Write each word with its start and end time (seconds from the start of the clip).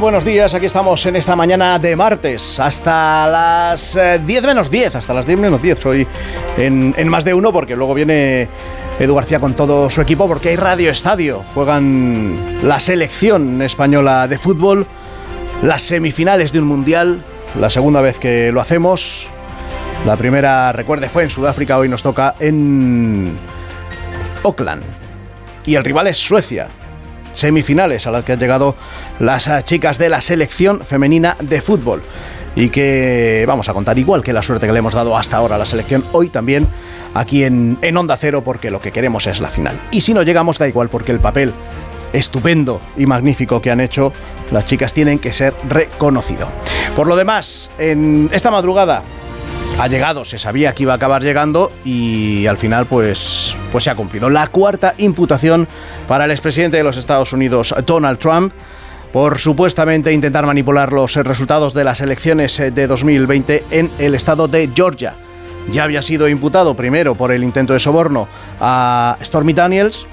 Buenos 0.00 0.24
días, 0.24 0.54
aquí 0.54 0.66
estamos 0.66 1.06
en 1.06 1.14
esta 1.14 1.36
mañana 1.36 1.78
de 1.78 1.94
martes. 1.94 2.58
Hasta 2.58 3.28
las 3.28 3.94
10 3.94 4.44
eh, 4.44 4.46
menos 4.46 4.70
10, 4.70 4.96
hasta 4.96 5.14
las 5.14 5.26
10 5.26 5.38
menos 5.38 5.62
10, 5.62 5.78
soy 5.78 6.06
en, 6.56 7.08
más 7.08 7.24
de 7.24 7.32
uno 7.32 7.52
porque 7.52 7.76
luego 7.76 7.94
viene 7.94 8.48
Edu 8.98 9.14
García 9.14 9.38
con 9.38 9.54
todo 9.54 9.88
su 9.90 10.00
equipo 10.00 10.26
porque 10.26 10.48
hay 10.50 10.56
Radio 10.56 10.90
Estadio, 10.90 11.44
juegan 11.54 12.58
la 12.62 12.80
selección 12.80 13.62
española 13.62 14.26
de 14.26 14.36
fútbol, 14.36 14.86
las 15.62 15.82
semifinales 15.82 16.52
de 16.52 16.58
un 16.58 16.66
mundial, 16.66 17.22
la 17.58 17.70
segunda 17.70 18.00
vez 18.00 18.18
que 18.18 18.50
lo 18.52 18.60
hacemos, 18.60 19.28
la 20.04 20.16
primera, 20.16 20.72
recuerde, 20.72 21.08
fue 21.08 21.22
en 21.22 21.30
Sudáfrica, 21.30 21.78
hoy 21.78 21.88
nos 21.88 22.02
toca 22.02 22.34
en 22.40 23.36
Auckland. 24.42 24.82
Y 25.66 25.76
el 25.76 25.84
rival 25.84 26.08
es 26.08 26.18
Suecia 26.18 26.68
semifinales 27.34 28.06
a 28.06 28.10
las 28.10 28.24
que 28.24 28.32
han 28.32 28.38
llegado 28.38 28.74
las 29.18 29.46
eh, 29.48 29.60
chicas 29.62 29.98
de 29.98 30.08
la 30.08 30.20
selección 30.20 30.80
femenina 30.80 31.36
de 31.40 31.60
fútbol. 31.60 32.02
Y 32.56 32.68
que 32.68 33.44
vamos 33.46 33.68
a 33.68 33.74
contar 33.74 33.98
igual 33.98 34.22
que 34.22 34.32
la 34.32 34.40
suerte 34.40 34.66
que 34.66 34.72
le 34.72 34.78
hemos 34.78 34.94
dado 34.94 35.16
hasta 35.16 35.36
ahora 35.36 35.56
a 35.56 35.58
la 35.58 35.66
selección, 35.66 36.04
hoy 36.12 36.28
también 36.28 36.68
aquí 37.12 37.44
en, 37.44 37.78
en 37.82 37.96
Onda 37.96 38.16
Cero, 38.16 38.44
porque 38.44 38.70
lo 38.70 38.80
que 38.80 38.92
queremos 38.92 39.26
es 39.26 39.40
la 39.40 39.50
final. 39.50 39.78
Y 39.90 40.02
si 40.02 40.14
no 40.14 40.22
llegamos, 40.22 40.58
da 40.58 40.68
igual, 40.68 40.88
porque 40.88 41.12
el 41.12 41.20
papel 41.20 41.52
estupendo 42.12 42.80
y 42.96 43.06
magnífico 43.06 43.60
que 43.60 43.70
han 43.70 43.80
hecho, 43.80 44.12
las 44.52 44.64
chicas 44.64 44.94
tienen 44.94 45.18
que 45.18 45.32
ser 45.32 45.54
reconocido. 45.68 46.48
Por 46.94 47.08
lo 47.08 47.16
demás, 47.16 47.70
en 47.76 48.30
esta 48.32 48.50
madrugada 48.50 49.02
ha 49.78 49.88
llegado, 49.88 50.24
se 50.24 50.38
sabía 50.38 50.74
que 50.74 50.84
iba 50.84 50.92
a 50.92 50.96
acabar 50.96 51.22
llegando 51.22 51.72
y 51.84 52.46
al 52.46 52.58
final 52.58 52.86
pues, 52.86 53.56
pues 53.72 53.84
se 53.84 53.90
ha 53.90 53.94
cumplido. 53.94 54.30
La 54.30 54.46
cuarta 54.46 54.94
imputación 54.98 55.68
para 56.06 56.24
el 56.24 56.30
expresidente 56.30 56.76
de 56.76 56.84
los 56.84 56.96
Estados 56.96 57.32
Unidos, 57.32 57.74
Donald 57.84 58.18
Trump, 58.18 58.52
por 59.12 59.38
supuestamente 59.38 60.12
intentar 60.12 60.46
manipular 60.46 60.92
los 60.92 61.14
resultados 61.16 61.74
de 61.74 61.84
las 61.84 62.00
elecciones 62.00 62.56
de 62.56 62.86
2020 62.86 63.64
en 63.70 63.90
el 63.98 64.14
estado 64.14 64.48
de 64.48 64.70
Georgia. 64.74 65.14
Ya 65.70 65.84
había 65.84 66.02
sido 66.02 66.28
imputado 66.28 66.76
primero 66.76 67.14
por 67.14 67.32
el 67.32 67.42
intento 67.42 67.72
de 67.72 67.80
soborno 67.80 68.28
a 68.60 69.16
Stormy 69.22 69.54
Daniels, 69.54 70.06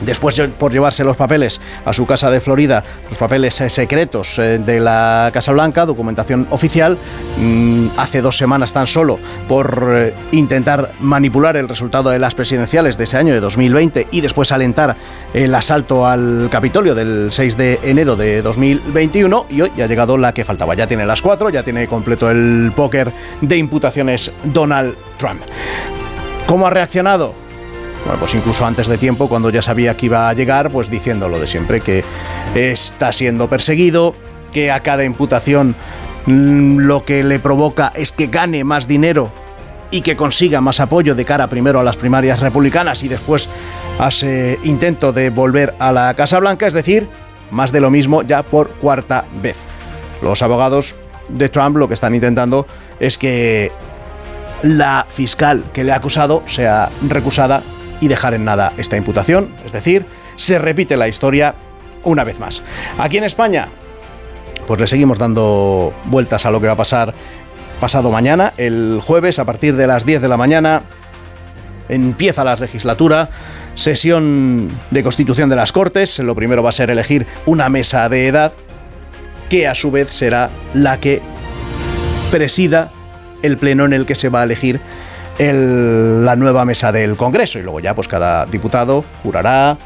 Después 0.00 0.40
por 0.58 0.72
llevarse 0.72 1.04
los 1.04 1.16
papeles 1.16 1.60
a 1.84 1.92
su 1.92 2.06
casa 2.06 2.30
de 2.30 2.40
Florida, 2.40 2.84
los 3.08 3.18
papeles 3.18 3.60
eh, 3.60 3.68
secretos 3.68 4.38
eh, 4.38 4.58
de 4.58 4.80
la 4.80 5.30
Casa 5.32 5.52
Blanca, 5.52 5.86
documentación 5.86 6.46
oficial, 6.50 6.96
mm, 7.38 7.88
hace 7.96 8.22
dos 8.22 8.36
semanas 8.36 8.72
tan 8.72 8.86
solo 8.86 9.18
por 9.48 9.92
eh, 9.94 10.14
intentar 10.32 10.92
manipular 11.00 11.56
el 11.56 11.68
resultado 11.68 12.10
de 12.10 12.18
las 12.18 12.34
presidenciales 12.34 12.96
de 12.96 13.04
ese 13.04 13.16
año 13.16 13.34
de 13.34 13.40
2020 13.40 14.08
y 14.10 14.20
después 14.20 14.52
alentar 14.52 14.96
el 15.34 15.54
asalto 15.54 16.06
al 16.06 16.48
Capitolio 16.50 16.94
del 16.94 17.32
6 17.32 17.56
de 17.56 17.80
enero 17.82 18.16
de 18.16 18.42
2021 18.42 19.46
y 19.50 19.62
hoy 19.62 19.72
ya 19.76 19.84
ha 19.84 19.88
llegado 19.88 20.16
la 20.16 20.32
que 20.32 20.44
faltaba. 20.44 20.74
Ya 20.74 20.86
tiene 20.86 21.06
las 21.06 21.22
cuatro, 21.22 21.50
ya 21.50 21.62
tiene 21.62 21.88
completo 21.88 22.30
el 22.30 22.72
póker 22.74 23.12
de 23.40 23.56
imputaciones 23.56 24.32
Donald 24.44 24.94
Trump. 25.18 25.42
¿Cómo 26.46 26.66
ha 26.66 26.70
reaccionado? 26.70 27.47
Bueno, 28.04 28.18
pues 28.20 28.34
incluso 28.34 28.64
antes 28.64 28.86
de 28.86 28.98
tiempo, 28.98 29.28
cuando 29.28 29.50
ya 29.50 29.62
sabía 29.62 29.96
que 29.96 30.06
iba 30.06 30.28
a 30.28 30.32
llegar, 30.32 30.70
pues 30.70 30.90
diciendo 30.90 31.28
lo 31.28 31.38
de 31.38 31.46
siempre, 31.46 31.80
que 31.80 32.04
está 32.54 33.12
siendo 33.12 33.48
perseguido, 33.48 34.14
que 34.52 34.70
a 34.70 34.80
cada 34.80 35.04
imputación 35.04 35.74
mm, 36.26 36.78
lo 36.78 37.04
que 37.04 37.24
le 37.24 37.38
provoca 37.38 37.92
es 37.94 38.12
que 38.12 38.28
gane 38.28 38.64
más 38.64 38.88
dinero 38.88 39.32
y 39.90 40.02
que 40.02 40.16
consiga 40.16 40.60
más 40.60 40.80
apoyo 40.80 41.14
de 41.14 41.24
cara 41.24 41.48
primero 41.48 41.80
a 41.80 41.82
las 41.82 41.96
primarias 41.96 42.40
republicanas 42.40 43.02
y 43.04 43.08
después 43.08 43.48
a 43.98 44.08
ese 44.08 44.58
intento 44.62 45.12
de 45.12 45.30
volver 45.30 45.74
a 45.78 45.92
la 45.92 46.12
Casa 46.14 46.38
Blanca, 46.38 46.66
es 46.66 46.74
decir, 46.74 47.08
más 47.50 47.72
de 47.72 47.80
lo 47.80 47.90
mismo 47.90 48.22
ya 48.22 48.42
por 48.42 48.70
cuarta 48.70 49.24
vez. 49.42 49.56
Los 50.22 50.42
abogados 50.42 50.96
de 51.28 51.48
Trump 51.48 51.76
lo 51.76 51.88
que 51.88 51.94
están 51.94 52.14
intentando 52.14 52.66
es 53.00 53.18
que 53.18 53.72
la 54.62 55.06
fiscal 55.08 55.64
que 55.72 55.84
le 55.84 55.92
ha 55.92 55.96
acusado 55.96 56.42
sea 56.46 56.90
recusada 57.06 57.62
y 58.00 58.08
dejar 58.08 58.34
en 58.34 58.44
nada 58.44 58.72
esta 58.76 58.96
imputación, 58.96 59.50
es 59.64 59.72
decir, 59.72 60.06
se 60.36 60.58
repite 60.58 60.96
la 60.96 61.08
historia 61.08 61.54
una 62.04 62.24
vez 62.24 62.38
más. 62.38 62.62
Aquí 62.98 63.18
en 63.18 63.24
España, 63.24 63.68
pues 64.66 64.80
le 64.80 64.86
seguimos 64.86 65.18
dando 65.18 65.92
vueltas 66.04 66.46
a 66.46 66.50
lo 66.50 66.60
que 66.60 66.66
va 66.66 66.74
a 66.74 66.76
pasar 66.76 67.14
pasado 67.80 68.10
mañana, 68.10 68.52
el 68.56 69.00
jueves 69.02 69.38
a 69.38 69.44
partir 69.44 69.76
de 69.76 69.86
las 69.86 70.04
10 70.04 70.20
de 70.20 70.28
la 70.28 70.36
mañana. 70.36 70.82
Empieza 71.88 72.44
la 72.44 72.56
legislatura, 72.56 73.30
sesión 73.74 74.70
de 74.90 75.02
constitución 75.02 75.48
de 75.48 75.56
las 75.56 75.72
Cortes. 75.72 76.18
Lo 76.18 76.34
primero 76.34 76.62
va 76.62 76.68
a 76.68 76.72
ser 76.72 76.90
elegir 76.90 77.26
una 77.46 77.68
mesa 77.68 78.08
de 78.08 78.26
edad 78.26 78.52
que 79.48 79.66
a 79.66 79.74
su 79.74 79.90
vez 79.90 80.10
será 80.10 80.50
la 80.74 81.00
que 81.00 81.22
presida 82.30 82.90
el 83.42 83.56
pleno 83.56 83.84
en 83.84 83.92
el 83.92 84.04
que 84.04 84.14
se 84.14 84.28
va 84.28 84.42
a 84.42 84.44
elegir 84.44 84.80
la 85.38 86.36
nueva 86.36 86.64
mesa 86.64 86.90
del 86.90 87.16
Congreso 87.16 87.58
y 87.58 87.62
luego 87.62 87.80
ya 87.80 87.94
pues 87.94 88.08
cada 88.08 88.44
diputado 88.46 89.04
jurará, 89.22 89.78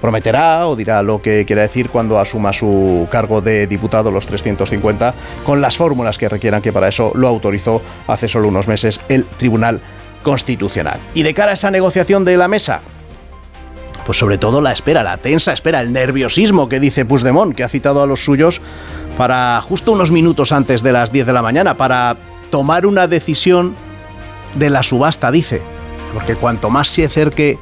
prometerá 0.00 0.66
o 0.66 0.74
dirá 0.74 1.02
lo 1.02 1.22
que 1.22 1.44
quiera 1.46 1.62
decir 1.62 1.90
cuando 1.90 2.18
asuma 2.18 2.52
su 2.52 3.06
cargo 3.10 3.40
de 3.40 3.66
diputado 3.66 4.10
los 4.10 4.26
350 4.26 5.14
con 5.44 5.60
las 5.60 5.76
fórmulas 5.76 6.18
que 6.18 6.28
requieran 6.28 6.62
que 6.62 6.72
para 6.72 6.88
eso 6.88 7.12
lo 7.14 7.28
autorizó 7.28 7.82
hace 8.08 8.26
solo 8.26 8.48
unos 8.48 8.66
meses 8.66 9.00
el 9.08 9.26
Tribunal 9.26 9.80
Constitucional. 10.22 10.98
Y 11.14 11.22
de 11.22 11.34
cara 11.34 11.52
a 11.52 11.54
esa 11.54 11.70
negociación 11.70 12.24
de 12.24 12.36
la 12.36 12.48
mesa, 12.48 12.80
pues 14.04 14.18
sobre 14.18 14.38
todo 14.38 14.60
la 14.60 14.72
espera, 14.72 15.02
la 15.02 15.18
tensa 15.18 15.52
espera, 15.52 15.80
el 15.80 15.92
nerviosismo 15.92 16.68
que 16.68 16.80
dice 16.80 17.04
Puigdemont, 17.04 17.54
que 17.54 17.62
ha 17.62 17.68
citado 17.68 18.02
a 18.02 18.06
los 18.06 18.24
suyos 18.24 18.60
para 19.16 19.60
justo 19.60 19.92
unos 19.92 20.10
minutos 20.10 20.50
antes 20.52 20.82
de 20.82 20.92
las 20.92 21.12
10 21.12 21.26
de 21.26 21.32
la 21.32 21.42
mañana, 21.42 21.76
para 21.76 22.16
tomar 22.50 22.86
una 22.86 23.06
decisión 23.06 23.76
de 24.54 24.70
la 24.70 24.82
subasta, 24.82 25.30
dice. 25.30 25.60
Porque 26.12 26.34
cuanto 26.34 26.70
más 26.70 26.88
se 26.88 27.04
acerque 27.04 27.58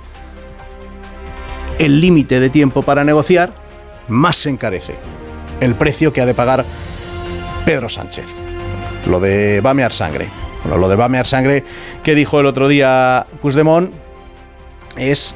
el 1.78 2.00
límite 2.00 2.40
de 2.40 2.50
tiempo 2.50 2.82
para 2.82 3.04
negociar, 3.04 3.52
más 4.08 4.36
se 4.36 4.50
encarece 4.50 4.96
el 5.60 5.74
precio 5.74 6.12
que 6.12 6.20
ha 6.20 6.26
de 6.26 6.34
pagar 6.34 6.64
Pedro 7.64 7.88
Sánchez. 7.88 8.26
Lo 9.06 9.20
de 9.20 9.60
Bamear 9.60 9.92
Sangre. 9.92 10.28
Bueno, 10.62 10.78
lo 10.78 10.88
de 10.88 10.96
Bamear 10.96 11.26
Sangre 11.26 11.64
que 12.02 12.14
dijo 12.14 12.40
el 12.40 12.46
otro 12.46 12.68
día 12.68 13.26
Puigdemont 13.40 13.92
es 14.96 15.34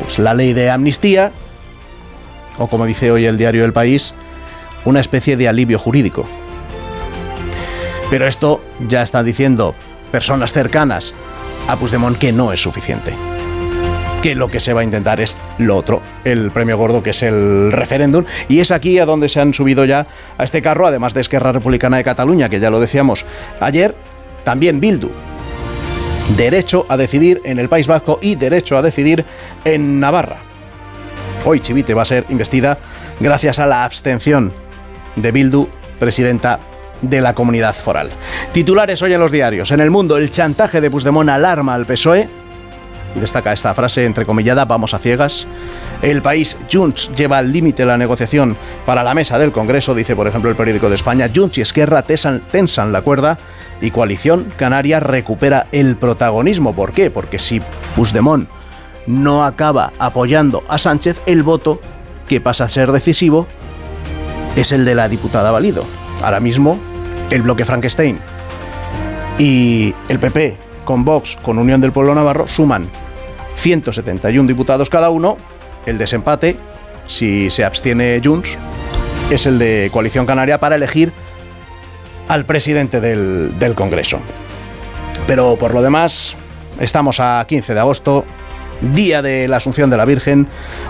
pues, 0.00 0.18
la 0.18 0.34
ley 0.34 0.52
de 0.52 0.70
amnistía, 0.70 1.32
o 2.58 2.68
como 2.68 2.86
dice 2.86 3.10
hoy 3.10 3.24
el 3.24 3.38
diario 3.38 3.64
El 3.64 3.72
País, 3.72 4.14
una 4.84 5.00
especie 5.00 5.36
de 5.36 5.48
alivio 5.48 5.78
jurídico. 5.78 6.26
Pero 8.08 8.26
esto 8.26 8.62
ya 8.88 9.02
está 9.02 9.24
diciendo 9.24 9.74
personas 10.10 10.52
cercanas 10.52 11.14
a 11.68 11.76
Puigdemont 11.76 12.18
que 12.18 12.32
no 12.32 12.52
es 12.52 12.60
suficiente. 12.60 13.12
Que 14.22 14.34
lo 14.34 14.48
que 14.48 14.60
se 14.60 14.72
va 14.72 14.80
a 14.80 14.84
intentar 14.84 15.20
es 15.20 15.36
lo 15.58 15.76
otro, 15.76 16.02
el 16.24 16.50
premio 16.50 16.76
gordo 16.76 17.02
que 17.02 17.10
es 17.10 17.22
el 17.22 17.70
referéndum. 17.72 18.24
Y 18.48 18.60
es 18.60 18.70
aquí 18.70 18.98
a 18.98 19.06
donde 19.06 19.28
se 19.28 19.40
han 19.40 19.54
subido 19.54 19.84
ya 19.84 20.06
a 20.38 20.44
este 20.44 20.62
carro, 20.62 20.86
además 20.86 21.14
de 21.14 21.20
Esquerra 21.20 21.52
Republicana 21.52 21.98
de 21.98 22.04
Cataluña, 22.04 22.48
que 22.48 22.60
ya 22.60 22.70
lo 22.70 22.80
decíamos 22.80 23.26
ayer, 23.60 23.94
también 24.44 24.80
Bildu. 24.80 25.10
Derecho 26.36 26.86
a 26.88 26.96
decidir 26.96 27.40
en 27.44 27.58
el 27.58 27.68
País 27.68 27.86
Vasco 27.86 28.18
y 28.20 28.34
derecho 28.34 28.76
a 28.76 28.82
decidir 28.82 29.24
en 29.64 30.00
Navarra. 30.00 30.38
Hoy 31.44 31.60
Chivite 31.60 31.94
va 31.94 32.02
a 32.02 32.06
ser 32.06 32.26
investida 32.30 32.78
gracias 33.20 33.60
a 33.60 33.66
la 33.66 33.84
abstención 33.84 34.52
de 35.14 35.30
Bildu, 35.30 35.68
presidenta 36.00 36.58
de 37.02 37.20
la 37.20 37.34
comunidad 37.34 37.74
foral. 37.74 38.10
Titulares 38.52 39.02
hoy 39.02 39.12
en 39.12 39.20
los 39.20 39.30
diarios. 39.30 39.70
En 39.70 39.80
el 39.80 39.90
mundo, 39.90 40.16
el 40.16 40.30
chantaje 40.30 40.80
de 40.80 40.90
Puigdemont 40.90 41.28
alarma 41.30 41.74
al 41.74 41.86
PSOE. 41.86 42.28
Destaca 43.14 43.52
esta 43.52 43.74
frase 43.74 44.04
entrecomillada, 44.04 44.66
vamos 44.66 44.92
a 44.92 44.98
ciegas. 44.98 45.46
El 46.02 46.20
país, 46.20 46.58
Junts, 46.70 47.10
lleva 47.16 47.38
al 47.38 47.50
límite 47.50 47.86
la 47.86 47.96
negociación 47.96 48.56
para 48.84 49.02
la 49.02 49.14
mesa 49.14 49.38
del 49.38 49.52
Congreso, 49.52 49.94
dice 49.94 50.14
por 50.14 50.26
ejemplo 50.26 50.50
el 50.50 50.56
periódico 50.56 50.90
de 50.90 50.96
España. 50.96 51.30
Junts 51.34 51.56
y 51.56 51.62
Esquerra 51.62 52.02
tensan, 52.02 52.42
tensan 52.50 52.92
la 52.92 53.00
cuerda 53.00 53.38
y 53.80 53.90
Coalición 53.90 54.52
Canaria 54.56 55.00
recupera 55.00 55.66
el 55.72 55.96
protagonismo. 55.96 56.74
¿Por 56.74 56.92
qué? 56.92 57.10
Porque 57.10 57.38
si 57.38 57.62
Puigdemont 57.94 58.48
no 59.06 59.44
acaba 59.44 59.92
apoyando 59.98 60.62
a 60.68 60.76
Sánchez, 60.76 61.20
el 61.24 61.42
voto 61.42 61.80
que 62.28 62.40
pasa 62.40 62.64
a 62.64 62.68
ser 62.68 62.92
decisivo 62.92 63.46
es 64.56 64.72
el 64.72 64.84
de 64.84 64.94
la 64.94 65.08
diputada 65.08 65.50
Valido. 65.50 65.84
Ahora 66.22 66.40
mismo, 66.40 66.78
el 67.30 67.42
bloque 67.42 67.64
Frankenstein 67.64 68.18
y 69.38 69.94
el 70.08 70.18
PP 70.18 70.56
con 70.84 71.04
Vox, 71.04 71.36
con 71.42 71.58
Unión 71.58 71.80
del 71.80 71.92
Pueblo 71.92 72.14
Navarro, 72.14 72.48
suman 72.48 72.88
171 73.56 74.46
diputados 74.48 74.88
cada 74.88 75.10
uno. 75.10 75.36
El 75.84 75.98
desempate, 75.98 76.56
si 77.06 77.50
se 77.50 77.64
abstiene 77.64 78.20
Junts, 78.24 78.58
es 79.30 79.46
el 79.46 79.58
de 79.58 79.90
Coalición 79.92 80.26
Canaria 80.26 80.58
para 80.58 80.76
elegir 80.76 81.12
al 82.28 82.44
presidente 82.44 83.00
del, 83.00 83.58
del 83.58 83.74
Congreso. 83.74 84.20
Pero 85.26 85.56
por 85.56 85.74
lo 85.74 85.82
demás, 85.82 86.36
estamos 86.80 87.20
a 87.20 87.44
15 87.46 87.74
de 87.74 87.80
agosto, 87.80 88.24
día 88.80 89.22
de 89.22 89.48
la 89.48 89.56
Asunción 89.58 89.90
de 89.90 89.96
la 89.96 90.04
Virgen, 90.04 90.46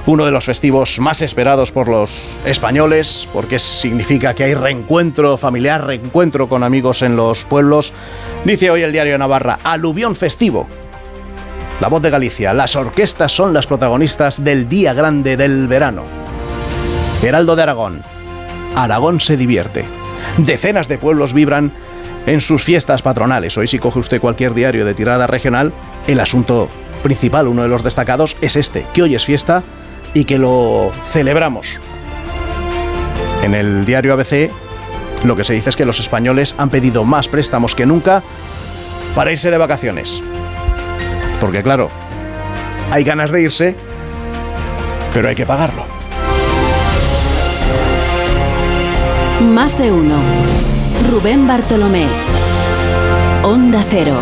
uno 0.06 0.24
de 0.24 0.30
los 0.30 0.44
festivos 0.44 0.98
más 1.00 1.22
esperados 1.22 1.72
por 1.72 1.88
los 1.88 2.36
españoles, 2.44 3.28
porque 3.32 3.58
significa 3.58 4.34
que 4.34 4.44
hay 4.44 4.54
reencuentro 4.54 5.36
familiar, 5.36 5.84
reencuentro 5.86 6.48
con 6.48 6.62
amigos 6.62 7.02
en 7.02 7.16
los 7.16 7.44
pueblos. 7.44 7.92
Dice 8.44 8.70
hoy 8.70 8.82
el 8.82 8.92
diario 8.92 9.18
Navarra, 9.18 9.58
aluvión 9.64 10.16
festivo. 10.16 10.68
La 11.80 11.88
voz 11.88 12.00
de 12.02 12.10
Galicia, 12.10 12.54
las 12.54 12.74
orquestas 12.74 13.32
son 13.32 13.52
las 13.52 13.66
protagonistas 13.66 14.42
del 14.42 14.68
día 14.68 14.94
grande 14.94 15.36
del 15.36 15.68
verano. 15.68 16.04
Heraldo 17.22 17.56
de 17.56 17.62
Aragón, 17.62 18.02
Aragón 18.74 19.20
se 19.20 19.36
divierte. 19.36 19.84
Decenas 20.38 20.88
de 20.88 20.98
pueblos 20.98 21.34
vibran 21.34 21.72
en 22.26 22.40
sus 22.40 22.62
fiestas 22.62 23.02
patronales. 23.02 23.56
Hoy 23.56 23.66
si 23.66 23.78
coge 23.78 23.98
usted 23.98 24.20
cualquier 24.20 24.54
diario 24.54 24.84
de 24.84 24.94
tirada 24.94 25.26
regional, 25.26 25.72
el 26.06 26.20
asunto 26.20 26.68
principal, 27.02 27.48
uno 27.48 27.62
de 27.62 27.68
los 27.68 27.82
destacados, 27.82 28.36
es 28.40 28.56
este, 28.56 28.86
que 28.92 29.02
hoy 29.02 29.14
es 29.14 29.24
fiesta 29.24 29.62
y 30.14 30.24
que 30.24 30.38
lo 30.38 30.92
celebramos. 31.10 31.80
En 33.42 33.54
el 33.54 33.84
diario 33.84 34.12
ABC 34.12 34.50
lo 35.24 35.36
que 35.36 35.44
se 35.44 35.54
dice 35.54 35.70
es 35.70 35.76
que 35.76 35.84
los 35.84 35.98
españoles 35.98 36.54
han 36.58 36.70
pedido 36.70 37.04
más 37.04 37.28
préstamos 37.28 37.74
que 37.74 37.86
nunca 37.86 38.22
para 39.14 39.32
irse 39.32 39.50
de 39.50 39.58
vacaciones. 39.58 40.22
Porque 41.40 41.62
claro, 41.62 41.90
hay 42.90 43.04
ganas 43.04 43.30
de 43.30 43.42
irse, 43.42 43.76
pero 45.12 45.28
hay 45.28 45.34
que 45.34 45.46
pagarlo. 45.46 45.84
Más 49.40 49.78
de 49.78 49.92
uno. 49.92 50.16
Rubén 51.10 51.46
Bartolomé. 51.46 52.06
Onda 53.42 53.84
Cero. 53.90 54.16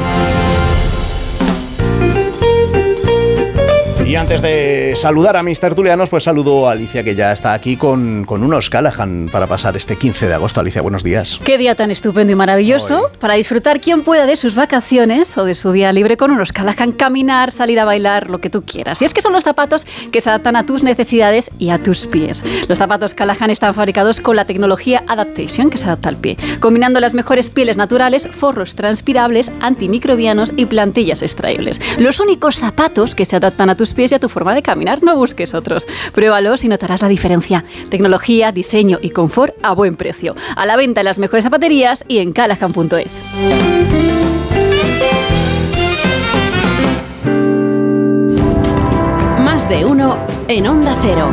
Y 4.06 4.16
antes 4.16 4.42
de 4.42 4.92
saludar 4.96 5.34
a 5.34 5.42
mis 5.42 5.58
tertulianos, 5.58 6.10
pues 6.10 6.24
saludo 6.24 6.68
a 6.68 6.72
Alicia, 6.72 7.02
que 7.02 7.14
ya 7.14 7.32
está 7.32 7.54
aquí 7.54 7.78
con, 7.78 8.24
con 8.26 8.44
unos 8.44 8.68
Callahan 8.68 9.30
para 9.32 9.46
pasar 9.46 9.78
este 9.78 9.96
15 9.96 10.28
de 10.28 10.34
agosto. 10.34 10.60
Alicia, 10.60 10.82
buenos 10.82 11.02
días. 11.02 11.40
Qué 11.42 11.56
día 11.56 11.74
tan 11.74 11.90
estupendo 11.90 12.30
y 12.30 12.36
maravilloso 12.36 13.10
para 13.18 13.32
disfrutar 13.34 13.80
quien 13.80 14.02
pueda 14.02 14.26
de 14.26 14.36
sus 14.36 14.54
vacaciones 14.54 15.38
o 15.38 15.46
de 15.46 15.54
su 15.54 15.72
día 15.72 15.90
libre 15.90 16.18
con 16.18 16.30
unos 16.30 16.52
Callahan, 16.52 16.92
caminar, 16.92 17.50
salir 17.50 17.80
a 17.80 17.86
bailar, 17.86 18.28
lo 18.28 18.42
que 18.42 18.50
tú 18.50 18.62
quieras. 18.62 19.00
Y 19.00 19.06
es 19.06 19.14
que 19.14 19.22
son 19.22 19.32
los 19.32 19.42
zapatos 19.42 19.86
que 20.12 20.20
se 20.20 20.28
adaptan 20.28 20.56
a 20.56 20.66
tus 20.66 20.82
necesidades 20.82 21.50
y 21.58 21.70
a 21.70 21.78
tus 21.78 22.04
pies. 22.06 22.44
Los 22.68 22.76
zapatos 22.76 23.14
Callahan 23.14 23.48
están 23.48 23.72
fabricados 23.72 24.20
con 24.20 24.36
la 24.36 24.44
tecnología 24.44 25.02
Adaptation, 25.08 25.70
que 25.70 25.78
se 25.78 25.86
adapta 25.86 26.10
al 26.10 26.16
pie, 26.16 26.36
combinando 26.60 27.00
las 27.00 27.14
mejores 27.14 27.48
pieles 27.48 27.78
naturales, 27.78 28.28
forros 28.28 28.74
transpirables, 28.74 29.50
antimicrobianos 29.60 30.52
y 30.58 30.66
plantillas 30.66 31.22
extraíbles. 31.22 31.80
Los 31.98 32.20
únicos 32.20 32.56
zapatos 32.56 33.14
que 33.14 33.24
se 33.24 33.36
adaptan 33.36 33.70
a 33.70 33.74
tus 33.74 33.93
pies 33.94 34.12
y 34.12 34.14
a 34.16 34.18
tu 34.18 34.28
forma 34.28 34.54
de 34.54 34.62
caminar, 34.62 35.02
no 35.02 35.16
busques 35.16 35.54
otros. 35.54 35.86
Pruébalos 36.12 36.64
y 36.64 36.68
notarás 36.68 37.02
la 37.02 37.08
diferencia. 37.08 37.64
Tecnología, 37.90 38.52
diseño 38.52 38.98
y 39.00 39.10
confort 39.10 39.54
a 39.62 39.72
buen 39.72 39.96
precio. 39.96 40.34
A 40.56 40.66
la 40.66 40.76
venta 40.76 41.00
en 41.00 41.06
las 41.06 41.18
mejores 41.18 41.44
zapaterías 41.44 42.04
y 42.08 42.18
en 42.18 42.32
callahan.es. 42.32 43.24
Más 49.38 49.68
de 49.68 49.84
uno 49.84 50.18
en 50.48 50.66
Onda 50.66 50.96
Cero. 51.02 51.30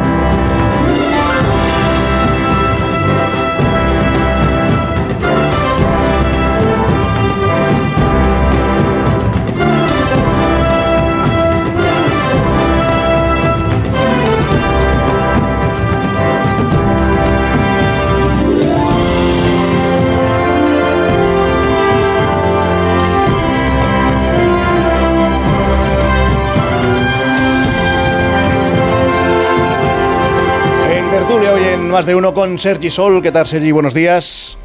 Hoy 31.31 31.63
en 31.63 31.89
Más 31.89 32.05
de 32.05 32.13
Uno 32.13 32.33
con 32.33 32.59
Sergi 32.59 32.89
Sol. 32.89 33.21
¿Qué 33.21 33.31
tal, 33.31 33.45
Sergi? 33.45 33.71
Buenos 33.71 33.93
días. 33.93 34.57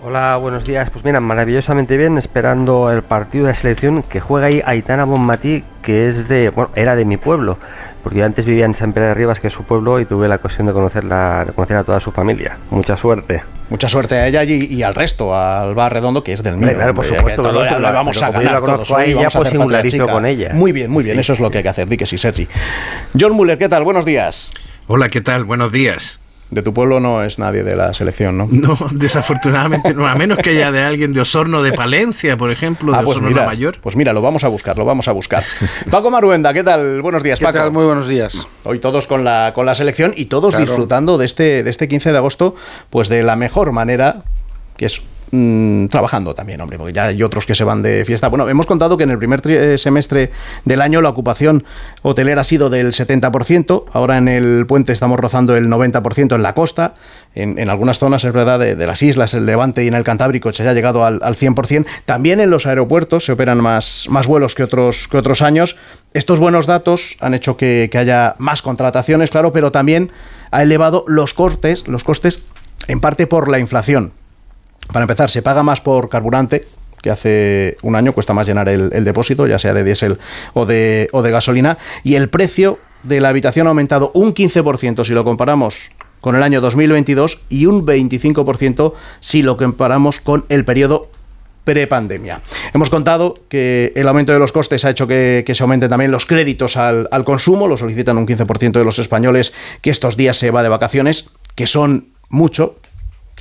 Hola, 0.00 0.36
buenos 0.36 0.64
días. 0.64 0.88
Pues 0.90 1.04
mira, 1.04 1.18
maravillosamente 1.18 1.96
bien, 1.96 2.18
esperando 2.18 2.90
el 2.92 3.02
partido 3.02 3.46
de 3.46 3.50
la 3.50 3.56
selección 3.56 4.04
que 4.04 4.20
juega 4.20 4.46
ahí 4.46 4.62
Aitana 4.64 5.04
Bonmatí, 5.04 5.64
que 5.82 6.08
es 6.08 6.28
de, 6.28 6.50
bueno, 6.50 6.70
era 6.76 6.94
de 6.94 7.04
mi 7.04 7.16
pueblo, 7.16 7.58
porque 8.02 8.20
yo 8.20 8.26
antes 8.26 8.46
vivía 8.46 8.64
en 8.64 8.74
San 8.74 8.92
Pedro 8.92 9.08
de 9.08 9.14
Rivas, 9.14 9.40
que 9.40 9.48
es 9.48 9.52
su 9.52 9.64
pueblo, 9.64 9.98
y 9.98 10.04
tuve 10.04 10.28
la 10.28 10.36
ocasión 10.36 10.68
de 10.68 10.72
conocerla, 10.72 11.46
de 11.46 11.52
conocer 11.52 11.78
a 11.78 11.84
toda 11.84 11.98
su 11.98 12.12
familia. 12.12 12.58
Mucha 12.70 12.96
suerte. 12.96 13.42
Mucha 13.70 13.88
suerte 13.88 14.14
a 14.14 14.28
ella 14.28 14.44
y, 14.44 14.82
al 14.84 14.94
resto, 14.94 15.34
al 15.34 15.74
Bar 15.74 15.92
Redondo, 15.92 16.22
que 16.22 16.32
es 16.32 16.44
del 16.44 16.58
mío. 16.58 16.74
Claro, 16.74 16.94
por 16.94 17.04
supuesto. 17.04 17.42
Que 17.42 17.48
todo, 17.48 17.64
la, 17.64 17.90
vamos 17.90 18.22
a 18.22 18.30
ganar. 18.30 18.62
A 18.94 19.04
ella, 19.04 19.28
pues 19.32 19.48
singularizo 19.48 20.06
con 20.06 20.26
ella. 20.26 20.50
Muy 20.52 20.70
bien, 20.70 20.90
muy 20.90 21.02
bien, 21.02 21.18
eso 21.18 21.32
es 21.32 21.40
lo 21.40 21.50
que 21.50 21.58
hay 21.58 21.64
que 21.64 21.70
hacer. 21.70 21.88
Di 21.88 21.96
que 21.96 22.06
sí, 22.06 22.18
Sergi. 22.18 22.46
John 23.18 23.32
Muller, 23.32 23.58
¿qué 23.58 23.68
tal? 23.68 23.82
Buenos 23.82 24.04
días. 24.04 24.52
Hola, 24.86 25.08
¿qué 25.08 25.20
tal? 25.20 25.44
Buenos 25.44 25.72
días. 25.72 26.20
De 26.50 26.62
tu 26.62 26.72
pueblo 26.74 27.00
no 27.00 27.24
es 27.24 27.38
nadie 27.38 27.64
de 27.64 27.74
la 27.74 27.94
selección, 27.94 28.36
¿no? 28.36 28.46
No, 28.50 28.76
desafortunadamente 28.92 29.94
no, 29.94 30.06
a 30.06 30.14
menos 30.14 30.38
que 30.38 30.50
haya 30.50 30.70
de 30.70 30.82
alguien 30.82 31.12
de 31.12 31.20
Osorno 31.20 31.62
de 31.62 31.72
Palencia, 31.72 32.36
por 32.36 32.50
ejemplo, 32.50 32.92
ah, 32.94 32.98
de 32.98 33.04
pues 33.04 33.16
Osorno 33.16 33.30
mira, 33.30 33.46
Mayor. 33.46 33.80
Pues 33.80 33.96
mira, 33.96 34.12
lo 34.12 34.20
vamos 34.22 34.44
a 34.44 34.48
buscar, 34.48 34.76
lo 34.76 34.84
vamos 34.84 35.08
a 35.08 35.12
buscar. 35.12 35.42
Paco 35.90 36.10
Maruenda, 36.10 36.52
¿qué 36.52 36.62
tal? 36.62 37.00
Buenos 37.02 37.22
días, 37.22 37.38
¿Qué 37.38 37.46
Paco. 37.46 37.58
Tal? 37.58 37.72
Muy 37.72 37.86
buenos 37.86 38.06
días. 38.06 38.46
Hoy 38.62 38.78
todos 38.78 39.06
con 39.06 39.24
la, 39.24 39.52
con 39.54 39.64
la 39.66 39.74
selección 39.74 40.12
y 40.16 40.26
todos 40.26 40.54
Claro. 40.54 40.66
disfrutando 40.66 41.18
de 41.18 41.24
este, 41.24 41.62
de 41.62 41.70
este 41.70 41.88
15 41.88 42.12
de 42.12 42.18
agosto, 42.18 42.54
pues 42.90 43.08
de 43.08 43.22
la 43.22 43.36
mejor 43.36 43.72
manera, 43.72 44.22
que 44.76 44.86
es 44.86 45.00
mm, 45.30 45.86
trabajando 45.86 46.34
también, 46.34 46.60
hombre, 46.60 46.78
porque 46.78 46.92
ya 46.92 47.06
hay 47.06 47.22
otros 47.22 47.46
que 47.46 47.54
se 47.54 47.64
van 47.64 47.82
de 47.82 48.04
fiesta. 48.04 48.28
Bueno, 48.28 48.48
hemos 48.48 48.66
contado 48.66 48.96
que 48.96 49.04
en 49.04 49.10
el 49.10 49.18
primer 49.18 49.40
eh, 49.46 49.78
semestre 49.78 50.30
del 50.64 50.80
año 50.80 51.00
la 51.00 51.08
ocupación 51.08 51.64
hotelera 52.02 52.42
ha 52.42 52.44
sido 52.44 52.70
del 52.70 52.92
70%, 52.92 53.84
ahora 53.92 54.18
en 54.18 54.28
el 54.28 54.66
puente 54.66 54.92
estamos 54.92 55.18
rozando 55.18 55.56
el 55.56 55.68
90% 55.68 56.34
en 56.34 56.42
la 56.42 56.54
costa, 56.54 56.94
en, 57.36 57.68
algunas 57.68 57.98
zonas, 57.98 58.24
es 58.24 58.32
verdad, 58.32 58.60
de, 58.60 58.86
las 58.86 59.02
islas, 59.02 59.34
el 59.34 59.44
Levante 59.44 59.82
y 59.82 59.88
en 59.88 59.94
el 59.94 60.04
Cantábrico 60.04 60.52
se 60.52 60.68
ha 60.68 60.72
llegado 60.72 61.04
al, 61.04 61.18
al 61.22 61.34
100%. 61.34 61.84
También 62.04 62.38
en 62.40 62.48
los 62.48 62.64
aeropuertos 62.66 63.24
se 63.24 63.32
operan 63.32 63.60
más, 63.60 64.06
más 64.08 64.28
vuelos 64.28 64.54
que 64.54 64.62
otros, 64.62 65.08
que 65.08 65.16
otros 65.16 65.42
años. 65.42 65.76
Estos 66.12 66.38
buenos 66.38 66.66
datos 66.66 67.16
han 67.20 67.34
hecho 67.34 67.56
que, 67.56 67.90
haya 67.94 68.36
más 68.38 68.62
contrataciones, 68.62 69.30
claro, 69.30 69.52
pero 69.52 69.72
también 69.72 70.12
ha 70.52 70.62
elevado 70.62 71.04
los 71.08 71.34
costes, 71.34 71.88
los 71.88 72.04
costes 72.04 72.42
en 72.86 73.00
parte 73.00 73.26
por 73.26 73.48
la 73.48 73.58
inflación. 73.58 74.12
Para 74.92 75.04
empezar, 75.04 75.30
se 75.30 75.42
paga 75.42 75.62
más 75.62 75.80
por 75.80 76.08
carburante 76.08 76.64
que 77.04 77.10
hace 77.10 77.76
un 77.82 77.96
año 77.96 78.14
cuesta 78.14 78.32
más 78.32 78.46
llenar 78.46 78.66
el, 78.70 79.04
depósito, 79.04 79.46
ya 79.46 79.58
sea 79.58 79.74
de 79.74 79.84
diésel 79.84 80.18
o 80.54 80.64
de, 80.64 81.08
gasolina, 81.12 81.76
y 82.02 82.14
el 82.14 82.30
precio 82.30 82.78
de 83.02 83.20
la 83.20 83.28
habitación 83.28 83.66
ha 83.66 83.70
aumentado 83.70 84.10
un 84.14 84.32
15% 84.32 85.04
si 85.04 85.12
lo 85.12 85.22
comparamos 85.22 85.90
con 86.22 86.34
el 86.34 86.42
año 86.42 86.62
2022 86.62 87.42
y 87.50 87.66
un 87.66 87.84
25% 87.84 88.94
si 89.20 89.42
lo 89.42 89.58
comparamos 89.58 90.18
con 90.18 90.46
el 90.48 90.64
periodo 90.64 91.08
prepandemia. 91.64 92.40
Hemos 92.72 92.88
contado 92.88 93.34
que 93.50 93.92
el 93.96 94.08
aumento 94.08 94.32
de 94.32 94.38
los 94.38 94.52
costes 94.52 94.86
ha 94.86 94.90
hecho 94.90 95.06
que, 95.06 95.44
que 95.46 95.54
se 95.54 95.62
aumenten 95.62 95.90
también 95.90 96.10
los 96.10 96.24
créditos 96.24 96.78
al, 96.78 97.06
al 97.10 97.24
consumo, 97.24 97.68
lo 97.68 97.76
solicitan 97.76 98.16
un 98.16 98.26
15% 98.26 98.72
de 98.72 98.84
los 98.84 98.98
españoles 98.98 99.52
que 99.82 99.90
estos 99.90 100.16
días 100.16 100.38
se 100.38 100.50
va 100.50 100.62
de 100.62 100.70
vacaciones, 100.70 101.28
que 101.54 101.66
son 101.66 102.06
mucho, 102.30 102.76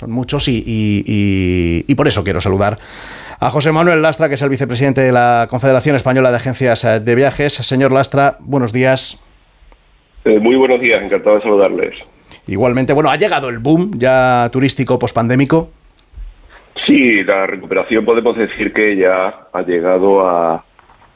son 0.04 0.12
muchos 0.12 0.48
y, 0.48 0.56
y- 0.66 1.04
y- 1.06 1.86
y 1.88 1.96
por 1.96 2.08
eso 2.08 2.24
quiero 2.24 2.42
saludar 2.42 2.78
a 3.40 3.50
José 3.50 3.72
Manuel 3.72 4.02
Lastra, 4.02 4.28
que 4.28 4.36
es 4.36 4.42
el 4.42 4.50
vicepresidente 4.50 5.02
de 5.02 5.12
la 5.12 5.48
Confederación 5.50 5.96
Española 5.96 6.30
de 6.30 6.38
Agencias 6.38 6.84
eh, 6.86 7.00
de 7.00 7.16
Viajes. 7.16 7.54
Señor 7.54 7.92
Lastra, 7.92 8.38
buenos 8.40 8.72
días. 8.74 9.20
Eh, 10.26 10.40
muy 10.40 10.56
buenos 10.56 10.80
días, 10.80 11.04
encantado 11.04 11.38
de 11.38 11.42
saludarles. 11.42 12.00
Igualmente, 12.48 12.94
bueno, 12.94 13.10
ha 13.10 13.16
llegado 13.18 13.50
el 13.50 13.60
boom 13.60 13.92
ya 13.98 14.50
turístico 14.52 14.98
pospandémico. 15.00 15.70
Sí, 16.86 17.24
la 17.24 17.48
recuperación 17.48 18.04
podemos 18.06 18.38
decir 18.38 18.74
que 18.74 18.96
ya 18.98 19.48
ha 19.54 19.62
llegado 19.62 20.26
a- 20.28 20.64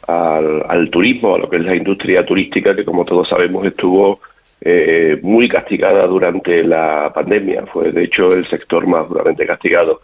al, 0.08 0.64
al 0.70 0.90
turismo, 0.90 1.36
a 1.36 1.40
lo 1.40 1.50
que 1.50 1.58
es 1.58 1.64
la 1.64 1.76
industria 1.76 2.26
turística, 2.26 2.74
que 2.76 2.86
como 2.86 3.04
todos 3.04 3.28
sabemos 3.28 3.66
estuvo 3.66 4.20
eh, 4.60 5.20
muy 5.22 5.48
castigada 5.48 6.08
durante 6.08 6.64
la 6.64 7.12
pandemia. 7.14 7.66
Fue, 7.68 7.92
de 7.92 8.06
hecho, 8.06 8.28
el 8.30 8.50
sector 8.50 8.88
más 8.88 9.08
duramente 9.08 9.46
castigado. 9.46 10.02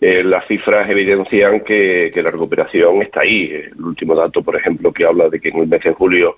Eh, 0.00 0.22
las 0.22 0.46
cifras 0.46 0.88
evidencian 0.88 1.60
que, 1.60 2.10
la 2.14 2.30
recuperación 2.30 3.02
está 3.02 3.22
ahí. 3.22 3.46
El 3.46 3.82
último 3.82 4.14
dato, 4.14 4.42
por 4.42 4.56
ejemplo, 4.56 4.92
que 4.92 5.04
habla 5.04 5.28
de 5.28 5.40
que 5.40 5.48
en 5.48 5.58
el 5.58 5.66
mes 5.66 5.82
de 5.82 5.92
julio 5.92 6.36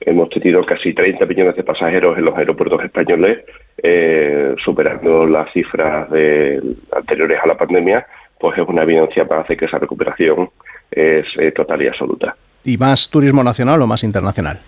hemos 0.00 0.30
tenido 0.30 0.64
casi 0.64 0.94
30 0.94 1.26
millones 1.26 1.56
de 1.56 1.62
pasajeros 1.62 2.16
en 2.16 2.24
los 2.24 2.36
aeropuertos 2.38 2.82
españoles, 2.82 3.44
eh, 3.82 4.54
superando 4.64 5.26
las 5.26 5.52
cifras 5.52 6.10
de, 6.10 6.58
anteriores 6.96 7.38
a 7.42 7.46
la 7.46 7.58
pandemia, 7.58 8.06
pues 8.38 8.56
es 8.56 8.66
una 8.66 8.84
evidencia 8.84 9.24
más 9.24 9.46
de 9.46 9.58
que 9.58 9.66
esa 9.66 9.78
recuperación 9.78 10.48
es 10.90 11.26
total 11.54 11.82
y 11.82 11.88
absoluta. 11.88 12.34
¿Y 12.64 12.78
más 12.78 13.10
turismo 13.10 13.44
nacional 13.44 13.82
o 13.82 13.86
más 13.86 14.02
internacional? 14.02 14.60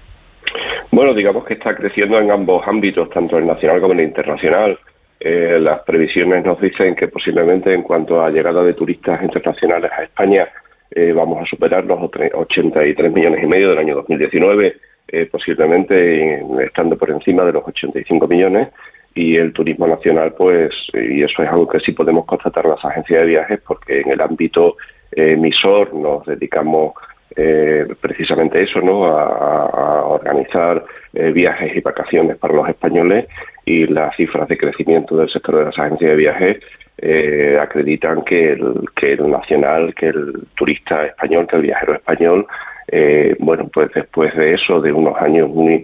Bueno, 0.93 1.15
digamos 1.15 1.47
que 1.47 1.55
está 1.55 1.75
creciendo 1.75 2.19
en 2.19 2.31
ambos 2.31 2.69
ámbitos, 2.69 3.09
tanto 3.09 3.39
el 3.39 3.47
nacional 3.47 3.81
como 3.81 3.95
el 3.95 4.01
internacional. 4.01 4.79
Eh, 5.19 5.59
las 5.59 5.81
previsiones 5.85 6.45
nos 6.45 6.61
dicen 6.61 6.95
que 6.95 7.09
posiblemente 7.09 7.73
en 7.73 7.83
cuanto 7.83 8.23
a 8.23 8.29
llegada 8.29 8.63
de 8.63 8.75
turistas 8.75 9.23
internacionales 9.23 9.91
a 9.91 10.03
España 10.03 10.47
eh, 10.91 11.15
vamos 11.15 11.41
a 11.41 11.47
superar 11.47 11.87
los 11.87 11.99
83 12.35 13.11
millones 13.11 13.43
y 13.43 13.47
medio 13.47 13.71
del 13.71 13.79
año 13.79 13.95
2019, 13.95 14.77
eh, 15.09 15.29
posiblemente 15.33 16.43
estando 16.63 16.99
por 16.99 17.11
encima 17.11 17.47
de 17.47 17.55
los 17.55 17.67
85 17.67 18.29
millones 18.29 18.69
y 19.15 19.37
el 19.37 19.55
turismo 19.55 19.87
nacional, 19.87 20.35
pues, 20.37 20.75
y 20.93 21.23
eso 21.23 21.43
es 21.43 21.49
algo 21.49 21.69
que 21.69 21.81
sí 21.81 21.93
podemos 21.93 22.27
constatar 22.27 22.67
las 22.67 22.85
agencias 22.85 23.21
de 23.21 23.27
viajes, 23.29 23.61
porque 23.67 24.03
en 24.03 24.11
el 24.11 24.21
ámbito 24.21 24.77
emisor 25.11 25.95
nos 25.95 26.27
dedicamos 26.27 26.93
eh, 27.37 27.87
precisamente 28.01 28.63
eso, 28.63 28.81
¿no? 28.81 29.07
A, 29.07 30.05
organizar 30.05 30.85
eh, 31.15 31.33
viajes 31.33 31.75
y 31.75 31.81
vacaciones 31.81 32.37
para 32.37 32.55
los 32.55 32.69
españoles 32.69 33.27
y 33.65 33.87
las 33.87 34.15
cifras 34.17 34.47
de 34.49 34.59
crecimiento 34.59 35.17
del 35.17 35.31
sector 35.31 35.57
de 35.57 35.65
las 35.65 35.79
agencias 35.79 36.11
de 36.11 36.17
viajes 36.17 36.57
eh, 36.99 37.59
acreditan 37.61 38.23
que 38.23 38.53
el, 38.53 38.85
que 38.95 39.15
el 39.15 39.31
nacional, 39.31 39.95
que 39.95 40.09
el 40.09 40.47
turista 40.55 41.07
español, 41.07 41.47
que 41.49 41.57
el 41.57 41.63
viajero 41.63 41.95
español, 41.95 42.47
eh, 42.89 43.35
bueno, 43.39 43.69
pues 43.73 43.91
después 43.95 44.35
de 44.37 44.55
eso, 44.55 44.81
de 44.81 44.93
unos 44.93 45.17
años 45.17 45.49
muy 45.49 45.83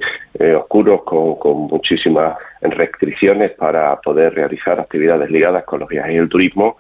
oscuros 0.57 1.03
con, 1.05 1.37
con 1.37 1.57
muchísimas 1.69 2.37
restricciones 2.61 3.53
para 3.53 3.97
poder 4.01 4.35
realizar 4.35 4.79
actividades 4.79 5.31
ligadas 5.31 5.65
con 5.65 5.81
los 5.81 5.89
viajes 5.89 6.15
y 6.15 6.19
el 6.19 6.29
turismo, 6.29 6.77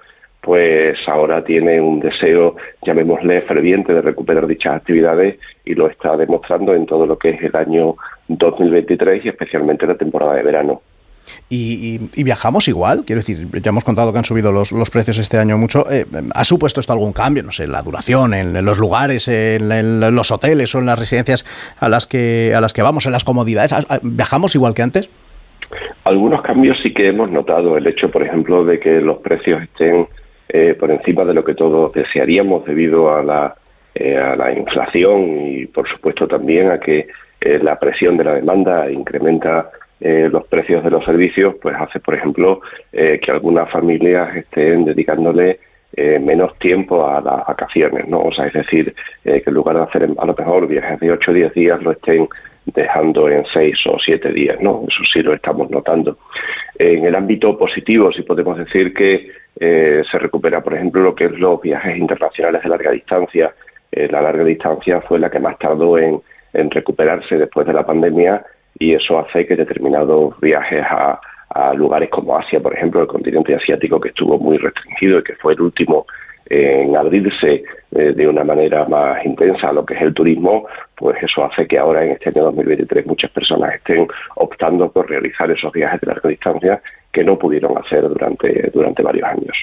pues 0.49 0.97
ahora 1.07 1.45
tiene 1.45 1.79
un 1.79 2.01
deseo, 2.01 2.57
llamémosle 2.81 3.43
ferviente, 3.43 3.93
de 3.93 4.01
recuperar 4.01 4.47
dichas 4.47 4.77
actividades 4.77 5.39
y 5.63 5.75
lo 5.75 5.91
está 5.91 6.17
demostrando 6.17 6.73
en 6.73 6.87
todo 6.87 7.05
lo 7.05 7.19
que 7.19 7.33
es 7.33 7.43
el 7.43 7.55
año 7.55 7.97
2023 8.29 9.27
y 9.27 9.29
especialmente 9.29 9.87
la 9.87 9.97
temporada 9.97 10.37
de 10.37 10.43
verano. 10.43 10.81
Y, 11.51 11.99
viajamos 12.25 12.67
igual, 12.67 13.05
quiero 13.05 13.21
decir, 13.21 13.47
ya 13.61 13.69
hemos 13.69 13.85
contado 13.85 14.11
que 14.11 14.17
han 14.17 14.25
subido 14.25 14.51
los, 14.51 14.73
precios 14.91 15.19
este 15.19 15.37
año 15.37 15.59
mucho. 15.59 15.85
Eh, 15.93 16.07
¿Ha 16.35 16.45
supuesto 16.45 16.81
esto 16.81 16.95
algún 16.95 17.13
cambio? 17.13 17.43
No 17.43 17.53
sé, 17.53 17.65
en 17.65 17.73
la 17.73 17.83
duración, 17.83 18.33
en, 18.33 18.65
los 18.65 18.79
lugares, 18.79 19.29
en, 19.29 20.01
los 20.01 20.31
hoteles 20.31 20.75
o 20.75 20.79
en 20.79 20.87
las 20.87 20.99
residencias 20.99 21.45
a 21.79 21.91
las 21.91 22.07
que 22.07 22.55
a 22.57 22.63
las 22.63 22.73
que 22.73 22.81
vamos, 22.81 23.05
en 23.05 23.13
las 23.13 23.23
comodidades. 23.25 23.75
¿Viajamos 24.03 24.55
igual 24.55 24.73
que 24.73 24.81
antes? 24.81 25.11
Algunos 26.05 26.41
cambios 26.41 26.79
sí 26.83 26.95
que 26.95 27.09
hemos 27.09 27.31
notado. 27.31 27.77
El 27.77 27.87
hecho, 27.87 28.11
por 28.11 28.23
ejemplo, 28.23 28.65
de 28.65 28.81
que 28.81 29.03
los 29.03 29.19
precios 29.19 29.63
estén 29.63 30.09
eh, 30.49 30.75
por 30.79 30.91
encima 30.91 31.25
de 31.25 31.35
lo 31.35 31.45
que 31.45 31.55
todos 31.55 31.93
desearíamos 31.93 32.65
debido 32.65 33.15
a 33.15 33.23
la, 33.23 33.55
eh, 33.95 34.17
a 34.17 34.35
la 34.35 34.53
inflación 34.53 35.47
y, 35.47 35.67
por 35.67 35.87
supuesto, 35.89 36.27
también 36.27 36.71
a 36.71 36.81
que 36.81 37.07
eh, 37.41 37.59
la 37.63 37.79
presión 37.79 38.17
de 38.17 38.25
la 38.25 38.35
demanda 38.35 38.91
incrementa 38.91 39.71
los 40.01 40.47
precios 40.47 40.85
de 40.85 40.91
los 40.91 41.05
servicios, 41.05 41.57
pues 41.61 41.75
hace, 41.77 41.99
por 41.99 42.15
ejemplo, 42.15 42.61
que 42.93 43.33
algunas 43.33 43.69
familias 43.69 44.37
estén 44.37 44.85
dedicándole 44.85 45.59
menos 46.21 46.57
tiempo 46.61 47.05
a 47.05 47.21
las 47.21 47.45
vacaciones, 47.49 48.07
¿no? 48.07 48.21
O 48.21 48.33
sea, 48.33 48.47
es 48.47 48.53
decir, 48.53 48.95
que 49.25 49.43
en 49.45 49.55
lugar 49.55 49.75
de 49.75 49.83
hacer 49.83 50.05
a 50.05 50.25
lo 50.25 50.35
mejor 50.39 50.69
viajes 50.69 51.01
de 51.01 51.11
8 51.11 51.31
o 51.33 51.35
10 51.35 51.53
días, 51.53 51.83
lo 51.83 51.91
estén 51.91 52.29
dejando 52.75 53.29
en 53.29 53.45
6 53.53 53.77
o 53.87 53.99
7 53.99 54.33
días, 54.33 54.61
¿no? 54.61 54.85
Eso 54.89 55.03
sí 55.13 55.23
lo 55.23 55.35
estamos 55.35 55.71
notando. 55.71 56.19
En 56.79 57.05
el 57.05 57.15
ámbito 57.15 57.57
positivo, 57.59 58.13
si 58.13 58.23
podemos 58.23 58.59
decir 58.59 58.93
que 58.95 59.31
eh, 59.61 60.05
se 60.11 60.19
recupera, 60.19 60.61
por 60.61 60.75
ejemplo, 60.75 61.03
lo 61.03 61.15
que 61.15 61.25
es 61.25 61.33
los 61.33 61.61
viajes 61.61 61.97
internacionales 61.97 62.63
de 62.63 62.69
larga 62.69 62.93
distancia. 62.93 63.53
Eh, 63.91 64.09
la 64.11 64.21
larga 64.21 64.45
distancia 64.45 65.01
fue 65.01 65.19
la 65.19 65.31
que 65.31 65.41
más 65.41 65.59
tardó 65.59 65.99
en, 65.99 66.21
recuperarse 66.71 67.37
después 67.37 67.67
de 67.67 67.73
la 67.73 67.85
pandemia 67.85 68.43
y 68.79 68.95
eso 68.95 69.19
hace 69.19 69.47
que 69.47 69.55
determinados 69.55 70.39
viajes 70.41 70.83
a, 70.89 71.21
lugares 71.75 72.09
como 72.11 72.37
Asia, 72.37 72.61
por 72.61 72.75
ejemplo, 72.75 73.01
el 73.01 73.07
continente 73.07 73.55
asiático 73.55 74.01
que 74.01 74.11
estuvo 74.11 74.39
muy 74.39 74.59
restringido 74.59 75.19
y 75.19 75.23
que 75.25 75.35
fue 75.37 75.55
el 75.55 75.61
último 75.63 76.07
en 76.47 76.97
abrirse 76.97 77.65
eh, 77.91 78.13
de 78.15 78.29
una 78.29 78.45
manera 78.45 78.85
más 78.85 79.25
intensa 79.25 79.69
a 79.69 79.73
lo 79.73 79.85
que 79.85 79.95
es 79.95 80.03
el 80.03 80.15
turismo, 80.15 80.67
pues 80.99 81.17
eso 81.23 81.45
hace 81.45 81.67
que 81.67 81.79
ahora 81.79 82.05
en 82.05 82.13
este 82.13 82.31
año 82.31 82.45
2023 82.45 83.07
muchas 83.07 83.31
personas 83.31 83.75
estén 83.75 84.07
optando 84.37 84.91
por 84.91 85.09
realizar 85.09 85.51
esos 85.51 85.73
viajes 85.73 86.01
de 86.01 86.07
larga 86.09 86.29
distancia 86.29 86.83
que 87.13 87.25
no 87.25 87.39
pudieron 87.39 87.77
hacer 87.79 88.03
durante, 88.09 88.71
durante 88.73 89.03
varios 89.03 89.29
años. 89.29 89.57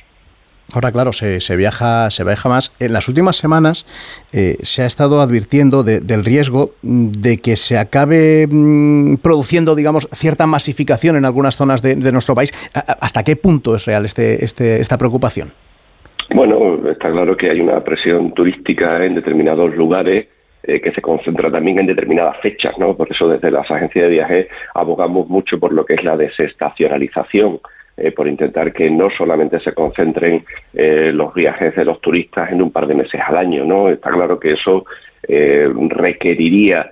Ahora, 0.74 0.92
claro, 0.92 1.14
se, 1.14 1.40
se, 1.42 1.56
viaja, 1.56 2.10
se 2.10 2.24
viaja 2.24 2.50
más. 2.50 2.76
En 2.80 2.92
las 2.92 3.08
últimas 3.08 3.38
semanas 3.38 3.86
eh, 4.34 4.56
se 4.62 4.82
ha 4.82 4.88
estado 4.88 5.22
advirtiendo 5.22 5.84
del 5.84 6.26
riesgo 6.26 6.72
de 6.82 7.38
que 7.38 7.56
se 7.56 7.78
acabe 7.78 8.48
mm, 8.50 9.18
produciendo, 9.18 9.76
digamos, 9.76 10.08
cierta 10.12 10.48
masificación 10.48 11.18
en 11.18 11.26
algunas 11.26 11.56
zonas 11.56 11.84
de, 11.84 12.12
nuestro 12.12 12.34
país. 12.34 12.52
¿Hasta 12.74 13.24
qué 13.24 13.36
punto 13.36 13.76
es 13.76 13.86
real 13.86 14.06
este, 14.06 14.44
este, 14.44 14.82
esta 14.82 14.98
preocupación? 14.98 15.50
Bueno, 16.34 16.90
está 16.90 17.12
claro 17.12 17.38
que 17.38 17.52
hay 17.52 17.60
una 17.60 17.84
presión 17.84 18.34
turística 18.34 19.06
en 19.06 19.14
determinados 19.14 19.76
lugares 19.76 20.28
eh, 20.68 20.82
que 20.82 20.92
se 20.92 21.02
concentra 21.02 21.52
también 21.52 21.78
en 21.78 21.86
determinadas 21.86 22.38
fechas, 22.42 22.76
¿no? 22.80 22.98
Por 22.98 23.12
eso 23.12 23.28
desde 23.28 23.52
las 23.52 23.70
agencias 23.70 24.06
de 24.06 24.10
viajes 24.10 24.48
abogamos 24.74 25.30
mucho 25.30 25.60
por 25.60 25.72
lo 25.72 25.86
que 25.86 25.94
es 25.94 26.04
la 26.04 26.18
desestacionalización, 26.18 27.60
eh, 27.98 28.12
por 28.12 28.28
intentar 28.28 28.74
que 28.74 28.90
no 28.90 29.10
solamente 29.16 29.60
se 29.60 29.74
concentren 29.74 30.44
eh, 30.74 31.12
los 31.14 31.36
viajes 31.36 31.76
de 31.76 31.86
los 31.86 32.02
turistas 32.02 32.52
en 32.52 32.64
un 32.64 32.72
par 32.72 32.88
de 32.88 32.96
meses 32.96 33.22
al 33.28 33.38
año, 33.38 33.64
¿no? 33.64 33.90
Está 33.90 34.10
claro 34.10 34.40
que 34.40 34.54
eso 34.54 34.86
requeriría 35.28 36.90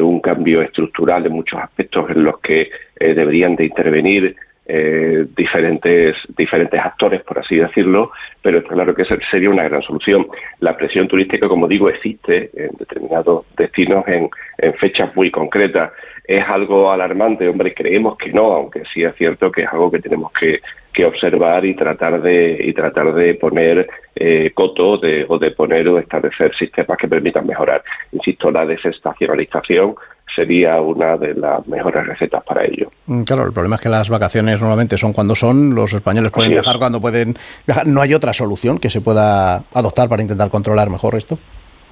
un 0.00 0.18
cambio 0.18 0.60
estructural 0.60 1.26
en 1.26 1.32
muchos 1.32 1.60
aspectos 1.60 2.10
en 2.10 2.24
los 2.24 2.40
que 2.40 2.68
deberían 2.98 3.54
de 3.54 3.66
intervenir 3.66 4.34
eh, 4.68 5.24
diferentes, 5.34 6.14
diferentes 6.36 6.78
actores, 6.78 7.22
por 7.22 7.38
así 7.38 7.56
decirlo, 7.56 8.12
pero 8.42 8.58
está 8.58 8.74
claro 8.74 8.94
que 8.94 9.04
sería 9.30 9.50
una 9.50 9.64
gran 9.64 9.82
solución. 9.82 10.26
La 10.60 10.76
presión 10.76 11.08
turística, 11.08 11.48
como 11.48 11.66
digo, 11.66 11.88
existe 11.88 12.50
en 12.54 12.76
determinados 12.78 13.46
destinos 13.56 14.06
en, 14.06 14.28
en 14.58 14.74
fechas 14.74 15.14
muy 15.16 15.30
concretas. 15.30 15.92
¿Es 16.24 16.44
algo 16.46 16.92
alarmante? 16.92 17.48
Hombre, 17.48 17.72
creemos 17.72 18.18
que 18.18 18.30
no, 18.30 18.52
aunque 18.52 18.82
sí 18.92 19.02
es 19.02 19.14
cierto 19.16 19.50
que 19.50 19.62
es 19.62 19.68
algo 19.72 19.90
que 19.90 20.00
tenemos 20.00 20.30
que, 20.38 20.60
que 20.92 21.06
observar 21.06 21.64
y 21.64 21.74
tratar 21.74 22.20
de 22.20 22.58
y 22.60 22.74
tratar 22.74 23.14
de 23.14 23.34
poner 23.34 23.88
eh, 24.14 24.50
coto 24.52 24.98
de, 24.98 25.24
o 25.26 25.38
de 25.38 25.52
poner 25.52 25.88
o 25.88 25.98
establecer 25.98 26.54
sistemas 26.54 26.98
que 26.98 27.08
permitan 27.08 27.46
mejorar. 27.46 27.82
Insisto, 28.12 28.50
la 28.50 28.66
desestacionalización 28.66 29.94
sería 30.38 30.80
una 30.80 31.16
de 31.16 31.34
las 31.34 31.66
mejores 31.66 32.06
recetas 32.06 32.44
para 32.44 32.64
ello. 32.64 32.88
Mm, 33.06 33.22
claro, 33.22 33.44
el 33.44 33.52
problema 33.52 33.76
es 33.76 33.82
que 33.82 33.88
las 33.88 34.08
vacaciones 34.08 34.60
normalmente 34.60 34.96
son 34.96 35.12
cuando 35.12 35.34
son, 35.34 35.74
los 35.74 35.92
españoles 35.92 36.30
pueden 36.30 36.52
viajar 36.52 36.78
cuando 36.78 37.00
pueden 37.00 37.34
viajar. 37.66 37.88
¿No 37.88 38.00
hay 38.00 38.14
otra 38.14 38.32
solución 38.32 38.78
que 38.78 38.88
se 38.88 39.00
pueda 39.00 39.56
adoptar 39.74 40.08
para 40.08 40.22
intentar 40.22 40.48
controlar 40.48 40.90
mejor 40.90 41.16
esto? 41.16 41.38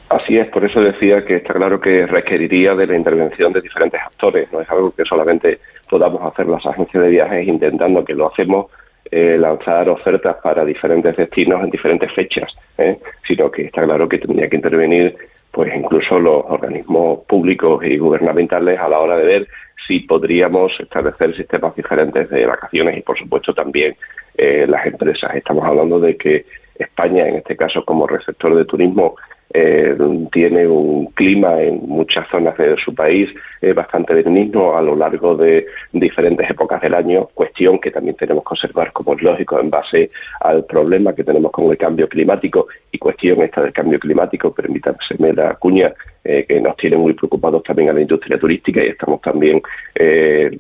Así 0.09 0.39
es, 0.39 0.47
por 0.49 0.65
eso 0.65 0.81
decía 0.81 1.25
que 1.25 1.37
está 1.37 1.53
claro 1.55 1.81
que 1.81 2.07
requeriría 2.07 2.77
de 2.77 2.87
la 2.87 2.97
intervención 2.97 3.53
de 3.53 3.61
diferentes 3.61 4.01
actores, 4.01 4.53
no 4.53 4.61
es 4.61 4.71
algo 4.71 4.93
que 4.93 5.05
solamente 5.05 5.59
podamos 5.91 6.23
hacer 6.33 6.47
las 6.47 6.65
agencias 6.65 7.03
de 7.03 7.11
viajes 7.11 7.49
intentando 7.49 8.05
que 8.05 8.15
lo 8.15 8.29
hacemos 8.29 8.67
eh, 9.11 9.37
lanzar 9.37 9.89
ofertas 9.89 10.37
para 10.43 10.65
diferentes 10.65 11.17
destinos 11.17 11.63
en 11.63 11.71
diferentes 11.71 12.13
fechas, 12.13 12.53
¿eh? 12.79 12.99
sino 13.27 13.51
que 13.51 13.63
está 13.67 13.83
claro 13.83 14.09
que 14.09 14.19
tendría 14.19 14.49
que 14.49 14.57
intervenir 14.57 15.17
pues 15.57 15.75
incluso 15.75 16.19
los 16.19 16.45
organismos 16.49 17.21
públicos 17.27 17.83
y 17.83 17.97
gubernamentales 17.97 18.79
a 18.79 18.91
la 18.91 18.99
hora 18.99 19.17
de 19.17 19.25
ver 19.25 19.49
si 19.89 20.01
podríamos 20.01 20.71
establecer 20.79 21.35
sistemas 21.35 21.75
diferentes 21.75 22.29
de 22.29 22.45
vacaciones 22.45 22.99
y 22.99 23.01
por 23.01 23.19
supuesto 23.19 23.55
también 23.55 23.97
eh, 24.37 24.67
las 24.69 24.85
empresas. 24.85 25.35
Estamos 25.35 25.65
hablando 25.65 25.99
de 25.99 26.15
que 26.19 26.45
España, 26.79 27.27
en 27.27 27.37
este 27.37 27.57
caso 27.57 27.83
como 27.87 28.07
receptor 28.07 28.55
de 28.55 28.67
turismo, 28.67 29.17
eh, 29.55 29.97
tiene 30.33 30.67
un 30.67 31.07
clima 31.13 31.63
en 31.63 31.87
muchas 31.87 32.29
zonas 32.29 32.57
de 32.59 32.77
su 32.85 32.95
país 32.95 33.31
eh, 33.63 33.73
bastante 33.73 34.13
benigno 34.15 34.77
a 34.77 34.83
lo 34.83 34.97
largo 34.97 35.37
de 35.37 35.67
diferentes 35.93 36.51
épocas 36.51 36.81
del 36.83 36.95
año, 36.95 37.29
cuestión 37.33 37.79
que 37.79 37.91
también 37.91 38.17
tenemos 38.17 38.43
que 38.45 38.55
observar 38.55 38.93
como 38.93 39.15
es 39.15 39.23
lógico 39.23 39.61
en 39.61 39.71
base 39.71 40.11
al 40.41 40.65
problema 40.65 41.15
que 41.15 41.25
tenemos 41.25 41.53
con 41.53 41.71
el 41.71 41.79
cambio 41.79 42.09
climático 42.09 42.67
y 42.91 42.99
cuestión 42.99 43.41
esta 43.43 43.63
del 43.63 43.73
cambio 43.73 43.99
climático, 43.99 44.53
permítanme 44.53 45.33
la 45.33 45.55
cuña, 45.55 45.93
eh, 46.25 46.45
que 46.47 46.61
nos 46.61 46.77
tiene 46.77 46.97
muy 46.97 47.15
preocupados 47.15 47.63
también 47.63 47.91
a 47.91 47.93
la 47.93 48.01
industria 48.01 48.39
turística 48.39 48.83
y 48.83 48.89
estamos 48.89 49.21
también 49.21 49.63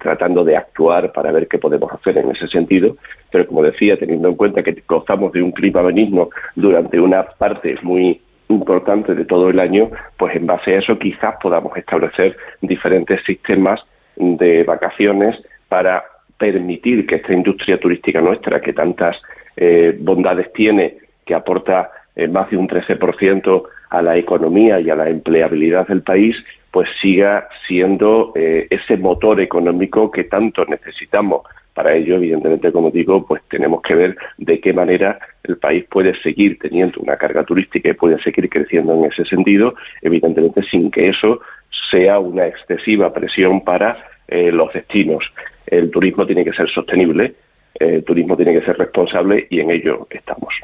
tratando 0.01 0.43
de 0.45 0.57
actuar 0.57 1.13
para 1.13 1.31
ver 1.31 1.47
qué 1.47 1.59
podemos 1.59 1.93
hacer 1.93 2.17
en 2.17 2.31
ese 2.31 2.49
sentido, 2.49 2.97
pero 3.31 3.47
como 3.47 3.63
decía, 3.63 3.99
teniendo 3.99 4.29
en 4.29 4.35
cuenta 4.35 4.63
que 4.63 4.83
gozamos 4.89 5.33
de 5.33 5.43
un 5.43 5.53
clima 5.53 5.83
benigno 5.83 6.31
durante 6.55 6.99
una 6.99 7.25
parte 7.25 7.77
muy 7.83 8.21
importante 8.49 9.15
de 9.15 9.25
todo 9.25 9.49
el 9.51 9.59
año, 9.59 9.91
pues 10.17 10.37
en 10.37 10.47
base 10.47 10.75
a 10.75 10.79
eso 10.79 10.99
quizás 10.99 11.37
podamos 11.43 11.77
establecer 11.77 12.37
diferentes 12.61 13.23
sistemas 13.25 13.81
de 14.17 14.65
vacaciones 14.65 15.37
para 15.69 16.05
permitir 16.39 17.07
que 17.07 17.17
esta 17.17 17.33
industria 17.33 17.79
turística 17.79 18.21
nuestra, 18.21 18.61
que 18.61 18.73
tantas 18.73 19.17
eh, 19.57 19.97
bondades 19.99 20.53
tiene, 20.53 20.97
que 21.25 21.35
aporta 21.35 21.91
eh, 22.15 22.29
más 22.29 22.51
de 22.51 22.57
un 22.57 22.69
13% 22.69 23.63
a 23.91 24.03
la 24.03 24.17
economía 24.17 24.81
y 24.81 24.91
a 24.91 24.97
la 24.97 25.09
empleabilidad 25.09 25.87
del 25.87 26.03
país, 26.03 26.37
pues 26.71 26.89
siga 27.01 27.49
siendo 27.67 28.33
eh, 28.35 28.67
ese 28.71 28.97
motor 28.97 29.41
económico 29.41 30.11
que 30.11 30.25
tanto 30.25 30.65
necesitamos 30.67 31.43
para 31.77 31.95
ello, 31.95 32.17
evidentemente, 32.17 32.73
como 32.73 32.91
digo, 32.91 33.27
pues 33.27 33.43
tenemos 33.51 33.83
que 33.83 33.95
ver 33.95 34.17
de 34.39 34.61
qué 34.61 34.73
manera 34.73 35.19
el 35.45 35.59
país 35.59 35.85
puede 35.85 36.19
seguir 36.23 36.59
teniendo 36.59 36.99
una 37.01 37.19
carga 37.19 37.45
turística 37.45 37.91
y 37.91 37.93
puede 37.93 38.19
seguir 38.23 38.49
creciendo 38.49 38.95
en 38.95 39.13
ese 39.13 39.27
sentido, 39.27 39.75
evidentemente 40.01 40.63
sin 40.71 40.91
que 40.91 41.11
eso 41.11 41.43
sea 41.91 42.19
una 42.19 42.47
excesiva 42.47 43.13
presión 43.13 43.61
para 43.63 43.99
eh, 44.27 44.51
los 44.51 44.73
destinos. 44.73 45.23
El 45.67 45.91
turismo 45.91 46.25
tiene 46.25 46.45
que 46.45 46.55
ser 46.55 46.71
sostenible, 46.71 47.35
el 47.75 48.03
turismo 48.05 48.37
tiene 48.37 48.59
que 48.59 48.65
ser 48.65 48.79
responsable 48.79 49.47
y 49.51 49.61
en 49.61 49.71
ello 49.71 50.07
estamos. 50.09 50.55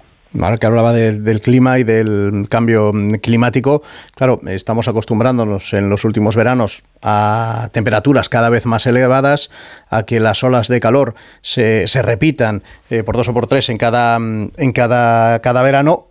Ahora 0.41 0.57
que 0.57 0.67
hablaba 0.67 0.95
del 0.95 1.41
clima 1.43 1.79
y 1.79 1.85
del 1.85 2.47
cambio 2.49 2.93
climático, 3.21 3.83
claro, 4.15 4.41
estamos 4.47 4.89
acostumbrándonos 4.89 5.75
en 5.75 5.91
los 5.91 6.05
últimos 6.07 6.37
veranos 6.37 6.85
a 7.03 7.69
temperaturas 7.73 8.31
cada 8.31 8.49
vez 8.49 8.65
más 8.65 8.87
elevadas, 8.87 9.51
a 9.91 10.05
que 10.05 10.21
las 10.21 10.43
olas 10.43 10.69
de 10.69 10.81
calor 10.81 11.15
se, 11.43 11.87
repitan 12.03 12.63
eh, 12.89 13.03
por 13.03 13.17
dos 13.17 13.29
o 13.29 13.35
por 13.35 13.47
tres 13.47 13.69
en 13.69 13.77
cada, 13.77 14.17
en 14.17 14.73
cada, 14.73 15.41
cada 15.41 15.63
verano. 15.63 16.09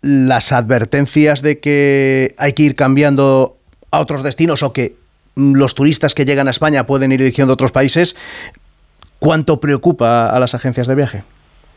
Las 0.00 0.52
advertencias 0.52 1.42
de 1.42 1.58
que 1.58 2.28
hay 2.38 2.52
que 2.52 2.62
ir 2.62 2.76
cambiando 2.76 3.58
a 3.90 3.98
otros 3.98 4.22
destinos 4.22 4.62
o 4.62 4.72
que 4.72 4.94
los 5.34 5.74
turistas 5.74 6.14
que 6.14 6.24
llegan 6.24 6.46
a 6.46 6.50
España 6.50 6.86
pueden 6.86 7.10
ir 7.10 7.20
eligiendo 7.20 7.54
otros 7.54 7.72
países, 7.72 8.14
¿cuánto 9.18 9.58
preocupa 9.58 10.30
a 10.30 10.38
las 10.38 10.54
agencias 10.54 10.86
de 10.86 10.94
viaje? 10.94 11.24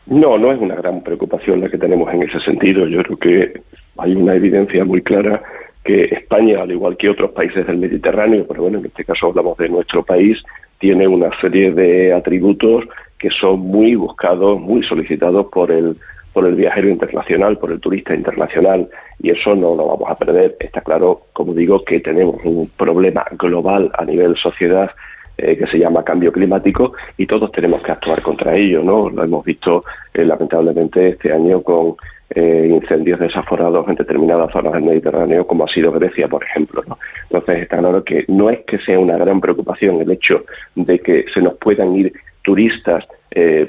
No, 0.06 0.36
no 0.36 0.52
es 0.52 0.60
una 0.60 0.74
gran 0.74 1.02
preocupación 1.02 1.60
la 1.60 1.68
que 1.68 1.78
tenemos 1.78 2.12
en 2.12 2.22
ese 2.22 2.38
sentido. 2.40 2.86
Yo 2.86 3.02
creo 3.02 3.16
que 3.16 3.60
hay 3.98 4.14
una 4.14 4.34
evidencia 4.34 4.84
muy 4.84 5.02
clara 5.02 5.42
que 5.82 6.04
España, 6.04 6.62
al 6.62 6.72
igual 6.72 6.96
que 6.96 7.10
otros 7.10 7.30
países 7.32 7.66
del 7.66 7.78
Mediterráneo, 7.78 8.46
pero 8.46 8.62
bueno, 8.62 8.78
en 8.78 8.86
este 8.86 9.04
caso 9.04 9.26
hablamos 9.26 9.56
de 9.58 9.68
nuestro 9.68 10.02
país, 10.02 10.38
tiene 10.78 11.06
una 11.06 11.30
serie 11.40 11.72
de 11.72 12.12
atributos 12.12 12.84
que 13.18 13.30
son 13.30 13.60
muy 13.60 13.94
buscados, 13.94 14.60
muy 14.60 14.82
solicitados 14.82 15.46
por 15.46 15.70
el 15.70 15.96
por 16.34 16.46
el 16.46 16.56
viajero 16.56 16.88
internacional, 16.88 17.56
por 17.58 17.70
el 17.70 17.80
turista 17.80 18.12
internacional, 18.12 18.88
y 19.20 19.30
eso 19.30 19.54
no 19.54 19.76
lo 19.76 19.86
vamos 19.86 20.10
a 20.10 20.16
perder. 20.16 20.56
Está 20.58 20.80
claro, 20.80 21.22
como 21.32 21.54
digo, 21.54 21.84
que 21.84 22.00
tenemos 22.00 22.34
un 22.42 22.68
problema 22.76 23.24
global 23.38 23.90
a 23.96 24.04
nivel 24.04 24.36
sociedad 24.36 24.90
eh, 25.36 25.56
que 25.56 25.66
se 25.66 25.78
llama 25.78 26.04
cambio 26.04 26.30
climático 26.30 26.92
y 27.18 27.26
todos 27.26 27.50
tenemos 27.50 27.82
que 27.82 27.90
actuar 27.90 28.22
contra 28.22 28.54
ello, 28.54 28.84
¿no? 28.84 29.10
Lo 29.10 29.24
hemos 29.24 29.44
visto 29.44 29.82
eh, 30.12 30.24
lamentablemente 30.24 31.08
este 31.08 31.32
año 31.32 31.60
con 31.60 31.96
eh, 32.30 32.68
incendios 32.70 33.18
desaforados 33.18 33.88
en 33.88 33.96
determinadas 33.96 34.52
zonas 34.52 34.74
del 34.74 34.84
Mediterráneo, 34.84 35.44
como 35.44 35.64
ha 35.64 35.68
sido 35.74 35.90
Grecia, 35.90 36.28
por 36.28 36.44
ejemplo. 36.44 36.84
¿no? 36.86 36.98
Entonces 37.24 37.62
está 37.62 37.78
claro 37.78 38.04
que 38.04 38.24
no 38.28 38.48
es 38.48 38.60
que 38.60 38.78
sea 38.78 38.96
una 39.00 39.18
gran 39.18 39.40
preocupación 39.40 40.00
el 40.00 40.12
hecho 40.12 40.44
de 40.76 41.00
que 41.00 41.24
se 41.34 41.40
nos 41.40 41.54
puedan 41.54 41.96
ir 41.96 42.12
turistas 42.42 43.04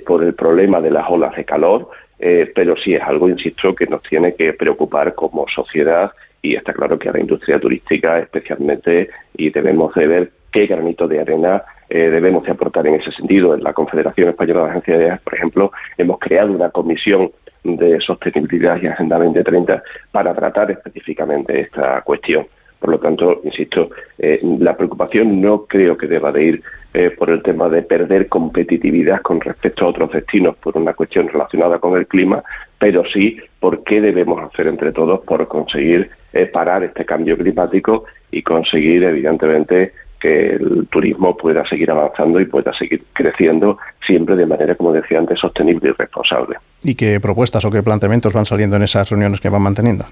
por 0.05 0.23
el 0.23 0.35
problema 0.35 0.79
de 0.79 0.91
las 0.91 1.09
olas 1.09 1.35
de 1.35 1.43
calor, 1.43 1.89
pero 2.19 2.75
sí 2.77 2.93
es 2.93 3.01
algo, 3.01 3.27
insisto, 3.27 3.73
que 3.73 3.87
nos 3.87 4.03
tiene 4.03 4.35
que 4.35 4.53
preocupar 4.53 5.15
como 5.15 5.47
sociedad 5.47 6.11
y 6.45 6.55
está 6.55 6.73
claro 6.73 6.99
que 6.99 7.09
a 7.09 7.13
la 7.13 7.19
industria 7.19 7.59
turística 7.59 8.19
especialmente 8.19 9.09
y 9.35 9.49
debemos 9.49 9.93
de 9.95 10.07
ver 10.07 10.31
qué 10.55 10.67
granito 10.67 11.05
de 11.05 11.19
arena 11.19 11.63
eh, 11.89 12.09
debemos 12.09 12.41
de 12.43 12.51
aportar 12.51 12.87
en 12.87 12.95
ese 12.95 13.11
sentido. 13.11 13.53
En 13.53 13.61
la 13.61 13.73
Confederación 13.73 14.29
Española 14.29 14.63
de 14.63 14.69
Agencias 14.69 14.97
de 14.97 15.03
Viajes, 15.03 15.21
por 15.21 15.35
ejemplo, 15.35 15.71
hemos 15.97 16.17
creado 16.17 16.53
una 16.53 16.69
comisión 16.69 17.29
de 17.65 17.99
sostenibilidad 17.99 18.81
y 18.81 18.87
Agenda 18.87 19.17
2030 19.17 19.83
para 20.13 20.33
tratar 20.33 20.71
específicamente 20.71 21.59
esta 21.59 22.01
cuestión. 22.03 22.47
Por 22.79 22.89
lo 22.89 22.99
tanto, 22.99 23.41
insisto, 23.43 23.89
eh, 24.17 24.39
la 24.59 24.77
preocupación 24.77 25.41
no 25.41 25.65
creo 25.65 25.97
que 25.97 26.07
deba 26.07 26.31
de 26.31 26.43
ir 26.43 26.63
eh, 26.93 27.09
por 27.09 27.31
el 27.31 27.43
tema 27.43 27.67
de 27.67 27.81
perder 27.81 28.29
competitividad 28.29 29.21
con 29.23 29.41
respecto 29.41 29.83
a 29.83 29.89
otros 29.89 30.09
destinos 30.13 30.55
por 30.55 30.77
una 30.77 30.93
cuestión 30.93 31.27
relacionada 31.27 31.79
con 31.79 31.97
el 31.97 32.07
clima, 32.07 32.41
pero 32.79 33.03
sí 33.11 33.37
por 33.59 33.83
qué 33.83 33.99
debemos 33.99 34.41
hacer 34.41 34.67
entre 34.67 34.93
todos 34.93 35.19
por 35.25 35.45
conseguir 35.49 36.09
parar 36.51 36.83
este 36.83 37.05
cambio 37.05 37.37
climático 37.37 38.03
y 38.29 38.43
conseguir, 38.43 39.03
evidentemente, 39.03 39.93
que 40.25 40.55
el 40.55 40.87
turismo 40.87 41.37
pueda 41.37 41.63
seguir 41.67 41.91
avanzando 41.91 42.39
y 42.39 42.45
pueda 42.45 42.73
seguir 42.73 43.03
creciendo 43.13 43.77
siempre 44.05 44.35
de 44.35 44.45
manera, 44.45 44.73
como 44.75 44.91
decía 44.91 45.19
antes, 45.19 45.39
sostenible 45.39 45.89
y 45.89 45.93
responsable. 45.93 46.57
¿Y 46.83 46.95
qué 46.95 47.19
propuestas 47.21 47.63
o 47.65 47.71
qué 47.71 47.83
planteamientos 47.83 48.33
van 48.33 48.45
saliendo 48.45 48.75
en 48.75 48.83
esas 48.83 49.09
reuniones 49.09 49.39
que 49.39 49.49
van 49.49 49.61
manteniendo? 49.61 50.05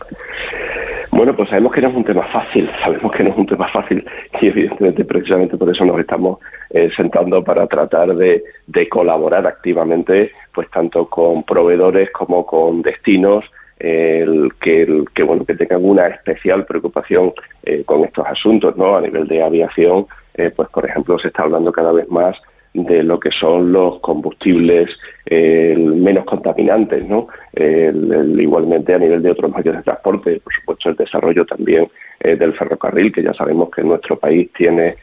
Bueno, 1.12 1.36
pues 1.36 1.50
sabemos 1.50 1.74
que 1.74 1.82
no 1.82 1.90
es 1.90 1.96
un 1.96 2.04
tema 2.04 2.28
fácil, 2.32 2.70
sabemos 2.84 3.12
que 3.12 3.24
no 3.24 3.30
es 3.32 3.38
un 3.38 3.46
tema 3.46 3.68
fácil 3.70 4.06
y 4.42 4.48
evidentemente 4.48 5.06
precisamente 5.06 5.58
por 5.58 5.70
eso 5.70 5.86
nos 5.86 6.00
estamos 6.00 6.40
eh, 6.72 6.90
sentando 6.96 7.44
para 7.44 7.68
tratar 7.68 8.16
de, 8.16 8.44
colaborar 8.90 9.48
activamente, 9.48 10.32
pues 10.54 10.70
tanto 10.70 11.06
con 11.08 11.44
proveedores 11.44 12.12
como 12.12 12.46
con 12.46 12.82
destinos, 12.82 13.46
el 13.84 14.54
que, 14.62 15.04
que 15.14 15.24
bueno 15.24 15.44
que 15.44 15.56
tengan 15.56 15.84
una 15.84 16.08
especial 16.08 16.66
preocupación 16.66 17.34
eh, 17.64 17.84
con 17.86 18.06
estos 18.06 18.26
asuntos 18.26 18.78
no 18.78 18.96
a 18.96 19.02
nivel 19.02 19.28
de 19.28 19.44
aviación 19.44 20.06
eh, 20.36 20.52
pues 20.56 20.70
por 20.70 20.86
ejemplo 20.86 21.20
se 21.20 21.28
está 21.28 21.44
hablando 21.44 21.70
cada 21.74 21.92
vez 21.92 22.08
más 22.10 22.34
de 22.74 23.04
lo 23.04 23.20
que 23.20 23.30
son 23.40 23.72
los 23.72 24.00
combustibles 24.00 24.90
menos 25.30 26.26
contaminantes, 26.26 27.08
¿no? 27.08 27.28
igualmente 27.56 28.96
a 28.96 28.98
nivel 28.98 29.22
de 29.22 29.30
otros 29.30 29.56
medios 29.56 29.78
de 29.78 29.84
transporte, 29.84 30.42
por 30.44 30.54
supuesto 30.54 30.90
el 30.90 30.96
desarrollo 30.96 31.46
también 31.46 31.88
eh, 32.20 32.36
del 32.36 32.54
ferrocarril, 32.54 33.14
que 33.14 33.22
ya 33.22 33.34
sabemos 33.34 33.70
que 33.70 33.84
nuestro 33.84 34.18
país 34.18 34.52
tiene 34.54 34.96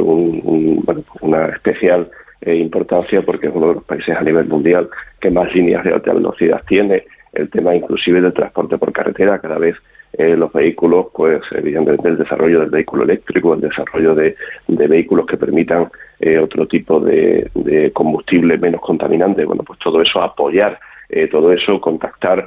un, 0.00 0.82
bueno, 0.84 1.02
una 1.20 1.46
especial 1.46 2.10
importancia 2.44 3.22
porque 3.22 3.46
es 3.46 3.54
uno 3.54 3.68
de 3.68 3.74
los 3.74 3.84
países 3.84 4.16
a 4.16 4.22
nivel 4.22 4.48
mundial 4.48 4.88
que 5.20 5.30
más 5.30 5.52
líneas 5.54 5.84
de 5.84 5.92
alta 5.92 6.12
velocidad 6.12 6.62
tiene 6.66 7.04
el 7.36 7.50
tema 7.50 7.74
inclusive 7.74 8.20
del 8.20 8.32
transporte 8.32 8.78
por 8.78 8.92
carretera, 8.92 9.38
cada 9.38 9.58
vez 9.58 9.76
eh, 10.12 10.36
los 10.36 10.52
vehículos, 10.52 11.08
pues 11.14 11.42
evidentemente 11.50 12.08
el 12.08 12.16
desarrollo 12.16 12.60
del 12.60 12.70
vehículo 12.70 13.04
eléctrico, 13.04 13.54
el 13.54 13.60
desarrollo 13.60 14.14
de, 14.14 14.34
vehículos 14.66 15.26
que 15.26 15.36
permitan 15.36 15.88
eh, 16.20 16.38
otro 16.38 16.66
tipo 16.66 17.00
de, 17.00 17.50
combustible 17.92 18.56
menos 18.56 18.80
contaminante, 18.80 19.44
bueno, 19.44 19.62
pues 19.62 19.78
todo 19.78 20.00
eso 20.00 20.22
apoyar, 20.22 20.78
eh, 21.08 21.28
todo 21.28 21.52
eso 21.52 21.80
contactar 21.80 22.46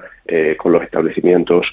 con 0.58 0.72
los 0.72 0.84
establecimientos 0.84 1.66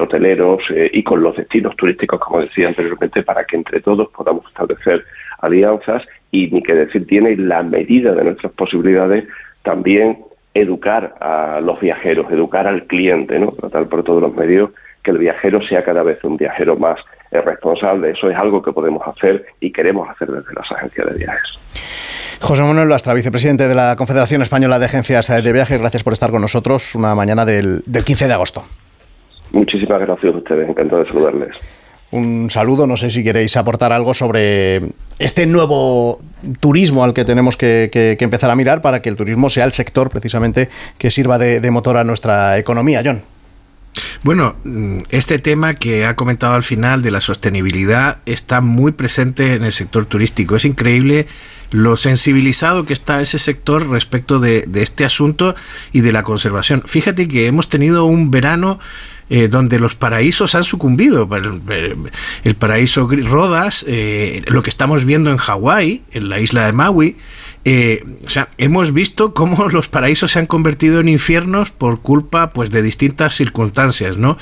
hoteleros 0.00 0.60
y 0.92 1.02
con 1.04 1.22
los 1.22 1.36
destinos 1.36 1.76
turísticos, 1.76 2.18
como 2.18 2.40
decía 2.40 2.68
anteriormente, 2.68 3.22
para 3.22 3.44
que 3.44 3.56
entre 3.56 3.80
todos 3.80 4.08
podamos 4.08 4.44
establecer 4.48 5.04
alianzas. 5.38 6.02
Y 6.32 6.48
ni 6.48 6.60
que 6.60 6.74
decir 6.74 7.06
tiene 7.06 7.36
la 7.36 7.62
medida 7.62 8.14
de 8.14 8.24
nuestras 8.24 8.52
posibilidades 8.52 9.28
también 9.62 10.18
educar 10.60 11.14
a 11.20 11.60
los 11.60 11.80
viajeros, 11.80 12.30
educar 12.30 12.66
al 12.66 12.84
cliente, 12.84 13.38
¿no? 13.38 13.52
Tratar 13.52 13.88
por 13.88 14.02
todos 14.02 14.22
los 14.22 14.34
medios 14.34 14.70
que 15.02 15.10
el 15.10 15.18
viajero 15.18 15.60
sea 15.66 15.84
cada 15.84 16.02
vez 16.02 16.22
un 16.24 16.36
viajero 16.36 16.76
más 16.76 16.98
responsable. 17.30 18.10
Eso 18.10 18.30
es 18.30 18.36
algo 18.36 18.62
que 18.62 18.72
podemos 18.72 19.02
hacer 19.06 19.46
y 19.60 19.72
queremos 19.72 20.08
hacer 20.08 20.28
desde 20.28 20.52
las 20.54 20.70
agencias 20.72 21.12
de 21.12 21.18
viajes. 21.18 22.38
José 22.40 22.62
Manuel 22.62 22.88
Lastra, 22.88 23.14
vicepresidente 23.14 23.68
de 23.68 23.74
la 23.74 23.96
Confederación 23.96 24.42
Española 24.42 24.78
de 24.78 24.86
Agencias 24.86 25.28
de 25.42 25.52
Viajes, 25.52 25.78
gracias 25.78 26.04
por 26.04 26.12
estar 26.12 26.30
con 26.30 26.40
nosotros 26.40 26.94
una 26.94 27.14
mañana 27.14 27.44
del, 27.44 27.80
del 27.84 28.04
15 28.04 28.28
de 28.28 28.32
agosto. 28.32 28.62
Muchísimas 29.52 30.00
gracias 30.00 30.34
a 30.34 30.36
ustedes, 30.36 30.68
encantado 30.68 31.02
de 31.02 31.08
saludarles 31.08 31.77
un 32.10 32.50
saludo. 32.50 32.86
No 32.86 32.96
sé 32.96 33.10
si 33.10 33.22
queréis 33.22 33.56
aportar 33.56 33.92
algo 33.92 34.14
sobre 34.14 34.82
este 35.18 35.46
nuevo 35.46 36.20
turismo 36.60 37.04
al 37.04 37.14
que 37.14 37.24
tenemos 37.24 37.56
que, 37.56 38.16
empezar 38.20 38.50
a 38.50 38.56
mirar 38.56 38.80
para 38.80 39.02
que 39.02 39.08
el 39.08 39.16
turismo 39.16 39.50
sea 39.50 39.64
el 39.64 39.72
sector 39.72 40.10
precisamente 40.10 40.68
que 40.96 41.10
sirva 41.10 41.38
de, 41.38 41.70
motor 41.70 41.96
a 41.96 42.04
nuestra 42.04 42.58
economía, 42.58 43.02
John. 43.04 43.22
Bueno, 44.22 44.56
mm, 44.64 44.98
este 45.10 45.38
tema 45.38 45.74
que 45.74 46.04
ha 46.04 46.14
comentado 46.14 46.54
al 46.54 46.62
final 46.62 47.02
de 47.02 47.10
la 47.10 47.20
sostenibilidad 47.20 48.18
está 48.26 48.60
muy 48.60 48.92
presente 48.92 49.54
en 49.54 49.64
el 49.64 49.72
sector 49.72 50.06
turístico. 50.06 50.56
Es 50.56 50.64
increíble 50.64 51.26
lo 51.70 51.96
sensibilizado 51.96 52.86
que 52.86 52.92
está 52.92 53.20
ese 53.20 53.38
sector 53.38 53.88
respecto 53.88 54.40
de, 54.40 54.68
este 54.74 55.04
asunto 55.04 55.54
y 55.92 56.00
de 56.00 56.12
la 56.12 56.22
conservación. 56.22 56.82
Fíjate 56.86 57.28
que 57.28 57.46
hemos 57.46 57.68
tenido 57.68 58.04
un 58.04 58.30
verano 58.30 58.78
eh, 59.30 59.48
donde 59.48 59.78
los 59.78 59.94
paraísos 59.94 60.54
han 60.54 60.64
sucumbido. 60.64 61.28
El, 62.44 62.54
paraíso 62.54 63.08
Rodas, 63.08 63.84
eh, 63.86 64.42
lo 64.46 64.62
que 64.62 64.70
estamos 64.70 65.04
viendo 65.04 65.30
en 65.30 65.36
Hawái, 65.36 66.02
en 66.12 66.28
la 66.28 66.40
isla 66.40 66.66
de 66.66 66.72
Maui, 66.72 67.16
eh, 67.70 68.02
o 68.24 68.28
sea, 68.30 68.48
hemos 68.56 68.94
visto 68.94 69.34
cómo 69.34 69.68
los 69.72 69.88
paraísos 69.88 70.32
se 70.32 70.38
han 70.38 70.46
convertido 70.46 71.00
en 71.00 71.08
infiernos 71.08 71.70
por 71.70 72.00
culpa 72.00 72.54
pues, 72.54 72.70
de 72.70 72.80
distintas 72.80 73.34
circunstancias, 73.34 74.16
¿no? 74.16 74.38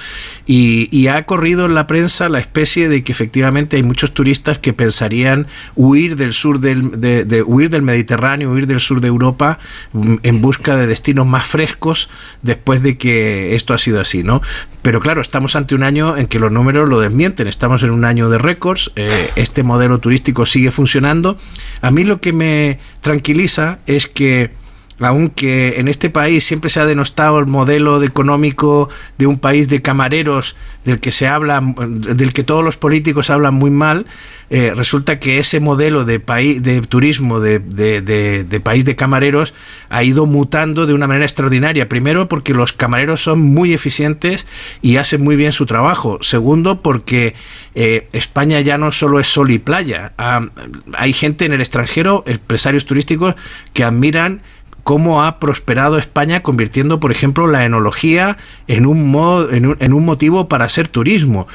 Y, 0.46 1.06
ha 1.08 1.24
corrido 1.24 1.66
en 1.66 1.74
la 1.74 1.86
prensa 1.86 2.28
la 2.28 2.40
especie 2.40 2.88
de 2.88 3.04
que 3.04 3.12
efectivamente 3.12 3.76
hay 3.76 3.82
muchos 3.82 4.12
turistas 4.12 4.58
que 4.58 4.72
pensarían 4.72 5.46
huir 5.76 6.16
del 6.16 6.32
sur 6.32 6.58
del, 6.58 7.00
de, 7.00 7.42
huir 7.44 7.70
del 7.70 7.82
Mediterráneo, 7.82 8.50
huir 8.50 8.66
del 8.66 8.80
sur 8.80 9.00
de 9.00 9.08
Europa 9.08 9.60
mm, 9.92 10.16
en 10.22 10.40
busca 10.40 10.76
de 10.76 10.86
destinos 10.86 11.26
más 11.26 11.46
frescos 11.46 12.08
después 12.42 12.82
de 12.82 12.98
que 12.98 13.54
esto 13.54 13.72
ha 13.72 13.78
sido 13.78 14.00
así, 14.00 14.24
¿no? 14.24 14.42
Pero 14.86 15.00
claro, 15.00 15.20
estamos 15.20 15.56
ante 15.56 15.74
un 15.74 15.82
año 15.82 16.16
en 16.16 16.28
que 16.28 16.38
los 16.38 16.52
números 16.52 16.88
lo 16.88 17.00
desmienten. 17.00 17.48
Estamos 17.48 17.82
en 17.82 17.90
un 17.90 18.04
año 18.04 18.30
de 18.30 18.38
récords. 18.38 18.92
Eh, 18.94 19.32
este 19.34 19.64
modelo 19.64 19.98
turístico 19.98 20.46
sigue 20.46 20.70
funcionando. 20.70 21.38
A 21.80 21.90
mí 21.90 22.04
lo 22.04 22.20
que 22.20 22.32
me 22.32 22.78
tranquiliza 23.00 23.80
es 23.88 24.06
que 24.06 24.52
aunque 25.00 25.78
en 25.78 25.88
este 25.88 26.10
país 26.10 26.44
siempre 26.44 26.70
se 26.70 26.80
ha 26.80 26.86
denostado 26.86 27.38
el 27.38 27.46
modelo 27.46 28.02
económico 28.02 28.88
de 29.18 29.26
un 29.26 29.38
país 29.38 29.68
de 29.68 29.82
camareros 29.82 30.56
del 30.84 31.00
que 31.00 31.12
se 31.12 31.26
habla, 31.26 31.60
del 31.60 32.32
que 32.32 32.44
todos 32.44 32.64
los 32.64 32.76
políticos 32.76 33.28
hablan 33.30 33.54
muy 33.54 33.70
mal, 33.70 34.06
eh, 34.48 34.72
resulta 34.76 35.18
que 35.18 35.40
ese 35.40 35.58
modelo 35.58 36.04
de 36.04 36.20
país 36.20 36.62
de 36.62 36.80
turismo 36.80 37.40
de, 37.40 37.58
de, 37.58 38.60
país 38.60 38.84
de 38.84 38.94
camareros 38.94 39.52
ha 39.88 40.04
ido 40.04 40.26
mutando 40.26 40.86
de 40.86 40.94
una 40.94 41.08
manera 41.08 41.26
extraordinaria. 41.26 41.88
Primero, 41.88 42.28
porque 42.28 42.54
los 42.54 42.72
camareros 42.72 43.20
son 43.20 43.40
muy 43.40 43.74
eficientes 43.74 44.46
y 44.82 44.98
hacen 44.98 45.22
muy 45.22 45.34
bien 45.34 45.50
su 45.50 45.66
trabajo. 45.66 46.18
Segundo, 46.22 46.80
porque 46.80 47.34
eh, 47.74 48.08
España 48.12 48.60
ya 48.60 48.78
no 48.78 48.92
solo 48.92 49.18
es 49.18 49.26
sol 49.26 49.50
y 49.50 49.58
playa. 49.58 50.12
Ah, 50.16 50.46
hay 50.94 51.12
gente 51.12 51.44
en 51.44 51.52
el 51.52 51.60
extranjero, 51.60 52.22
empresarios 52.26 52.86
turísticos, 52.86 53.34
que 53.72 53.82
admiran 53.82 54.42
cómo 54.86 55.24
ha 55.24 55.40
prosperado 55.40 55.98
España 55.98 56.44
convirtiendo, 56.44 57.00
por 57.00 57.10
ejemplo, 57.10 57.48
la 57.48 57.64
enología 57.64 58.38
en 58.68 58.86
un, 58.86 59.08
modo, 59.08 59.50
en 59.50 59.92
un, 59.92 60.04
motivo 60.04 60.48
para 60.48 60.64
hacer 60.64 60.86
turismo. 60.86 61.48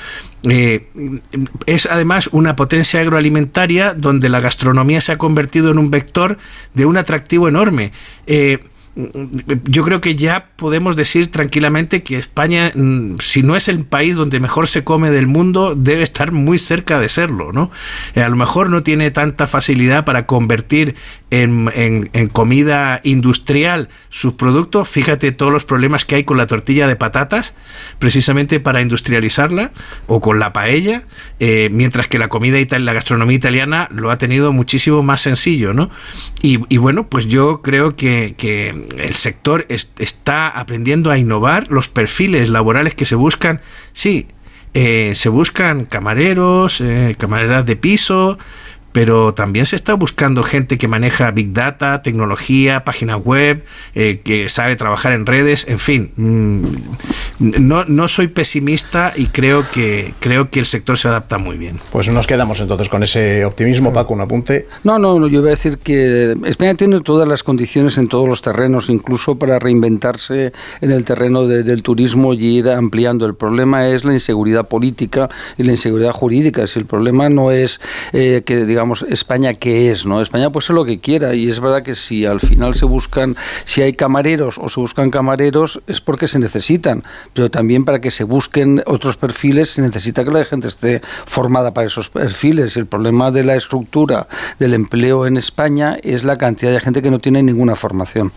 Eh, 0.50 0.90
es 1.66 1.86
además 1.86 2.28
una 2.34 2.58
potencia 2.58 3.00
agroalimentaria 3.00 3.94
donde 3.94 4.28
la 4.28 4.42
gastronomía 4.42 5.00
se 5.00 5.14
ha 5.14 5.18
convertido 5.18 5.72
en 5.72 5.78
un 5.78 5.90
vector 5.90 6.40
de 6.74 6.86
un 6.86 6.98
atractivo 6.98 7.48
enorme. 7.48 7.94
Eh, 8.28 8.60
yo 8.94 9.84
creo 9.86 10.02
que 10.02 10.16
ya 10.16 10.48
podemos 10.58 10.98
decir 10.98 11.32
tranquilamente 11.32 12.04
que 12.04 12.18
España, 12.18 12.74
mm, 12.76 13.20
si 13.20 13.42
no 13.42 13.56
es 13.56 13.70
el 13.70 13.86
país 13.86 14.16
donde 14.16 14.42
mejor 14.42 14.68
se 14.68 14.84
come 14.84 15.12
del 15.12 15.28
mundo, 15.28 15.76
debe 15.76 16.04
estar 16.04 16.34
muy 16.34 16.58
cerca 16.58 17.00
de 17.00 17.08
serlo, 17.08 17.54
¿no? 17.54 17.72
Eh, 18.16 18.22
a 18.22 18.28
lo 18.28 18.36
mejor 18.36 18.70
no 18.70 18.84
tiene 18.84 19.10
tanta 19.12 19.48
facilidad 19.48 20.04
para 20.04 20.26
convertir 20.26 20.96
en, 21.30 21.72
en, 21.74 22.28
comida 22.28 23.00
industrial 23.06 23.88
sus 24.10 24.34
productos. 24.34 24.90
Fíjate 24.90 25.32
todos 25.32 25.54
los 25.54 25.64
problemas 25.64 26.04
que 26.04 26.16
hay 26.16 26.24
con 26.26 26.36
la 26.36 26.46
tortilla 26.46 26.86
de 26.88 26.98
patatas, 26.98 27.56
precisamente 28.00 28.60
para 28.60 28.82
industrializarla, 28.82 29.72
o 30.08 30.20
con 30.20 30.40
la 30.40 30.52
paella, 30.52 31.04
eh, 31.40 31.70
mientras 31.72 32.10
que 32.10 32.20
la 32.20 32.28
comida 32.28 32.60
y 32.60 32.68
la 32.68 32.92
gastronomía 32.92 33.38
italiana 33.38 33.88
lo 33.92 34.12
ha 34.12 34.18
tenido 34.18 34.52
muchísimo 34.52 35.02
más 35.02 35.22
sencillo, 35.22 35.74
¿no? 35.74 35.90
Y, 36.42 36.58
bueno, 36.78 37.08
pues 37.08 37.28
yo 37.28 37.62
creo 37.62 37.96
que 37.96 38.81
el 38.98 39.16
sector 39.16 39.66
está 39.70 40.50
aprendiendo 40.50 41.12
a 41.12 41.18
innovar, 41.18 41.68
los 41.70 41.90
perfiles 41.90 42.50
laborales 42.50 42.96
que 42.96 43.06
se 43.06 43.16
buscan, 43.16 43.62
sí, 43.94 44.28
eh, 44.74 45.14
se 45.16 45.30
buscan 45.30 45.86
camareros, 45.86 46.82
eh, 46.82 47.16
camareras 47.18 47.66
de 47.66 47.76
piso, 47.76 48.40
pero 48.92 49.34
también 49.34 49.66
se 49.66 49.76
está 49.76 49.94
buscando 49.94 50.44
gente 50.44 50.78
que 50.78 50.88
maneja 50.88 51.32
Big 51.32 51.54
Data, 51.54 52.02
tecnología, 52.02 52.84
páginas 52.84 53.24
web, 53.24 53.64
eh, 53.96 54.22
que 54.24 54.50
sabe 54.50 54.76
trabajar 54.76 55.14
en 55.14 55.26
redes, 55.26 55.68
en 55.68 55.80
fin. 55.80 56.12
Mm, 56.16 56.66
no, 57.40 57.86
no 57.86 58.08
soy 58.08 58.28
pesimista 58.28 59.14
y 59.16 59.28
creo 59.28 59.70
que, 59.72 60.14
creo 60.20 60.50
que 60.50 60.60
el 60.60 60.66
sector 60.66 60.98
se 60.98 61.08
adapta 61.08 61.38
muy 61.38 61.58
bien. 61.58 61.78
Pues 61.92 62.10
nos 62.10 62.28
quedamos 62.28 62.60
entonces 62.60 62.90
con 62.90 63.04
ese 63.04 63.46
optimismo, 63.46 63.94
Paco, 63.94 64.14
un 64.14 64.22
apunte. 64.22 64.68
No, 64.84 65.00
no, 65.00 65.20
no 65.20 65.28
yo 65.28 65.42
voy 65.42 65.50
a 65.50 65.52
decir 65.52 65.78
que 65.78 66.36
España 66.46 66.76
tiene 66.76 67.00
todas 67.02 67.28
las 67.28 67.44
condiciones 67.44 67.98
en 67.98 68.08
todos 68.08 68.28
los 68.28 68.42
terrenos, 68.42 68.90
incluso 68.90 69.36
para 69.36 69.60
reinventarse 69.60 70.52
en 70.82 70.92
el 70.92 71.06
terreno 71.06 71.48
del 71.48 71.84
turismo 71.84 72.34
y 72.34 72.58
ir 72.58 72.70
ampliando. 72.70 73.26
El 73.26 73.36
problema 73.36 73.88
es 73.88 74.04
la 74.04 74.14
inseguridad 74.14 74.68
política 74.68 75.30
y 75.58 75.64
la 75.64 75.72
inseguridad 75.72 76.12
jurídica. 76.12 76.68
Si 76.68 76.80
el 76.80 76.86
problema 76.86 77.30
no 77.30 77.52
es 77.52 77.80
eh, 78.14 78.44
que, 78.46 78.66
digamos, 78.66 78.81
digamos, 78.82 79.06
España 79.10 79.54
qué 79.54 79.92
es, 79.92 80.08
¿no? 80.08 80.24
España 80.24 80.50
puede 80.50 80.66
ser 80.66 80.76
lo 80.76 80.86
que 80.86 81.00
quiera 81.00 81.36
y 81.36 81.48
es 81.48 81.60
verdad 81.60 81.84
que 81.84 81.94
si 81.94 82.26
al 82.26 82.40
final 82.40 82.74
se 82.74 82.86
buscan, 82.86 83.36
si 83.64 83.84
hay 83.84 83.94
camareros 83.94 84.58
o 84.58 84.70
se 84.70 84.80
buscan 84.80 85.12
camareros 85.12 85.82
es 85.86 86.02
porque 86.02 86.28
se 86.28 86.40
necesitan, 86.40 87.04
pero 87.34 87.52
también 87.52 87.86
para 87.86 88.02
que 88.02 88.10
se 88.10 88.24
busquen 88.24 88.82
otros 88.88 89.18
perfiles 89.18 89.70
se 89.70 89.84
necesita 89.84 90.24
que 90.24 90.32
la 90.32 90.46
gente 90.46 90.68
esté 90.68 91.04
formada 91.28 91.76
para 91.76 91.86
esos 91.86 92.10
perfiles. 92.10 92.76
El 92.76 92.88
problema 92.88 93.30
de 93.30 93.44
la 93.44 93.56
estructura 93.56 94.28
del 94.58 94.74
empleo 94.74 95.28
en 95.28 95.38
España 95.38 95.98
es 96.02 96.24
la 96.24 96.36
cantidad 96.38 96.72
de 96.72 96.80
gente 96.80 97.04
que 97.04 97.12
no 97.12 97.20
tiene 97.20 97.44
ninguna 97.44 97.76
formación. 97.76 98.32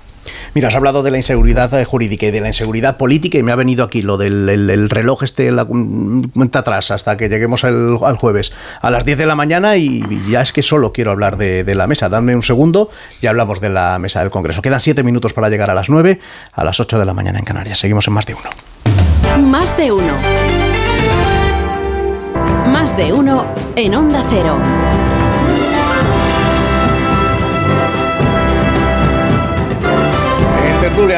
Mira, 0.55 0.69
has 0.69 0.75
hablado 0.75 1.03
de 1.03 1.11
la 1.11 1.17
inseguridad 1.17 1.73
eh, 1.79 1.85
jurídica 1.85 2.27
y 2.27 2.31
de 2.31 2.41
la 2.41 2.49
inseguridad 2.49 2.97
política 2.97 3.39
y 3.39 3.43
me 3.43 3.53
ha 3.53 3.57
venido 3.57 3.85
aquí 3.85 4.03
lo 4.03 4.17
del 4.17 4.91
reloj 4.91 5.23
este, 5.23 5.51
la 5.53 5.65
cuenta 5.65 6.61
atrás 6.61 6.91
hasta 6.91 7.17
que 7.17 7.29
lleguemos 7.29 7.65
al, 7.65 7.99
jueves 8.17 8.53
a 8.81 8.91
las 8.91 9.05
10 9.05 9.19
de 9.19 9.27
la 9.27 9.35
mañana 9.35 9.77
y 9.77 10.03
ya 10.29 10.43
es 10.43 10.53
que 10.53 10.63
solo 10.63 10.93
quiero 10.93 11.11
hablar 11.11 11.37
de, 11.37 11.65
de, 11.65 11.75
la 11.75 11.87
mesa. 11.87 12.09
Dame 12.09 12.35
un 12.35 12.43
segundo 12.43 12.91
y 13.21 13.27
hablamos 13.27 13.61
de 13.61 13.71
la 13.71 13.99
mesa 13.99 14.21
del 14.21 14.31
Congreso. 14.31 14.63
Quedan 14.63 14.81
7 14.81 15.03
minutos 15.03 15.33
para 15.33 15.49
llegar 15.49 15.71
a 15.71 15.75
las 15.75 15.91
9, 15.91 16.21
a 16.53 16.65
las 16.65 16.81
8 16.81 16.99
de 16.99 17.05
la 17.05 17.15
mañana 17.15 17.39
en 17.39 17.45
Canarias. 17.45 17.79
Seguimos 17.79 18.07
en 18.09 18.15
Más 18.15 18.27
de 18.27 18.35
Uno. 18.35 18.51
Más 19.51 19.77
de 19.77 19.93
Uno. 19.93 20.19
Más 22.67 22.97
de 22.97 23.13
Uno 23.13 23.47
en 23.77 23.95
Onda 23.95 24.25
Cero. 24.31 24.59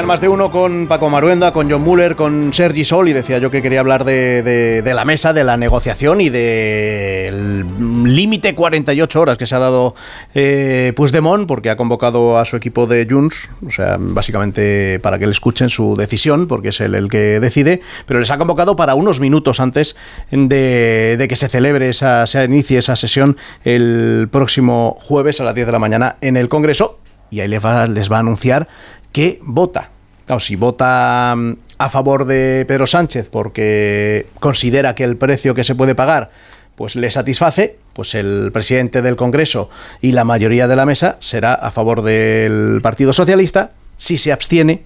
Más 0.07 0.21
de 0.21 0.29
uno 0.29 0.51
con 0.51 0.87
Paco 0.87 1.11
Maruenda, 1.11 1.53
con 1.53 1.71
John 1.71 1.83
Muller, 1.83 2.15
con 2.15 2.55
Sergi 2.55 2.85
Sol 2.85 3.09
y 3.09 3.13
decía 3.13 3.39
yo 3.39 3.51
que 3.51 3.61
quería 3.61 3.81
hablar 3.81 4.05
de, 4.05 4.83
la 4.85 5.05
mesa, 5.05 5.33
de 5.33 5.43
la 5.43 5.57
negociación 5.57 6.21
y 6.21 6.29
del 6.29 7.65
límite 8.05 8.55
48 8.55 9.21
horas 9.21 9.37
que 9.37 9.47
se 9.47 9.55
ha 9.55 9.59
dado 9.59 9.95
eh, 10.35 10.93
Puigdemont 10.95 11.49
porque 11.49 11.71
ha 11.71 11.77
convocado 11.77 12.39
a 12.39 12.45
su 12.45 12.57
equipo 12.57 12.87
de 12.87 13.07
Junts, 13.09 13.51
o 13.67 13.71
sea, 13.71 13.97
básicamente 13.99 15.01
para 15.01 15.19
que 15.19 15.27
le 15.27 15.33
escuchen 15.33 15.69
su 15.69 15.97
decisión 15.97 16.47
porque 16.47 16.69
es 16.69 16.81
él 16.81 16.95
el 16.95 17.09
que 17.09 17.41
decide, 17.41 17.81
pero 18.07 18.21
les 18.21 18.31
ha 18.31 18.39
convocado 18.39 18.77
para 18.77 18.95
unos 18.95 19.19
minutos 19.19 19.59
antes 19.59 19.97
de, 20.31 21.27
que 21.29 21.37
se 21.37 21.49
celebre 21.49 21.89
esa, 21.89 22.27
se 22.27 22.45
inicie 22.45 22.79
esa 22.79 22.97
sesión 22.97 23.37
el 23.65 24.29
próximo 24.31 24.97
jueves 25.01 25.41
a 25.41 25.45
las 25.45 25.55
10 25.55 25.67
de 25.67 25.73
la 25.73 25.79
mañana 25.79 26.17
en 26.21 26.37
el 26.37 26.49
Congreso 26.49 27.01
y 27.29 27.41
ahí 27.41 27.49
les 27.49 27.65
va, 27.65 27.87
les 27.87 28.11
va 28.11 28.19
a 28.19 28.21
anunciar 28.21 28.69
que 29.17 29.41
vota. 29.43 29.89
Claro, 30.27 30.41
si 30.41 30.57
vota 30.57 31.35
mm, 31.35 31.53
a 31.79 31.89
favor 31.89 32.27
de 32.27 32.67
Pedro 32.69 32.87
Sánchez 32.87 33.31
porque 33.31 34.27
considera 34.41 34.95
que 34.95 35.05
el 35.05 35.17
precio 35.17 35.55
que 35.55 35.65
se 35.65 35.75
puede 35.75 35.95
pagar 35.95 36.31
pues 36.75 36.97
le 36.97 37.11
satisface, 37.11 37.79
pues 37.95 38.15
el 38.15 38.51
presidente 38.53 39.01
del 39.01 39.17
Congreso 39.17 39.71
y 40.03 40.13
la 40.13 40.25
mayoría 40.25 40.69
de 40.69 40.77
la 40.77 40.85
mesa 40.85 41.17
será 41.21 41.55
a 41.55 41.71
favor 41.71 42.03
del 42.03 42.81
Partido 42.83 43.15
Socialista. 43.15 43.73
Si 43.97 44.19
se 44.19 44.33
abstiene 44.33 44.85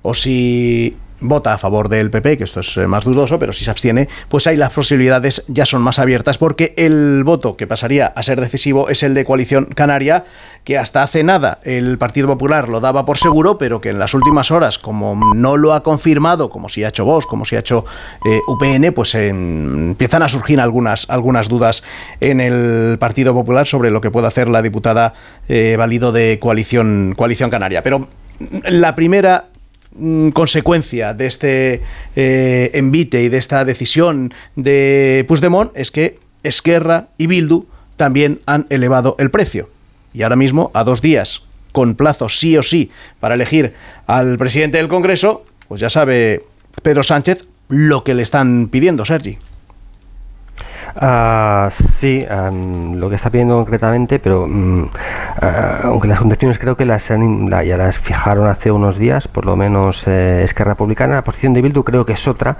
o 0.00 0.14
si 0.14 0.96
vota 1.20 1.54
a 1.54 1.58
favor 1.58 1.88
del 1.88 2.10
PP, 2.10 2.38
que 2.38 2.44
esto 2.44 2.60
es 2.60 2.76
eh, 2.76 2.86
más 2.86 3.04
dudoso, 3.04 3.38
pero 3.38 3.52
si 3.52 3.64
se 3.64 3.70
abstiene, 3.70 4.08
pues 4.28 4.46
ahí 4.46 4.56
las 4.56 4.72
posibilidades 4.72 5.44
ya 5.48 5.66
son 5.66 5.82
más 5.82 5.98
abiertas, 5.98 6.38
porque 6.38 6.74
el 6.76 7.24
voto 7.24 7.56
que 7.56 7.66
pasaría 7.66 8.06
a 8.06 8.22
ser 8.22 8.40
decisivo 8.40 8.88
es 8.88 9.02
el 9.02 9.14
de 9.14 9.24
coalición 9.24 9.66
canaria, 9.66 10.24
que 10.64 10.78
hasta 10.78 11.02
hace 11.02 11.24
nada 11.24 11.58
el 11.64 11.98
Partido 11.98 12.28
Popular 12.28 12.68
lo 12.68 12.80
daba 12.80 13.04
por 13.04 13.18
seguro, 13.18 13.58
pero 13.58 13.80
que 13.80 13.90
en 13.90 13.98
las 13.98 14.14
últimas 14.14 14.50
horas, 14.50 14.78
como 14.78 15.18
no 15.34 15.56
lo 15.56 15.72
ha 15.72 15.82
confirmado, 15.82 16.50
como 16.50 16.68
si 16.68 16.84
ha 16.84 16.88
hecho 16.88 17.04
Vox, 17.04 17.26
como 17.26 17.44
si 17.44 17.56
ha 17.56 17.60
hecho 17.60 17.84
eh, 18.24 18.40
UPN, 18.46 18.92
pues 18.92 19.14
empiezan 19.14 20.22
a 20.22 20.28
surgir 20.28 20.60
algunas, 20.60 21.08
algunas 21.08 21.48
dudas 21.48 21.82
en 22.20 22.40
el 22.40 22.98
Partido 22.98 23.34
Popular 23.34 23.66
sobre 23.66 23.90
lo 23.90 24.00
que 24.00 24.10
puede 24.10 24.26
hacer 24.26 24.48
la 24.48 24.62
diputada 24.62 25.14
eh, 25.48 25.76
válido 25.78 26.12
de 26.12 26.38
coalición, 26.38 27.14
coalición 27.16 27.50
canaria. 27.50 27.82
Pero 27.82 28.08
la 28.68 28.94
primera 28.94 29.46
consecuencia 30.32 31.14
de 31.14 31.26
este 31.26 31.82
eh, 32.16 32.70
envite 32.74 33.22
y 33.22 33.28
de 33.28 33.38
esta 33.38 33.64
decisión 33.64 34.32
de 34.56 35.24
Puigdemont 35.28 35.70
es 35.74 35.90
que 35.90 36.18
Esquerra 36.42 37.08
y 37.18 37.26
Bildu 37.26 37.66
también 37.96 38.40
han 38.46 38.66
elevado 38.70 39.16
el 39.18 39.30
precio. 39.30 39.68
Y 40.14 40.22
ahora 40.22 40.36
mismo, 40.36 40.70
a 40.74 40.84
dos 40.84 41.02
días, 41.02 41.42
con 41.72 41.94
plazo 41.94 42.28
sí 42.28 42.56
o 42.56 42.62
sí 42.62 42.90
para 43.20 43.34
elegir 43.34 43.74
al 44.06 44.38
presidente 44.38 44.78
del 44.78 44.88
Congreso, 44.88 45.44
pues 45.68 45.80
ya 45.80 45.90
sabe 45.90 46.44
Pedro 46.82 47.02
Sánchez 47.02 47.44
lo 47.68 48.04
que 48.04 48.14
le 48.14 48.22
están 48.22 48.68
pidiendo, 48.68 49.04
Sergi. 49.04 49.38
Uh, 50.96 51.70
sí, 51.70 52.26
lo 52.94 53.08
que 53.08 53.14
está 53.14 53.30
pidiendo 53.30 53.56
concretamente, 53.56 54.18
pero 54.18 54.48
ah, 55.40 55.80
aunque 55.84 56.08
las 56.08 56.18
condiciones 56.18 56.58
creo 56.58 56.76
que 56.76 56.84
las 56.84 57.08
ya 57.08 57.76
las 57.76 57.98
fijaron 57.98 58.48
hace 58.48 58.70
unos 58.70 58.98
días, 58.98 59.28
por 59.28 59.46
lo 59.46 59.56
menos 59.56 60.06
eh, 60.08 60.42
Esquerra 60.44 60.72
Republicana, 60.72 61.16
la 61.16 61.24
posición 61.24 61.54
de 61.54 61.62
Bildu 61.62 61.84
creo 61.84 62.04
que 62.04 62.14
es 62.14 62.28
otra, 62.28 62.56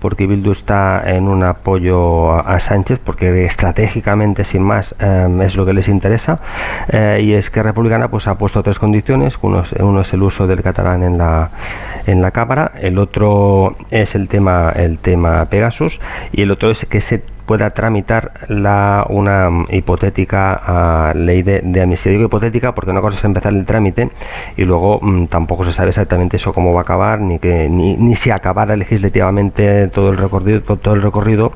porque 0.00 0.26
Bildu 0.26 0.52
está 0.52 1.02
en 1.06 1.28
un 1.28 1.42
apoyo 1.42 2.32
a, 2.32 2.58
Sánchez, 2.60 3.00
porque 3.02 3.44
estratégicamente, 3.44 4.44
sin 4.44 4.62
más, 4.62 4.94
em, 4.98 5.42
es 5.42 5.56
lo 5.56 5.64
que 5.64 5.72
les 5.72 5.88
interesa, 5.88 6.40
eh, 6.88 7.20
y 7.22 7.32
es 7.34 7.50
que 7.50 7.62
Republicana 7.62 8.08
pues, 8.08 8.26
ha 8.26 8.36
puesto 8.36 8.62
tres 8.62 8.78
condiciones, 8.78 9.38
uno 9.42 9.60
es, 9.60 9.72
uno 9.72 10.00
es 10.00 10.12
el 10.12 10.22
uso 10.22 10.46
del 10.46 10.62
catalán 10.62 11.02
en 11.02 11.18
la, 11.18 11.50
en 12.06 12.22
la 12.22 12.30
Cámara, 12.30 12.72
el 12.80 12.98
otro 12.98 13.76
es 13.90 14.14
el 14.14 14.28
tema, 14.28 14.72
el 14.74 14.98
tema 14.98 15.44
Pegasus, 15.46 16.00
y 16.32 16.42
el 16.42 16.50
otro 16.50 16.70
es 16.70 16.84
que 16.86 17.00
se 17.00 17.35
pueda 17.46 17.70
tramitar 17.70 18.32
la, 18.48 19.06
una 19.08 19.48
hipotética 19.70 20.60
ah, 20.66 21.12
ley 21.14 21.42
de, 21.42 21.60
de, 21.62 21.80
amnistía. 21.80 22.12
Digo 22.12 22.24
hipotética 22.24 22.74
porque 22.74 22.90
una 22.90 23.00
cosa 23.00 23.18
es 23.18 23.24
empezar 23.24 23.52
el 23.52 23.64
trámite 23.64 24.10
y 24.56 24.64
luego 24.64 24.98
mm, 25.00 25.26
tampoco 25.26 25.64
se 25.64 25.72
sabe 25.72 25.90
exactamente 25.90 26.36
eso 26.36 26.52
cómo 26.52 26.72
va 26.74 26.80
a 26.80 26.82
acabar, 26.82 27.20
ni 27.20 27.38
que 27.38 27.68
ni, 27.68 27.96
ni 27.96 28.16
si 28.16 28.30
acabara 28.30 28.76
legislativamente 28.76 29.88
todo 29.88 30.10
el 30.10 30.16
recorrido, 30.16 30.60
todo, 30.60 30.94
el 30.94 31.02
recorrido, 31.02 31.52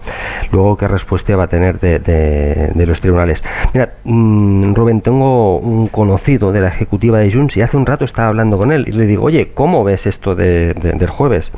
luego 0.53 0.77
qué 0.77 0.89
respuesta 0.89 1.37
va 1.37 1.45
a 1.45 1.49
tener 1.49 1.79
de, 1.81 1.99
de, 1.99 2.87
los 2.87 3.01
tribunales. 3.01 3.43
Mira, 3.75 3.91
mm, 4.05 4.75
Rubén, 4.75 5.01
tengo 5.01 5.59
un 5.59 5.89
conocido 5.89 6.53
de 6.53 6.61
la 6.61 6.69
ejecutiva 6.69 7.19
de 7.19 7.33
Junts 7.33 7.57
y 7.57 7.63
hace 7.63 7.77
un 7.77 7.87
rato 7.87 8.05
estaba 8.05 8.29
hablando 8.29 8.59
con 8.59 8.73
él 8.73 8.87
y 8.89 8.93
le 8.93 9.07
digo, 9.07 9.25
oye, 9.25 9.53
¿cómo 9.55 9.85
ves 9.85 10.07
esto 10.07 10.35
de, 10.35 10.75
del 10.75 11.09
jueves? 11.09 11.53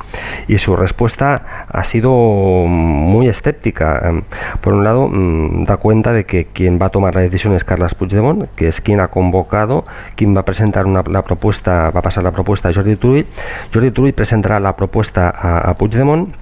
Y 0.48 0.58
su 0.58 0.76
respuesta 0.76 1.66
ha 1.68 1.84
sido 1.84 2.12
muy 2.12 3.28
escéptica 3.28 4.21
por 4.60 4.74
un 4.74 4.84
lado, 4.84 5.08
mm, 5.08 5.64
da 5.64 5.76
cuenta 5.76 6.12
de 6.12 6.24
que 6.24 6.46
quien 6.46 6.78
va 6.80 6.86
a 6.86 6.90
tomar 6.90 7.14
la 7.14 7.22
decisión 7.22 7.54
es 7.54 7.64
Carles 7.64 7.94
Puigdemont, 7.94 8.48
que 8.54 8.68
es 8.68 8.80
quien 8.80 9.00
ha 9.00 9.08
convocado, 9.08 9.84
quien 10.16 10.34
va 10.36 10.40
a 10.40 10.44
presentar 10.44 10.86
una, 10.86 11.02
la 11.02 11.22
propuesta, 11.22 11.90
va 11.90 12.00
a 12.00 12.02
pasar 12.02 12.24
la 12.24 12.30
propuesta 12.30 12.68
a 12.68 12.72
Jordi 12.72 12.96
Turull. 12.96 13.26
Jordi 13.72 13.90
Turull 13.90 14.12
presentará 14.12 14.60
la 14.60 14.76
propuesta 14.76 15.30
a, 15.30 15.58
a 15.58 15.74
Puigdemont 15.74 16.34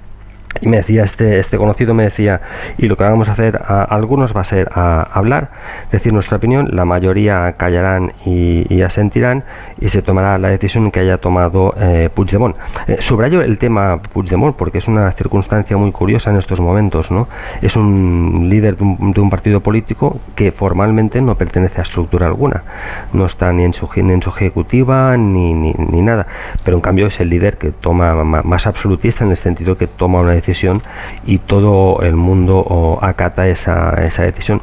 y 0.61 0.69
me 0.69 0.79
decía 0.79 1.05
este, 1.05 1.39
este 1.39 1.57
conocido, 1.57 1.95
me 1.95 2.05
decía, 2.05 2.41
y 2.77 2.87
lo 2.87 2.97
que 2.97 3.05
vamos 3.05 3.29
a 3.29 3.33
hacer 3.33 3.61
a, 3.65 3.83
algunos 3.85 4.37
va 4.37 4.43
a 4.43 4.45
ser 4.45 4.71
a, 4.75 5.03
hablar, 5.03 5.51
decir 5.91 6.13
nuestra 6.13 6.37
opinión, 6.37 6.69
la 6.73 6.85
mayoría 6.85 7.55
callarán 7.57 8.13
y, 8.25 8.81
asentirán 8.83 9.45
y 9.79 9.91
se 9.91 10.01
tomará 10.03 10.39
la 10.39 10.49
decisión 10.49 10.91
que 10.91 11.01
haya 11.01 11.19
tomado 11.19 11.75
eh, 11.79 12.09
Puigdemont. 12.13 12.57
Eh, 12.87 12.97
subrayo 13.01 13.43
el 13.43 13.59
tema 13.59 14.01
Puigdemont 14.01 14.57
porque 14.57 14.79
es 14.79 14.89
una 14.89 15.11
circunstancia 15.13 15.77
muy 15.77 15.93
curiosa 15.93 16.31
en 16.31 16.37
estos 16.37 16.61
momentos. 16.61 17.11
¿no? 17.11 17.29
Es 17.61 17.77
un 17.77 18.47
líder 18.49 18.77
de 18.77 18.85
un, 18.85 19.31
partido 19.31 19.61
político 19.61 20.19
que 20.35 20.51
formalmente 20.51 21.21
no 21.21 21.35
pertenece 21.37 21.81
a 21.81 21.85
estructura 21.85 22.27
alguna, 22.27 22.65
no 23.13 23.27
está 23.27 23.53
ni 23.53 23.65
en 23.65 23.73
su, 23.73 23.89
ni 23.97 24.13
en 24.13 24.23
su 24.23 24.31
ejecutiva 24.31 25.17
ni, 25.17 25.55
ni, 25.55 25.73
ni, 25.73 26.01
nada, 26.01 26.27
pero 26.65 26.77
en 26.77 26.81
cambio 26.81 27.07
es 27.07 27.21
el 27.21 27.31
líder 27.31 27.59
que 27.59 27.71
toma 27.71 28.25
más 28.25 28.67
absolutista 28.67 29.25
en 29.25 29.31
el 29.31 29.37
sentido 29.37 29.79
que 29.79 29.87
toma 29.87 30.21
una 30.21 30.35
decisión 30.41 30.83
y 31.25 31.39
todo 31.39 32.01
el 32.03 32.17
mundo 32.17 32.99
acata 33.01 33.49
esa, 33.49 33.91
esa 34.05 34.23
decisión. 34.23 34.61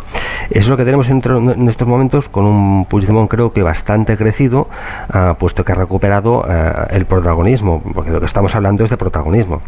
Eso 0.50 0.60
es 0.60 0.68
lo 0.68 0.78
que 0.78 0.86
tenemos 0.86 1.10
en, 1.10 1.68
estos 1.68 1.88
momentos 1.88 2.30
con 2.30 2.46
un 2.46 2.86
Puigdemont 2.86 3.30
creo 3.30 3.54
que 3.54 3.64
bastante 3.64 4.18
crecido, 4.18 4.68
ah, 5.10 5.36
puesto 5.40 5.64
que 5.64 5.72
ha 5.72 5.76
recuperado 5.76 6.44
ah, 6.48 6.88
el 6.90 7.06
protagonismo, 7.06 7.82
porque 7.94 8.12
lo 8.12 8.20
que 8.20 8.26
estamos 8.26 8.56
hablando 8.56 8.84
es 8.84 8.90
de 8.90 8.98
protagonismo. 8.98 9.62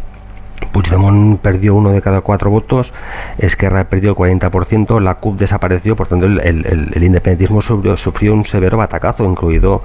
Puigdemont 0.72 1.40
perdió 1.40 1.74
uno 1.74 1.90
de 1.90 2.00
cada 2.00 2.20
cuatro 2.20 2.50
votos, 2.50 2.92
Esquerra 3.38 3.84
perdió 3.84 4.10
el 4.10 4.16
40%, 4.16 5.00
la 5.00 5.16
CUP 5.16 5.38
desapareció, 5.38 5.96
por 5.96 6.08
tanto 6.08 6.26
el, 6.26 7.02
independentismo 7.02 7.60
sufrió, 7.62 8.34
un 8.34 8.44
severo 8.44 8.78
batacazo, 8.78 9.24
incluido 9.24 9.82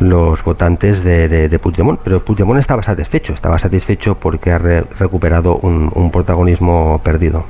los 0.00 0.42
votantes 0.42 1.04
de, 1.04 1.58
Puigdemont. 1.62 2.00
Pero 2.02 2.24
Puigdemont 2.24 2.60
estaba 2.60 2.82
satisfecho, 2.82 3.32
estaba 3.32 3.58
satisfecho 3.58 4.16
porque 4.16 4.50
ha 4.50 4.58
recuperado 4.58 5.56
un, 5.56 6.10
protagonismo 6.10 7.00
perdido. 7.02 7.44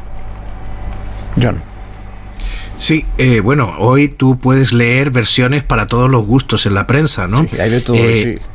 John. 1.40 1.60
Sí, 2.76 3.04
eh, 3.18 3.40
bueno, 3.40 3.74
hoy 3.78 4.08
tú 4.08 4.38
puedes 4.38 4.72
leer 4.72 5.10
versiones 5.10 5.62
para 5.62 5.86
todos 5.86 6.10
los 6.10 6.26
gustos 6.26 6.66
en 6.66 6.74
la 6.74 6.86
prensa, 6.86 7.28
¿no? 7.28 7.46
Sí, 7.50 7.60
hay 7.60 7.70
de 7.70 7.80
todo, 7.80 7.96
eh, 7.96 8.38
sí 8.38 8.53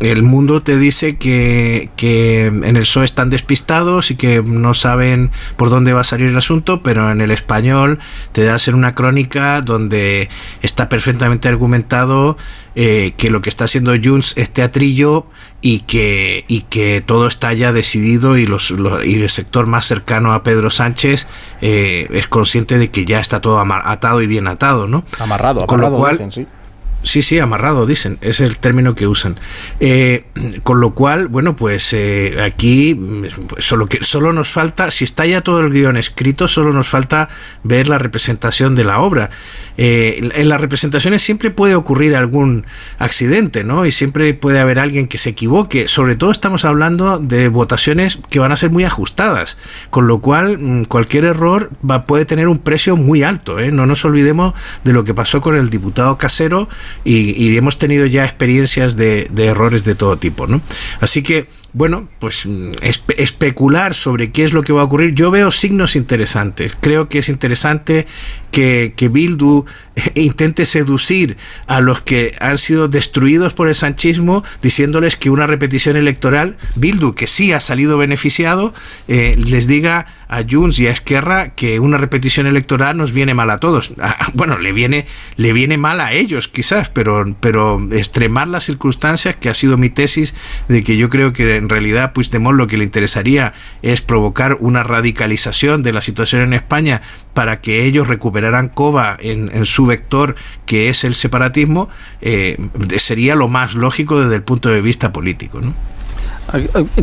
el 0.00 0.22
mundo 0.22 0.62
te 0.62 0.76
dice 0.76 1.16
que, 1.16 1.90
en 1.98 2.76
el 2.76 2.82
PSOE 2.82 3.04
están 3.04 3.30
despistados 3.30 4.10
y 4.10 4.16
que 4.16 4.42
no 4.42 4.74
saben 4.74 5.30
por 5.56 5.70
dónde 5.70 5.92
va 5.92 6.02
a 6.02 6.04
salir 6.04 6.28
el 6.28 6.36
asunto, 6.36 6.82
pero 6.82 7.10
en 7.10 7.20
el 7.20 7.30
español 7.30 7.98
te 8.32 8.44
da 8.44 8.54
a 8.54 8.58
ser 8.58 8.74
una 8.74 8.94
crónica 8.94 9.62
donde 9.62 10.28
está 10.62 10.88
perfectamente 10.88 11.48
argumentado 11.48 12.36
eh, 12.74 13.14
que 13.16 13.30
lo 13.30 13.40
que 13.40 13.48
está 13.48 13.64
haciendo 13.64 13.94
Junts 14.02 14.34
es 14.36 14.50
teatrillo 14.50 15.26
y 15.62 15.80
que, 15.80 16.44
y 16.46 16.60
que 16.62 17.02
todo 17.04 17.26
está 17.26 17.54
ya 17.54 17.72
decidido 17.72 18.36
y, 18.36 18.46
los, 18.46 18.74
y 19.04 19.22
el 19.22 19.30
sector 19.30 19.66
más 19.66 19.86
cercano 19.86 20.34
a 20.34 20.42
Pedro 20.42 20.70
Sánchez 20.70 21.26
eh, 21.62 22.06
es 22.10 22.28
consciente 22.28 22.76
de 22.76 22.90
que 22.90 23.06
ya 23.06 23.20
está 23.20 23.40
todo 23.40 23.58
atado 23.60 24.20
y 24.20 24.26
bien 24.26 24.46
atado, 24.46 24.88
¿no? 24.88 25.04
Amarrado, 25.18 25.66
Con 25.66 25.80
lo 25.80 25.90
cual, 25.90 26.30
sí 26.30 26.46
Sí, 27.06 27.22
sí, 27.22 27.38
amarrado, 27.38 27.86
dicen, 27.86 28.18
es 28.20 28.40
el 28.40 28.58
término 28.58 28.96
que 28.96 29.06
usan. 29.06 29.36
Eh, 29.78 30.24
con 30.64 30.80
lo 30.80 30.92
cual, 30.92 31.28
bueno, 31.28 31.54
pues 31.54 31.92
eh, 31.92 32.42
aquí 32.44 32.98
solo, 33.58 33.86
que, 33.86 34.02
solo 34.02 34.32
nos 34.32 34.48
falta, 34.48 34.90
si 34.90 35.04
está 35.04 35.24
ya 35.24 35.40
todo 35.40 35.60
el 35.60 35.70
guion 35.70 35.96
escrito, 35.96 36.48
solo 36.48 36.72
nos 36.72 36.88
falta 36.88 37.28
ver 37.62 37.86
la 37.88 37.98
representación 37.98 38.74
de 38.74 38.82
la 38.82 38.98
obra. 38.98 39.30
Eh, 39.78 40.30
en 40.34 40.48
las 40.48 40.60
representaciones 40.60 41.22
siempre 41.22 41.50
puede 41.50 41.76
ocurrir 41.76 42.16
algún 42.16 42.66
accidente, 42.98 43.62
¿no? 43.62 43.86
Y 43.86 43.92
siempre 43.92 44.34
puede 44.34 44.58
haber 44.58 44.80
alguien 44.80 45.06
que 45.06 45.18
se 45.18 45.30
equivoque. 45.30 45.86
Sobre 45.86 46.16
todo 46.16 46.32
estamos 46.32 46.64
hablando 46.64 47.20
de 47.20 47.48
votaciones 47.48 48.18
que 48.30 48.40
van 48.40 48.50
a 48.50 48.56
ser 48.56 48.70
muy 48.70 48.82
ajustadas, 48.82 49.58
con 49.90 50.08
lo 50.08 50.20
cual 50.20 50.58
mm, 50.58 50.84
cualquier 50.86 51.24
error 51.24 51.70
va, 51.88 52.04
puede 52.04 52.24
tener 52.24 52.48
un 52.48 52.58
precio 52.58 52.96
muy 52.96 53.22
alto. 53.22 53.60
No 53.70 53.86
nos 53.86 54.04
olvidemos 54.04 54.54
de 54.82 54.92
lo 54.92 55.04
que 55.04 55.14
pasó 55.14 55.40
con 55.40 55.56
el 55.56 55.70
diputado 55.70 56.18
casero 56.18 56.68
y, 57.04 57.56
hemos 57.56 57.78
tenido 57.78 58.06
ya 58.06 58.24
experiencias 58.24 58.96
de, 58.96 59.28
errores 59.36 59.84
de 59.84 59.94
todo 59.94 60.18
tipo, 60.18 60.46
¿no? 60.46 60.60
Así 61.00 61.22
que, 61.22 61.48
bueno, 61.76 62.08
pues 62.20 62.46
mm, 62.46 62.70
especular 62.80 63.94
sobre 63.94 64.32
qué 64.32 64.44
es 64.44 64.54
lo 64.54 64.62
que 64.62 64.72
va 64.72 64.80
a 64.80 64.84
ocurrir, 64.84 65.12
yo 65.12 65.30
veo 65.30 65.50
signos 65.50 65.94
interesantes. 65.94 66.74
Creo 66.80 67.10
que 67.10 67.18
es 67.18 67.28
interesante 67.28 68.06
que, 68.50 68.94
que 68.96 69.10
Bildu 69.10 69.66
intente 70.14 70.64
seducir 70.64 71.36
a 71.66 71.82
los 71.82 72.00
que 72.00 72.34
han 72.40 72.56
sido 72.56 72.88
destruidos 72.88 73.52
por 73.52 73.68
el 73.68 73.74
sanchismo, 73.74 74.42
diciéndoles 74.62 75.16
que 75.16 75.28
una 75.28 75.46
repetición 75.46 75.98
electoral, 75.98 76.56
Bildu, 76.76 77.14
que 77.14 77.26
sí 77.26 77.52
ha 77.52 77.60
salido 77.60 77.98
beneficiado, 77.98 78.72
eh, 79.06 79.36
les 79.36 79.66
diga 79.66 80.06
a 80.28 80.42
Junts 80.48 80.78
y 80.78 80.86
a 80.86 80.90
Esquerra 80.90 81.50
que 81.50 81.78
una 81.78 81.98
repetición 81.98 82.46
electoral 82.46 82.96
nos 82.96 83.12
viene 83.12 83.34
mal 83.34 83.50
a 83.50 83.60
todos. 83.60 83.92
Ah, 84.00 84.30
bueno, 84.34 84.58
le 84.58 84.72
viene, 84.72 85.06
le 85.36 85.52
viene 85.52 85.76
mal 85.76 86.00
a 86.00 86.12
ellos 86.12 86.48
quizás, 86.48 86.88
pero, 86.88 87.36
pero 87.40 87.86
extremar 87.92 88.48
las 88.48 88.64
circunstancias, 88.64 89.36
que 89.36 89.48
ha 89.48 89.54
sido 89.54 89.76
mi 89.76 89.90
tesis, 89.90 90.34
de 90.68 90.82
que 90.82 90.96
yo 90.96 91.10
creo 91.10 91.32
que 91.32 91.60
en 91.66 91.70
realidad 91.70 92.12
Puigdemont 92.12 92.56
lo 92.56 92.68
que 92.68 92.78
le 92.78 92.84
interesaría 92.84 93.52
es 93.82 94.00
provocar 94.00 94.56
una 94.60 94.84
radicalización 94.84 95.82
de 95.82 95.92
la 95.92 96.00
situación 96.00 96.42
en 96.42 96.52
España 96.52 97.02
para 97.34 97.60
que 97.60 97.84
ellos 97.86 98.06
recuperaran 98.06 98.68
coba 98.68 99.16
en, 99.20 99.50
en 99.52 99.66
su 99.66 99.84
vector 99.84 100.36
que 100.64 100.88
es 100.88 101.02
el 101.02 101.16
separatismo, 101.16 101.88
eh, 102.20 102.56
sería 102.98 103.34
lo 103.34 103.48
más 103.48 103.74
lógico 103.74 104.20
desde 104.20 104.36
el 104.36 104.42
punto 104.42 104.68
de 104.68 104.80
vista 104.80 105.12
político. 105.12 105.60
¿no? 105.60 105.74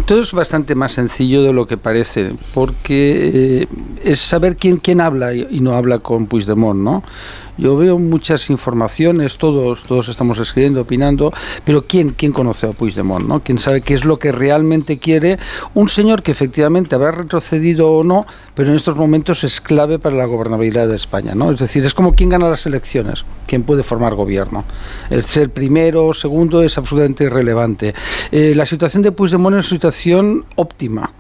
Todo 0.06 0.23
es 0.23 0.32
bastante 0.32 0.76
más 0.76 0.93
sencillo 0.93 1.43
de 1.43 1.52
lo 1.52 1.67
que 1.67 1.78
parece, 1.78 2.32
porque 2.54 3.63
eh, 3.63 3.67
es 4.04 4.21
saber 4.21 4.56
quién, 4.56 4.78
quién 4.78 5.02
habla 5.02 5.34
y, 5.34 5.60
no 5.60 5.76
habla 5.76 5.99
con 5.99 6.28
Puigdemont, 6.28 6.80
¿no? 6.80 7.04
Yo 7.57 7.77
veo 7.77 7.99
muchas 7.99 8.49
informaciones, 8.49 9.37
todos, 9.37 9.83
todos 9.83 10.09
estamos 10.09 10.39
escribiendo, 10.39 10.81
opinando, 10.81 11.31
pero 11.63 11.85
¿quién, 11.85 12.11
quién 12.11 12.31
conoce 12.31 12.67
a 12.67 12.71
Puigdemont? 12.71 13.27
¿no? 13.27 13.41
¿Quién 13.41 13.59
sabe 13.59 13.81
qué 13.81 13.93
es 13.93 14.05
lo 14.05 14.17
que 14.17 14.31
realmente 14.31 14.97
quiere 14.97 15.37
un 15.73 15.87
señor 15.87 16.23
que 16.23 16.31
efectivamente 16.31 16.95
habrá 16.95 17.11
retrocedido 17.11 17.91
o 17.91 18.03
no, 18.03 18.25
pero 18.55 18.69
en 18.69 18.75
estos 18.75 18.95
momentos 18.95 19.43
es 19.43 19.61
clave 19.61 19.99
para 19.99 20.15
la 20.15 20.25
gobernabilidad 20.25 20.87
de 20.87 20.95
España? 20.95 21.35
¿no? 21.35 21.51
Es 21.51 21.59
decir, 21.59 21.85
es 21.85 21.93
como 21.93 22.13
quién 22.13 22.29
gana 22.29 22.49
las 22.49 22.65
elecciones, 22.65 23.23
quién 23.45 23.63
puede 23.63 23.83
formar 23.83 24.15
gobierno. 24.15 24.63
El 25.09 25.23
ser 25.23 25.51
primero 25.51 26.07
o 26.07 26.13
segundo 26.13 26.63
es 26.63 26.77
absolutamente 26.77 27.25
irrelevante. 27.25 27.93
Eh, 28.31 28.53
la 28.55 28.65
situación 28.65 29.03
de 29.03 29.11
Puigdemont 29.11 29.55
es 29.57 29.65
una 29.65 29.77
situación 29.77 30.45
óptima 30.55 31.11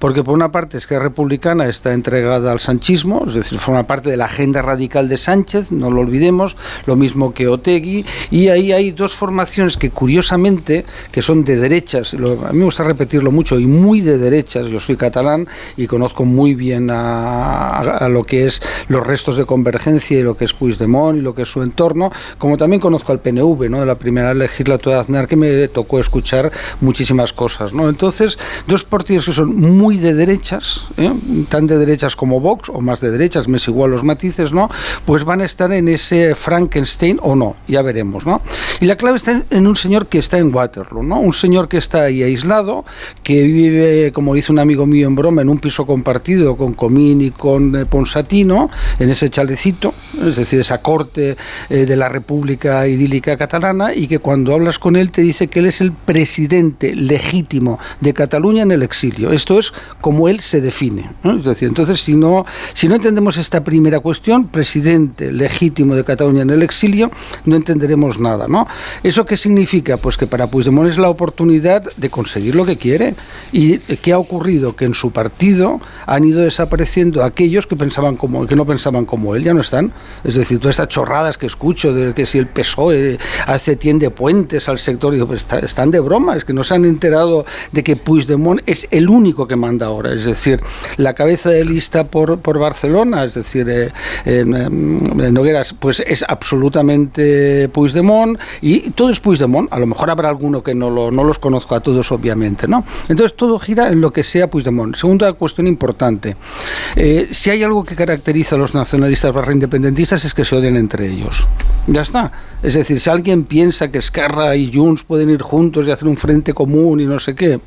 porque 0.00 0.24
por 0.24 0.34
una 0.34 0.50
parte 0.50 0.78
es 0.78 0.86
que 0.86 0.98
Republicana 0.98 1.68
está 1.68 1.92
entregada 1.92 2.50
al 2.50 2.58
sanchismo, 2.58 3.24
es 3.28 3.34
decir, 3.34 3.58
forma 3.58 3.84
parte 3.84 4.10
de 4.10 4.16
la 4.16 4.24
agenda 4.24 4.62
radical 4.62 5.08
de 5.08 5.18
Sánchez, 5.18 5.70
no 5.70 5.90
lo 5.90 6.00
olvidemos, 6.00 6.56
lo 6.86 6.96
mismo 6.96 7.32
que 7.32 7.46
Otegui, 7.46 8.04
y 8.30 8.48
ahí 8.48 8.72
hay 8.72 8.90
dos 8.90 9.14
formaciones 9.14 9.76
que 9.76 9.90
curiosamente, 9.90 10.86
que 11.12 11.22
son 11.22 11.44
de 11.44 11.56
derechas, 11.56 12.14
a 12.14 12.16
mí 12.16 12.58
me 12.58 12.64
gusta 12.64 12.82
repetirlo 12.82 13.30
mucho, 13.30 13.60
y 13.60 13.66
muy 13.66 14.00
de 14.00 14.18
derechas, 14.18 14.66
yo 14.66 14.80
soy 14.80 14.96
catalán 14.96 15.46
y 15.76 15.86
conozco 15.86 16.24
muy 16.24 16.54
bien 16.54 16.88
a, 16.90 18.08
lo 18.10 18.24
que 18.24 18.46
es 18.46 18.62
los 18.88 19.06
restos 19.06 19.36
de 19.36 19.44
convergencia 19.44 20.18
y 20.18 20.22
lo 20.22 20.36
que 20.36 20.46
es 20.46 20.54
Puigdemont 20.54 21.18
y 21.18 21.20
lo 21.20 21.34
que 21.34 21.42
es 21.42 21.48
su 21.48 21.62
entorno, 21.62 22.10
como 22.38 22.56
también 22.56 22.80
conozco 22.80 23.12
al 23.12 23.20
PNV, 23.20 23.68
¿no? 23.68 23.80
de 23.80 23.86
la 23.86 23.96
primera 23.96 24.32
legislatura 24.32 24.96
de 24.96 25.00
Aznar, 25.02 25.28
que 25.28 25.36
me 25.36 25.68
tocó 25.68 26.00
escuchar 26.00 26.50
muchísimas 26.80 27.34
cosas. 27.34 27.74
¿no? 27.74 27.88
Entonces, 27.88 28.38
dos 28.66 28.82
partidos 28.84 29.26
que 29.26 29.32
son 29.32 29.54
muy 29.54 29.89
de 29.98 30.14
derechas, 30.14 30.86
¿eh? 30.96 31.12
tan 31.48 31.66
de 31.66 31.78
derechas 31.78 32.16
como 32.16 32.40
Vox, 32.40 32.68
o 32.68 32.80
más 32.80 33.00
de 33.00 33.10
derechas, 33.10 33.48
me 33.48 33.56
es 33.56 33.68
igual 33.68 33.90
los 33.90 34.04
matices, 34.04 34.52
¿no? 34.52 34.68
Pues 35.04 35.24
van 35.24 35.40
a 35.40 35.44
estar 35.44 35.72
en 35.72 35.88
ese 35.88 36.34
Frankenstein 36.34 37.18
o 37.22 37.36
no, 37.36 37.56
ya 37.68 37.82
veremos, 37.82 38.26
¿no? 38.26 38.40
Y 38.80 38.86
la 38.86 38.96
clave 38.96 39.16
está 39.16 39.42
en 39.50 39.66
un 39.66 39.76
señor 39.76 40.06
que 40.06 40.18
está 40.18 40.38
en 40.38 40.54
Waterloo, 40.54 41.02
¿no? 41.02 41.20
Un 41.20 41.32
señor 41.32 41.68
que 41.68 41.78
está 41.78 42.02
ahí 42.02 42.22
aislado, 42.22 42.84
que 43.22 43.42
vive, 43.42 44.12
como 44.12 44.34
dice 44.34 44.52
un 44.52 44.58
amigo 44.58 44.86
mío 44.86 45.06
en 45.06 45.14
broma, 45.14 45.42
en 45.42 45.48
un 45.48 45.58
piso 45.58 45.86
compartido 45.86 46.56
con 46.56 46.74
Comín 46.74 47.20
y 47.20 47.30
con 47.30 47.74
eh, 47.76 47.86
Ponsatino, 47.86 48.70
en 48.98 49.10
ese 49.10 49.30
chalecito, 49.30 49.94
es 50.24 50.36
decir, 50.36 50.60
esa 50.60 50.78
corte 50.78 51.36
eh, 51.68 51.86
de 51.86 51.96
la 51.96 52.08
República 52.08 52.86
idílica 52.86 53.36
catalana, 53.36 53.94
y 53.94 54.06
que 54.06 54.18
cuando 54.18 54.54
hablas 54.54 54.78
con 54.78 54.96
él 54.96 55.10
te 55.10 55.22
dice 55.22 55.48
que 55.48 55.60
él 55.60 55.66
es 55.66 55.80
el 55.80 55.92
presidente 55.92 56.94
legítimo 56.94 57.78
de 58.00 58.14
Cataluña 58.14 58.62
en 58.62 58.72
el 58.72 58.82
exilio. 58.82 59.32
Esto 59.32 59.58
es 59.58 59.72
como 60.00 60.28
él 60.28 60.40
se 60.40 60.60
define. 60.60 61.10
Es 61.24 61.44
decir, 61.44 61.68
entonces, 61.68 62.00
si 62.00 62.16
no, 62.16 62.46
si 62.74 62.88
no 62.88 62.96
entendemos 62.96 63.36
esta 63.36 63.62
primera 63.62 64.00
cuestión, 64.00 64.48
presidente 64.48 65.32
legítimo 65.32 65.94
de 65.94 66.04
Cataluña 66.04 66.42
en 66.42 66.50
el 66.50 66.62
exilio, 66.62 67.10
no 67.44 67.56
entenderemos 67.56 68.18
nada. 68.18 68.46
¿no? 68.48 68.66
¿Eso 69.02 69.24
qué 69.24 69.36
significa? 69.36 69.96
Pues 69.96 70.16
que 70.16 70.26
para 70.26 70.46
Puigdemont 70.48 70.88
es 70.88 70.98
la 70.98 71.08
oportunidad 71.08 71.84
de 71.96 72.10
conseguir 72.10 72.54
lo 72.54 72.64
que 72.64 72.76
quiere. 72.76 73.14
¿Y 73.52 73.78
qué 73.78 74.12
ha 74.12 74.18
ocurrido? 74.18 74.76
Que 74.76 74.84
en 74.84 74.94
su 74.94 75.10
partido 75.10 75.80
han 76.06 76.24
ido 76.24 76.40
desapareciendo 76.40 77.24
aquellos 77.24 77.66
que 77.66 77.76
pensaban 77.76 78.16
como 78.16 78.46
que 78.46 78.56
no 78.56 78.64
pensaban 78.64 79.04
como 79.04 79.34
él, 79.34 79.44
ya 79.44 79.54
no 79.54 79.60
están. 79.60 79.92
Es 80.24 80.34
decir, 80.34 80.58
todas 80.58 80.74
estas 80.74 80.88
chorradas 80.88 81.38
que 81.38 81.46
escucho 81.46 81.92
de 81.92 82.14
que 82.14 82.26
si 82.26 82.38
el 82.38 82.46
PSOE 82.46 83.18
hace 83.46 83.76
tiende 83.76 84.10
puentes 84.10 84.68
al 84.68 84.78
sector, 84.78 85.12
digo, 85.12 85.26
pues 85.26 85.46
están 85.62 85.90
de 85.90 86.00
broma, 86.00 86.36
es 86.36 86.44
que 86.44 86.52
no 86.52 86.64
se 86.64 86.74
han 86.74 86.84
enterado 86.84 87.44
de 87.72 87.82
que 87.82 87.96
Puigdemont 87.96 88.60
es 88.66 88.88
el 88.90 89.08
único 89.08 89.46
que 89.46 89.56
manda 89.56 89.69
ahora. 89.78 90.12
Es 90.12 90.24
decir, 90.24 90.60
la 90.96 91.14
cabeza 91.14 91.50
de 91.50 91.64
lista 91.64 92.04
por, 92.04 92.40
Barcelona, 92.58 93.24
es 93.24 93.34
decir, 93.34 93.66
eh, 94.24 94.44
Nogueras, 94.44 95.74
pues 95.78 96.00
es 96.00 96.24
absolutamente 96.26 97.68
Puigdemont 97.68 98.38
y 98.60 98.90
todo 98.90 99.10
es 99.10 99.20
Puigdemont. 99.20 99.72
A 99.72 99.78
lo 99.78 99.86
mejor 99.86 100.10
habrá 100.10 100.28
alguno 100.28 100.62
que 100.62 100.74
no, 100.74 101.10
no 101.10 101.24
los 101.24 101.38
conozco 101.38 101.74
a 101.74 101.80
todos, 101.80 102.10
obviamente, 102.12 102.66
¿no? 102.66 102.84
Entonces 103.08 103.36
todo 103.36 103.58
gira 103.58 103.88
en 103.88 104.00
lo 104.00 104.12
que 104.12 104.22
sea 104.22 104.48
Puigdemont. 104.48 104.96
Segunda 104.96 105.32
cuestión 105.32 105.66
importante. 105.66 106.36
Eh, 106.96 107.28
si 107.30 107.50
hay 107.50 107.62
algo 107.62 107.84
que 107.84 107.94
caracteriza 107.94 108.56
a 108.56 108.58
los 108.58 108.74
nacionalistas 108.74 109.32
barra 109.32 109.52
independentistas 109.52 110.24
es 110.24 110.34
que 110.34 110.44
se 110.44 110.56
odian 110.56 110.76
entre 110.76 111.06
ellos. 111.08 111.46
Ya 111.86 112.02
está. 112.02 112.32
Es 112.62 112.74
decir, 112.74 113.00
si 113.00 113.08
alguien 113.08 113.44
piensa 113.44 113.90
que 113.90 113.98
Esquerra 113.98 114.54
y 114.56 114.72
Junts 114.72 115.02
pueden 115.02 115.30
ir 115.30 115.42
juntos 115.42 115.86
y 115.86 115.90
hacer 115.90 116.08
un 116.08 116.16
frente 116.16 116.52
común 116.52 117.00
y 117.00 117.06
no 117.06 117.18
sé 117.18 117.34
qué, 117.34 117.60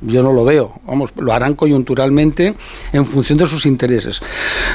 yo 0.00 0.22
no 0.22 0.32
lo 0.32 0.44
veo. 0.44 0.74
Vamos, 0.86 1.10
lo 1.16 1.32
harán 1.32 1.54
coyunturalmente 1.54 2.54
en 2.92 3.04
función 3.04 3.38
de 3.38 3.46
sus 3.46 3.66
intereses. 3.66 4.20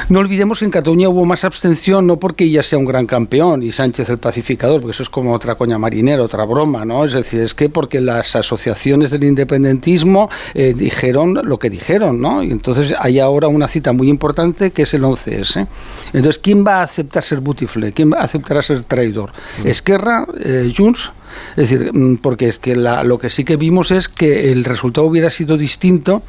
No 0.08 0.20
olvidemos 0.20 0.58
que 0.58 0.64
en 0.64 0.70
Cataluña 0.70 1.08
hubo 1.08 1.24
más 1.24 1.44
abstención, 1.44 2.06
no 2.06 2.16
porque 2.16 2.44
ella 2.44 2.62
sea 2.62 2.78
un 2.78 2.84
gran 2.84 3.06
campeón 3.06 3.62
y 3.62 3.72
Sánchez 3.72 4.08
el 4.08 4.18
pacificador, 4.18 4.80
porque 4.80 4.92
eso 4.92 5.02
es 5.02 5.08
como 5.08 5.32
otra 5.32 5.54
coña 5.54 5.78
marinera, 5.78 6.22
otra 6.22 6.44
broma, 6.44 6.84
¿no? 6.84 7.04
Es 7.04 7.12
decir, 7.12 7.40
es 7.40 7.54
que 7.54 7.68
porque 7.68 8.00
las 8.00 8.34
asociaciones 8.36 9.10
del 9.10 9.24
independentismo 9.24 10.28
eh, 10.54 10.74
dijeron 10.76 11.40
lo 11.42 11.58
que 11.58 11.70
dijeron, 11.70 12.20
¿no? 12.20 12.42
Y 12.42 12.50
entonces 12.50 12.94
hay 12.98 13.18
ahora 13.18 13.48
una 13.48 13.68
cita 13.68 13.92
muy 13.92 14.08
importante 14.08 14.70
que 14.70 14.82
es 14.82 14.94
el 14.94 15.02
11S. 15.02 15.66
Entonces, 16.12 16.38
¿quién 16.38 16.66
va 16.66 16.80
a 16.80 16.82
aceptar 16.82 17.22
ser 17.22 17.40
butifle? 17.40 17.92
¿Quién 17.92 18.12
va 18.12 18.18
a 18.18 18.24
aceptar 18.24 18.62
ser 18.62 18.84
traidor? 18.84 19.32
¿Esquerra? 19.64 20.26
Eh, 20.44 20.72
¿Junts? 20.76 21.12
Es 21.56 21.70
decir, 21.70 21.92
mm, 21.92 22.16
porque 22.16 22.48
es 22.48 22.58
que 22.58 22.74
lo 22.76 23.18
que 23.18 23.30
sí 23.30 23.44
que 23.44 23.56
vimos 23.56 23.90
es 23.90 24.08
que 24.08 24.52
el 24.52 24.64
resultado 24.64 25.06
hubiera 25.06 25.30
sido 25.30 25.56
distinto 25.56 26.22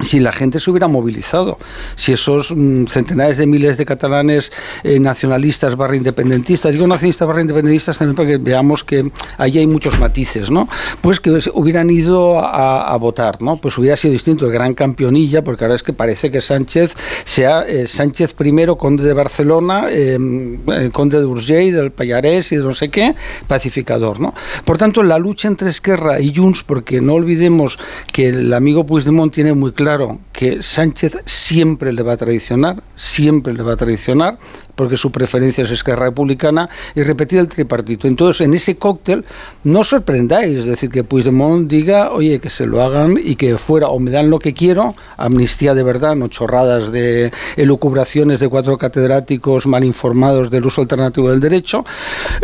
si 0.00 0.20
la 0.20 0.32
gente 0.32 0.60
se 0.60 0.70
hubiera 0.70 0.88
movilizado, 0.88 1.58
si 1.94 2.12
esos 2.12 2.52
mm, 2.54 2.86
centenares 2.86 3.38
de 3.38 3.46
miles 3.46 3.78
de 3.78 3.86
catalanes 3.86 4.52
eh, 4.84 5.00
nacionalistas 5.00 5.74
barra 5.74 5.96
independentistas, 5.96 6.72
digo 6.72 6.86
nacionalistas 6.86 7.26
barra 7.26 7.40
independentistas 7.40 7.98
también 7.98 8.14
para 8.14 8.28
que 8.28 8.36
veamos 8.36 8.84
que 8.84 9.10
ahí 9.38 9.58
hay 9.58 9.66
muchos 9.66 9.98
matices, 9.98 10.50
¿no? 10.50 10.68
Pues 11.00 11.18
que 11.18 11.30
hubieran 11.54 11.88
ido 11.90 12.38
a, 12.38 12.96
votar, 12.96 13.42
¿no? 13.42 13.56
Pues 13.56 13.76
hubiera 13.78 13.96
sido 13.96 14.12
distinto, 14.12 14.46
el 14.46 14.52
gran 14.52 14.74
campeonilla, 14.74 15.42
porque 15.44 15.64
ahora 15.64 15.74
es 15.74 15.82
que 15.82 15.92
parece 15.92 16.30
que 16.30 16.40
Sánchez 16.40 16.94
sea 17.24 17.62
eh, 17.62 17.86
Sánchez 17.86 18.32
primero, 18.32 18.76
conde 18.76 19.04
de 19.04 19.12
Barcelona, 19.12 19.86
em, 19.90 20.58
eh, 20.70 20.90
conde 20.92 21.18
de 21.18 21.26
Urgell, 21.26 21.74
del 21.74 21.90
Payarés 21.90 22.52
y 22.52 22.56
de 22.56 22.62
no 22.62 22.74
sé 22.74 22.88
qué, 22.88 23.14
pacificador, 23.46 24.20
¿no? 24.20 24.34
Por 24.64 24.78
tanto, 24.78 25.02
la 25.02 25.18
lucha 25.18 25.48
entre 25.48 25.68
Esquerra 25.70 26.20
y 26.20 26.34
Junts, 26.34 26.62
porque 26.64 27.00
no 27.00 27.14
olvidemos 27.14 27.78
que 28.12 28.28
el 28.28 28.52
amigo 28.52 28.84
Puigdemont 28.84 29.32
tiene 29.32 29.52
muy 29.52 29.72
claro 29.72 29.85
claro 29.86 30.18
que 30.32 30.64
Sánchez 30.64 31.18
siempre 31.26 31.92
le 31.92 32.02
va 32.02 32.14
a 32.14 32.16
traicionar, 32.16 32.82
siempre 32.96 33.52
le 33.52 33.62
va 33.62 33.74
a 33.74 33.76
traicionar, 33.76 34.36
porque 34.76 34.96
su 34.96 35.10
preferencia 35.10 35.64
es 35.64 35.70
Esquerra 35.70 36.06
Republicana, 36.06 36.68
y 36.94 37.02
repetir 37.02 37.40
el 37.40 37.48
tripartito. 37.48 38.06
Entonces, 38.06 38.42
en 38.42 38.54
ese 38.54 38.76
cóctel, 38.76 39.24
no 39.64 39.82
sorprendáis, 39.82 40.58
es 40.58 40.64
decir, 40.66 40.90
que 40.90 41.02
Puigdemont 41.02 41.68
diga, 41.68 42.12
oye, 42.12 42.38
que 42.38 42.50
se 42.50 42.66
lo 42.66 42.82
hagan 42.82 43.18
y 43.22 43.36
que 43.36 43.58
fuera, 43.58 43.88
o 43.88 43.98
me 43.98 44.10
dan 44.10 44.30
lo 44.30 44.38
que 44.38 44.54
quiero, 44.54 44.94
amnistía 45.16 45.74
de 45.74 45.82
verdad, 45.82 46.14
no 46.14 46.28
chorradas 46.28 46.92
de 46.92 47.32
elucubraciones 47.56 48.38
de 48.40 48.48
cuatro 48.48 48.78
catedráticos 48.78 49.66
mal 49.66 49.84
informados 49.84 50.50
del 50.50 50.66
uso 50.66 50.82
alternativo 50.82 51.30
del 51.30 51.40
derecho, 51.40 51.84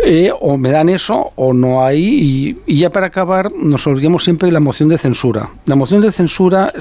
eh, 0.03 0.31
o 0.39 0.57
me 0.57 0.71
dan 0.71 0.89
eso, 0.89 1.31
o 1.35 1.53
no 1.53 1.85
hay, 1.85 2.03
y, 2.03 2.57
y, 2.65 2.79
ya 2.79 2.89
para 2.89 3.07
acabar, 3.07 3.51
nos 3.53 3.85
olvidamos 3.87 4.23
siempre 4.23 4.47
de 4.47 4.51
la 4.51 4.59
moción 4.59 4.89
de 4.89 4.97
censura. 4.97 5.49
La 5.65 5.75
moción 5.75 6.01
de 6.01 6.11
censura 6.11 6.73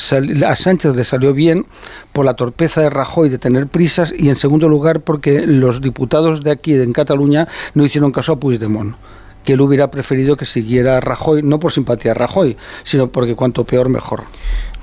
a 0.46 0.56
Sánchez 0.56 0.96
le 0.96 1.04
salió 1.04 1.34
bien 1.34 1.66
por 2.12 2.24
la 2.24 2.34
torpeza 2.34 2.80
de 2.80 2.90
Rajoy 2.90 3.28
de 3.28 3.38
tener 3.38 3.66
prisas, 3.66 4.12
y 4.16 4.28
en 4.28 4.36
segundo 4.36 4.68
lugar 4.68 5.00
porque 5.00 5.41
los 5.46 5.80
diputados 5.80 6.42
de 6.42 6.50
aquí, 6.50 6.74
en 6.74 6.92
Cataluña, 6.92 7.48
no 7.74 7.84
hicieron 7.84 8.12
caso 8.12 8.32
a 8.32 8.40
Puigdemont 8.40 8.96
que 9.44 9.54
él 9.54 9.60
hubiera 9.60 9.90
preferido 9.90 10.36
que 10.36 10.44
siguiera 10.44 11.00
Rajoy, 11.00 11.42
no 11.42 11.58
por 11.58 11.72
simpatía 11.72 12.12
a 12.12 12.14
Rajoy, 12.14 12.56
sino 12.84 13.08
porque 13.08 13.34
cuanto 13.34 13.64
peor 13.64 13.88
mejor. 13.88 14.24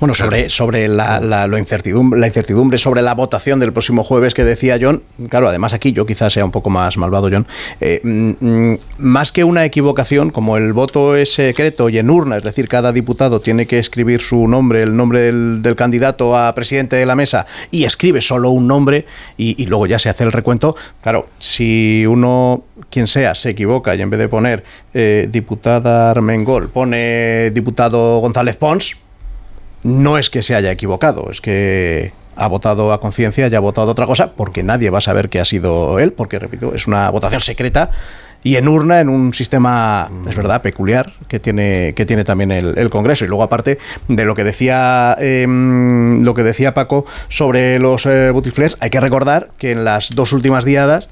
Bueno, 0.00 0.14
sobre, 0.14 0.48
sobre 0.48 0.88
la, 0.88 1.20
la, 1.20 1.58
incertidumbre, 1.58 2.18
la 2.18 2.26
incertidumbre 2.26 2.78
sobre 2.78 3.02
la 3.02 3.14
votación 3.14 3.60
del 3.60 3.74
próximo 3.74 4.02
jueves 4.02 4.32
que 4.32 4.46
decía 4.46 4.78
John, 4.80 5.02
claro, 5.28 5.46
además 5.46 5.74
aquí 5.74 5.92
yo 5.92 6.06
quizás 6.06 6.32
sea 6.32 6.42
un 6.42 6.50
poco 6.50 6.70
más 6.70 6.96
malvado, 6.96 7.28
John, 7.30 7.46
eh, 7.82 8.00
mm, 8.02 8.30
mm, 8.40 8.78
más 8.96 9.30
que 9.30 9.44
una 9.44 9.66
equivocación, 9.66 10.30
como 10.30 10.56
el 10.56 10.72
voto 10.72 11.16
es 11.16 11.34
secreto 11.34 11.90
y 11.90 11.98
en 11.98 12.08
urna, 12.08 12.38
es 12.38 12.42
decir, 12.42 12.66
cada 12.66 12.92
diputado 12.92 13.42
tiene 13.42 13.66
que 13.66 13.78
escribir 13.78 14.22
su 14.22 14.48
nombre, 14.48 14.82
el 14.82 14.96
nombre 14.96 15.20
del, 15.20 15.76
candidato 15.76 16.34
a 16.34 16.54
presidente 16.54 16.96
de 16.96 17.04
la 17.04 17.14
mesa, 17.14 17.44
y 17.70 17.84
escribe 17.84 18.22
solo 18.22 18.48
un 18.48 18.66
nombre 18.66 19.04
y, 19.36 19.62
y 19.62 19.66
luego 19.66 19.86
ya 19.86 19.98
se 19.98 20.08
hace 20.08 20.24
el 20.24 20.32
recuento, 20.32 20.76
claro, 21.02 21.28
si 21.38 22.06
uno, 22.06 22.64
quien 22.88 23.06
sea, 23.06 23.34
se 23.34 23.50
equivoca 23.50 23.94
y 23.94 24.00
en 24.00 24.08
vez 24.08 24.18
de 24.18 24.28
poner 24.28 24.64
eh, 24.94 25.28
diputada 25.30 26.10
Armengol 26.10 26.70
pone 26.70 27.50
diputado 27.50 28.18
González 28.20 28.56
Pons, 28.56 28.96
no 29.82 30.18
es 30.18 30.30
que 30.30 30.42
se 30.42 30.54
haya 30.54 30.70
equivocado, 30.70 31.30
es 31.30 31.40
que 31.40 32.12
ha 32.36 32.46
votado 32.46 32.92
a 32.92 33.00
conciencia 33.00 33.48
y 33.48 33.54
ha 33.54 33.60
votado 33.60 33.90
otra 33.90 34.06
cosa 34.06 34.32
porque 34.32 34.62
nadie 34.62 34.90
va 34.90 34.98
a 34.98 35.02
saber 35.02 35.28
que 35.28 35.40
ha 35.40 35.44
sido 35.44 35.98
él, 35.98 36.12
porque 36.12 36.38
repito, 36.38 36.74
es 36.74 36.86
una 36.86 37.10
votación 37.10 37.40
secreta 37.40 37.90
y 38.42 38.56
en 38.56 38.68
urna 38.68 39.00
en 39.00 39.10
un 39.10 39.34
sistema, 39.34 40.10
es 40.26 40.34
verdad, 40.34 40.62
peculiar 40.62 41.12
que 41.28 41.38
tiene, 41.38 41.92
que 41.94 42.06
tiene 42.06 42.24
también 42.24 42.50
el, 42.50 42.88
Congreso. 42.88 43.26
Y 43.26 43.28
luego, 43.28 43.42
aparte 43.42 43.78
de 44.08 44.24
lo 44.24 44.34
que 44.34 44.44
decía, 44.44 45.14
em, 45.18 46.24
lo 46.24 46.32
que 46.32 46.42
decía 46.42 46.72
Paco 46.72 47.04
sobre 47.28 47.78
los 47.78 48.06
eh, 48.06 48.30
butiflés, 48.30 48.78
hay 48.80 48.88
que 48.88 49.00
recordar 49.00 49.50
que 49.58 49.72
en 49.72 49.84
las 49.84 50.14
dos 50.14 50.32
últimas 50.32 50.64
diadas 50.64 51.08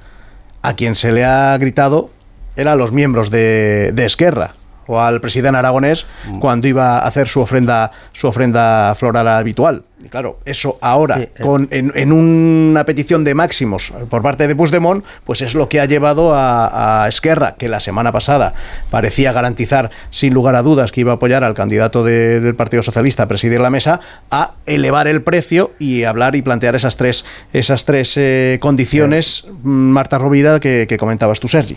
a 0.62 0.74
quien 0.74 0.97
se 0.97 1.12
le 1.12 1.24
ha 1.24 1.57
gritado 1.59 2.11
eran 2.57 2.78
los 2.78 2.92
miembros 2.92 3.30
de, 3.30 3.92
de 3.92 4.07
Esquerra 4.07 4.55
o 4.89 5.01
al 5.01 5.20
presidente 5.20 5.59
aragonés 5.59 6.07
mm. 6.26 6.41
cuando 6.41 6.66
iba 6.66 6.99
a 6.99 7.07
hacer 7.07 7.28
su 7.28 7.41
ofrenda, 7.41 7.93
su 8.12 8.26
ofrenda 8.26 8.95
floral 8.97 9.28
habitual. 9.28 9.84
Y 10.03 10.09
claro, 10.09 10.39
eso 10.45 10.78
ahora, 10.80 11.20
eh. 11.20 11.32
con, 11.41 11.68
en, 11.72 12.12
una 12.12 12.84
petición 12.84 13.24
de 13.24 13.34
máximos 13.34 13.93
por 14.09 14.22
parte 14.22 14.47
de 14.47 14.55
Puigdemont, 14.55 15.05
pues 15.24 15.43
es 15.43 15.55
lo 15.55 15.68
que 15.68 15.80
ha 15.80 15.86
llevado 15.86 16.32
a, 16.34 17.07
Esquerra, 17.09 17.57
que 17.57 17.68
la 17.68 17.80
semana 17.80 18.12
pasada 18.12 18.55
parecía 18.91 19.32
garantizar 19.32 19.91
sin 20.11 20.34
lugar 20.34 20.55
a 20.55 20.62
dudas 20.62 20.93
que 20.93 21.01
iba 21.01 21.12
a 21.12 21.14
apoyar 21.16 21.43
al 21.43 21.55
candidato 21.55 22.05
del 22.05 22.55
Partido 22.55 22.82
Socialista 22.82 23.24
a 23.24 23.28
presidir 23.28 23.61
la 23.61 23.70
mesa, 23.70 24.01
a 24.30 24.53
elevar 24.66 25.09
el 25.09 25.22
precio 25.22 25.72
y 25.80 26.05
hablar 26.05 26.36
y 26.36 26.43
plantear 26.43 26.76
esas 26.76 26.97
tres, 26.97 27.24
esas 27.53 27.84
tres 27.84 28.16
eh, 28.16 28.59
condiciones, 28.61 29.49
Marta 29.64 30.18
Rovira, 30.18 30.61
que, 30.61 30.86
que 30.89 30.97
comentabas 30.97 31.41
tú, 31.41 31.49
Sergi. 31.49 31.76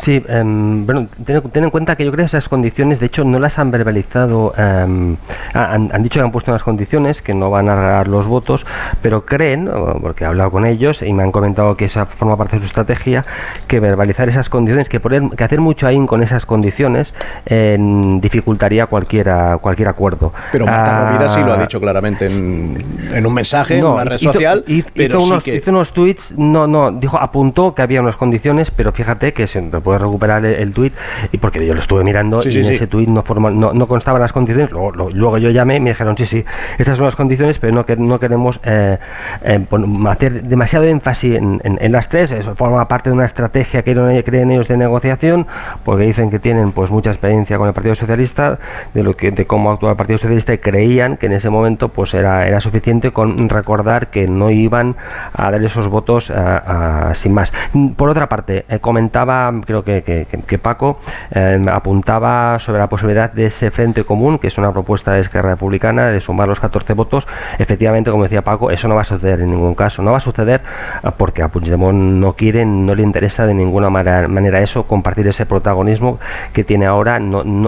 Sí, 0.00 0.24
em, 0.28 0.86
bueno, 0.86 1.08
ten, 1.24 1.64
en 1.64 1.70
cuenta 1.70 1.96
que 1.96 2.04
yo 2.04 2.12
creo 2.12 2.22
que 2.24 2.26
esas 2.26 2.48
condiciones, 2.48 3.00
de 3.00 3.06
hecho, 3.06 3.24
no 3.24 3.38
las 3.38 3.58
han 3.58 3.70
verbalizado. 3.70 4.54
Em, 4.56 5.16
han, 5.54 6.02
dicho 6.02 6.20
que 6.20 6.24
han 6.24 6.30
puesto 6.30 6.50
unas 6.52 6.62
condiciones 6.62 7.20
que 7.20 7.34
no 7.34 7.50
van 7.50 7.68
a 7.68 7.74
regalar 7.74 8.08
los 8.08 8.26
votos, 8.26 8.64
pero 9.02 9.26
creen, 9.26 9.68
porque 10.00 10.24
he 10.24 10.26
hablado 10.26 10.50
con 10.50 10.66
ellos 10.66 11.02
y 11.02 11.12
me 11.12 11.24
han 11.24 11.32
comentado 11.32 11.76
que 11.76 11.86
esa 11.86 12.06
forma 12.06 12.36
parte 12.36 12.56
de 12.56 12.60
su 12.60 12.66
estrategia, 12.66 13.24
que 13.66 13.80
verbalizar 13.80 14.28
esas 14.28 14.48
condiciones, 14.48 14.88
que, 14.88 15.00
poner, 15.00 15.22
que 15.36 15.44
hacer 15.44 15.60
mucho 15.60 15.86
ahí 15.86 15.98
con 16.06 16.22
esas 16.22 16.46
condiciones, 16.46 17.12
dificultaría 17.46 18.86
cualquier, 18.86 19.30
cualquier 19.60 19.88
acuerdo. 19.88 20.32
Pero 20.52 20.66
Marta 20.66 21.02
ah, 21.02 21.04
Rovira 21.06 21.28
sí 21.28 21.40
lo 21.40 21.52
ha 21.52 21.58
dicho 21.58 21.80
claramente 21.80 22.28
en, 22.28 23.26
un 23.26 23.34
mensaje, 23.34 23.78
en 23.78 23.84
una 23.84 24.04
red 24.04 24.18
social. 24.18 24.64
pero 24.94 25.18
hizo, 25.18 25.26
unos, 25.26 25.48
hizo 25.48 25.70
unos 25.70 25.92
tweets, 25.92 26.34
no, 26.38 26.66
no, 26.66 26.92
dijo, 26.92 27.18
apuntó 27.18 27.74
que 27.74 27.82
había 27.82 28.00
unas 28.00 28.16
condiciones, 28.16 28.70
pero 28.70 28.92
fíjate 28.92 29.32
que 29.32 29.46
se 29.46 29.58
puedes 29.88 30.02
recuperar 30.02 30.44
el, 30.44 30.74
tuit, 30.74 30.92
y 31.32 31.38
porque 31.38 31.64
yo 31.66 31.72
lo 31.72 31.80
estuve 31.80 32.04
mirando 32.04 32.40
y 32.44 32.58
en 32.58 32.70
ese 32.70 32.86
tuit 32.86 33.08
no, 33.08 33.24
no, 33.50 33.72
no, 33.72 33.86
constaban 33.86 34.20
las 34.20 34.34
condiciones. 34.34 34.70
Luego, 34.70 34.92
luego, 34.92 35.38
yo 35.38 35.48
llamé 35.48 35.76
y 35.76 35.80
me 35.80 35.90
dijeron, 35.90 36.14
sí, 36.18 36.26
sí, 36.26 36.44
estas 36.76 36.98
son 36.98 37.06
las 37.06 37.16
condiciones, 37.16 37.58
pero 37.58 37.72
no, 37.72 37.86
que, 37.86 37.96
no 37.96 38.20
queremos 38.20 38.60
eh, 38.64 38.98
eh, 39.42 39.60
hacer 40.10 40.42
demasiado 40.42 40.84
énfasis 40.84 41.36
en, 41.36 41.60
en, 41.64 41.92
las 41.92 42.10
tres. 42.10 42.32
Eso 42.32 42.54
forma 42.54 42.86
parte 42.86 43.08
de 43.08 43.14
una 43.14 43.24
estrategia 43.24 43.82
que 43.82 43.94
creen 44.24 44.50
ellos 44.50 44.68
de 44.68 44.76
negociación, 44.76 45.46
porque 45.86 46.04
dicen 46.04 46.28
que 46.28 46.38
tienen 46.38 46.72
pues 46.72 46.90
mucha 46.90 47.08
experiencia 47.08 47.56
con 47.56 47.66
el 47.66 47.72
Partido 47.72 47.94
Socialista, 47.94 48.58
de 48.92 49.02
lo 49.02 49.16
que 49.16 49.30
de 49.30 49.46
cómo 49.46 49.72
actúa 49.72 49.92
el 49.92 49.96
Partido 49.96 50.18
Socialista 50.18 50.52
y 50.52 50.58
creían 50.58 51.16
que 51.16 51.26
en 51.26 51.32
ese 51.32 51.48
momento 51.48 51.88
pues 51.88 52.12
era, 52.12 52.46
era 52.46 52.60
suficiente 52.60 53.10
con 53.10 53.48
recordar 53.48 54.08
que 54.08 54.28
no 54.28 54.50
iban 54.50 54.96
a 55.32 55.50
dar 55.50 55.64
esos 55.64 55.88
votos 55.88 56.30
sin 57.14 57.32
más. 57.32 57.54
Por 57.96 58.10
otra 58.10 58.28
parte, 58.28 58.66
eh, 58.68 58.78
comentaba, 58.80 59.52
creo 59.64 59.77
que, 59.84 60.58
Paco 60.62 60.98
eh, 61.30 61.64
apuntaba 61.70 62.58
sobre 62.58 62.78
la 62.80 62.88
posibilidad 62.88 63.32
de 63.32 63.46
ese 63.46 63.70
frente 63.70 64.04
común, 64.04 64.38
que 64.38 64.48
es 64.48 64.58
una 64.58 64.72
propuesta 64.72 65.12
de 65.12 65.20
Esquerra 65.20 65.50
Republicana, 65.50 66.08
de 66.08 66.20
sumar 66.20 66.48
los 66.48 66.60
14 66.60 66.94
votos. 66.94 67.26
Efectivamente, 67.58 68.10
como 68.10 68.24
decía 68.24 68.42
Paco, 68.42 68.70
eso 68.70 68.88
no 68.88 68.94
va 68.94 69.02
a 69.02 69.04
suceder 69.04 69.40
en 69.40 69.50
ningún 69.50 69.74
caso. 69.74 70.02
No 70.02 70.12
va 70.12 70.18
a 70.18 70.20
suceder 70.20 70.60
eh, 71.02 71.08
porque 71.16 71.42
a 71.42 71.48
Puigdemont 71.48 71.98
no 71.98 72.32
quiere, 72.34 72.64
no 72.64 72.94
le 72.94 73.02
interesa 73.02 73.46
de 73.46 73.54
ninguna 73.54 73.90
manera 73.90 74.60
eso, 74.60 74.84
compartir 74.84 75.26
ese 75.28 75.46
protagonismo 75.46 76.18
que 76.52 76.64
tiene 76.64 76.86
ahora, 76.86 77.20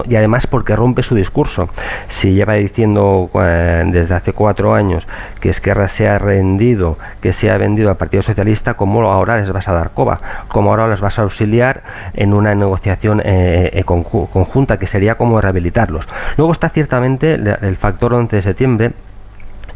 y 0.05 0.15
además 0.15 0.47
porque 0.47 0.75
rompe 0.75 1.03
su 1.03 1.15
discurso. 1.15 1.69
Si 2.07 2.33
lleva 2.33 2.53
diciendo 2.55 3.29
eh, 3.35 3.83
desde 3.87 4.15
hace 4.15 4.33
cuatro 4.33 4.73
años 4.73 5.07
que 5.39 5.49
Esquerra 5.49 5.87
se 5.87 6.07
ha 6.07 6.17
rendido, 6.17 6.97
que 7.21 7.33
se 7.33 7.49
ha 7.49 7.57
vendido 7.57 7.89
al 7.89 7.97
Partido 7.97 8.23
Socialista, 8.23 8.75
¿cómo 8.75 9.01
ahora 9.11 9.37
les 9.37 9.51
vas 9.51 9.67
a 9.67 9.73
dar 9.73 9.91
coba? 9.91 10.19
¿Cómo 10.47 10.71
ahora 10.71 10.87
les 10.87 11.01
vas 11.01 11.19
a 11.19 11.23
auxiliar 11.23 11.83
en 12.13 12.33
una 12.33 12.55
negociación 12.55 13.21
eh, 13.23 13.69
eh, 13.73 13.83
conjunta, 13.83 14.77
que 14.77 14.87
sería 14.87 15.15
como 15.15 15.39
rehabilitarlos. 15.39 16.07
Luego 16.37 16.51
está 16.51 16.69
ciertamente 16.69 17.33
el 17.33 17.75
factor 17.77 18.13
11 18.13 18.35
de 18.35 18.41
septiembre, 18.41 18.91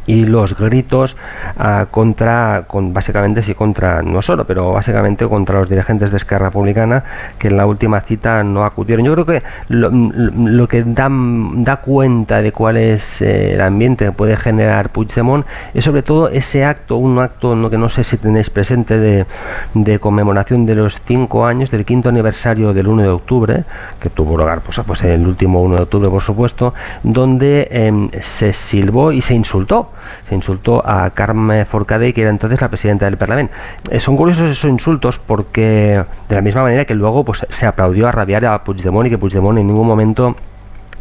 y 0.08 0.26
los 0.26 0.58
gritos 0.58 1.18
ah, 1.58 1.86
contra, 1.90 2.66
con, 2.68 2.94
básicamente 2.94 3.42
sí 3.42 3.54
contra, 3.54 4.02
no 4.02 4.22
solo, 4.22 4.46
pero 4.46 4.74
básicamente 4.74 5.28
contra 5.28 5.60
los 5.60 5.70
dirigentes 5.70 6.12
de 6.12 6.18
Esquerra 6.18 6.48
Republicana 6.48 7.04
que 7.40 7.48
en 7.48 7.58
la 7.58 7.66
última 7.66 8.02
cita 8.02 8.44
no 8.44 8.66
acudieron. 8.66 9.06
Yo 9.06 9.14
creo 9.14 9.26
que 9.26 9.44
lo, 9.70 10.68
que 10.68 10.84
da, 10.84 11.10
da, 11.10 11.78
cuenta 11.78 12.42
de 12.42 12.52
cuál 12.52 12.78
es 12.78 13.22
eh, 13.22 13.54
el 13.54 13.62
ambiente 13.62 14.06
que 14.06 14.12
puede 14.12 14.38
generar 14.38 14.90
Puigdemont 14.90 15.46
es 15.74 15.84
sobre 15.84 16.04
todo 16.04 16.30
ese 16.30 16.64
acto, 16.66 16.98
un 16.98 17.20
acto 17.20 17.70
que 17.70 17.78
no 17.78 17.90
sé 17.90 18.04
si 18.04 18.18
tenéis 18.18 18.50
presente 18.50 18.98
de, 18.98 19.26
de, 19.74 20.00
conmemoración 20.00 20.66
de 20.66 20.76
los 20.76 21.02
cinco 21.06 21.46
años 21.46 21.72
del 21.72 21.86
quinto 21.86 22.10
aniversario 22.10 22.74
del 22.74 22.88
1 22.88 23.02
de 23.04 23.10
octubre, 23.10 23.64
que 24.00 24.10
tuvo 24.10 24.38
lugar 24.38 24.62
pues, 24.62 24.80
pues 24.86 25.04
el 25.04 25.26
último 25.26 25.62
1 25.64 25.78
de 25.78 25.84
octubre 25.84 26.10
por 26.10 26.22
supuesto, 26.22 26.74
donde 27.04 27.68
em, 27.72 28.10
se 28.20 28.54
silbó 28.54 29.12
y 29.12 29.22
se 29.22 29.34
insultó 29.34 29.92
se 30.28 30.36
insultó 30.36 30.88
a 30.88 31.10
Carmen 31.12 31.66
Forcadell, 31.66 32.14
que 32.14 32.22
era 32.22 32.30
entonces 32.30 32.62
la 32.62 32.70
presidenta 32.70 33.06
del 33.06 33.18
Parlamento. 33.18 33.54
Eh, 33.92 34.00
son 34.00 34.18
curiosos 34.18 34.52
esos 34.52 34.70
insultos 34.70 35.20
porque, 35.20 36.04
de 36.30 36.36
la 36.36 36.42
misma 36.42 36.64
manera 36.64 36.86
que 36.86 36.96
luego 36.96 37.24
pues, 37.24 37.46
se 37.50 37.66
aplaudió 37.66 38.08
a 38.08 38.12
rabiar 38.12 38.46
a 38.46 38.64
Puigdemont 38.64 39.08
y 39.08 39.10
que 39.10 39.18
Puigdemont 39.18 39.58
en 39.58 39.68
ningún 39.68 39.88
momento 39.88 40.36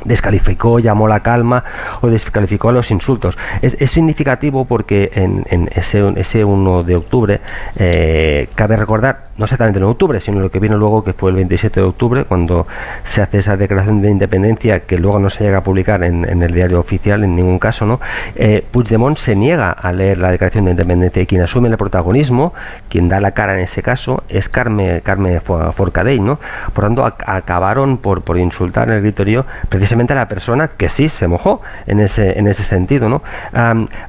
descalificó, 0.05 0.79
llamó 0.79 1.09
la 1.09 1.21
calma 1.21 1.65
o 2.01 2.09
descalificó 2.09 2.69
a 2.69 2.73
los 2.73 2.91
insultos. 2.91 3.37
Es, 3.63 3.91
significativo 3.91 4.65
porque 4.65 5.11
en, 5.15 5.71
ese, 5.75 6.13
ese 6.17 6.45
1 6.45 6.83
de 6.83 6.97
octubre, 6.97 7.41
eh, 7.77 8.49
cabe 8.55 8.77
recordar, 8.77 9.29
no 9.37 9.45
exactamente 9.45 9.78
en 9.78 9.85
octubre, 9.85 10.20
sino 10.20 10.41
lo 10.41 10.51
que 10.51 10.61
vino 10.61 10.76
luego, 10.76 11.03
que 11.05 11.12
fue 11.12 11.30
el 11.30 11.37
27 11.37 11.80
de 11.80 11.87
octubre, 11.87 12.24
cuando 12.24 12.66
se 13.05 13.22
hace 13.22 13.39
esa 13.39 13.57
declaración 13.57 14.01
de 14.03 14.11
independencia 14.11 14.80
que 14.80 14.99
luego 14.99 15.18
no 15.18 15.30
se 15.30 15.45
llega 15.45 15.59
a 15.59 15.64
publicar 15.64 16.03
en, 16.05 16.24
el 16.24 16.53
diario 16.53 16.78
oficial 16.78 17.24
en 17.24 17.35
ningún 17.37 17.59
caso, 17.59 17.87
¿no? 17.87 18.01
Eh, 18.37 18.64
Puigdemont 18.70 19.16
se 19.18 19.35
niega 19.35 19.70
a 19.70 19.93
leer 19.93 20.18
la 20.18 20.30
declaración 20.30 20.66
de 20.66 20.72
independencia 20.72 21.22
y 21.22 21.26
quien 21.26 21.43
asume 21.43 21.68
el 21.68 21.76
protagonismo, 21.76 22.55
quien 22.89 23.09
da 23.09 23.20
la 23.20 23.32
cara 23.32 23.55
en 23.55 23.61
ese 23.61 23.82
caso, 23.82 24.22
es 24.28 24.49
Carme, 24.49 25.01
Carme 25.03 25.41
Forcadell, 25.41 26.24
¿no? 26.24 26.39
Por 26.72 26.85
tanto, 26.85 27.05
acabaron 27.05 27.99
por, 27.99 28.22
por 28.22 28.39
insultar 28.39 28.91
el 28.91 29.01
gritorio 29.01 29.47
precisamente 29.68 30.12
a 30.12 30.16
la 30.16 30.28
persona 30.28 30.68
que 30.68 30.89
sí 30.89 31.09
se 31.09 31.28
mojó 31.28 31.61
en 31.87 32.01
ese, 32.01 32.39
en 32.39 32.47
ese 32.47 32.62
sentido. 32.62 33.09
¿no? 33.09 33.22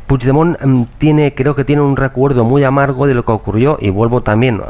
Puigdemont 0.07 0.57
tiene, 0.97 1.33
creo 1.33 1.55
que 1.55 1.63
tiene 1.63 1.81
un 1.81 1.95
recuerdo 1.95 2.43
muy 2.43 2.63
amargo 2.63 3.07
de 3.07 3.13
lo 3.13 3.23
que 3.23 3.31
ocurrió, 3.31 3.77
y 3.79 3.89
vuelvo 3.89 4.21
también 4.21 4.61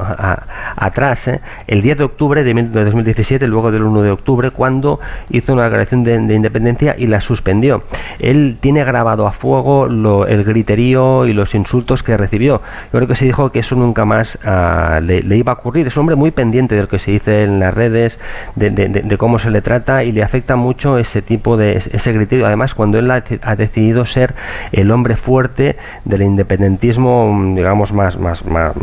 atrás, 0.75 1.27
¿eh? 1.27 1.41
el 1.67 1.81
10 1.81 1.97
de 1.97 2.03
octubre 2.03 2.43
de, 2.43 2.53
2017, 2.53 3.47
luego 3.47 3.71
del 3.71 3.83
1 3.83 4.01
de 4.01 4.11
octubre, 4.11 4.51
cuando 4.51 4.99
hizo 5.29 5.53
una 5.53 5.63
declaración 5.63 6.03
de, 6.03 6.15
independencia 6.15 6.95
y 6.97 7.07
la 7.07 7.21
suspendió. 7.21 7.83
Él 8.19 8.57
tiene 8.59 8.83
grabado 8.83 9.27
a 9.27 9.31
fuego 9.31 9.87
el 10.25 10.43
griterío 10.43 11.25
y 11.25 11.33
los 11.33 11.55
insultos 11.55 12.03
que 12.03 12.17
recibió. 12.17 12.61
Yo 12.91 12.99
creo 12.99 13.07
que 13.07 13.15
se 13.15 13.25
dijo 13.25 13.51
que 13.51 13.59
eso 13.59 13.75
nunca 13.75 14.05
más 14.05 14.37
ah, 14.45 14.99
le, 15.01 15.19
iba 15.35 15.53
a 15.53 15.55
ocurrir. 15.55 15.87
Es 15.87 15.95
un 15.97 16.01
hombre 16.01 16.15
muy 16.15 16.31
pendiente 16.31 16.75
de 16.75 16.81
lo 16.81 16.87
que 16.87 16.99
se 16.99 17.11
dice 17.11 17.43
en 17.43 17.59
las 17.59 17.73
redes, 17.73 18.19
de, 18.55 18.69
de 18.69 19.17
cómo 19.17 19.39
se 19.39 19.49
le 19.49 19.61
trata 19.61 20.03
y 20.03 20.11
le 20.11 20.23
afecta 20.23 20.55
mucho 20.55 20.97
ese 20.97 21.21
tipo 21.21 21.57
de 21.57 21.77
ese 21.77 22.13
criterio. 22.13 22.45
Además, 22.45 22.73
cuando 22.73 22.99
él 22.99 23.09
ha, 23.11 23.55
decidido 23.55 24.05
ser 24.05 24.33
el 24.71 24.91
hombre 24.91 25.15
fuerte 25.15 25.77
del 26.03 26.21
independentismo, 26.21 27.53
digamos, 27.55 27.93
más, 27.93 28.17
más, 28.17 28.45
más, 28.45 28.73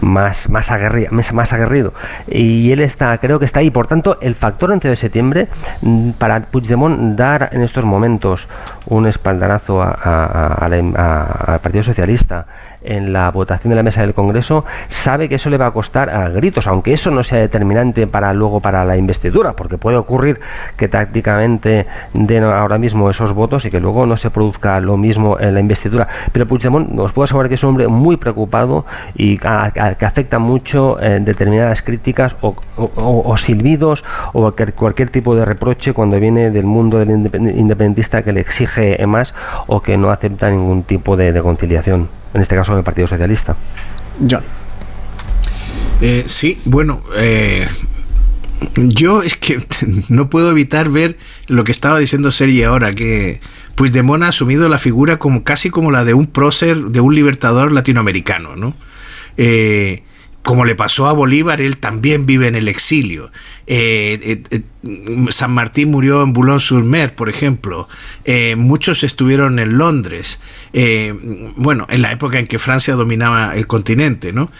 más, 0.00 0.48
más, 0.48 0.70
aguerrido, 0.84 1.12
más, 1.12 1.52
aguerrido. 1.52 1.92
Y 2.28 2.70
él 2.72 2.80
está, 2.80 3.16
creo 3.18 3.38
que 3.38 3.44
está 3.44 3.60
ahí. 3.60 3.70
Por 3.70 3.86
tanto, 3.86 4.18
el 4.20 4.34
factor 4.34 4.70
11 4.70 4.88
de 4.88 4.96
septiembre 4.96 5.48
mm, 5.82 6.10
para 6.10 6.40
Puigdemont 6.40 7.16
dar 7.16 7.50
en 7.52 7.62
estos 7.62 7.84
momentos 7.84 8.48
un 8.86 9.06
espaldarazo 9.06 9.82
al 9.82 11.60
Partido 11.62 11.82
Socialista 11.82 12.46
en 12.84 13.12
la 13.12 13.30
votación 13.30 13.70
de 13.70 13.76
la 13.76 13.82
mesa 13.82 14.02
del 14.02 14.14
Congreso, 14.14 14.64
sabe 14.88 15.28
que 15.28 15.36
eso 15.36 15.50
le 15.50 15.58
va 15.58 15.66
a 15.66 15.70
costar 15.72 16.10
a 16.10 16.28
gritos, 16.28 16.66
aunque 16.66 16.92
eso 16.92 17.10
no 17.10 17.24
sea 17.24 17.38
determinante 17.38 18.06
para 18.06 18.32
luego 18.32 18.60
para 18.60 18.84
la 18.84 18.96
investidura, 18.96 19.54
porque 19.54 19.78
puede 19.78 19.96
ocurrir 19.96 20.40
que 20.76 20.88
tácticamente 20.88 21.86
den 22.12 22.44
ahora 22.44 22.78
mismo 22.78 23.10
esos 23.10 23.32
votos 23.32 23.64
y 23.64 23.70
que 23.70 23.80
luego 23.80 24.06
no 24.06 24.16
se 24.16 24.30
produzca 24.30 24.80
lo 24.80 24.96
mismo 24.96 25.38
en 25.40 25.54
la 25.54 25.60
investidura. 25.60 26.08
Pero 26.32 26.46
Puigdemont, 26.46 26.98
os 26.98 27.12
puedo 27.12 27.24
asegurar 27.24 27.48
que 27.48 27.54
es 27.54 27.62
un 27.62 27.70
hombre 27.70 27.88
muy 27.88 28.16
preocupado 28.16 28.84
y 29.14 29.38
que 29.38 29.48
afecta 30.06 30.38
mucho 30.38 31.00
eh, 31.00 31.20
determinadas 31.20 31.82
críticas 31.82 32.36
o, 32.40 33.36
silbidos 33.36 34.04
o 34.32 34.42
cualquier, 34.42 34.74
cualquier, 34.74 35.10
tipo 35.10 35.34
de 35.34 35.44
reproche 35.44 35.92
cuando 35.92 36.18
viene 36.18 36.50
del 36.50 36.64
mundo 36.64 36.98
del 36.98 37.10
independentista 37.10 38.22
que 38.22 38.32
le 38.32 38.40
exige 38.40 39.04
más 39.06 39.34
o 39.66 39.80
que 39.80 39.96
no 39.96 40.10
acepta 40.10 40.50
ningún 40.50 40.82
tipo 40.82 41.16
de 41.16 41.40
conciliación 41.40 42.08
en 42.34 42.42
este 42.42 42.56
caso 42.56 42.74
del 42.74 42.84
Partido 42.84 43.06
Socialista. 43.06 43.56
John. 44.28 44.42
Eh, 46.00 46.24
sí, 46.26 46.60
bueno, 46.64 47.02
eh, 47.16 47.68
yo 48.76 49.22
es 49.22 49.36
que 49.36 49.66
no 50.08 50.28
puedo 50.28 50.50
evitar 50.50 50.90
ver 50.90 51.16
lo 51.46 51.64
que 51.64 51.72
estaba 51.72 51.98
diciendo 51.98 52.30
Sergi 52.30 52.62
ahora, 52.62 52.94
que 52.94 53.40
Puigdemont 53.74 54.22
ha 54.24 54.28
asumido 54.28 54.68
la 54.68 54.78
figura 54.78 55.18
como 55.18 55.44
casi 55.44 55.70
como 55.70 55.90
la 55.90 56.04
de 56.04 56.14
un 56.14 56.26
prócer, 56.26 56.76
de 56.76 57.00
un 57.00 57.14
libertador 57.14 57.72
latinoamericano, 57.72 58.56
¿no? 58.56 58.74
Eh, 59.36 60.02
como 60.44 60.66
le 60.66 60.74
pasó 60.74 61.06
a 61.06 61.14
Bolívar, 61.14 61.62
él 61.62 61.78
también 61.78 62.26
vive 62.26 62.46
en 62.46 62.54
el 62.54 62.68
exilio. 62.68 63.32
Eh, 63.66 64.42
eh, 64.50 64.60
San 65.30 65.50
Martín 65.52 65.90
murió 65.90 66.22
en 66.22 66.34
Boulogne-sur-Mer, 66.34 67.14
por 67.14 67.30
ejemplo. 67.30 67.88
muchos 68.58 69.04
estuvieron 69.04 69.58
en 69.58 69.78
Londres. 69.78 70.38
bueno, 71.56 71.86
en 71.88 72.02
la 72.02 72.12
época 72.12 72.38
en 72.38 72.46
que 72.46 72.58
Francia 72.58 72.94
dominaba 72.94 73.56
el 73.56 73.66
continente, 73.66 74.34
¿no? 74.34 74.50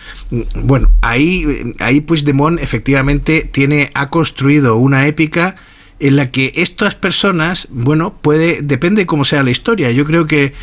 Bueno, 0.57 0.91
ahí, 1.03 1.75
ahí 1.81 2.01
Puigdemont 2.01 2.59
efectivamente 2.61 3.47
tiene, 3.53 3.91
ha 3.93 4.09
construido 4.09 4.77
una 4.77 5.07
épica 5.07 5.57
en 6.01 6.17
la 6.17 6.31
que 6.31 6.53
estas 6.57 6.95
personas, 6.95 7.69
bueno, 7.71 8.15
puede, 8.23 8.63
depende 8.63 9.05
cómo 9.05 9.27
sea 9.27 9.43
la 9.43 9.51
historia. 9.51 9.91
Yo 9.91 10.07
creo 10.07 10.25
que 10.27 10.55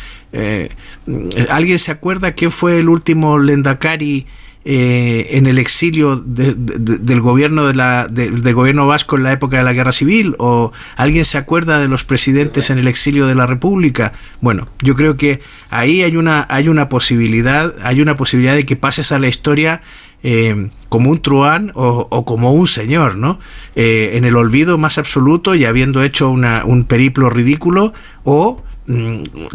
alguien 1.48 1.78
se 1.78 1.92
acuerda 1.92 2.32
quién 2.32 2.50
fue 2.50 2.80
el 2.80 2.88
último 2.88 3.38
Lendakari 3.38 4.26
eh, 4.64 5.28
en 5.30 5.46
el 5.46 5.58
exilio 5.58 6.16
del 6.16 7.20
gobierno 7.20 7.66
de 7.66 7.74
la, 7.74 8.06
del 8.08 8.54
gobierno 8.54 8.86
vasco 8.86 9.16
en 9.16 9.24
la 9.24 9.32
época 9.32 9.58
de 9.58 9.64
la 9.64 9.72
guerra 9.72 9.92
civil 9.92 10.34
o 10.38 10.72
alguien 10.96 11.24
se 11.24 11.38
acuerda 11.38 11.80
de 11.80 11.88
los 11.88 12.04
presidentes 12.04 12.70
en 12.70 12.78
el 12.78 12.88
exilio 12.88 13.26
de 13.26 13.34
la 13.34 13.46
república 13.46 14.12
bueno 14.40 14.68
yo 14.80 14.94
creo 14.94 15.16
que 15.16 15.40
ahí 15.70 16.02
hay 16.02 16.16
una 16.16 16.46
hay 16.48 16.68
una 16.68 16.88
posibilidad 16.88 17.74
hay 17.82 18.00
una 18.00 18.14
posibilidad 18.14 18.54
de 18.54 18.64
que 18.64 18.76
pases 18.76 19.10
a 19.10 19.18
la 19.18 19.28
historia 19.28 19.82
eh, 20.24 20.70
como 20.88 21.10
un 21.10 21.20
truán 21.20 21.72
o, 21.74 22.24
como 22.24 22.52
un 22.52 22.66
señor, 22.68 23.16
¿no? 23.16 23.40
Eh, 23.74 24.12
en 24.14 24.24
el 24.24 24.36
olvido 24.36 24.78
más 24.78 24.98
absoluto 24.98 25.54
y 25.56 25.64
habiendo 25.64 26.02
hecho 26.02 26.30
una, 26.30 26.64
un 26.64 26.84
periplo 26.84 27.28
ridículo 27.28 27.92
o 28.22 28.62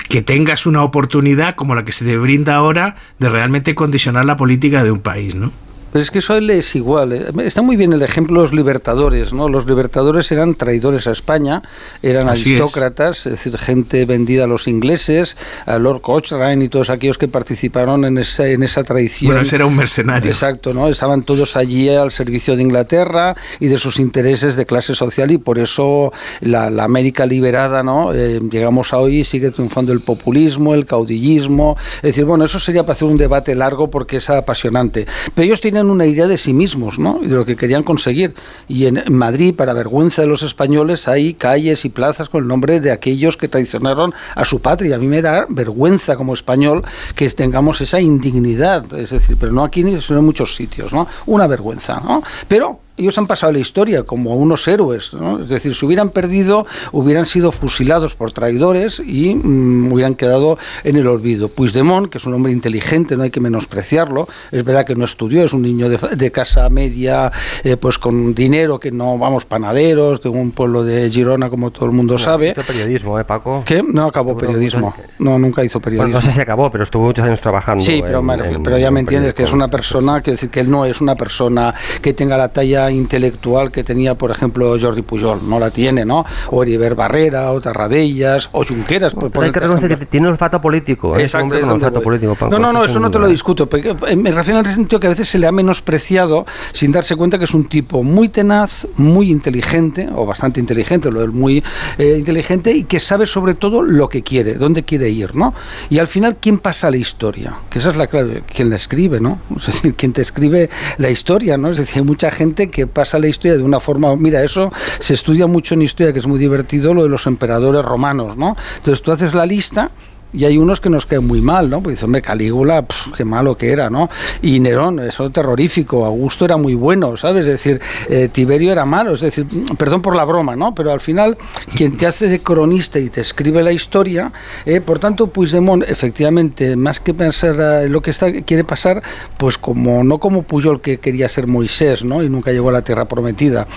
que 0.10 0.22
tengas 0.22 0.66
una 0.66 0.84
oportunidad 0.84 1.56
como 1.56 1.76
la 1.76 1.86
que 1.86 1.92
se 1.92 2.06
te 2.06 2.18
brinda 2.18 2.56
ahora 2.56 2.96
de 3.20 3.30
realmente 3.30 3.76
condicionar 3.76 4.26
la 4.26 4.38
política 4.38 4.84
de 4.84 4.92
un 4.92 5.00
país, 5.00 5.36
¿no? 5.36 5.52
Pero 5.92 6.04
es 6.04 6.12
que 6.12 6.20
eso 6.20 6.38
es 6.38 6.76
igual. 6.76 7.14
¿eh? 7.14 7.26
Está 7.44 7.62
muy 7.62 7.76
bien 7.76 7.94
el 7.94 8.02
ejemplo 8.02 8.42
de 8.42 8.42
los 8.44 8.54
libertadores, 8.54 9.34
¿no? 9.34 9.48
Los 9.48 9.66
libertadores 9.66 10.32
eran 10.32 10.56
traidores 10.56 11.08
a 11.08 11.12
España, 11.12 11.62
eran 12.02 12.30
aristócratas, 12.30 13.26
es. 13.26 13.32
decir, 13.32 13.58
gente 13.58 14.06
vendida 14.06 14.44
a 14.44 14.48
los 14.48 14.68
ingleses, 14.68 15.38
a 15.66 15.78
Lord 15.78 16.02
Cochrane 16.02 16.66
y 16.66 16.70
todos 16.70 16.90
aquellos 16.90 17.18
que 17.18 17.28
participaron 17.28 18.06
en 18.06 18.18
esa, 18.18 18.48
en 18.48 18.64
esa 18.64 18.84
traición. 18.84 19.30
Bueno, 19.30 19.42
ese 19.42 19.56
era 19.56 19.66
un 19.66 19.76
mercenario. 19.76 20.30
Exacto, 20.30 20.74
¿no? 20.74 20.90
Estaban 20.90 21.24
todos 21.24 21.56
allí 21.56 21.90
al 21.90 22.12
servicio 22.12 22.56
de 22.56 22.64
Inglaterra 22.64 23.36
y 23.60 23.68
de 23.68 23.78
sus 23.78 24.00
intereses 24.00 24.56
de 24.56 24.66
clase 24.66 24.96
social 24.96 25.32
y 25.32 25.38
por 25.38 25.60
eso 25.60 26.12
la, 26.42 26.68
América 26.88 27.26
liberada, 27.26 27.84
¿no? 27.84 28.14
Eh, 28.14 28.40
llegamos 28.50 28.94
a 28.94 29.00
hoy 29.00 29.20
y 29.20 29.24
sigue 29.24 29.52
triunfando 29.52 29.92
el 29.92 30.00
populismo, 30.00 30.74
el 30.74 30.86
caudillismo. 30.86 31.76
Es 31.98 32.02
decir, 32.04 32.26
bueno, 32.26 32.46
eso 32.46 32.60
sería 32.60 32.84
para 32.84 32.94
hacer 32.94 33.08
un 33.08 33.18
debate 33.18 33.56
largo 33.56 33.90
porque 33.90 34.18
es 34.18 34.30
apasionante. 34.30 35.06
Pero 35.36 35.46
ellos 35.46 35.62
tienen 35.62 35.77
una 35.86 36.06
idea 36.06 36.28
de 36.28 36.38
sí 36.38 36.54
mismos, 36.54 36.98
¿no? 36.98 37.20
Y 37.22 37.28
de 37.28 37.36
lo 37.36 37.46
que 37.46 37.56
querían 37.56 37.84
conseguir. 37.84 38.34
Y 38.68 38.86
en 38.86 39.04
Madrid, 39.12 39.56
para 39.56 39.74
vergüenza 39.74 40.24
de 40.24 40.28
los 40.28 40.42
españoles, 40.42 41.08
hay 41.08 41.36
calles 41.36 41.86
y 41.86 41.90
plazas 41.90 42.30
con 42.30 42.42
el 42.42 42.48
nombre 42.48 42.80
de 42.80 42.92
aquellos 42.92 43.38
que 43.38 43.48
traicionaron 43.48 44.14
a 44.36 44.44
su 44.46 44.60
patria. 44.62 44.96
A 44.96 45.00
mí 45.00 45.08
me 45.08 45.22
da 45.22 45.46
vergüenza 45.50 46.16
como 46.16 46.34
español 46.34 46.84
que 47.16 47.30
tengamos 47.30 47.80
esa 47.82 48.00
indignidad, 48.00 48.92
es 48.94 49.12
decir, 49.12 49.38
pero 49.40 49.52
no 49.52 49.64
aquí 49.64 49.84
ni 49.84 49.94
en 49.94 50.26
muchos 50.26 50.56
sitios, 50.56 50.92
¿no? 50.92 51.08
Una 51.28 51.48
vergüenza, 51.48 52.00
¿no? 52.00 52.24
Pero 52.48 52.80
ellos 52.98 53.18
han 53.18 53.28
pasado 53.28 53.52
la 53.52 53.60
historia 53.60 54.04
como 54.04 54.36
unos 54.36 54.68
héroes, 54.68 55.14
¿no? 55.14 55.40
es 55.40 55.50
decir, 55.50 55.74
si 55.76 55.86
hubieran 55.86 56.10
perdido, 56.10 56.66
hubieran 56.92 57.26
sido 57.26 57.52
fusilados 57.52 58.16
por 58.16 58.32
traidores 58.32 59.00
y 59.00 59.36
mm, 59.36 59.92
hubieran 59.92 60.16
quedado 60.16 60.58
en 60.84 60.98
el 60.98 61.08
olvido. 61.08 61.48
Puigdemont, 61.48 62.10
que 62.10 62.18
es 62.18 62.26
un 62.26 62.34
hombre 62.34 62.52
inteligente, 62.52 63.16
no 63.16 63.24
hay 63.24 63.30
que 63.30 63.40
menospreciarlo, 63.40 64.28
es 64.52 64.64
verdad 64.66 64.86
que 64.86 64.96
no 64.96 65.06
estudió, 65.06 65.44
es 65.44 65.54
un 65.54 65.62
niño 65.62 65.90
de, 65.90 66.32
casa 66.32 66.70
media, 66.70 67.32
eh, 67.64 67.78
pues 67.78 67.98
con 67.98 68.34
dinero, 68.34 68.80
que 68.80 68.92
no, 68.92 69.18
vamos, 69.18 69.46
panaderos, 69.46 70.22
de 70.22 70.30
un 70.30 70.52
pueblo 70.52 70.84
de 70.84 71.10
Girona, 71.10 71.50
como 71.50 71.72
todo 71.72 71.86
el 71.86 71.92
mundo 71.92 72.18
sabe. 72.18 72.52
Hizo 72.52 72.64
periodismo, 72.64 73.20
¿eh, 73.20 73.24
Paco? 73.24 73.64
¿Qué? 73.66 73.84
No 73.84 74.08
acabó 74.08 74.38
periodismo. 74.38 74.94
No, 75.20 75.40
nunca 75.40 75.64
hizo 75.64 75.80
periodismo. 75.80 76.14
no 76.14 76.22
sé 76.22 76.32
si 76.32 76.42
acabó, 76.42 76.72
pero 76.72 76.84
estuvo 76.84 77.06
muchos 77.06 77.26
años 77.26 77.40
trabajando. 77.40 77.84
Sí, 77.84 78.02
pero, 78.06 78.24
pero 78.64 78.78
ya 78.78 78.92
me 78.92 79.00
entiendes 79.00 79.34
que 79.34 79.44
es 79.44 79.54
una 79.54 79.68
persona, 79.68 80.22
que 80.22 80.32
decir 80.32 80.50
que 80.50 80.60
él 80.60 80.70
no 80.70 80.86
es 80.86 81.00
una 81.00 81.16
persona 81.16 81.74
que 82.02 82.14
tenga 82.14 82.38
la 82.38 82.50
talla 82.50 82.87
intelectual 82.92 83.72
que 83.72 83.84
tenía, 83.84 84.16
por 84.16 84.32
ejemplo, 84.32 84.78
Jordi 84.80 85.02
Pujol. 85.02 85.48
No 85.48 85.60
la 85.60 85.72
tiene, 85.72 86.06
¿no? 86.06 86.26
O 86.52 86.64
Heriber 86.64 86.96
Barrera, 86.96 87.52
o 87.52 87.62
Tarradellas, 87.62 88.50
o 88.52 88.64
Junqueras. 88.64 89.14
Por, 89.14 89.32
hay 89.44 89.52
que 89.52 89.60
reconocer 89.60 89.98
que 89.98 90.06
tiene 90.06 90.28
olfato 90.28 90.62
político. 90.62 91.18
Exacto. 91.18 91.56
político 92.02 92.38
no, 92.50 92.60
no, 92.60 92.74
no, 92.74 92.84
eso 92.84 93.00
no 93.00 93.12
te 93.12 93.20
lo 93.20 93.28
discuto. 93.28 93.70
Eh, 93.74 94.16
me 94.16 94.32
refiero 94.32 94.60
al 94.60 94.66
sentido 94.66 95.00
que 95.00 95.08
a 95.08 95.12
veces 95.12 95.28
se 95.30 95.40
le 95.40 95.48
ha 95.48 95.52
menospreciado 95.52 96.46
sin 96.74 96.92
darse 96.92 97.16
cuenta 97.16 97.38
que 97.38 97.46
es 97.46 97.54
un 97.54 97.66
tipo 97.66 98.04
muy 98.04 98.30
tenaz, 98.30 98.88
muy 98.98 99.32
inteligente, 99.32 100.10
o 100.14 100.26
bastante 100.26 100.60
inteligente, 100.60 101.12
lo 101.12 101.24
es 101.24 101.30
muy 101.30 101.64
eh, 101.98 102.16
inteligente, 102.18 102.72
y 102.72 102.84
que 102.84 103.00
sabe 103.00 103.26
sobre 103.26 103.54
todo 103.54 103.82
lo 103.82 104.10
que 104.10 104.24
quiere, 104.24 104.56
dónde 104.56 104.84
quiere 104.84 105.10
ir, 105.10 105.36
¿no? 105.36 105.54
Y 105.90 106.00
al 106.00 106.08
final, 106.08 106.38
¿quién 106.40 106.60
pasa 106.60 106.92
la 106.92 106.98
historia? 106.98 107.56
Que 107.70 107.80
esa 107.80 107.90
es 107.90 107.96
la 107.96 108.08
clave, 108.08 108.44
quien 108.54 108.70
la 108.70 108.76
escribe, 108.76 109.20
¿no? 109.20 109.40
Es 109.58 109.66
decir, 109.68 109.96
quien 109.96 110.14
te 110.14 110.22
escribe 110.22 110.70
la 110.98 111.10
historia, 111.10 111.58
¿no? 111.58 111.70
Es 111.70 111.78
decir, 111.78 111.98
hay 111.98 112.04
mucha 112.04 112.32
gente 112.32 112.70
que 112.70 112.77
pasa 112.86 113.18
la 113.18 113.28
historia 113.28 113.58
de 113.58 113.64
una 113.64 113.80
forma, 113.80 114.16
mira, 114.16 114.44
eso 114.44 114.72
se 115.00 115.14
estudia 115.16 115.48
mucho 115.48 115.74
en 115.74 115.82
historia, 115.82 116.14
que 116.14 116.20
es 116.20 116.28
muy 116.28 116.38
divertido, 116.38 116.94
lo 116.94 117.04
de 117.04 117.10
los 117.10 117.26
emperadores 117.26 117.84
romanos, 117.84 118.38
¿no? 118.38 118.56
Entonces 118.78 119.02
tú 119.02 119.12
haces 119.12 119.34
la 119.34 119.46
lista 119.46 119.90
y 120.34 120.46
hay 120.46 120.58
unos 120.58 120.82
que 120.82 120.90
nos 120.90 121.06
quedan 121.06 121.26
muy 121.26 121.42
mal, 121.42 121.70
¿no? 121.70 121.82
Pues 121.82 121.96
dice, 121.96 122.06
hombre, 122.06 122.22
Calígula, 122.22 122.86
qué 123.16 123.24
malo 123.24 123.58
que 123.58 123.72
era, 123.72 123.90
¿no? 123.90 124.10
Y 124.42 124.60
Nerón, 124.60 125.00
eso 125.00 125.30
terrorífico, 125.30 126.06
Augusto 126.06 126.46
era 126.46 126.58
muy 126.58 126.74
bueno, 126.74 127.16
¿sabes? 127.18 127.46
Es 127.46 127.52
decir, 127.52 127.82
eh, 128.10 128.30
Tiberio 128.32 128.72
era 128.72 128.86
malo, 128.86 129.14
es 129.14 129.22
decir, 129.22 129.46
perdón 129.78 130.02
por 130.02 130.16
la 130.16 130.26
broma, 130.26 130.56
¿no? 130.56 130.76
Pero 130.76 130.92
al 130.92 131.00
final, 131.00 131.38
quien 131.76 131.96
te 131.96 132.06
hace 132.06 132.28
de 132.28 132.40
cronista 132.40 133.00
y 133.00 133.10
te 133.10 133.22
escribe 133.22 133.64
la 133.64 133.72
historia, 133.72 134.32
eh, 134.66 134.82
por 134.82 135.00
tanto, 135.00 135.28
Puigdemont, 135.28 135.84
efectivamente, 135.88 136.76
más 136.76 137.00
que 137.00 137.14
pensar 137.14 137.56
eh, 137.60 137.90
lo 137.90 138.02
que 138.02 138.12
está, 138.12 138.32
quiere 138.42 138.64
pasar, 138.64 139.02
pues 139.38 139.58
como, 139.58 140.04
no 140.04 140.18
como 140.18 140.44
Puyol 140.44 140.82
que 140.82 140.98
quería 140.98 141.30
ser 141.30 141.48
Moisés, 141.48 142.04
¿no? 142.04 142.22
Y 142.22 142.30
nunca 142.30 142.52
llegó 142.52 142.70
a 142.70 142.74
la 142.74 142.82
tierra 142.82 143.06
prometida, 143.06 143.68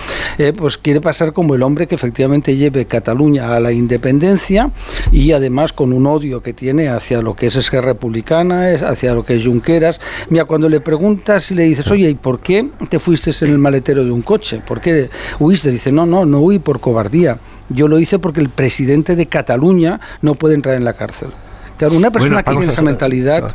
pues 0.57 0.77
quiere 0.77 1.01
pasar 1.01 1.33
como 1.33 1.55
el 1.55 1.63
hombre 1.63 1.87
que 1.87 1.95
efectivamente 1.95 2.55
lleve 2.55 2.85
Cataluña 2.85 3.55
a 3.55 3.59
la 3.59 3.71
independencia 3.71 4.71
y 5.11 5.31
además 5.31 5.73
con 5.73 5.93
un 5.93 6.07
odio 6.07 6.40
que 6.41 6.53
tiene 6.53 6.89
hacia 6.89 7.21
lo 7.21 7.35
que 7.35 7.47
es 7.47 7.55
Esquerra 7.55 7.87
Republicana, 7.87 8.73
hacia 8.87 9.13
lo 9.13 9.23
que 9.23 9.35
es 9.35 9.45
Junqueras. 9.45 9.99
Mira, 10.29 10.45
cuando 10.45 10.69
le 10.69 10.79
preguntas 10.79 11.49
y 11.51 11.55
le 11.55 11.63
dices, 11.63 11.89
oye, 11.91 12.09
¿y 12.09 12.15
por 12.15 12.39
qué 12.39 12.69
te 12.89 12.99
fuiste 12.99 13.31
en 13.45 13.51
el 13.51 13.57
maletero 13.57 14.03
de 14.03 14.11
un 14.11 14.21
coche? 14.21 14.61
¿Por 14.65 14.81
qué 14.81 15.09
huiste? 15.39 15.71
Dice, 15.71 15.91
no, 15.91 16.05
no, 16.05 16.25
no 16.25 16.39
huí 16.39 16.59
por 16.59 16.79
cobardía. 16.79 17.37
Yo 17.69 17.87
lo 17.87 17.99
hice 17.99 18.19
porque 18.19 18.41
el 18.41 18.49
presidente 18.49 19.15
de 19.15 19.27
Cataluña 19.27 19.99
no 20.21 20.35
puede 20.35 20.55
entrar 20.55 20.75
en 20.75 20.83
la 20.83 20.93
cárcel. 20.93 21.29
Claro, 21.77 21.95
una 21.95 22.11
persona 22.11 22.43
que 22.43 22.51
tiene 22.51 22.71
esa 22.71 22.81
mentalidad... 22.81 23.51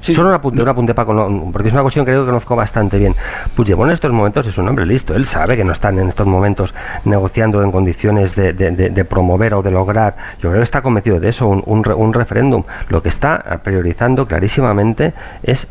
Solo 0.00 0.28
un 0.28 0.34
apunte, 0.34 0.62
un 0.62 0.68
apunte, 0.68 0.94
porque 0.94 1.68
es 1.68 1.74
una 1.74 1.82
cuestión 1.82 2.04
que 2.04 2.12
creo 2.12 2.22
que 2.22 2.28
conozco 2.28 2.56
bastante 2.56 2.98
bien. 2.98 3.14
Puigdemont 3.54 3.90
en 3.90 3.94
estos 3.94 4.12
momentos 4.12 4.46
es 4.46 4.56
un 4.58 4.68
hombre 4.68 4.86
listo. 4.86 5.14
Él 5.14 5.26
sabe 5.26 5.56
que 5.56 5.64
no 5.64 5.72
están 5.72 5.98
en 5.98 6.08
estos 6.08 6.26
momentos 6.26 6.74
negociando 7.04 7.62
en 7.62 7.72
condiciones 7.72 8.34
de, 8.34 8.52
de, 8.52 9.04
promover 9.04 9.54
o 9.54 9.62
de 9.62 9.70
lograr. 9.70 10.16
Yo 10.40 10.50
creo 10.50 10.60
que 10.60 10.64
está 10.64 10.82
convencido 10.82 11.20
de 11.20 11.28
eso, 11.28 11.48
un, 11.48 11.62
un 11.66 12.12
referéndum. 12.12 12.64
Lo 12.88 13.02
que 13.02 13.08
está 13.08 13.60
priorizando 13.62 14.26
clarísimamente 14.26 15.14
es 15.42 15.68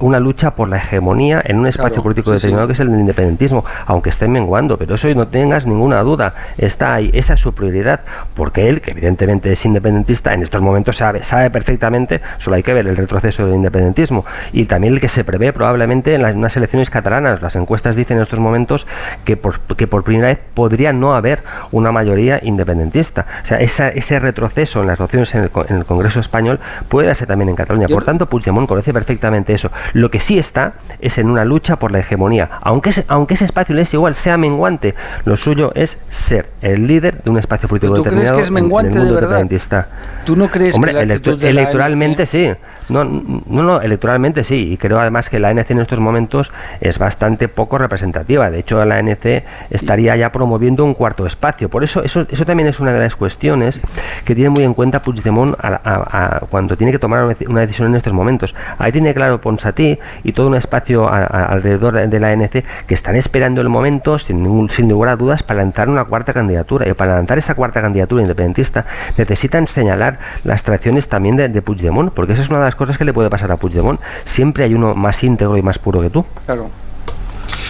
una 0.00 0.18
lucha 0.18 0.52
por 0.52 0.68
la 0.68 0.78
hegemonía 0.78 1.42
en 1.44 1.58
un 1.58 1.66
espacio 1.66 2.02
político 2.02 2.32
determinado 2.32 2.66
que 2.66 2.72
es 2.72 2.80
el 2.80 2.88
independentismo, 2.88 3.64
aunque 3.86 4.10
esté 4.10 4.26
menguando, 4.26 4.78
pero 4.78 4.94
eso 4.94 5.08
no 5.14 5.28
tengas 5.28 5.66
ninguna 5.66 6.02
duda, 6.02 6.34
está 6.56 6.94
ahí, 6.94 7.10
esa 7.12 7.34
es 7.34 7.40
su 7.40 7.54
prioridad, 7.54 8.00
porque 8.34 8.68
él, 8.68 8.80
que 8.80 8.92
evidentemente 8.92 9.52
es 9.52 9.64
independentista, 9.64 10.32
en 10.32 10.42
estos 10.42 10.62
momentos 10.62 10.96
sabe, 10.96 11.22
sabe 11.22 11.50
perfectamente, 11.50 12.20
solo 12.38 12.56
hay 12.56 12.62
que 12.62 12.72
ver 12.72 12.86
el 12.86 12.96
retroceso 12.96 13.46
del 13.46 13.56
independentismo, 13.56 14.24
y 14.52 14.64
también 14.64 14.94
el 14.94 15.00
que 15.00 15.08
se 15.08 15.24
prevé 15.24 15.52
probablemente 15.52 16.14
en 16.14 16.22
las, 16.22 16.34
unas 16.34 16.56
elecciones 16.56 16.88
catalanas, 16.90 17.42
las 17.42 17.56
encuestas 17.56 17.94
dicen 17.94 18.16
en 18.16 18.22
estos 18.22 18.38
momentos 18.38 18.86
que 19.24 19.36
por, 19.36 19.60
que 19.60 19.86
por 19.86 20.02
primera 20.02 20.28
vez 20.28 20.40
podría 20.54 20.92
no 20.92 21.14
haber 21.14 21.42
una 21.72 21.92
mayoría 21.92 22.40
independentista, 22.42 23.26
o 23.42 23.46
sea, 23.46 23.58
ese 23.60 24.18
retroceso 24.18 24.80
en 24.80 24.88
las 24.88 24.98
elecciones 24.98 25.34
en 25.34 25.42
el, 25.42 25.84
Congreso 25.88 26.20
español 26.20 26.60
puede 26.88 27.08
darse 27.08 27.26
también 27.26 27.48
en 27.50 27.56
Cataluña, 27.56 27.88
por 27.88 28.04
tanto 28.04 28.26
Puigdemont 28.26 28.68
conoce 28.68 28.92
perfectamente 28.92 29.57
eso. 29.58 29.70
Lo 29.92 30.10
que 30.10 30.20
sí 30.20 30.38
está 30.38 30.74
es 31.00 31.18
en 31.18 31.28
una 31.30 31.44
lucha 31.44 31.76
por 31.76 31.92
la 31.92 31.98
hegemonía. 32.00 32.48
Aunque, 32.62 32.90
aunque 33.08 33.34
ese 33.34 33.44
espacio 33.44 33.74
le 33.74 33.82
es 33.82 33.92
igual, 33.94 34.14
sea 34.14 34.36
menguante, 34.36 34.94
lo 35.24 35.36
suyo 35.36 35.72
es 35.74 35.98
ser 36.08 36.48
el 36.62 36.86
líder 36.86 37.22
de 37.22 37.30
un 37.30 37.38
espacio 37.38 37.68
político 37.68 37.94
¿Tú 37.94 38.02
determinado 38.02 38.34
crees 38.34 38.44
que 38.44 38.44
es 38.46 38.50
menguante 38.50 38.90
en 38.92 38.96
el 38.96 39.02
mundo 39.02 39.14
de 39.14 39.20
verdad? 39.20 39.86
¿Tú 40.24 40.36
no 40.36 40.48
crees 40.48 40.74
Hombre, 40.74 40.92
que 40.92 41.06
la 41.06 41.18
de 41.18 41.52
la 41.52 41.60
electoralmente 41.60 42.22
ANC 42.22 42.28
sí. 42.28 42.50
No, 42.88 43.04
no, 43.04 43.62
no, 43.62 43.80
electoralmente 43.82 44.42
sí. 44.44 44.72
Y 44.72 44.76
creo 44.78 44.98
además 44.98 45.28
que 45.28 45.38
la 45.38 45.48
ANC 45.48 45.70
en 45.72 45.80
estos 45.80 46.00
momentos 46.00 46.50
es 46.80 46.98
bastante 46.98 47.46
poco 47.48 47.76
representativa. 47.76 48.50
De 48.50 48.60
hecho, 48.60 48.82
la 48.84 48.96
ANC 48.96 49.44
estaría 49.68 50.16
ya 50.16 50.32
promoviendo 50.32 50.84
un 50.84 50.94
cuarto 50.94 51.26
espacio. 51.26 51.68
Por 51.68 51.84
eso, 51.84 52.02
eso, 52.02 52.26
eso 52.30 52.44
también 52.46 52.68
es 52.68 52.80
una 52.80 52.92
de 52.92 53.00
las 53.00 53.14
cuestiones 53.14 53.80
que 54.24 54.34
tiene 54.34 54.48
muy 54.50 54.64
en 54.64 54.72
cuenta 54.72 55.02
Puigdemont 55.02 55.54
a- 55.62 55.80
a- 55.84 56.36
a- 56.36 56.40
cuando 56.48 56.76
tiene 56.76 56.92
que 56.92 56.98
tomar 56.98 57.36
una 57.46 57.60
decisión 57.60 57.88
en 57.88 57.96
estos 57.96 58.12
momentos. 58.14 58.54
Ahí 58.78 58.90
tiene 58.90 59.12
claro 59.12 59.40
Ponsatí 59.48 59.98
y 60.24 60.32
todo 60.32 60.46
un 60.48 60.54
espacio 60.56 61.08
a- 61.08 61.20
a- 61.20 61.44
alrededor 61.46 61.94
de, 61.94 62.06
de 62.06 62.20
la 62.20 62.28
ANC 62.32 62.64
que 62.86 62.94
están 62.94 63.16
esperando 63.16 63.62
el 63.62 63.70
momento, 63.70 64.18
sin, 64.18 64.42
ningún, 64.42 64.68
sin 64.68 64.88
lugar 64.90 65.08
a 65.10 65.16
dudas, 65.16 65.42
para 65.42 65.62
lanzar 65.62 65.88
una 65.88 66.04
cuarta 66.04 66.34
candidatura. 66.34 66.86
Y 66.86 66.92
para 66.92 67.14
lanzar 67.14 67.38
esa 67.38 67.54
cuarta 67.54 67.80
candidatura 67.80 68.20
independentista 68.20 68.84
necesitan 69.16 69.66
señalar 69.66 70.18
las 70.44 70.62
traiciones 70.62 71.08
también 71.08 71.36
de, 71.36 71.48
de 71.48 71.62
Puigdemont, 71.62 72.12
porque 72.12 72.34
esa 72.34 72.42
es 72.42 72.50
una 72.50 72.58
de 72.58 72.66
las 72.66 72.74
cosas 72.74 72.98
que 72.98 73.04
le 73.06 73.14
puede 73.14 73.30
pasar 73.30 73.50
a 73.50 73.56
Puigdemont. 73.56 73.98
Siempre 74.26 74.64
hay 74.64 74.74
uno 74.74 74.94
más 74.94 75.24
íntegro 75.24 75.56
y 75.56 75.62
más 75.62 75.78
puro 75.78 76.02
que 76.02 76.10
tú. 76.10 76.26
Claro. 76.44 76.68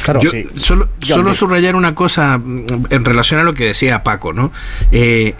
Claro, 0.04 0.20
Yo 0.20 0.30
sí. 0.30 0.48
solo, 0.56 0.88
solo 1.00 1.34
subrayar 1.34 1.76
una 1.76 1.94
cosa 1.94 2.38
mm, 2.38 2.86
en 2.90 3.04
relación 3.04 3.38
a 3.40 3.44
lo 3.44 3.54
que 3.54 3.66
decía 3.66 4.02
Paco, 4.02 4.32
¿no? 4.32 4.50
Eh, 4.90 5.34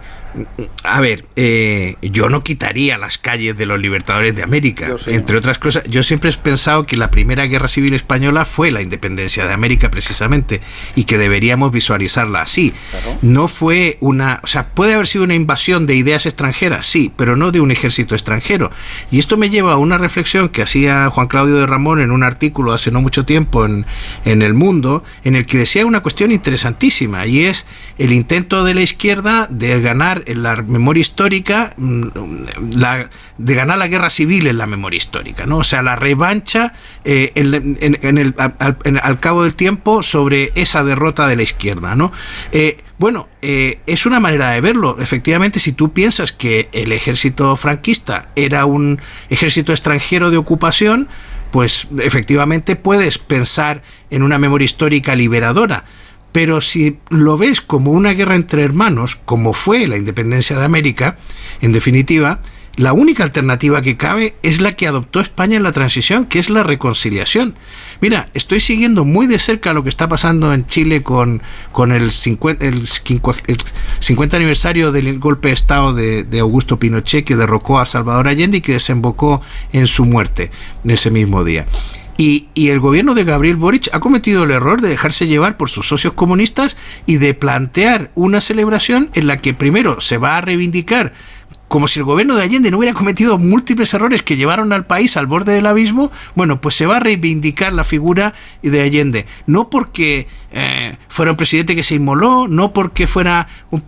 a 0.84 1.00
ver, 1.00 1.24
eh, 1.36 1.96
yo 2.02 2.28
no 2.28 2.42
quitaría 2.42 2.98
las 2.98 3.18
calles 3.18 3.56
de 3.56 3.66
los 3.66 3.80
libertadores 3.80 4.34
de 4.36 4.42
América, 4.42 4.88
sí. 5.02 5.12
entre 5.12 5.36
otras 5.36 5.58
cosas. 5.58 5.84
Yo 5.84 6.02
siempre 6.02 6.30
he 6.30 6.32
pensado 6.34 6.84
que 6.84 6.96
la 6.96 7.10
primera 7.10 7.46
guerra 7.46 7.68
civil 7.68 7.94
española 7.94 8.44
fue 8.44 8.70
la 8.70 8.82
independencia 8.82 9.46
de 9.46 9.52
América 9.52 9.90
precisamente 9.90 10.60
y 10.94 11.04
que 11.04 11.18
deberíamos 11.18 11.72
visualizarla 11.72 12.42
así. 12.42 12.72
No 13.22 13.48
fue 13.48 13.96
una, 14.00 14.40
o 14.42 14.46
sea, 14.46 14.68
puede 14.68 14.94
haber 14.94 15.06
sido 15.06 15.24
una 15.24 15.34
invasión 15.34 15.86
de 15.86 15.94
ideas 15.94 16.26
extranjeras, 16.26 16.86
sí, 16.86 17.12
pero 17.16 17.36
no 17.36 17.50
de 17.50 17.60
un 17.60 17.70
ejército 17.70 18.14
extranjero. 18.14 18.70
Y 19.10 19.18
esto 19.18 19.36
me 19.36 19.50
lleva 19.50 19.72
a 19.72 19.76
una 19.76 19.98
reflexión 19.98 20.48
que 20.48 20.62
hacía 20.62 21.08
Juan 21.10 21.28
Claudio 21.28 21.56
de 21.56 21.66
Ramón 21.66 22.00
en 22.00 22.10
un 22.10 22.22
artículo 22.22 22.72
hace 22.72 22.90
no 22.90 23.00
mucho 23.00 23.24
tiempo 23.24 23.64
en, 23.64 23.86
en 24.24 24.42
El 24.42 24.54
Mundo, 24.54 25.02
en 25.24 25.36
el 25.36 25.46
que 25.46 25.58
decía 25.58 25.86
una 25.86 26.00
cuestión 26.00 26.32
interesantísima, 26.32 27.26
y 27.26 27.44
es 27.44 27.66
el 27.98 28.12
intento 28.12 28.64
de 28.64 28.74
la 28.74 28.82
izquierda 28.82 29.46
de 29.50 29.80
ganar 29.80 30.17
en 30.26 30.42
la 30.42 30.56
memoria 30.56 31.00
histórica, 31.00 31.74
mm, 31.76 32.02
de 33.38 33.54
ganar 33.54 33.78
la 33.78 33.88
guerra 33.88 34.10
civil 34.10 34.46
en 34.46 34.58
la 34.58 34.66
memoria 34.66 34.96
histórica, 34.96 35.46
¿no? 35.46 35.58
O 35.58 35.64
sea, 35.64 35.82
la 35.82 35.96
revancha 35.96 36.72
eh, 37.04 37.32
en, 37.34 38.18
el, 38.18 38.34
al 38.38 39.20
cabo 39.20 39.44
del 39.44 39.54
tiempo 39.54 40.02
sobre 40.02 40.52
esa 40.54 40.84
derrota 40.84 41.26
de 41.26 41.36
la 41.36 41.42
izquierda, 41.42 41.94
¿no? 41.94 42.12
Eh, 42.52 42.78
bueno, 42.98 43.28
eh, 43.42 43.78
es 43.86 44.06
una 44.06 44.18
manera 44.18 44.50
de 44.50 44.60
verlo. 44.60 44.96
Efectivamente, 45.00 45.60
si 45.60 45.72
tú 45.72 45.92
piensas 45.92 46.32
que 46.32 46.68
el 46.72 46.90
ejército 46.90 47.54
franquista 47.54 48.28
era 48.34 48.66
un 48.66 49.00
ejército 49.30 49.72
extranjero 49.72 50.32
de 50.32 50.36
ocupación, 50.36 51.08
pues 51.52 51.86
efectivamente 52.00 52.74
puedes 52.76 53.18
pensar 53.18 53.82
en 54.10 54.22
una 54.22 54.38
memoria 54.38 54.64
histórica 54.64 55.14
liberadora. 55.14 55.84
Pero 56.32 56.60
si 56.60 56.98
lo 57.08 57.38
ves 57.38 57.60
como 57.60 57.90
una 57.92 58.12
guerra 58.12 58.34
entre 58.36 58.62
hermanos, 58.62 59.16
como 59.24 59.52
fue 59.52 59.86
la 59.86 59.96
independencia 59.96 60.58
de 60.58 60.64
América, 60.64 61.16
en 61.60 61.72
definitiva, 61.72 62.40
la 62.76 62.92
única 62.92 63.24
alternativa 63.24 63.82
que 63.82 63.96
cabe 63.96 64.36
es 64.44 64.60
la 64.60 64.76
que 64.76 64.86
adoptó 64.86 65.18
España 65.18 65.56
en 65.56 65.64
la 65.64 65.72
transición, 65.72 66.26
que 66.26 66.38
es 66.38 66.48
la 66.48 66.62
reconciliación. 66.62 67.56
Mira, 68.00 68.28
estoy 68.34 68.60
siguiendo 68.60 69.04
muy 69.04 69.26
de 69.26 69.40
cerca 69.40 69.72
lo 69.72 69.82
que 69.82 69.88
está 69.88 70.08
pasando 70.08 70.54
en 70.54 70.64
Chile 70.68 71.02
con, 71.02 71.42
con 71.72 71.90
el, 71.90 72.12
50, 72.12 72.64
el, 72.64 72.82
quincu- 72.82 73.42
el 73.48 73.58
50 73.98 74.36
aniversario 74.36 74.92
del 74.92 75.18
golpe 75.18 75.48
de 75.48 75.54
Estado 75.54 75.92
de 75.92 76.38
Augusto 76.38 76.78
Pinochet 76.78 77.24
que 77.24 77.34
derrocó 77.34 77.80
a 77.80 77.86
Salvador 77.86 78.28
Allende 78.28 78.58
y 78.58 78.60
que 78.60 78.74
desembocó 78.74 79.40
en 79.72 79.88
su 79.88 80.04
muerte 80.04 80.52
ese 80.84 81.10
mismo 81.10 81.42
día. 81.42 81.66
Y, 82.18 82.48
y 82.52 82.68
el 82.68 82.80
gobierno 82.80 83.14
de 83.14 83.24
Gabriel 83.24 83.56
Boric 83.56 83.88
ha 83.92 84.00
cometido 84.00 84.42
el 84.44 84.50
error 84.50 84.82
de 84.82 84.88
dejarse 84.88 85.26
llevar 85.26 85.56
por 85.56 85.70
sus 85.70 85.88
socios 85.88 86.12
comunistas 86.12 86.76
y 87.06 87.16
de 87.16 87.32
plantear 87.32 88.10
una 88.14 88.40
celebración 88.40 89.08
en 89.14 89.28
la 89.28 89.38
que 89.38 89.54
primero 89.54 90.00
se 90.00 90.18
va 90.18 90.36
a 90.36 90.40
reivindicar 90.40 91.14
como 91.68 91.86
si 91.86 92.00
el 92.00 92.04
gobierno 92.04 92.34
de 92.34 92.42
Allende 92.42 92.70
no 92.70 92.78
hubiera 92.78 92.94
cometido 92.94 93.38
múltiples 93.38 93.92
errores 93.94 94.22
que 94.22 94.36
llevaron 94.36 94.72
al 94.72 94.86
país 94.86 95.16
al 95.16 95.26
borde 95.26 95.52
del 95.52 95.66
abismo, 95.66 96.10
bueno, 96.34 96.60
pues 96.60 96.74
se 96.74 96.86
va 96.86 96.96
a 96.96 97.00
reivindicar 97.00 97.72
la 97.72 97.84
figura 97.84 98.34
de 98.62 98.80
Allende. 98.80 99.26
No 99.46 99.68
porque 99.68 100.26
eh, 100.50 100.96
fuera 101.08 101.32
un 101.32 101.36
presidente 101.36 101.74
que 101.74 101.82
se 101.82 101.94
inmoló, 101.94 102.48
no 102.48 102.72
porque 102.72 103.06
fuera... 103.06 103.48
un 103.70 103.82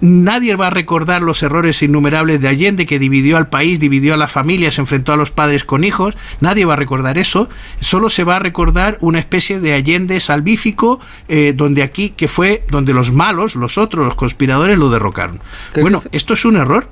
nadie 0.00 0.54
va 0.56 0.68
a 0.68 0.70
recordar 0.70 1.22
los 1.22 1.42
errores 1.42 1.82
innumerables 1.82 2.40
de 2.40 2.48
Allende 2.48 2.86
que 2.86 2.98
dividió 2.98 3.36
al 3.36 3.48
país, 3.48 3.80
dividió 3.80 4.14
a 4.14 4.16
la 4.16 4.28
familia, 4.28 4.70
se 4.70 4.80
enfrentó 4.80 5.12
a 5.12 5.16
los 5.16 5.30
padres 5.30 5.64
con 5.64 5.84
hijos. 5.84 6.16
Nadie 6.40 6.64
va 6.64 6.74
a 6.74 6.76
recordar 6.76 7.18
eso. 7.18 7.48
Solo 7.80 8.08
se 8.08 8.24
va 8.24 8.36
a 8.36 8.38
recordar 8.38 8.98
una 9.00 9.18
especie 9.18 9.60
de 9.60 9.74
Allende 9.74 10.20
salvífico, 10.20 11.00
eh, 11.28 11.52
donde 11.56 11.82
aquí, 11.82 12.10
que 12.10 12.28
fue 12.28 12.64
donde 12.70 12.94
los 12.94 13.12
malos, 13.12 13.56
los 13.56 13.78
otros, 13.78 14.04
los 14.04 14.14
conspiradores, 14.14 14.78
lo 14.78 14.90
derrocaron. 14.90 15.40
¿Qué 15.74 15.80
Bueno, 15.80 16.02
esto 16.12 16.34
es 16.34 16.44
un 16.44 16.56
error. 16.56 16.88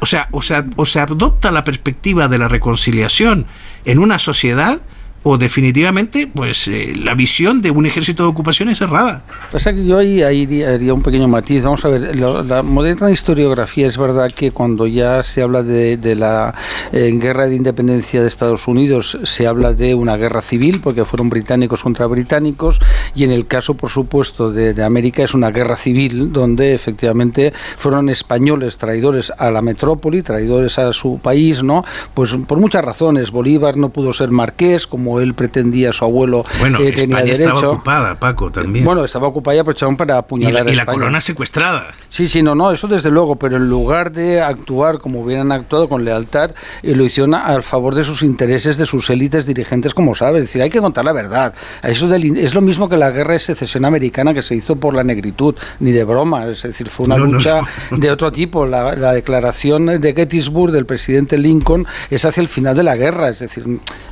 O 0.00 0.06
sea, 0.06 0.28
o 0.32 0.42
sea, 0.42 0.66
o 0.76 0.86
se 0.86 1.00
adopta 1.00 1.50
la 1.50 1.64
perspectiva 1.64 2.28
de 2.28 2.38
la 2.38 2.48
reconciliación 2.48 3.46
en 3.84 3.98
una 3.98 4.18
sociedad 4.18 4.80
o 5.28 5.38
definitivamente 5.38 6.28
pues 6.32 6.68
eh, 6.68 6.92
la 6.94 7.14
visión 7.14 7.60
de 7.60 7.72
un 7.72 7.84
ejército 7.84 8.22
de 8.22 8.28
ocupación 8.28 8.68
es 8.68 8.80
errada. 8.80 9.22
Pasa 9.50 9.72
que 9.72 9.84
yo 9.84 9.98
ahí, 9.98 10.22
ahí 10.22 10.62
haría- 10.62 10.94
un 10.94 11.02
pequeño 11.02 11.26
matiz. 11.26 11.64
Vamos 11.64 11.84
a 11.84 11.88
ver, 11.88 12.14
la 12.14 12.62
moderna 12.62 13.10
historiografía 13.10 13.88
es 13.88 13.98
verdad 13.98 14.30
que 14.32 14.52
cuando 14.52 14.86
ya 14.86 15.24
se 15.24 15.42
habla 15.42 15.62
de, 15.62 16.14
la 16.14 16.54
guerra 16.92 17.48
de 17.48 17.56
independencia 17.56 18.22
de 18.22 18.28
Estados 18.28 18.68
Unidos, 18.68 19.18
se 19.24 19.48
habla 19.48 19.72
de 19.72 19.96
una 19.96 20.16
guerra 20.16 20.42
civil, 20.42 20.80
porque 20.80 21.04
fueron 21.04 21.28
británicos 21.28 21.82
contra 21.82 22.06
británicos, 22.06 22.78
y 23.16 23.24
en 23.24 23.32
el 23.32 23.48
caso, 23.48 23.74
por 23.74 23.90
supuesto, 23.90 24.52
de 24.52 24.84
América 24.84 25.24
es 25.24 25.34
una 25.34 25.50
guerra 25.50 25.76
civil, 25.76 26.32
donde 26.32 26.72
efectivamente 26.72 27.52
fueron 27.76 28.08
españoles 28.10 28.78
traidores 28.78 29.32
a 29.36 29.50
la 29.50 29.60
metrópoli, 29.60 30.22
traidores 30.22 30.78
a 30.78 30.92
su 30.92 31.18
país, 31.18 31.64
¿no? 31.64 31.84
Pues 32.14 32.32
por 32.46 32.60
muchas 32.60 32.84
razones. 32.84 33.32
Bolívar 33.32 33.76
no 33.76 33.88
pudo 33.88 34.12
ser 34.12 34.30
marqués, 34.30 34.86
como 34.86 35.15
él 35.20 35.34
pretendía, 35.34 35.92
su 35.92 36.04
abuelo 36.04 36.44
Bueno, 36.60 36.78
eh, 36.80 36.92
tenía 36.92 37.18
España 37.18 37.32
estaba 37.32 37.68
ocupada, 37.68 38.14
Paco, 38.18 38.50
también. 38.50 38.84
Bueno, 38.84 39.04
estaba 39.04 39.28
ocupada 39.28 39.56
y 39.56 39.58
aprovecharon 39.60 39.96
para 39.96 40.14
y 40.14 40.18
apuñalar 40.18 40.66
la, 40.66 40.72
y 40.72 40.74
la 40.76 40.86
corona 40.86 41.20
secuestrada. 41.20 41.88
Sí, 42.08 42.28
sí, 42.28 42.42
no, 42.42 42.54
no, 42.54 42.70
eso 42.72 42.88
desde 42.88 43.10
luego, 43.10 43.36
pero 43.36 43.56
en 43.56 43.68
lugar 43.68 44.12
de 44.12 44.40
actuar 44.40 44.98
como 44.98 45.20
hubieran 45.20 45.52
actuado 45.52 45.88
con 45.88 46.04
lealtad, 46.04 46.52
eh, 46.82 46.94
lo 46.94 47.04
hicieron 47.04 47.34
a- 47.34 47.46
al 47.46 47.62
favor 47.62 47.94
de 47.94 48.04
sus 48.04 48.22
intereses, 48.22 48.76
de 48.78 48.86
sus 48.86 49.10
élites 49.10 49.46
dirigentes, 49.46 49.92
como 49.94 50.14
sabes. 50.14 50.42
Es 50.44 50.48
decir, 50.48 50.62
hay 50.62 50.70
que 50.70 50.80
contar 50.80 51.04
la 51.04 51.12
verdad. 51.12 51.54
Eso 51.82 52.08
del 52.08 52.36
es 52.38 52.54
lo 52.54 52.60
mismo 52.60 52.88
que 52.88 52.96
la 52.96 53.10
guerra 53.10 53.32
de 53.34 53.38
secesión 53.40 53.84
americana 53.84 54.32
que 54.34 54.42
se 54.42 54.54
hizo 54.54 54.76
por 54.76 54.94
la 54.94 55.02
negritud, 55.02 55.54
ni 55.80 55.90
de 55.92 56.04
broma. 56.04 56.46
Es 56.46 56.62
decir, 56.62 56.88
fue 56.88 57.06
una 57.06 57.16
No, 57.16 57.26
lucha 57.26 57.60
no. 57.90 57.98
de 57.98 58.10
otro 58.10 58.32
tipo. 58.32 58.66
La, 58.66 58.94
la 58.96 59.12
declaración 59.12 60.00
de 60.00 60.14
Gettysburg 60.14 60.72
del 60.72 60.86
presidente 60.86 61.36
Lincoln 61.38 61.86
es 62.10 62.24
hacia 62.24 62.40
el 62.40 62.48
final 62.48 62.74
de 62.76 62.82
la 62.82 62.96
guerra. 62.96 63.28
Es 63.28 63.38
decir, 63.40 63.64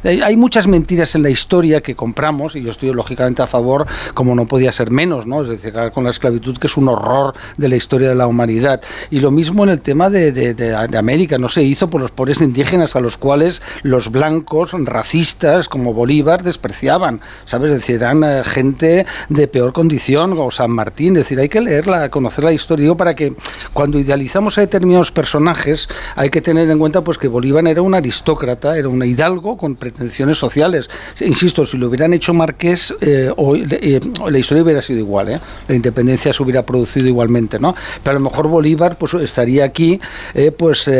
hay 0.03 0.21
hay 0.23 0.37
muchas 0.37 0.67
mentiras 0.67 0.85
en 0.95 1.23
la 1.23 1.31
historia 1.31 1.81
que 1.81 1.95
compramos, 1.95 2.55
y 2.57 2.63
yo 2.63 2.71
estoy 2.71 2.93
lógicamente 2.93 3.43
a 3.43 3.47
favor, 3.47 3.87
como 4.15 4.35
no 4.35 4.47
podía 4.47 4.71
ser 4.73 4.91
menos, 4.91 5.27
¿no? 5.27 5.43
Es 5.43 5.49
decir, 5.49 5.75
con 5.93 6.05
la 6.05 6.11
esclavitud, 6.11 6.57
que 6.59 6.67
es 6.69 6.77
un 6.77 6.89
horror 6.89 7.35
de 7.57 7.69
la 7.69 7.77
historia 7.77 8.09
de 8.09 8.15
la 8.15 8.27
humanidad. 8.27 8.81
Y 9.11 9.21
lo 9.21 9.31
mismo 9.31 9.65
en 9.65 9.71
el 9.71 9.81
tema 9.81 10.09
de- 10.11 10.33
de 10.33 10.99
América, 10.99 11.37
no 11.39 11.49
se 11.49 11.63
hizo 11.63 11.91
por 11.91 12.01
los 12.01 12.11
pobres 12.11 12.41
indígenas 12.41 12.95
a 12.97 13.01
los 13.01 13.17
cuales 13.17 13.61
los 13.83 14.11
blancos 14.11 14.71
racistas 14.73 15.69
como 15.69 15.93
Bolívar 15.93 16.43
despreciaban, 16.43 17.21
¿sabes? 17.47 17.73
Es 17.73 17.79
decir, 17.79 17.97
eran 17.97 18.23
eh, 18.25 18.43
gente 18.45 19.07
de 19.29 19.49
peor 19.49 19.73
condición, 19.73 20.37
o 20.39 20.51
San 20.51 20.71
Martín, 20.71 21.17
es 21.17 21.25
decir, 21.25 21.39
hay 21.41 21.49
que 21.49 21.61
leerla, 21.61 22.09
conocer 22.11 22.45
la 22.45 22.53
historia 22.53 22.85
digo, 22.85 22.97
para 22.97 23.15
que 23.15 23.35
cuando 23.73 23.99
idealizamos 23.99 24.59
a 24.59 24.61
determinados 24.61 25.11
personajes 25.13 25.89
hay 26.17 26.31
que 26.31 26.41
tener 26.41 26.69
en 26.71 26.79
cuenta 26.79 27.03
pues 27.03 27.19
que 27.19 27.29
Bolívar 27.29 27.67
era 27.67 27.83
un 27.83 27.95
aristócrata, 27.95 28.77
era 28.77 28.89
un 28.89 29.03
hidalgo 29.05 29.57
con 29.57 29.77
pretensiones 29.77 30.39
sociales, 30.39 30.74
normales. 30.75 30.91
Insisto, 31.21 31.67
si 31.67 31.77
lo 31.77 31.89
hubieran 31.89 32.13
hecho 32.13 32.35
Marqués, 32.35 32.95
eh, 33.01 33.31
hoy, 33.37 33.67
eh, 33.71 34.01
la 34.29 34.39
historia 34.39 34.63
hubiera 34.63 34.83
sido 34.83 34.99
igual, 34.99 35.31
¿eh? 35.31 35.41
la 35.69 35.75
independencia 35.75 36.33
se 36.33 36.43
hubiera 36.43 36.65
producido 36.65 37.07
igualmente, 37.07 37.59
¿no? 37.59 37.75
Pero 38.03 38.17
a 38.17 38.21
lo 38.21 38.29
mejor 38.29 38.49
Bolívar 38.49 38.99
pues 38.99 39.15
estaría 39.15 39.65
aquí, 39.65 40.01
pues, 40.57 40.91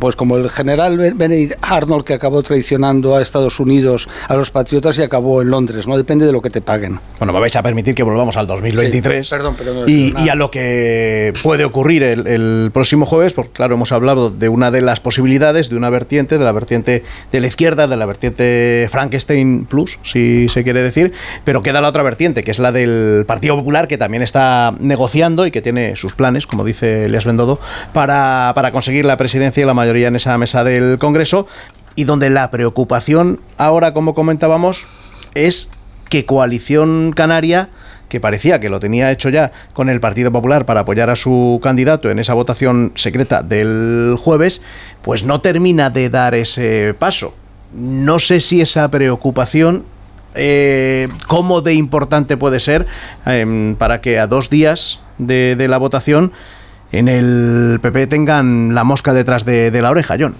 pues 0.00 0.16
como 0.16 0.36
el 0.36 0.50
general 0.50 0.98
Benedict 1.14 1.58
Arnold 1.62 2.04
que 2.04 2.14
acabó 2.14 2.42
traicionando 2.42 3.16
a 3.16 3.22
Estados 3.22 3.60
Unidos, 3.60 4.08
a 4.28 4.36
los 4.36 4.50
patriotas 4.50 4.98
y 4.98 5.02
acabó 5.02 5.42
en 5.42 5.50
Londres, 5.50 5.86
¿no? 5.86 5.96
Depende 5.96 6.26
de 6.26 6.32
lo 6.32 6.42
que 6.42 6.50
te 6.50 6.60
paguen. 6.60 6.98
Bueno, 7.18 7.32
me 7.32 7.40
vais 7.40 7.56
a 7.56 7.62
permitir 7.62 7.94
que 7.94 8.02
volvamos 8.02 8.36
al 8.36 8.46
2023 8.46 9.28
perdón, 9.28 9.56
y, 9.86 10.28
a 10.28 10.34
lo 10.34 10.50
que 10.50 11.32
puede 11.42 11.64
ocurrir 11.64 12.02
el, 12.02 12.26
el 12.26 12.70
próximo 12.72 13.06
jueves, 13.06 13.32
porque 13.32 13.52
claro, 13.52 13.74
hemos 13.74 13.92
hablado 13.92 14.30
de 14.30 14.48
una 14.48 14.70
de 14.70 14.82
las 14.82 15.00
posibilidades, 15.00 15.68
de 15.68 15.76
una 15.76 15.90
vertiente, 15.90 16.38
de 16.38 16.44
la 16.44 16.52
vertiente 16.52 17.02
de 17.32 17.40
la 17.40 17.46
izquierda, 17.46 17.86
de 17.86 17.96
la 17.96 18.06
vertiente 18.06 18.88
Frankenstein 18.98 19.64
Plus, 19.64 19.96
si 20.02 20.48
se 20.48 20.64
quiere 20.64 20.82
decir, 20.82 21.12
pero 21.44 21.62
queda 21.62 21.80
la 21.80 21.86
otra 21.86 22.02
vertiente, 22.02 22.42
que 22.42 22.50
es 22.50 22.58
la 22.58 22.72
del 22.72 23.24
Partido 23.28 23.54
Popular, 23.54 23.86
que 23.86 23.96
también 23.96 24.24
está 24.24 24.74
negociando 24.80 25.46
y 25.46 25.52
que 25.52 25.62
tiene 25.62 25.94
sus 25.94 26.16
planes, 26.16 26.48
como 26.48 26.64
dice 26.64 27.04
Elias 27.04 27.24
Bendodo, 27.24 27.60
para, 27.92 28.50
para 28.56 28.72
conseguir 28.72 29.04
la 29.04 29.16
presidencia 29.16 29.62
y 29.62 29.66
la 29.66 29.74
mayoría 29.74 30.08
en 30.08 30.16
esa 30.16 30.36
mesa 30.36 30.64
del 30.64 30.98
Congreso, 30.98 31.46
y 31.94 32.04
donde 32.04 32.28
la 32.28 32.50
preocupación 32.50 33.38
ahora, 33.56 33.94
como 33.94 34.14
comentábamos, 34.14 34.88
es 35.36 35.68
que 36.08 36.24
Coalición 36.24 37.12
Canaria 37.14 37.68
que 38.08 38.18
parecía 38.20 38.58
que 38.58 38.70
lo 38.70 38.80
tenía 38.80 39.12
hecho 39.12 39.28
ya 39.28 39.52
con 39.74 39.90
el 39.90 40.00
Partido 40.00 40.32
Popular 40.32 40.64
para 40.64 40.80
apoyar 40.80 41.10
a 41.10 41.14
su 41.14 41.60
candidato 41.62 42.10
en 42.10 42.18
esa 42.18 42.34
votación 42.34 42.90
secreta 42.96 43.42
del 43.42 44.16
jueves, 44.18 44.62
pues 45.02 45.22
no 45.22 45.40
termina 45.40 45.90
de 45.90 46.08
dar 46.08 46.34
ese 46.34 46.94
paso. 46.98 47.34
No 47.72 48.18
sé 48.18 48.40
si 48.40 48.60
esa 48.60 48.90
preocupación 48.90 49.84
eh, 50.34 51.08
cómo 51.26 51.60
de 51.62 51.74
importante 51.74 52.36
puede 52.36 52.60
ser 52.60 52.86
em, 53.26 53.76
para 53.76 54.00
que 54.00 54.18
a 54.18 54.26
dos 54.26 54.50
días 54.50 55.00
de, 55.18 55.56
la 55.68 55.78
votación 55.78 56.32
en 56.92 57.08
el 57.08 57.78
PP 57.82 58.06
tengan 58.06 58.74
la 58.74 58.84
mosca 58.84 59.12
detrás 59.12 59.44
de, 59.44 59.70
de 59.70 59.82
la 59.82 59.90
oreja, 59.90 60.16
John. 60.18 60.36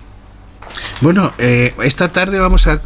Bueno, 1.01 1.33
eh, 1.39 1.74
esta 1.83 2.09
tarde 2.09 2.39
vamos 2.39 2.66
a, 2.66 2.81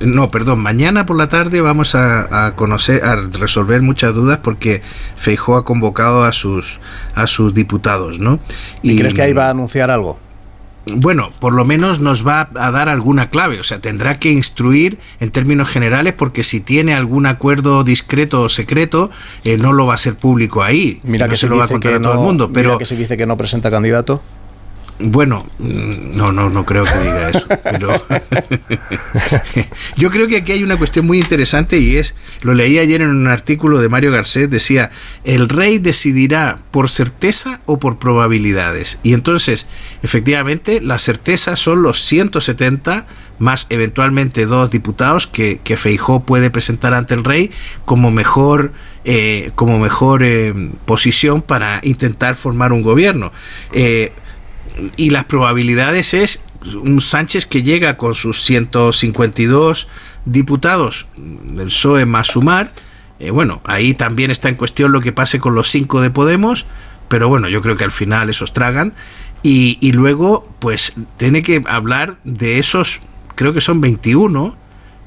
no, 0.00 0.30
perdón, 0.30 0.60
mañana 0.60 1.06
por 1.06 1.16
la 1.16 1.28
tarde 1.28 1.60
vamos 1.60 1.94
a, 1.94 2.52
conocer, 2.54 3.04
a 3.04 3.16
resolver 3.16 3.82
muchas 3.82 4.14
dudas 4.14 4.38
porque 4.42 4.82
Feijó 5.16 5.56
ha 5.56 5.64
convocado 5.64 6.24
a 6.24 6.32
sus 6.32 6.78
a 7.14 7.26
sus 7.26 7.54
diputados, 7.54 8.18
¿no? 8.18 8.38
¿Y, 8.82 8.98
crees 8.98 9.14
que 9.14 9.22
ahí 9.22 9.32
va 9.32 9.46
a 9.46 9.50
anunciar 9.50 9.90
algo? 9.90 10.18
Bueno, 10.94 11.32
por 11.40 11.52
lo 11.52 11.64
menos 11.64 11.98
nos 12.00 12.26
va 12.26 12.48
a 12.54 12.70
dar 12.70 12.88
alguna 12.88 13.28
clave, 13.28 13.58
o 13.58 13.64
sea, 13.64 13.80
tendrá 13.80 14.20
que 14.20 14.30
instruir 14.30 14.98
en 15.18 15.30
términos 15.30 15.68
generales 15.68 16.14
porque 16.14 16.44
si 16.44 16.60
tiene 16.60 16.94
algún 16.94 17.26
acuerdo 17.26 17.82
discreto 17.82 18.42
o 18.42 18.48
secreto, 18.48 19.10
eh, 19.44 19.58
no 19.58 19.72
lo 19.72 19.86
va 19.86 19.94
a 19.94 19.98
ser 19.98 20.14
público 20.14 20.62
ahí. 20.62 21.00
Mira 21.02 21.28
que 21.28 21.36
se, 21.36 21.48
lo 21.48 21.56
va 21.56 21.64
a 21.64 21.68
contar 21.68 21.94
a 21.94 22.00
todo 22.00 22.12
el 22.12 22.18
mundo, 22.20 22.52
pero 22.52 22.70
mira 22.70 22.78
que 22.78 22.84
se 22.84 22.96
dice 22.96 23.16
que 23.16 23.26
no 23.26 23.36
presenta 23.36 23.70
candidato. 23.70 24.22
Bueno, 24.98 25.46
mm, 25.58 26.16
no, 26.16 26.32
no, 26.32 26.48
no 26.48 26.64
creo 26.64 26.84
que 26.84 26.98
diga 26.98 27.30
eso. 27.30 27.46
Pero 27.64 27.90
yo 29.96 30.10
creo 30.10 30.26
que 30.26 30.38
aquí 30.38 30.52
hay 30.52 30.62
una 30.62 30.76
cuestión 30.76 31.06
muy 31.06 31.18
interesante 31.18 31.78
y 31.78 31.96
es, 31.96 32.14
lo 32.40 32.54
leí 32.54 32.78
ayer 32.78 33.02
en 33.02 33.10
un 33.10 33.26
artículo 33.26 33.80
de 33.80 33.88
Mario 33.88 34.12
Garcés, 34.12 34.50
decía, 34.50 34.90
el 35.24 35.48
rey 35.48 35.78
decidirá 35.78 36.58
por 36.70 36.88
certeza 36.88 37.60
o 37.66 37.78
por 37.78 37.98
probabilidades. 37.98 38.98
Y 39.02 39.12
entonces, 39.12 39.66
efectivamente, 40.02 40.80
la 40.80 40.98
certeza 40.98 41.56
son 41.56 41.82
los 41.82 42.02
170 42.02 43.06
más 43.38 43.66
eventualmente 43.68 44.46
dos 44.46 44.70
diputados 44.70 45.26
que, 45.26 45.60
que 45.62 45.76
Feijó 45.76 46.20
puede 46.20 46.50
presentar 46.50 46.94
ante 46.94 47.12
el 47.12 47.22
rey 47.22 47.50
como 47.84 48.10
mejor 48.10 48.72
eh, 49.08 49.52
como 49.54 49.78
mejor 49.78 50.24
eh, 50.24 50.52
posición 50.84 51.40
para 51.40 51.78
intentar 51.84 52.34
formar 52.34 52.72
un 52.72 52.82
gobierno. 52.82 53.30
Eh, 53.72 54.12
y 54.96 55.10
las 55.10 55.24
probabilidades 55.24 56.14
es 56.14 56.42
un 56.74 57.00
Sánchez 57.00 57.46
que 57.46 57.62
llega 57.62 57.96
con 57.96 58.14
sus 58.14 58.42
152 58.44 59.88
diputados 60.24 61.06
del 61.16 61.66
PSOE 61.66 62.06
más 62.06 62.28
sumar. 62.28 62.72
Eh, 63.18 63.30
bueno, 63.30 63.62
ahí 63.64 63.94
también 63.94 64.30
está 64.30 64.48
en 64.48 64.56
cuestión 64.56 64.92
lo 64.92 65.00
que 65.00 65.12
pase 65.12 65.38
con 65.38 65.54
los 65.54 65.68
cinco 65.68 66.00
de 66.00 66.10
Podemos, 66.10 66.66
pero 67.08 67.28
bueno, 67.28 67.48
yo 67.48 67.62
creo 67.62 67.76
que 67.76 67.84
al 67.84 67.92
final 67.92 68.28
esos 68.28 68.52
tragan. 68.52 68.92
Y, 69.42 69.78
y 69.80 69.92
luego, 69.92 70.48
pues, 70.58 70.94
tiene 71.16 71.42
que 71.42 71.62
hablar 71.68 72.16
de 72.24 72.58
esos, 72.58 73.00
creo 73.36 73.52
que 73.52 73.60
son 73.60 73.80
21, 73.80 74.56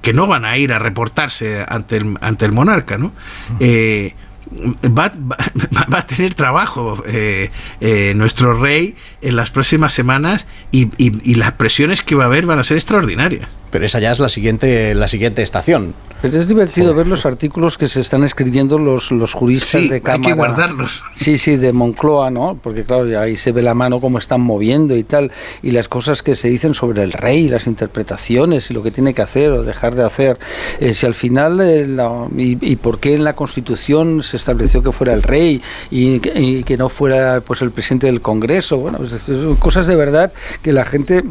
que 0.01 0.13
no 0.13 0.28
van 0.28 0.45
a 0.45 0.57
ir 0.57 0.72
a 0.72 0.80
reportarse 0.80 1.65
ante 1.67 1.97
el, 1.97 2.17
ante 2.22 2.45
el 2.45 2.53
monarca, 2.53 2.97
¿no? 2.97 3.11
Eh, 3.59 4.13
Va, 4.51 5.11
va, 5.15 5.99
a 5.99 6.05
tener 6.07 6.33
trabajo 6.33 7.03
eh, 7.05 7.51
eh, 7.81 8.13
nuestro 8.15 8.53
rey 8.53 8.95
en 9.21 9.35
las 9.35 9.51
próximas 9.51 9.93
semanas 9.93 10.47
y, 10.71 10.89
y, 10.97 11.35
las 11.35 11.51
presiones 11.51 12.01
que 12.01 12.15
va 12.15 12.23
a 12.23 12.27
haber 12.27 12.47
van 12.47 12.57
a 12.57 12.63
ser 12.63 12.77
extraordinarias. 12.77 13.47
Pero 13.72 13.86
esa 13.86 13.99
ya 13.99 14.11
es 14.11 14.20
la 14.20 14.30
siguiente, 14.30 14.95
la 14.95 15.07
siguiente 15.07 15.41
estación. 15.41 15.93
Pero 16.22 16.38
es 16.38 16.47
divertido 16.49 16.93
ver 16.93 17.07
los 17.07 17.26
artículos 17.26 17.78
que 17.78 17.88
se 17.88 18.01
están 18.01 18.26
escribiendo 18.26 18.78
los, 18.78 19.11
los 19.11 19.34
juristas 19.34 19.89
de 19.89 20.01
Cámara. 20.01 20.22
Hay 20.22 20.22
que 20.22 20.34
guardarlos. 20.34 21.03
Sí, 21.15 21.38
sí, 21.38 21.55
de 21.55 21.72
Moncloa, 21.72 22.30
¿no? 22.30 22.59
Porque 22.61 22.84
claro, 22.84 23.20
ahí 23.20 23.38
se 23.38 23.53
ve 23.53 23.61
la 23.61 23.74
mano 23.74 24.01
cómo 24.01 24.17
están 24.17 24.41
moviendo 24.41 24.97
y 24.97 25.03
tal. 25.03 25.32
Y 25.61 25.72
las 25.72 25.88
cosas 25.88 26.22
que 26.22 26.36
se 26.36 26.49
dicen 26.49 26.74
sobre 26.74 27.03
el 27.03 27.13
rey, 27.13 27.47
las 27.47 27.67
interpretaciones 27.67 28.70
y 28.70 28.74
lo 28.74 28.84
que 28.84 28.91
tiene 28.91 29.13
que 29.13 29.22
hacer 29.22 29.51
o 29.51 29.63
dejar 29.63 29.95
de 29.95 30.03
hacer. 30.03 30.38
Eh, 30.80 30.93
si 30.93 31.05
al 31.05 31.15
final, 31.15 31.61
eh, 31.61 31.88
y, 32.36 32.76
por 32.76 32.99
qué 32.99 33.13
en 33.13 33.24
la 33.24 33.34
Constitución 33.34 34.24
se 34.24 34.36
estableció 34.36 34.84
que 34.84 34.91
fuera 34.91 35.13
el 35.13 35.24
rey 35.24 35.61
y, 35.89 36.20
que 36.20 36.76
no 36.78 36.89
fuera 36.89 37.41
pues 37.41 37.61
el 37.61 37.72
presidente 37.72 38.07
del 38.07 38.20
Congreso. 38.20 38.78
Bueno, 38.78 38.97
pues, 38.97 39.22
son 39.22 39.55
cosas 39.55 39.88
de 39.88 39.95
verdad 39.95 40.34
que 40.61 40.74
la 40.74 40.84
gente 40.84 41.24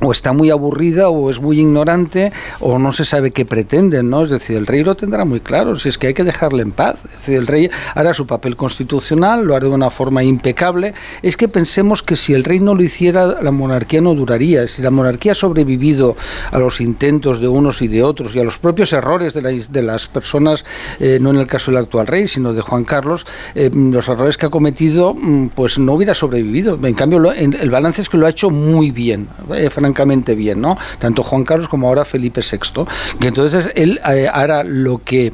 o 0.00 0.12
está 0.12 0.32
muy 0.32 0.50
aburrida 0.50 1.08
o 1.08 1.30
es 1.30 1.40
muy 1.40 1.60
ignorante 1.60 2.32
o 2.60 2.78
no 2.78 2.92
se 2.92 3.04
sabe 3.04 3.30
qué 3.30 3.44
pretenden, 3.44 4.10
¿no? 4.10 4.22
Es 4.22 4.30
decir, 4.30 4.56
el 4.56 4.66
rey 4.66 4.84
lo 4.84 4.94
tendrá 4.94 5.24
muy 5.24 5.40
claro, 5.40 5.78
si 5.78 5.88
es 5.88 5.98
que 5.98 6.08
hay 6.08 6.14
que 6.14 6.24
dejarle 6.24 6.62
en 6.62 6.72
paz. 6.72 6.96
Es 7.04 7.12
decir, 7.12 7.36
el 7.36 7.46
rey 7.46 7.70
hará 7.94 8.14
su 8.14 8.26
papel 8.26 8.56
constitucional, 8.56 9.44
lo 9.44 9.54
hará 9.56 9.68
de 9.68 9.74
una 9.74 9.90
forma 9.90 10.22
impecable. 10.22 10.94
Es 11.22 11.36
que 11.36 11.48
pensemos 11.48 12.02
que 12.02 12.16
si 12.16 12.34
el 12.34 12.44
rey 12.44 12.58
no 12.58 12.74
lo 12.74 12.82
hiciera, 12.82 13.40
la 13.40 13.50
monarquía 13.50 14.00
no 14.00 14.14
duraría. 14.14 14.68
Si 14.68 14.82
la 14.82 14.90
monarquía 14.90 15.32
ha 15.32 15.34
sobrevivido 15.34 16.16
a 16.50 16.58
los 16.58 16.80
intentos 16.80 17.40
de 17.40 17.48
unos 17.48 17.82
y 17.82 17.88
de 17.88 18.02
otros 18.02 18.34
y 18.34 18.40
a 18.40 18.44
los 18.44 18.58
propios 18.58 18.92
errores 18.92 19.34
de, 19.34 19.66
de 19.68 19.82
las 19.82 20.06
personas, 20.06 20.64
eh, 21.00 21.18
no 21.20 21.30
en 21.30 21.36
el 21.38 21.46
caso 21.46 21.70
del 21.70 21.78
actual 21.78 22.06
rey, 22.06 22.28
sino 22.28 22.52
de 22.52 22.60
Juan 22.60 22.84
Carlos, 22.84 23.26
eh, 23.54 23.70
los 23.72 24.08
errores 24.08 24.36
que 24.36 24.46
ha 24.46 24.50
cometido, 24.50 25.14
mm, 25.14 25.48
pues 25.48 25.78
no 25.78 25.94
hubiera 25.94 26.14
sobrevivido. 26.14 26.78
En 26.82 26.94
cambio, 26.94 27.32
el 27.32 27.70
balance 27.70 28.02
es 28.02 28.08
que 28.08 28.16
lo 28.16 28.26
ha 28.26 28.30
hecho 28.30 28.50
muy 28.50 28.90
bien. 28.90 29.28
Eh, 29.54 29.70
francamente 29.86 30.34
bien, 30.34 30.60
¿no? 30.60 30.76
Tanto 30.98 31.22
Juan 31.22 31.44
Carlos 31.44 31.68
como 31.68 31.86
ahora 31.86 32.04
Felipe 32.04 32.40
VI. 32.40 32.84
Que 33.20 33.28
entonces 33.28 33.70
él 33.76 34.00
eh, 34.08 34.28
hará 34.32 34.64
lo 34.64 34.98
que 34.98 35.32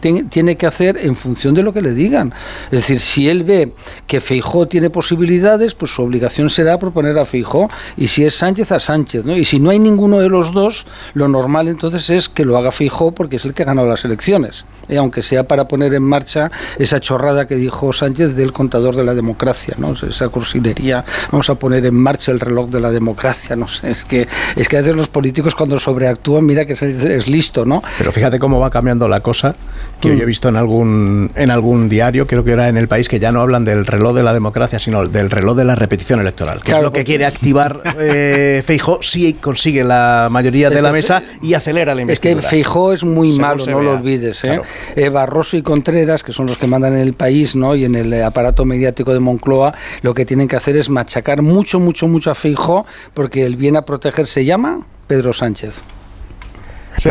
tiene 0.00 0.56
que 0.56 0.66
hacer 0.66 0.98
en 0.98 1.16
función 1.16 1.54
de 1.54 1.62
lo 1.62 1.72
que 1.72 1.82
le 1.82 1.92
digan. 1.92 2.32
Es 2.66 2.80
decir, 2.82 3.00
si 3.00 3.28
él 3.28 3.44
ve 3.44 3.72
que 4.06 4.20
Feijó 4.20 4.66
tiene 4.68 4.90
posibilidades, 4.90 5.74
pues 5.74 5.92
su 5.92 6.02
obligación 6.02 6.50
será 6.50 6.78
proponer 6.78 7.18
a 7.18 7.24
Feijó 7.24 7.70
y 7.96 8.08
si 8.08 8.24
es 8.24 8.34
Sánchez 8.34 8.72
a 8.72 8.80
Sánchez, 8.80 9.24
¿no? 9.24 9.36
Y 9.36 9.44
si 9.44 9.58
no 9.58 9.70
hay 9.70 9.78
ninguno 9.78 10.18
de 10.20 10.28
los 10.28 10.52
dos, 10.52 10.86
lo 11.14 11.28
normal 11.28 11.68
entonces 11.68 12.08
es 12.10 12.28
que 12.28 12.44
lo 12.44 12.56
haga 12.56 12.72
Feijó 12.72 13.12
porque 13.12 13.36
es 13.36 13.44
el 13.44 13.54
que 13.54 13.62
ha 13.62 13.66
ganado 13.66 13.88
las 13.88 14.04
elecciones. 14.04 14.64
Y 14.88 14.96
aunque 14.96 15.22
sea 15.22 15.44
para 15.44 15.68
poner 15.68 15.94
en 15.94 16.02
marcha 16.02 16.50
esa 16.78 17.00
chorrada 17.00 17.46
que 17.46 17.54
dijo 17.56 17.92
Sánchez 17.92 18.34
del 18.34 18.52
contador 18.52 18.96
de 18.96 19.04
la 19.04 19.14
democracia, 19.14 19.74
¿no? 19.78 19.94
Esa 19.94 20.28
cursilería, 20.28 21.04
vamos 21.30 21.48
a 21.50 21.54
poner 21.54 21.86
en 21.86 21.94
marcha 21.94 22.32
el 22.32 22.40
reloj 22.40 22.70
de 22.70 22.80
la 22.80 22.90
democracia, 22.90 23.56
no 23.56 23.66
es 23.82 24.04
que 24.04 24.28
es 24.56 24.68
que 24.68 24.76
a 24.76 24.80
veces 24.80 24.96
los 24.96 25.08
políticos 25.08 25.54
cuando 25.54 25.78
sobreactúan, 25.78 26.44
mira 26.44 26.64
que 26.64 26.74
es, 26.74 26.82
es 26.82 27.28
listo, 27.28 27.64
¿no? 27.64 27.82
Pero 27.98 28.12
fíjate 28.12 28.38
cómo 28.38 28.60
va 28.60 28.70
cambiando 28.70 29.08
la 29.08 29.20
cosa 29.20 29.54
que 30.00 30.10
hoy 30.10 30.20
he 30.20 30.24
mm. 30.24 30.26
visto 30.26 30.48
en 30.48 30.56
algún, 30.56 31.30
en 31.36 31.50
algún 31.50 31.88
diario, 31.88 32.26
creo 32.26 32.44
que 32.44 32.52
era 32.52 32.68
en 32.68 32.76
el 32.76 32.88
país, 32.88 33.08
que 33.08 33.20
ya 33.20 33.30
no 33.30 33.40
hablan 33.40 33.64
del 33.64 33.86
reloj 33.86 34.14
de 34.14 34.22
la 34.22 34.34
democracia, 34.34 34.78
sino 34.78 35.06
del 35.06 35.30
reloj 35.30 35.56
de 35.56 35.64
la 35.64 35.74
repetición 35.74 36.20
electoral, 36.20 36.60
que 36.62 36.72
es 36.72 36.82
lo 36.82 36.92
que 36.92 37.04
quiere 37.04 37.24
activar 37.24 37.82
eh, 37.98 38.62
Feijó 38.64 38.98
si 39.02 39.34
consigue 39.34 39.84
la 39.84 40.28
mayoría 40.30 40.70
de 40.70 40.82
la 40.82 40.92
mesa 40.92 41.22
y 41.40 41.54
acelera 41.54 41.94
la 41.94 42.02
investidura. 42.02 42.40
Es 42.40 42.46
que 42.46 42.50
Feijó 42.50 42.92
es 42.92 43.04
muy 43.04 43.38
malo, 43.38 43.64
no 43.66 43.80
lo 43.80 43.92
olvides. 43.92 44.42
¿eh? 44.44 44.60
¿eh? 44.96 45.08
Barroso 45.08 45.56
y 45.56 45.62
Contreras, 45.62 46.22
que 46.22 46.32
son 46.32 46.46
los 46.46 46.58
que 46.58 46.66
mandan 46.66 46.94
en 46.94 47.00
el 47.00 47.14
país 47.14 47.54
¿no? 47.54 47.76
y 47.76 47.84
en 47.84 47.94
el 47.94 48.22
aparato 48.22 48.64
mediático 48.64 49.12
de 49.12 49.20
Moncloa, 49.20 49.74
lo 50.02 50.14
que 50.14 50.24
tienen 50.24 50.48
que 50.48 50.56
hacer 50.56 50.76
es 50.76 50.88
machacar 50.88 51.42
mucho, 51.42 51.78
mucho, 51.78 52.08
mucho 52.08 52.30
a 52.30 52.34
Feijó, 52.34 52.86
porque 53.14 53.44
el 53.44 53.56
bien 53.56 53.76
a 53.76 53.82
proteger 53.82 54.26
se 54.26 54.44
llama 54.44 54.80
Pedro 55.06 55.32
Sánchez. 55.32 55.82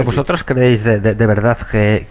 ¿Vosotros 0.05 0.43
creéis 0.43 0.83
de, 0.83 0.99
verdad 1.13 1.57
que, 1.57 2.07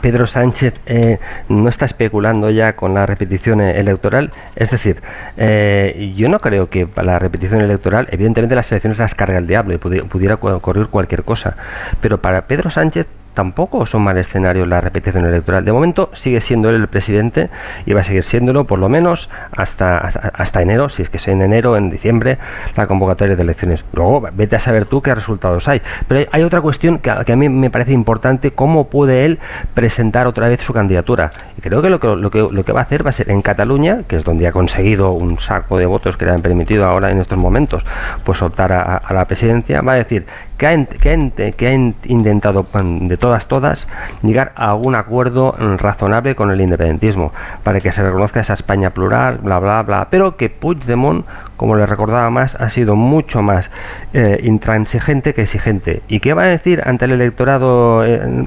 Pedro 0.00 0.26
Sánchez 0.26 0.74
eh, 0.86 1.18
no 1.48 1.68
está 1.68 1.84
especulando 1.84 2.50
ya 2.50 2.74
con 2.74 2.94
la 2.94 3.06
repetición 3.06 3.60
electoral? 3.60 4.32
Es 4.54 4.70
decir, 4.70 5.02
eh, 5.36 6.12
yo 6.16 6.28
no 6.28 6.40
creo 6.40 6.68
que 6.68 6.86
para 6.86 7.12
la 7.12 7.18
repetición 7.18 7.60
electoral, 7.60 8.08
evidentemente 8.10 8.54
las 8.54 8.70
elecciones 8.70 8.98
las 8.98 9.14
carga 9.14 9.38
el 9.38 9.46
diablo 9.46 9.74
y 9.74 9.78
pudiera 9.78 10.34
ocurrir 10.34 10.86
cualquier 10.88 11.24
cosa, 11.24 11.56
pero 12.00 12.20
para 12.20 12.46
Pedro 12.46 12.70
Sánchez 12.70 13.06
tampoco 13.36 13.84
son 13.84 14.02
mal 14.02 14.16
escenario 14.16 14.64
la 14.64 14.80
repetición 14.80 15.26
electoral. 15.26 15.62
De 15.62 15.70
momento 15.70 16.08
sigue 16.14 16.40
siendo 16.40 16.70
él 16.70 16.76
el 16.76 16.88
presidente 16.88 17.50
y 17.84 17.92
va 17.92 18.00
a 18.00 18.02
seguir 18.02 18.22
siéndolo 18.22 18.64
por 18.64 18.78
lo 18.78 18.88
menos 18.88 19.28
hasta, 19.54 19.98
hasta, 19.98 20.62
enero, 20.62 20.88
si 20.88 21.02
es 21.02 21.10
que 21.10 21.18
es 21.18 21.28
en 21.28 21.42
enero, 21.42 21.76
en 21.76 21.90
diciembre, 21.90 22.38
la 22.76 22.86
convocatoria 22.86 23.36
de 23.36 23.42
elecciones. 23.42 23.84
Luego 23.92 24.26
vete 24.32 24.56
a 24.56 24.58
saber 24.58 24.86
tú 24.86 25.02
qué 25.02 25.14
resultados 25.14 25.68
hay. 25.68 25.82
Pero 26.08 26.26
hay, 26.32 26.42
otra 26.42 26.62
cuestión 26.62 26.98
que, 26.98 27.10
a 27.10 27.36
mí 27.36 27.48
me 27.50 27.68
parece 27.68 27.92
importante, 27.92 28.52
cómo 28.52 28.88
puede 28.88 29.26
él 29.26 29.38
presentar 29.74 30.26
otra 30.26 30.48
vez 30.48 30.62
su 30.62 30.72
candidatura. 30.72 31.30
Y 31.58 31.60
creo 31.60 31.82
que 31.82 31.90
lo 31.90 32.00
que, 32.00 32.08
lo 32.08 32.30
que, 32.30 32.38
lo 32.50 32.64
que 32.64 32.72
va 32.72 32.80
a 32.80 32.84
hacer 32.84 33.04
va 33.04 33.10
a 33.10 33.12
ser 33.12 33.30
en 33.30 33.42
Cataluña, 33.42 33.98
que 34.08 34.16
es 34.16 34.24
donde 34.24 34.46
ha 34.46 34.52
conseguido 34.52 35.12
un 35.12 35.38
saco 35.38 35.76
de 35.76 35.84
votos 35.84 36.16
que 36.16 36.24
le 36.24 36.30
han 36.30 36.40
permitido 36.40 36.86
ahora 36.86 37.10
en 37.10 37.20
estos 37.20 37.36
momentos 37.36 37.84
pues 38.24 38.40
optar 38.40 38.72
a, 38.72 39.02
la 39.10 39.24
presidencia, 39.26 39.82
va 39.82 39.92
a 39.92 39.96
decir 39.96 40.26
que 40.56 40.66
ha, 40.66 40.84
que 40.84 41.66
ha, 41.66 41.72
intentado 42.10 42.66
de 42.72 43.16
todas, 43.26 43.48
todas, 43.48 43.88
llegar 44.22 44.52
a 44.54 44.70
algún 44.70 44.94
acuerdo 44.94 45.56
razonable 45.78 46.36
con 46.36 46.52
el 46.52 46.60
independentismo, 46.60 47.32
para 47.64 47.80
que 47.80 47.90
se 47.90 48.04
reconozca 48.04 48.38
esa 48.38 48.54
España 48.54 48.90
plural, 48.90 49.38
bla, 49.42 49.58
bla, 49.58 49.82
bla, 49.82 50.06
pero 50.10 50.36
que 50.36 50.48
Puigdemont, 50.48 51.26
como 51.56 51.74
le 51.74 51.86
recordaba 51.86 52.30
más, 52.30 52.54
ha 52.54 52.70
sido 52.70 52.94
mucho 52.94 53.42
más 53.42 53.68
eh, 54.12 54.38
intransigente 54.44 55.34
que 55.34 55.42
exigente. 55.42 56.02
¿Y 56.06 56.20
qué 56.20 56.34
va 56.34 56.44
a 56.44 56.46
decir 56.46 56.82
ante 56.86 57.06
el 57.06 57.12
electorado 57.12 58.04
eh, 58.04 58.46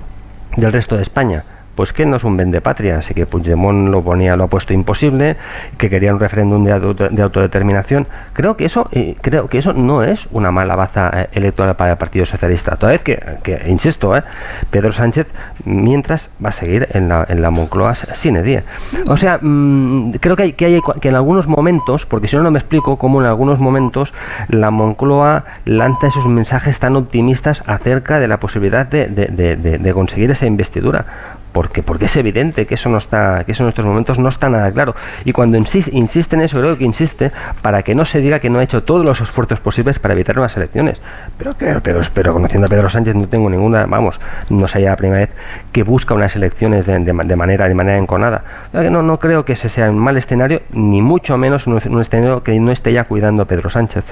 del 0.55 0.71
resto 0.71 0.95
de 0.95 1.01
España? 1.01 1.43
Pues 1.75 1.93
que 1.93 2.05
no 2.05 2.17
es 2.17 2.23
un 2.23 2.37
patria, 2.61 2.97
así 2.97 3.13
que 3.13 3.25
Puigdemont 3.25 3.89
lo 3.89 4.01
ponía, 4.01 4.35
lo 4.35 4.45
ha 4.45 4.47
puesto 4.47 4.73
imposible, 4.73 5.37
que 5.77 5.89
quería 5.89 6.13
un 6.13 6.19
referéndum 6.19 6.63
de, 6.65 7.21
autodeterminación. 7.21 8.07
Creo 8.33 8.57
que 8.57 8.65
eso, 8.65 8.89
eh, 8.91 9.15
creo 9.21 9.47
que 9.47 9.59
eso 9.59 9.73
no 9.73 10.03
es 10.03 10.27
una 10.31 10.51
mala 10.51 10.75
baza 10.75 11.09
eh, 11.13 11.29
electoral 11.33 11.75
para 11.75 11.91
el 11.91 11.97
Partido 11.97 12.25
Socialista. 12.25 12.75
Toda 12.75 12.91
vez 12.91 13.03
que, 13.03 13.21
que 13.43 13.61
insisto, 13.67 14.15
eh, 14.15 14.23
Pedro 14.69 14.91
Sánchez, 14.91 15.27
mientras 15.65 16.31
va 16.43 16.49
a 16.49 16.51
seguir 16.51 16.87
en 16.91 17.09
la, 17.09 17.25
en 17.29 17.41
la 17.41 17.49
Moncloa 17.49 17.95
sin 17.95 18.41
die. 18.43 18.63
O 19.07 19.17
sea, 19.17 19.39
mm, 19.41 20.11
creo 20.19 20.35
que 20.35 20.43
hay, 20.43 20.53
que 20.53 20.65
hay 20.65 20.81
que 20.99 21.09
en 21.09 21.15
algunos 21.15 21.47
momentos, 21.47 22.05
porque 22.05 22.27
si 22.27 22.35
no 22.35 22.43
no 22.43 22.51
me 22.51 22.59
explico 22.59 22.97
cómo 22.97 23.21
en 23.21 23.27
algunos 23.27 23.59
momentos 23.59 24.13
la 24.47 24.71
Moncloa 24.71 25.45
lanza 25.65 26.07
esos 26.07 26.27
mensajes 26.27 26.79
tan 26.79 26.95
optimistas 26.95 27.63
acerca 27.65 28.19
de 28.19 28.27
la 28.27 28.39
posibilidad 28.39 28.85
de, 28.85 29.07
de 29.07 29.93
conseguir 29.93 30.31
esa 30.31 30.45
investidura 30.45 31.05
porque 31.51 31.83
porque 31.83 32.05
es 32.05 32.17
evidente 32.17 32.65
que 32.65 32.75
eso 32.75 32.89
no 32.89 32.97
está 32.97 33.43
que 33.45 33.53
eso 33.53 33.63
en 33.63 33.69
estos 33.69 33.85
momentos 33.85 34.19
no 34.19 34.29
está 34.29 34.49
nada 34.49 34.71
claro. 34.71 34.95
Y 35.25 35.33
cuando 35.33 35.57
insiste, 35.57 36.35
en 36.35 36.41
eso 36.41 36.59
creo 36.59 36.77
que 36.77 36.83
insiste 36.83 37.31
para 37.61 37.83
que 37.83 37.95
no 37.95 38.05
se 38.05 38.21
diga 38.21 38.39
que 38.39 38.49
no 38.49 38.59
ha 38.59 38.63
hecho 38.63 38.83
todos 38.83 39.05
los 39.05 39.21
esfuerzos 39.21 39.59
posibles 39.59 39.99
para 39.99 40.13
evitar 40.13 40.37
unas 40.37 40.55
elecciones. 40.57 41.01
Pero 41.37 41.55
pero 41.57 42.01
pero 42.13 42.33
conociendo 42.33 42.67
a 42.67 42.69
Pedro 42.69 42.89
Sánchez 42.89 43.15
no 43.15 43.27
tengo 43.27 43.49
ninguna 43.49 43.85
vamos 43.85 44.19
no 44.49 44.67
sería 44.67 44.89
la 44.89 44.95
primera 44.95 45.21
vez 45.21 45.29
que 45.71 45.83
busca 45.83 46.13
unas 46.13 46.35
elecciones 46.35 46.85
de, 46.85 47.13
manera 47.13 47.67
de 47.67 47.75
manera 47.75 47.97
enconada. 47.97 48.43
No 48.73 49.01
no 49.01 49.19
creo 49.19 49.45
que 49.45 49.53
ese 49.53 49.69
sea 49.69 49.89
un 49.89 49.99
mal 49.99 50.17
escenario 50.17 50.61
ni 50.71 51.01
mucho 51.01 51.37
menos 51.37 51.67
un, 51.67 51.73
un 51.73 52.01
escenario 52.01 52.43
que 52.43 52.59
no 52.59 52.71
esté 52.71 52.93
ya 52.93 53.03
cuidando 53.05 53.45
Pedro 53.45 53.69
Sánchez 53.69 54.05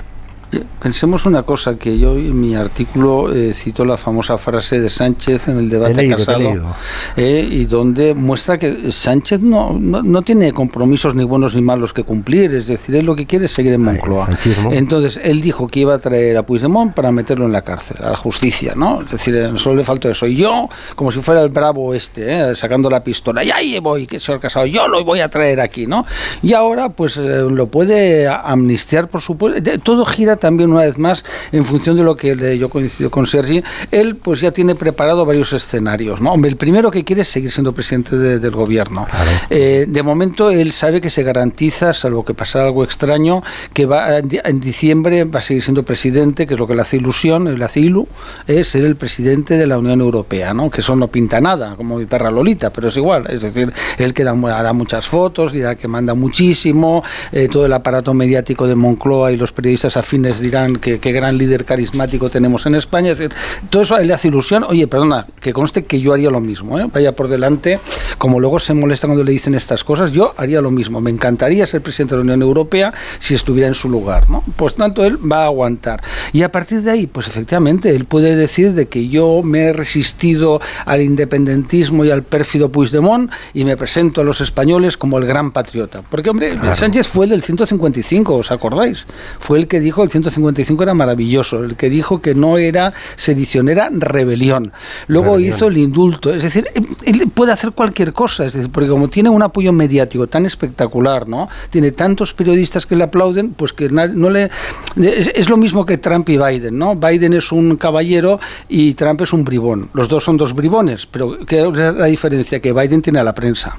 Pensemos 0.81 1.25
una 1.25 1.43
cosa, 1.43 1.75
que 1.75 1.97
yo 1.97 2.15
en 2.15 2.39
mi 2.39 2.55
artículo 2.55 3.33
eh, 3.33 3.53
cito 3.53 3.83
la 3.83 3.97
famosa 3.97 4.37
frase 4.37 4.79
de 4.79 4.89
Sánchez 4.89 5.49
en 5.49 5.57
el 5.57 5.69
debate 5.69 6.07
casado, 6.07 6.73
eh, 7.17 7.45
y 7.49 7.65
donde 7.65 8.13
muestra 8.13 8.57
que 8.57 8.91
Sánchez 8.91 9.41
no, 9.41 9.73
no, 9.73 10.21
tiene 10.21 10.53
compromisos 10.53 11.15
ni 11.15 11.25
buenos 11.25 11.53
ni 11.53 11.61
malos 11.61 11.91
que 11.91 12.03
cumplir, 12.03 12.55
es 12.55 12.67
decir, 12.67 12.95
él 12.95 13.05
lo 13.05 13.15
que 13.15 13.25
quiere 13.25 13.45
es 13.45 13.51
seguir 13.51 13.73
en 13.73 13.81
Moncloa. 13.81 14.29
Entonces, 14.71 15.19
él 15.21 15.41
dijo 15.41 15.67
que 15.67 15.81
iba 15.81 15.95
a 15.95 15.97
traer 15.97 16.37
a 16.37 16.43
Puigdemont 16.43 16.93
para 16.93 17.11
meterlo 17.11 17.45
en 17.45 17.51
la 17.51 17.63
cárcel, 17.63 17.97
a 17.99 18.11
la 18.11 18.17
justicia, 18.17 18.73
¿no? 18.73 19.01
Es 19.01 19.11
decir, 19.11 19.35
eh, 19.35 19.51
solo 19.57 19.75
le 19.75 19.83
faltó 19.83 20.09
eso. 20.09 20.27
Y 20.27 20.37
yo, 20.37 20.69
como 20.95 21.11
si 21.11 21.19
fuera 21.19 21.41
el 21.41 21.49
bravo 21.49 21.93
este, 21.93 22.55
sacando 22.55 22.89
la 22.89 23.03
pistola, 23.03 23.43
y 23.43 23.51
ahí 23.51 23.79
voy, 23.79 24.07
que 24.07 24.19
señor 24.21 24.39
Casado, 24.39 24.65
yo 24.65 24.87
lo 24.87 25.03
voy 25.03 25.19
a 25.19 25.29
traer 25.29 25.59
aquí, 25.59 25.87
¿no? 25.87 26.05
Y 26.41 26.53
ahora, 26.53 26.87
pues 26.87 27.17
lo 27.17 27.67
puede 27.67 28.27
amnistiar, 28.29 29.09
por 29.09 29.19
supuesto, 29.19 29.61
todo 29.83 30.05
gira 30.05 30.36
también 30.37 30.71
una 30.71 30.81
vez 30.81 30.97
más 30.97 31.25
en 31.51 31.65
función 31.65 31.95
de 31.95 32.03
lo 32.03 32.15
que 32.15 32.57
yo 32.57 32.69
coincido 32.69 33.09
con 33.09 33.25
Sergi, 33.25 33.63
él 33.91 34.15
pues 34.15 34.41
ya 34.41 34.51
tiene 34.51 34.75
preparado 34.75 35.25
varios 35.25 35.53
escenarios. 35.53 36.21
¿no? 36.21 36.33
Hombre, 36.33 36.49
el 36.49 36.57
primero 36.57 36.91
que 36.91 37.03
quiere 37.03 37.21
es 37.21 37.27
seguir 37.27 37.51
siendo 37.51 37.73
presidente 37.73 38.17
del 38.17 38.51
gobierno. 38.51 39.07
Eh, 39.49 39.85
de 39.87 40.03
momento 40.03 40.49
él 40.49 40.71
sabe 40.71 41.01
que 41.01 41.09
se 41.09 41.23
garantiza, 41.23 41.93
salvo 41.93 42.23
que 42.23 42.33
pase 42.33 42.59
algo 42.59 42.83
extraño, 42.83 43.43
que 43.73 43.85
va 43.85 44.17
en 44.19 44.59
diciembre 44.59 45.23
va 45.23 45.39
a 45.39 45.41
seguir 45.41 45.63
siendo 45.63 45.83
presidente, 45.83 46.47
que 46.47 46.53
es 46.53 46.59
lo 46.59 46.67
que 46.67 46.75
le 46.75 46.81
hace 46.81 46.97
ilusión, 46.97 47.57
le 47.57 47.65
hace 47.65 47.79
ilu, 47.79 48.07
es 48.47 48.69
ser 48.69 48.83
el 48.83 48.95
presidente 48.95 49.57
de 49.57 49.67
la 49.67 49.77
Unión 49.77 50.01
Europea, 50.01 50.53
¿no? 50.53 50.69
que 50.69 50.81
eso 50.81 50.95
no 50.95 51.07
pinta 51.07 51.39
nada, 51.39 51.75
como 51.75 51.97
mi 51.97 52.05
perra 52.05 52.31
Lolita, 52.31 52.71
pero 52.71 52.89
es 52.89 52.97
igual. 52.97 53.25
Es 53.29 53.41
decir, 53.41 53.71
él 53.97 54.13
que 54.13 54.23
hará 54.23 54.73
muchas 54.73 55.07
fotos, 55.07 55.51
dirá 55.51 55.75
que 55.75 55.87
manda 55.87 56.13
muchísimo, 56.13 57.03
eh, 57.31 57.47
todo 57.51 57.65
el 57.65 57.73
aparato 57.73 58.13
mediático 58.13 58.67
de 58.67 58.75
Moncloa 58.75 59.31
y 59.31 59.37
los 59.37 59.51
periodistas 59.51 59.97
afines 59.97 60.26
dirán 60.41 60.77
que 60.77 60.99
qué 60.99 61.11
gran 61.11 61.37
líder 61.37 61.65
carismático 61.65 62.29
tenemos 62.29 62.65
en 62.65 62.75
España. 62.75 63.11
Es 63.11 63.17
decir, 63.17 63.35
todo 63.69 63.83
eso 63.83 63.97
le 63.97 64.13
hace 64.13 64.27
ilusión. 64.27 64.63
Oye, 64.63 64.87
perdona, 64.87 65.27
que 65.39 65.53
conste 65.53 65.85
que 65.85 65.99
yo 65.99 66.13
haría 66.13 66.29
lo 66.29 66.39
mismo. 66.39 66.79
¿eh? 66.79 66.87
Vaya 66.93 67.13
por 67.13 67.27
delante, 67.27 67.79
como 68.17 68.39
luego 68.39 68.59
se 68.59 68.73
molesta 68.73 69.07
cuando 69.07 69.23
le 69.23 69.31
dicen 69.31 69.55
estas 69.55 69.83
cosas, 69.83 70.11
yo 70.11 70.33
haría 70.37 70.61
lo 70.61 70.71
mismo. 70.71 71.01
Me 71.01 71.11
encantaría 71.11 71.65
ser 71.65 71.81
presidente 71.81 72.15
de 72.15 72.17
la 72.19 72.23
Unión 72.23 72.41
Europea 72.41 72.93
si 73.19 73.33
estuviera 73.33 73.67
en 73.67 73.75
su 73.75 73.89
lugar. 73.89 74.29
¿no? 74.29 74.43
Pues 74.55 74.75
tanto, 74.75 75.05
él 75.05 75.19
va 75.19 75.43
a 75.43 75.45
aguantar. 75.45 76.03
Y 76.33 76.43
a 76.43 76.51
partir 76.51 76.81
de 76.81 76.91
ahí, 76.91 77.07
pues 77.07 77.27
efectivamente, 77.27 77.95
él 77.95 78.05
puede 78.05 78.35
decir 78.35 78.73
de 78.73 78.87
que 78.87 79.07
yo 79.07 79.41
me 79.43 79.65
he 79.65 79.73
resistido 79.73 80.61
al 80.85 81.01
independentismo 81.01 82.05
y 82.05 82.11
al 82.11 82.23
pérfido 82.23 82.69
Puigdemont 82.69 83.31
y 83.53 83.63
me 83.63 83.77
presento 83.77 84.21
a 84.21 84.23
los 84.23 84.41
españoles 84.41 84.97
como 84.97 85.17
el 85.17 85.25
gran 85.25 85.51
patriota. 85.51 86.01
Porque, 86.09 86.29
hombre, 86.29 86.57
Sánchez 86.75 87.07
fue 87.07 87.25
el 87.25 87.31
del 87.31 87.43
155, 87.43 88.35
¿os 88.35 88.51
acordáis? 88.51 89.05
Fue 89.39 89.59
el 89.59 89.67
que 89.67 89.79
dijo 89.79 90.03
el 90.03 90.09
155 90.23 90.83
era 90.83 90.93
maravilloso, 90.93 91.63
el 91.63 91.75
que 91.75 91.89
dijo 91.89 92.21
que 92.21 92.35
no 92.35 92.57
era 92.57 92.93
sedición, 93.15 93.69
era 93.69 93.89
rebelión. 93.91 94.71
Luego 95.07 95.39
hizo 95.39 95.67
el 95.67 95.77
indulto, 95.77 96.33
es 96.33 96.43
decir, 96.43 96.67
él 97.05 97.29
puede 97.33 97.51
hacer 97.51 97.71
cualquier 97.71 98.13
cosa, 98.13 98.45
es 98.45 98.53
decir, 98.53 98.71
porque 98.71 98.89
como 98.89 99.07
tiene 99.07 99.29
un 99.29 99.41
apoyo 99.41 99.71
mediático 99.71 100.27
tan 100.27 100.45
espectacular, 100.45 101.27
¿no? 101.27 101.49
Tiene 101.69 101.91
tantos 101.91 102.33
periodistas 102.33 102.85
que 102.85 102.95
le 102.95 103.03
aplauden, 103.03 103.51
pues 103.51 103.73
que 103.73 103.89
no 103.89 104.29
le 104.29 104.49
es, 104.95 105.49
lo 105.49 105.57
mismo 105.57 105.85
que 105.85 105.97
Trump 105.97 106.29
y 106.29 106.37
Biden, 106.37 106.77
¿no? 106.77 106.95
Biden 106.95 107.33
es 107.33 107.51
un 107.51 107.75
caballero 107.77 108.39
y 108.67 108.93
Trump 108.93 109.21
es 109.21 109.33
un 109.33 109.43
bribón. 109.43 109.89
Los 109.93 110.07
dos 110.07 110.23
son 110.23 110.37
dos 110.37 110.53
bribones, 110.53 111.05
pero 111.05 111.37
¿qué 111.45 111.67
es 111.67 111.73
la 111.73 112.05
diferencia? 112.05 112.59
Que 112.59 112.73
Biden 112.73 113.01
tiene 113.01 113.19
a 113.19 113.23
la 113.23 113.33
prensa. 113.33 113.77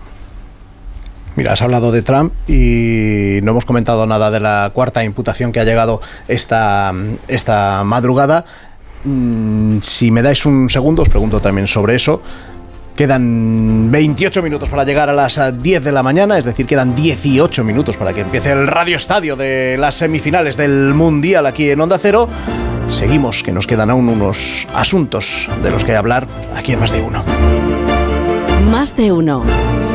Mira, 1.39 1.53
has 1.53 1.63
hablado 1.63 1.93
de 1.93 2.03
Trump 2.03 2.33
y 2.49 3.39
no 3.45 3.53
hemos 3.53 3.65
comentado 3.65 4.05
nada 4.09 4.33
de 4.33 4.41
la 4.41 4.73
cuarta 4.75 5.05
imputación 5.05 5.53
que 5.53 5.61
ha 5.61 5.65
llegado 5.65 6.01
esta, 6.27 6.93
esta 7.29 7.85
madrugada. 7.85 8.45
Mm, 9.05 9.79
si 9.81 10.11
me 10.11 10.21
dais 10.23 10.45
un 10.47 10.69
segundo, 10.69 11.03
os 11.03 11.09
pregunto 11.09 11.39
también 11.39 11.69
sobre 11.69 11.95
eso. 11.95 12.21
Quedan 12.97 13.89
28 13.89 14.43
minutos 14.43 14.69
para 14.69 14.83
llegar 14.83 15.11
a 15.11 15.13
las 15.13 15.39
10 15.63 15.85
de 15.85 15.93
la 15.93 16.03
mañana, 16.03 16.39
es 16.39 16.45
decir, 16.45 16.67
quedan 16.67 16.97
18 16.97 17.63
minutos 17.63 17.97
para 17.97 18.13
que 18.13 18.23
empiece 18.23 18.51
el 18.51 18.67
radio 18.67 18.97
estadio 18.97 19.37
de 19.37 19.77
las 19.79 19.95
semifinales 19.95 20.57
del 20.57 20.93
Mundial 20.93 21.47
aquí 21.47 21.71
en 21.71 21.81
Onda 21.81 21.99
Cero. 22.01 22.29
Seguimos, 22.89 23.45
que 23.45 23.53
nos 23.53 23.69
quedan 23.69 23.91
aún 23.91 24.09
unos 24.09 24.67
asuntos 24.75 25.49
de 25.63 25.71
los 25.71 25.85
que 25.85 25.95
hablar 25.95 26.27
aquí 26.57 26.73
en 26.73 26.81
Más 26.81 26.91
de 26.91 27.01
Uno. 27.01 27.23
Más 28.73 28.97
de 28.97 29.13
Uno, 29.13 29.45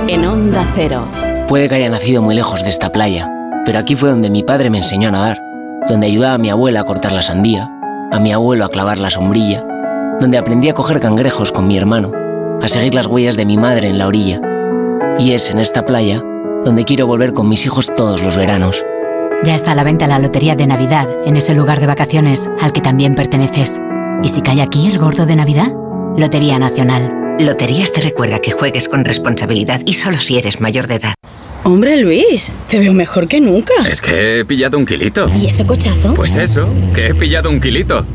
en 0.08 0.26
Onda 0.26 0.66
Cero. 0.74 1.06
Puede 1.54 1.70
que 1.70 1.76
haya 1.76 1.90
nacido 1.92 2.24
muy 2.24 2.34
lejos 2.34 2.64
de 2.64 2.72
esta 2.72 2.92
playa, 2.92 3.32
pero 3.64 3.78
aquí 3.78 3.94
fue 3.94 4.10
donde 4.10 4.32
mi 4.32 4.42
padre 4.42 4.72
me 4.72 4.80
enseñó 4.80 5.10
a 5.10 5.12
nadar, 5.12 5.40
donde 5.88 6.08
ayudaba 6.08 6.34
a 6.34 6.38
mi 6.40 6.50
abuela 6.50 6.80
a 6.80 6.84
cortar 6.84 7.12
la 7.12 7.22
sandía, 7.22 7.70
a 8.12 8.20
mi 8.20 8.32
abuelo 8.32 8.66
a 8.66 8.70
clavar 8.70 8.98
la 8.98 9.12
sombrilla, 9.12 9.64
donde 10.20 10.40
aprendí 10.40 10.70
a 10.70 10.74
coger 10.74 11.00
cangrejos 11.00 11.52
con 11.52 11.68
mi 11.68 11.78
hermano, 11.78 12.12
a 12.60 12.68
seguir 12.68 12.96
las 12.96 13.06
huellas 13.06 13.36
de 13.36 13.46
mi 13.46 13.56
madre 13.58 13.88
en 13.88 14.00
la 14.00 14.08
orilla. 14.08 14.42
Y 15.20 15.34
es 15.34 15.52
en 15.52 15.60
esta 15.60 15.86
playa 15.86 16.24
donde 16.64 16.86
quiero 16.86 17.06
volver 17.06 17.34
con 17.34 17.48
mis 17.48 17.68
hijos 17.68 17.94
todos 17.96 18.24
los 18.24 18.36
veranos. 18.36 18.84
Ya 19.44 19.54
está 19.54 19.74
a 19.74 19.76
la 19.76 19.84
venta 19.84 20.08
la 20.08 20.18
Lotería 20.18 20.56
de 20.56 20.66
Navidad 20.66 21.08
en 21.24 21.38
ese 21.38 21.54
lugar 21.54 21.80
de 21.80 21.86
vacaciones 21.86 22.50
al 22.62 22.74
que 22.74 22.82
también 22.82 23.14
perteneces. 23.14 23.80
¿Y 24.24 24.30
si 24.30 24.42
cae 24.42 24.64
aquí 24.64 24.88
el 24.88 24.98
gordo 24.98 25.28
de 25.28 25.36
Navidad? 25.36 25.72
Lotería 26.18 26.58
Nacional. 26.58 27.14
Loterías 27.38 27.94
te 27.94 28.02
recuerda 28.02 28.40
que 28.40 28.54
juegues 28.54 28.90
con 28.90 29.06
responsabilidad 29.06 29.82
y 29.86 29.94
solo 29.94 30.18
si 30.18 30.40
eres 30.40 30.60
mayor 30.60 30.88
de 30.88 30.96
edad. 30.96 31.14
Hombre 31.64 31.96
Luis, 31.98 32.52
te 32.68 32.80
veo 32.80 32.94
mejor 32.94 33.28
que 33.28 33.40
nunca. 33.40 33.74
Es 33.90 34.02
que 34.02 34.40
he 34.40 34.46
pillado 34.46 34.78
un 34.78 34.86
kilito. 34.86 35.32
¿Y 35.42 35.48
ese 35.48 35.66
cochazo? 35.66 36.14
Pues 36.14 36.36
eso, 36.36 36.68
que 36.94 37.08
he 37.08 37.16
pillado 37.16 37.50
un 37.50 37.62
kilito. 37.62 38.06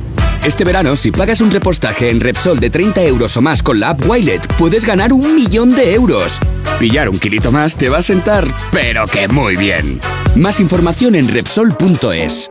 Este 0.44 0.64
verano, 0.64 0.96
si 0.96 1.10
pagas 1.10 1.40
un 1.40 1.50
repostaje 1.50 2.10
en 2.10 2.20
Repsol 2.20 2.60
de 2.60 2.68
30 2.70 3.02
euros 3.04 3.36
o 3.36 3.40
más 3.40 3.62
con 3.62 3.80
la 3.80 3.90
app 3.90 4.08
Wilet, 4.08 4.46
puedes 4.58 4.84
ganar 4.84 5.12
un 5.12 5.34
millón 5.34 5.70
de 5.74 5.94
euros. 5.94 6.38
Pillar 6.78 7.08
un 7.08 7.18
kilito 7.18 7.50
más 7.50 7.74
te 7.74 7.88
va 7.88 7.98
a 7.98 8.02
sentar, 8.02 8.46
pero 8.70 9.06
que 9.06 9.28
muy 9.28 9.56
bien. 9.56 9.98
Más 10.36 10.60
información 10.60 11.14
en 11.14 11.28
Repsol.es. 11.28 12.50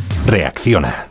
Reacciona. 0.25 1.10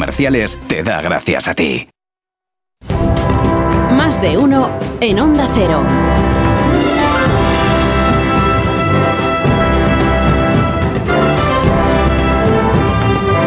Te 0.67 0.83
da 0.83 1.01
gracias 1.01 1.47
a 1.47 1.53
ti. 1.53 1.87
Más 3.91 4.21
de 4.21 4.37
uno 4.37 4.69
en 4.99 5.19
Onda 5.19 5.47
Cero. 5.53 6.30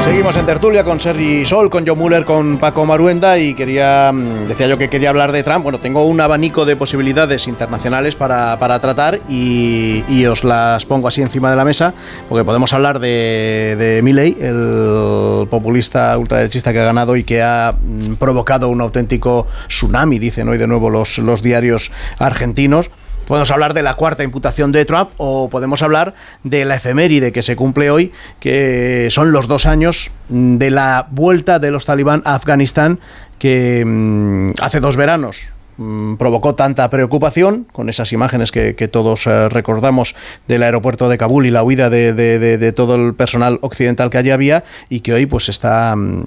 Seguimos 0.05 0.37
en 0.37 0.45
tertulia 0.45 0.85
con 0.85 1.01
Sergi 1.01 1.47
Sol, 1.47 1.71
con 1.71 1.87
Joe 1.87 1.97
Muller, 1.97 2.27
con 2.27 2.59
Paco 2.59 2.85
Maruenda 2.85 3.39
y 3.39 3.55
quería, 3.55 4.13
mm, 4.13 4.47
decía 4.47 4.67
yo 4.67 4.77
que 4.77 4.91
quería 4.91 5.09
hablar 5.09 5.33
de 5.33 5.43
Trump. 5.43 5.63
Bueno, 5.63 5.81
tengo 5.81 6.05
un 6.05 6.21
abanico 6.21 6.67
de 6.67 6.77
posibilidades 6.77 7.49
internacionales 7.49 8.15
para, 8.15 8.59
para 8.59 8.79
tratar 8.81 9.21
y, 9.31 10.27
os 10.27 10.45
las 10.45 10.85
pongo 10.85 11.09
así 11.09 11.23
encima 11.23 11.51
de 11.51 11.57
la 11.57 11.65
mesa, 11.65 11.95
porque 12.29 12.45
podemos 12.45 12.75
hablar 12.75 12.99
de, 12.99 13.77
de 13.79 14.03
Milley, 14.03 14.37
el 14.41 15.49
populista 15.49 16.19
ultraderechista 16.19 16.75
que 16.75 16.81
ha 16.81 16.85
ganado 16.85 17.17
y 17.17 17.25
que 17.25 17.43
ha 17.43 17.73
mm, 17.73 18.17
provocado 18.17 18.69
un 18.69 18.83
auténtico 18.83 19.47
tsunami, 19.69 20.19
dicen 20.19 20.51
hoy 20.51 20.59
de 20.59 20.67
nuevo 20.67 20.91
los, 20.91 21.17
los 21.17 21.41
diarios 21.41 21.91
argentinos. 22.19 22.91
Podemos 23.27 23.51
hablar 23.51 23.75
de 23.75 23.83
la 23.83 23.95
cuarta 23.95 24.25
imputación 24.25 24.73
de 24.73 24.85
Trump 24.85 25.11
o 25.17 25.49
podemos 25.49 25.83
hablar 25.83 26.15
de 26.43 26.65
la 26.65 26.77
efeméride 26.77 27.33
que 27.33 27.43
se 27.43 27.57
cumple 27.57 27.91
hoy, 27.91 28.13
que 28.41 29.09
son 29.11 29.33
los 29.33 29.49
dos 29.49 29.67
años 29.67 30.11
de 30.29 30.71
la 30.71 31.07
vuelta 31.11 31.59
de 31.59 31.71
los 31.71 31.87
talibán 31.87 32.23
a 32.25 32.35
Afganistán, 32.35 32.99
que 33.39 33.85
mmm, 33.85 34.51
hace 34.61 34.81
dos 34.81 34.97
veranos 34.97 35.51
mmm, 35.77 36.17
provocó 36.17 36.55
tanta 36.55 36.89
preocupación 36.91 37.67
con 37.73 37.89
esas 37.89 38.13
imágenes 38.13 38.53
que, 38.53 38.73
todos 38.89 39.27
eh, 39.27 39.49
recordamos 39.49 40.15
del 40.47 40.63
aeropuerto 40.63 41.09
de 41.09 41.19
Kabul 41.19 41.47
y 41.47 41.51
la 41.51 41.63
huida 41.63 41.91
de, 41.91 42.13
de, 42.13 42.73
todo 42.73 42.95
el 42.97 43.15
personal 43.15 43.59
occidental 43.63 44.11
que 44.11 44.19
allí 44.19 44.31
había 44.31 44.65
y 44.89 45.01
que 45.01 45.15
hoy 45.15 45.27
pues 45.27 45.49
está... 45.49 45.95
Mmm, 45.97 46.25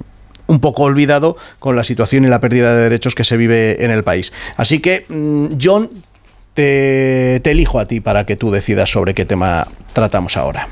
un 0.48 0.60
poco 0.60 0.84
olvidado 0.84 1.38
con 1.60 1.76
la 1.76 1.84
situación 1.84 2.24
y 2.24 2.28
la 2.28 2.40
pérdida 2.40 2.76
de 2.76 2.84
derechos 2.84 3.16
que 3.16 3.24
se 3.24 3.38
vive 3.38 3.84
en 3.84 3.92
el 3.92 4.04
país. 4.04 4.34
Así 4.56 4.80
que, 4.80 5.06
mm, 5.08 5.58
John, 5.62 5.90
te, 6.58 7.40
te, 7.44 7.52
elijo 7.52 7.80
a 7.80 7.86
ti 7.86 8.00
para 8.00 8.26
que 8.26 8.36
tú 8.36 8.50
decidas 8.50 8.90
sobre 8.90 9.14
qué 9.14 9.26
tema 9.26 9.68
tratamos 9.94 10.38
ahora. 10.38 10.68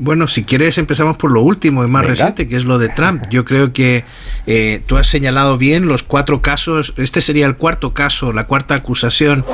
Bueno, 0.00 0.26
si 0.26 0.42
quieres 0.42 0.76
empezamos 0.78 1.16
por 1.16 1.30
lo 1.30 1.42
último 1.42 1.84
y 1.84 1.86
más 1.86 2.02
Venga. 2.02 2.08
reciente, 2.10 2.48
que 2.48 2.56
es 2.56 2.64
lo 2.64 2.80
de 2.80 2.88
Trump. 2.88 3.22
Yo 3.30 3.44
creo 3.44 3.72
que 3.72 4.04
eh, 4.48 4.82
tú 4.84 4.96
has 4.96 5.06
señalado 5.06 5.56
bien 5.56 5.86
los 5.86 6.02
cuatro 6.02 6.42
casos. 6.42 6.94
Este 6.96 7.20
sería 7.20 7.46
el 7.46 7.54
cuarto 7.54 7.94
caso, 7.94 8.32
la 8.32 8.48
cuarta 8.48 8.74
acusación 8.74 9.44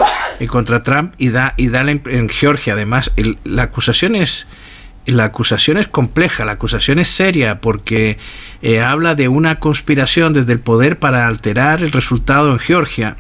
eh, 0.41 0.47
contra 0.47 0.83
Trump 0.83 1.13
y 1.19 1.29
da 1.29 1.53
y 1.59 1.69
da 1.69 1.83
en, 1.83 2.01
en 2.07 2.31
Georgia. 2.31 2.73
Además, 2.73 3.13
el, 3.17 3.37
la 3.45 3.65
acusación 3.65 4.17
es 4.17 4.47
la 5.05 5.25
acusación 5.25 5.77
es 5.77 5.89
compleja, 5.89 6.47
la 6.47 6.53
acusación 6.53 6.99
es 6.99 7.09
seria 7.09 7.61
porque 7.61 8.19
eh, 8.63 8.81
habla 8.81 9.15
de 9.15 9.29
una 9.29 9.61
conspiración 9.61 10.33
desde 10.33 10.53
el 10.53 10.61
poder 10.61 10.99
para 10.99 11.27
alterar 11.27 11.83
el 11.83 11.93
resultado 11.93 12.53
en 12.53 12.59
Georgia. 12.59 13.17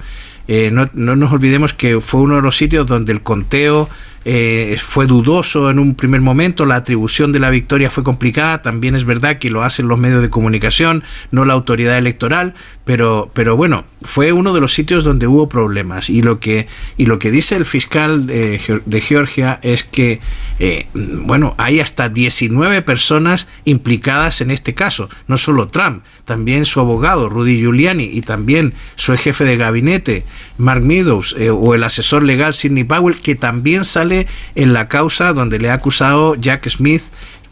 Eh, 0.48 0.70
no, 0.72 0.88
no, 0.94 1.14
nos 1.14 1.30
olvidemos 1.32 1.74
que 1.74 2.00
fue 2.00 2.22
uno 2.22 2.36
de 2.36 2.42
los 2.42 2.56
sitios 2.56 2.86
donde 2.86 3.12
el 3.12 3.20
conteo 3.20 3.88
eh, 4.24 4.76
fue 4.80 5.06
dudoso 5.06 5.70
en 5.70 5.78
un 5.78 5.94
primer 5.94 6.20
momento, 6.20 6.66
la 6.66 6.76
atribución 6.76 7.32
de 7.32 7.38
la 7.38 7.50
victoria 7.50 7.90
fue 7.90 8.02
complicada, 8.02 8.62
también 8.62 8.94
es 8.94 9.04
verdad 9.04 9.38
que 9.38 9.48
lo 9.48 9.62
hacen 9.62 9.88
los 9.88 9.98
medios 9.98 10.20
de 10.22 10.28
comunicación, 10.28 11.04
no 11.30 11.44
la 11.44 11.54
autoridad 11.54 11.96
electoral, 11.96 12.54
pero, 12.88 13.30
pero 13.34 13.54
bueno, 13.54 13.84
fue 14.00 14.32
uno 14.32 14.54
de 14.54 14.62
los 14.62 14.72
sitios 14.72 15.04
donde 15.04 15.26
hubo 15.26 15.46
problemas. 15.46 16.08
Y 16.08 16.22
lo 16.22 16.40
que, 16.40 16.68
y 16.96 17.04
lo 17.04 17.18
que 17.18 17.30
dice 17.30 17.54
el 17.54 17.66
fiscal 17.66 18.26
de, 18.26 18.58
Georgia 19.06 19.60
es 19.62 19.84
que, 19.84 20.20
eh, 20.58 20.86
bueno, 20.94 21.54
hay 21.58 21.80
hasta 21.80 22.08
19 22.08 22.80
personas 22.80 23.46
implicadas 23.66 24.40
en 24.40 24.50
este 24.50 24.72
caso, 24.72 25.10
no 25.26 25.36
solo 25.36 25.68
Trump, 25.68 26.02
también 26.24 26.64
su 26.64 26.80
abogado 26.80 27.28
Rudy 27.28 27.58
Giuliani 27.58 28.04
y 28.04 28.22
también 28.22 28.72
su 28.96 29.14
jefe 29.18 29.44
de 29.44 29.58
gabinete 29.58 30.24
Mark 30.56 30.80
Meadows 30.80 31.36
eh, 31.38 31.50
o 31.50 31.74
el 31.74 31.84
asesor 31.84 32.22
legal 32.22 32.54
Sidney 32.54 32.84
Powell, 32.84 33.20
que 33.20 33.34
también 33.34 33.84
sale 33.84 34.26
en 34.54 34.72
la 34.72 34.88
causa 34.88 35.34
donde 35.34 35.58
le 35.58 35.68
ha 35.68 35.74
acusado 35.74 36.36
Jack 36.36 36.66
Smith, 36.70 37.02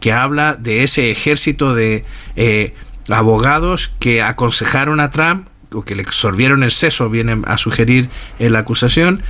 que 0.00 0.12
habla 0.12 0.54
de 0.54 0.82
ese 0.82 1.10
ejército 1.10 1.74
de 1.74 2.04
eh, 2.36 2.72
abogados 3.08 3.92
que 3.98 4.22
aconsejaron 4.22 5.00
a 5.00 5.10
Trump 5.10 5.48
o 5.72 5.84
que 5.84 5.94
le 5.94 6.02
absorbieron 6.02 6.62
el 6.62 6.70
seso, 6.70 7.10
viene 7.10 7.42
a 7.46 7.58
sugerir 7.58 8.08
en 8.38 8.52
la 8.52 8.60
acusación, 8.60 9.22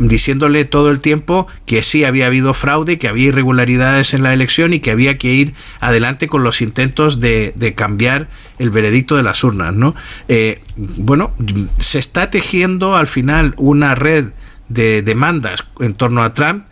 diciéndole 0.00 0.64
todo 0.64 0.90
el 0.90 1.00
tiempo 1.00 1.46
que 1.66 1.82
sí 1.82 2.04
había 2.04 2.26
habido 2.26 2.54
fraude, 2.54 2.98
que 2.98 3.08
había 3.08 3.28
irregularidades 3.28 4.14
en 4.14 4.22
la 4.22 4.32
elección 4.32 4.72
y 4.72 4.80
que 4.80 4.90
había 4.90 5.18
que 5.18 5.28
ir 5.28 5.54
adelante 5.80 6.28
con 6.28 6.44
los 6.44 6.62
intentos 6.62 7.20
de, 7.20 7.74
cambiar 7.76 8.28
el 8.58 8.70
veredicto 8.70 9.16
de 9.16 9.22
las 9.22 9.44
urnas. 9.44 9.74
¿no? 9.74 9.94
Eh, 10.28 10.62
bueno, 10.76 11.32
se 11.78 11.98
está 11.98 12.30
tejiendo 12.30 12.96
al 12.96 13.06
final 13.06 13.54
una 13.56 13.94
red 13.94 14.26
de 14.68 15.02
demandas 15.02 15.64
en 15.80 15.94
torno 15.94 16.22
a 16.22 16.32
Trump 16.32 16.64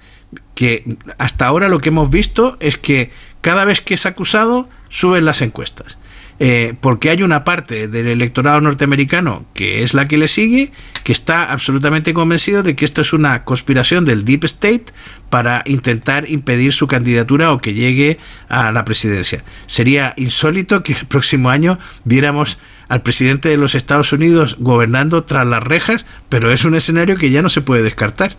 que 0.55 0.97
hasta 1.19 1.47
ahora 1.47 1.69
lo 1.69 1.81
que 1.81 1.91
hemos 1.91 2.11
visto 2.11 2.57
es 2.61 2.77
que 2.79 3.11
cada 3.41 3.65
vez 3.65 3.81
que 3.81 3.95
es 3.95 4.07
acusado 4.07 4.69
suben 4.89 5.25
las 5.25 5.43
encuestas 5.43 5.99
eh, 6.43 6.73
porque 6.81 7.11
hay 7.11 7.23
una 7.23 7.45
parte 7.45 7.87
del 7.87 8.07
electorado 8.07 8.63
norteamericano 8.63 9.45
que 9.53 9.83
es 9.83 9.93
la 9.93 10.09
que 10.09 10.17
le 10.17 10.27
sigue, 10.27 10.73
que 11.05 11.13
está 11.13 11.53
absolutamente 11.53 12.15
convencido 12.15 12.63
de 12.63 12.75
que 12.75 12.87
esto 12.87 13.03
es 13.03 13.13
una 13.13 13.45
conspiración 13.45 14.07
del 14.07 14.25
Deep 14.25 14.45
State 14.45 14.87
para 15.29 15.63
intentar 15.67 16.31
impedir 16.31 16.73
su 16.73 16.87
candidatura 16.87 17.53
o 17.53 17.59
que 17.59 17.75
llegue 17.75 18.19
a 18.49 18.73
la 18.73 18.87
presidencia. 18.87 19.45
Sería 19.67 20.15
insólito 20.17 20.83
que 20.83 20.95
el 20.95 21.07
próximo 21.07 21.51
año 21.51 21.79
viéramos 22.05 22.59
al 22.89 23.03
presidente 23.03 23.51
de 23.51 23.59
los 23.59 23.75
Estados 23.75 24.15
Unidos 24.15 24.57
gobernando 24.59 25.25
tras 25.25 25.47
las 25.47 25.63
rejas, 25.63 26.07
pero 26.31 26.51
es 26.51 26.65
un 26.65 26.75
escenario 26.75 27.17
que 27.17 27.31
ya 27.31 27.43
no 27.43 27.51
se 27.51 27.61
puede 27.61 27.83
descartar. 27.83 28.35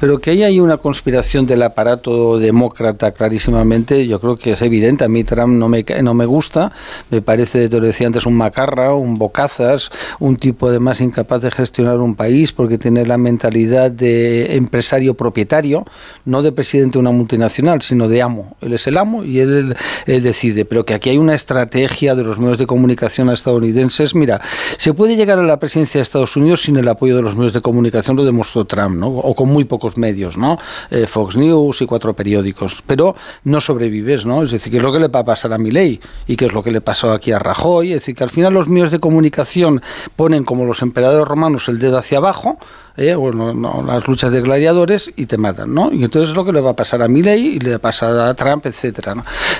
Pero 0.00 0.18
que 0.18 0.30
ahí 0.30 0.60
una 0.60 0.76
conspiración 0.76 1.46
del 1.46 1.62
aparato 1.62 2.38
demócrata 2.38 3.10
clarísimamente, 3.10 4.06
yo 4.06 4.20
creo 4.20 4.36
que 4.36 4.52
es 4.52 4.62
evidente. 4.62 5.04
A 5.04 5.08
mí 5.08 5.24
Trump 5.24 5.54
no 5.54 5.68
me, 5.68 5.84
no 6.02 6.14
me 6.14 6.24
gusta, 6.24 6.70
me 7.10 7.20
parece, 7.20 7.68
te 7.68 7.80
lo 7.80 7.86
decía 7.86 8.06
antes, 8.06 8.24
un 8.24 8.34
macarra, 8.34 8.94
un 8.94 9.18
bocazas, 9.18 9.90
un 10.20 10.36
tipo 10.36 10.68
además 10.68 11.00
incapaz 11.00 11.42
de 11.42 11.50
gestionar 11.50 11.98
un 11.98 12.14
país 12.14 12.52
porque 12.52 12.78
tiene 12.78 13.04
la 13.06 13.18
mentalidad 13.18 13.90
de 13.90 14.56
empresario 14.56 15.14
propietario, 15.14 15.84
no 16.24 16.42
de 16.42 16.52
presidente 16.52 16.94
de 16.94 17.00
una 17.00 17.10
multinacional, 17.10 17.82
sino 17.82 18.08
de 18.08 18.22
amo. 18.22 18.56
Él 18.60 18.74
es 18.74 18.86
el 18.86 18.98
amo 18.98 19.24
y 19.24 19.40
él, 19.40 19.76
él 20.06 20.22
decide. 20.22 20.64
Pero 20.64 20.84
que 20.84 20.94
aquí 20.94 21.10
hay 21.10 21.18
una 21.18 21.34
estrategia 21.34 22.14
de 22.14 22.22
los 22.22 22.38
medios 22.38 22.58
de 22.58 22.66
comunicación 22.66 23.30
estadounidenses. 23.30 24.14
Mira, 24.14 24.40
se 24.76 24.94
puede 24.94 25.16
llegar 25.16 25.38
a 25.38 25.42
la 25.42 25.58
presidencia 25.58 25.98
de 25.98 26.02
Estados 26.02 26.36
Unidos 26.36 26.62
sin 26.62 26.76
el 26.76 26.86
apoyo 26.88 27.16
de 27.16 27.22
los 27.22 27.34
medios 27.34 27.52
de 27.52 27.60
comunicación, 27.60 28.16
lo 28.16 28.24
demostró 28.24 28.64
Trump, 28.64 28.96
¿no? 28.96 29.08
O 29.08 29.34
con 29.34 29.48
muy 29.48 29.64
pocos 29.64 29.87
medios, 29.96 30.36
¿no? 30.36 30.58
Eh, 30.90 31.06
Fox 31.06 31.36
News 31.36 31.80
y 31.80 31.86
cuatro 31.86 32.14
periódicos. 32.14 32.82
Pero 32.86 33.16
no 33.44 33.60
sobrevives, 33.60 34.26
¿no? 34.26 34.42
Es 34.42 34.50
decir, 34.50 34.70
que 34.70 34.78
es 34.78 34.82
lo 34.82 34.92
que 34.92 34.98
le 34.98 35.08
va 35.08 35.20
a 35.20 35.24
pasar 35.24 35.52
a 35.52 35.58
Milei 35.58 36.00
y 36.26 36.36
que 36.36 36.46
es 36.46 36.52
lo 36.52 36.62
que 36.62 36.70
le 36.70 36.80
pasó 36.80 37.12
aquí 37.12 37.32
a 37.32 37.38
Rajoy. 37.38 37.92
Es 37.92 38.02
decir, 38.02 38.14
que 38.14 38.24
al 38.24 38.30
final 38.30 38.52
los 38.52 38.68
medios 38.68 38.90
de 38.90 39.00
comunicación 39.00 39.82
ponen 40.16 40.44
como 40.44 40.64
los 40.64 40.82
emperadores 40.82 41.26
romanos 41.26 41.68
el 41.68 41.78
dedo 41.78 41.98
hacia 41.98 42.18
abajo 42.18 42.58
¿eh? 42.98 43.14
bueno, 43.14 43.54
no, 43.54 43.84
las 43.86 44.06
luchas 44.06 44.32
de 44.32 44.40
gladiadores 44.40 45.10
y 45.16 45.26
te 45.26 45.38
matan, 45.38 45.72
¿no? 45.72 45.90
Y 45.92 46.04
entonces 46.04 46.30
es 46.30 46.36
lo 46.36 46.44
que 46.44 46.52
le 46.52 46.60
va 46.60 46.70
a 46.70 46.76
pasar 46.76 47.02
a 47.02 47.08
Milley 47.08 47.56
y 47.56 47.58
le 47.60 47.70
va 47.70 47.76
a 47.76 47.80
pasar 47.80 48.18
a 48.18 48.34
Trump, 48.34 48.66
etcétera. 48.66 49.14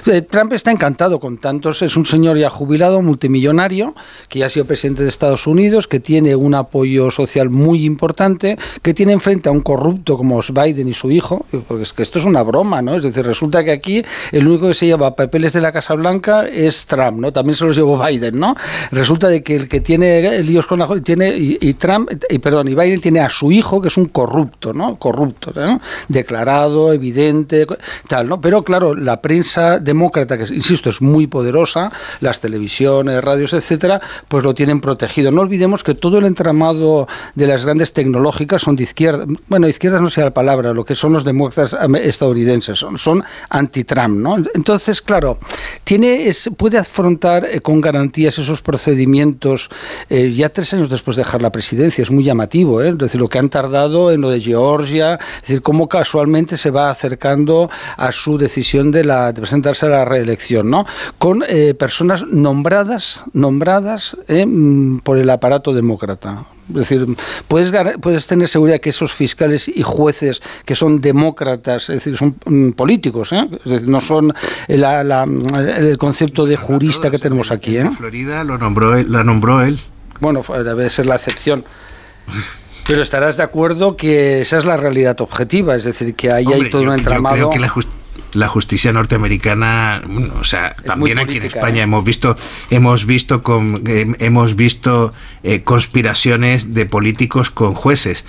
Eh, 0.07 0.23
Trump 0.23 0.53
está 0.53 0.71
encantado 0.71 1.21
con 1.21 1.39
tantos, 1.39 1.83
es 1.83 1.97
un 1.97 2.05
señor 2.05 2.37
ya 2.37 2.51
jubilado, 2.51 3.01
multimillonario, 3.01 3.95
que 4.29 4.41
ya 4.41 4.47
ha 4.47 4.49
sido 4.49 4.67
presidente 4.67 5.03
de 5.03 5.09
Estados 5.09 5.47
Unidos, 5.47 5.87
que 5.87 6.01
tiene 6.01 6.35
un 6.35 6.55
apoyo 6.55 7.11
social 7.11 7.49
muy 7.49 7.85
importante, 7.85 8.59
que 8.83 8.95
tiene 8.95 9.13
enfrente 9.13 9.49
a 9.49 9.53
un 9.53 9.61
corrupto 9.61 10.17
como 10.17 10.41
Biden 10.41 10.89
y 10.89 10.95
su 10.95 11.11
hijo, 11.11 11.47
porque 11.67 11.85
es 11.85 11.93
que 11.93 12.03
esto 12.03 12.19
es 12.19 12.25
una 12.25 12.43
broma, 12.43 12.83
¿no? 12.83 12.97
Es 12.97 13.03
decir, 13.03 13.25
resulta 13.25 13.63
que 13.65 13.71
aquí 13.71 14.03
el 14.33 14.47
único 14.49 14.69
que 14.69 14.75
se 14.75 14.87
lleva 14.87 15.15
papeles 15.15 15.53
de 15.53 15.61
la 15.61 15.73
Casa 15.73 15.95
Blanca 15.95 16.47
es 16.47 16.87
Trump, 16.87 17.19
¿no? 17.19 17.33
También 17.33 17.57
se 17.57 17.65
los 17.65 17.77
llevó 17.77 18.03
Biden, 18.03 18.39
¿no? 18.39 18.57
Resulta 18.91 19.29
de 19.29 19.43
que 19.43 19.57
el 19.57 19.69
que 19.69 19.81
tiene 19.81 20.43
líos 20.43 20.67
con 20.67 20.79
la 20.79 20.89
tiene 21.01 21.37
y, 21.37 21.59
y 21.61 21.75
Trump 21.75 22.11
y 22.29 22.39
perdón, 22.39 22.69
y 22.69 22.75
Biden 22.75 23.01
tiene 23.01 23.21
a 23.29 23.31
su 23.31 23.53
hijo, 23.53 23.81
que 23.81 23.89
es 23.89 23.97
un 23.97 24.07
corrupto, 24.07 24.73
¿no? 24.73 24.97
Corrupto, 24.97 25.53
¿no? 25.55 25.81
Declarado, 26.09 26.93
evidente, 26.93 27.67
tal, 28.09 28.29
¿no? 28.29 28.41
Pero 28.41 28.65
claro, 28.65 28.95
la 28.95 29.21
prensa 29.21 29.79
demócrata, 29.79 30.37
que 30.37 30.53
insisto, 30.53 30.91
es 30.91 31.01
muy 31.01 31.27
poderosa, 31.27 31.93
las 32.21 32.41
televisiones, 32.41 33.23
radios, 33.23 33.53
etcétera, 33.53 34.01
pues 34.29 34.45
lo 34.45 34.55
tienen 34.55 34.81
protegido. 34.81 35.31
No 35.31 35.43
olvidemos 35.43 35.85
que 35.85 35.95
todo 35.95 36.19
el 36.19 36.25
entramado 36.25 37.07
de 37.35 37.47
las 37.47 37.65
grandes 37.65 37.93
tecnológicas 37.93 38.63
son 38.63 38.77
de 38.77 38.85
izquierda, 38.85 39.25
bueno, 39.49 39.69
izquierdas 39.69 40.03
no 40.03 40.11
sea 40.11 40.25
la 40.25 40.35
palabra, 40.35 40.73
lo 40.73 40.85
que 40.85 40.95
son 40.95 41.13
los 41.13 41.25
demócratas 41.25 41.77
estadounidenses, 42.03 42.79
son, 42.79 42.99
son 42.99 43.23
anti-Trump, 43.51 44.17
¿no? 44.19 44.37
Entonces, 44.55 45.03
claro, 45.03 45.39
tiene, 45.85 46.33
puede 46.57 46.79
afrontar 46.79 47.45
eh, 47.45 47.61
con 47.61 47.81
garantías 47.81 48.39
esos 48.39 48.63
procedimientos 48.63 49.69
eh, 50.09 50.33
ya 50.33 50.49
tres 50.49 50.73
años 50.73 50.89
después 50.91 51.17
de 51.17 51.23
dejar 51.23 51.43
la 51.43 51.51
presidencia, 51.51 52.03
es 52.03 52.11
muy 52.11 52.25
llamativo, 52.25 52.83
¿eh? 52.83 52.89
Es 52.89 52.99
decir, 52.99 53.18
lo 53.19 53.29
que 53.29 53.39
han 53.39 53.49
tardado 53.49 54.11
en 54.13 54.21
lo 54.21 54.31
de 54.31 54.41
Georgia, 54.41 55.15
es 55.37 55.43
decir, 55.43 55.63
cómo 55.63 55.89
casualmente 55.89 56.57
se 56.57 56.71
va 56.71 56.91
acercando 56.91 57.71
a 57.97 58.13
su 58.13 58.39
decisión 58.39 58.91
de, 58.91 59.05
la, 59.05 59.33
de 59.33 59.41
presentarse 59.41 59.87
a 59.87 59.91
la 59.91 60.05
reelección, 60.05 60.71
¿no? 60.71 60.87
Con 61.19 61.45
eh, 61.47 61.75
personas 61.75 62.25
nombradas, 62.27 63.25
nombradas 63.33 64.17
eh, 64.29 64.47
mm, 64.47 65.01
por 65.01 65.19
el 65.19 65.29
aparato 65.31 65.73
demócrata. 65.73 66.45
Es 66.69 66.75
decir, 66.75 67.07
puedes, 67.49 67.73
puedes 68.01 68.27
tener 68.27 68.47
seguridad 68.47 68.79
que 68.79 68.91
esos 68.91 69.13
fiscales 69.15 69.69
y 69.69 69.83
jueces 69.83 70.43
que 70.67 70.75
son 70.75 71.01
demócratas, 71.01 71.89
es 71.89 71.97
decir, 71.97 72.17
son 72.17 72.37
mm, 72.45 72.73
políticos, 72.73 73.33
¿eh? 73.33 73.49
es 73.65 73.73
decir, 73.73 73.89
no 73.89 74.01
son 74.01 74.35
la, 74.69 75.03
la, 75.03 75.25
el 75.25 75.97
concepto 75.97 76.45
de 76.45 76.57
jurista 76.57 77.11
que 77.11 77.19
tenemos 77.19 77.51
aquí. 77.51 77.79
¿eh? 77.79 77.91
Florida 77.91 78.45
lo 78.45 78.59
nombró 78.59 78.97
él, 78.97 79.11
la 79.11 79.25
nombró 79.25 79.63
él. 79.63 79.81
Bueno, 80.21 80.43
debe 80.65 80.91
ser 80.91 81.07
la 81.07 81.17
excepción. 81.17 81.65
Pero 82.89 83.03
estarás 83.03 83.37
de 83.37 83.43
acuerdo 83.43 83.99
que 83.99 84.41
esa 84.41 84.57
es 84.57 84.65
la 84.65 84.79
realidad 84.79 85.21
objetiva, 85.21 85.77
es 85.77 85.85
decir, 85.85 86.15
que 86.15 86.33
ahí 86.33 86.47
hay 86.47 86.71
todo 86.71 86.83
un 86.85 86.95
entramado. 86.95 87.37
Yo 87.37 87.51
creo 87.51 87.75
que 87.75 88.39
la, 88.39 88.49
justicia 88.49 88.95
norteamericana, 88.95 90.03
o 90.41 90.45
sea, 90.45 90.75
también 90.87 91.19
aquí 91.19 91.37
en 91.37 91.43
España 91.43 91.81
¿eh? 91.81 91.83
hemos 91.83 92.03
visto, 92.03 92.35
hemos 92.71 93.05
visto, 93.05 93.43
con, 93.43 93.83
eh, 93.87 94.07
hemos 94.21 94.57
visto 94.57 95.13
eh, 95.43 95.61
conspiraciones 95.61 96.73
de 96.73 96.87
políticos 96.87 97.51
con 97.51 97.75
jueces, 97.75 98.25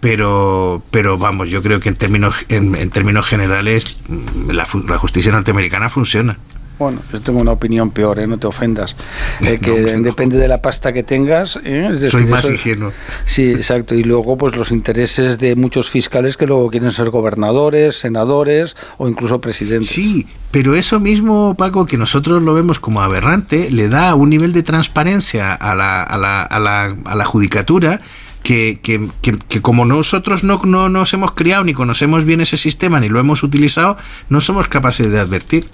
pero, 0.00 0.80
pero 0.92 1.18
vamos, 1.18 1.50
yo 1.50 1.60
creo 1.60 1.80
que 1.80 1.88
en 1.88 1.96
términos, 1.96 2.36
en, 2.48 2.90
términos 2.90 3.26
generales 3.26 3.98
mm, 4.06 4.50
la, 4.50 4.68
la 4.86 4.98
justicia 4.98 5.32
norteamericana 5.32 5.88
funciona. 5.88 6.38
Bueno, 6.76 7.00
yo 7.12 7.20
tengo 7.20 7.40
una 7.40 7.52
opinión 7.52 7.92
peor, 7.92 8.18
¿eh? 8.18 8.26
no 8.26 8.36
te 8.36 8.48
ofendas. 8.48 8.96
Eh, 9.42 9.58
que 9.62 9.70
depende 9.70 10.38
de 10.38 10.48
la 10.48 10.60
pasta 10.60 10.92
que 10.92 11.04
tengas. 11.04 11.58
¿eh? 11.64 12.08
Soy 12.10 12.26
más 12.26 12.50
ingenuo. 12.50 12.92
Sí, 13.26 13.52
exacto. 13.52 13.94
Y 13.94 14.02
luego, 14.02 14.36
pues 14.36 14.56
los 14.56 14.72
intereses 14.72 15.38
de 15.38 15.54
muchos 15.54 15.88
fiscales 15.88 16.36
que 16.36 16.46
luego 16.48 16.68
quieren 16.70 16.90
ser 16.90 17.10
gobernadores, 17.10 17.96
senadores 18.00 18.76
o 18.98 19.08
incluso 19.08 19.40
presidentes. 19.40 19.88
Sí, 19.88 20.26
pero 20.50 20.74
eso 20.74 20.98
mismo, 20.98 21.54
Paco, 21.56 21.86
que 21.86 21.96
nosotros 21.96 22.42
lo 22.42 22.54
vemos 22.54 22.80
como 22.80 23.02
aberrante, 23.02 23.70
le 23.70 23.88
da 23.88 24.14
un 24.16 24.30
nivel 24.30 24.52
de 24.52 24.64
transparencia 24.64 25.54
a 25.54 25.76
la, 25.76 26.02
a 26.02 26.18
la, 26.18 26.42
a 26.42 26.58
la, 26.58 26.96
a 27.04 27.14
la 27.14 27.24
judicatura. 27.24 28.00
Que, 28.42 28.78
que, 28.82 29.08
que, 29.22 29.62
como 29.62 29.86
nosotros 29.86 30.44
no, 30.44 30.60
no 30.66 30.90
nos 30.90 31.14
hemos 31.14 31.32
criado 31.32 31.64
ni 31.64 31.72
conocemos 31.72 32.26
bien 32.26 32.42
ese 32.42 32.58
sistema 32.58 33.00
ni 33.00 33.08
lo 33.08 33.18
hemos 33.18 33.42
utilizado, 33.42 33.96
no 34.28 34.42
somos 34.42 34.68
capaces 34.68 35.10
de 35.10 35.18
advertir. 35.18 35.64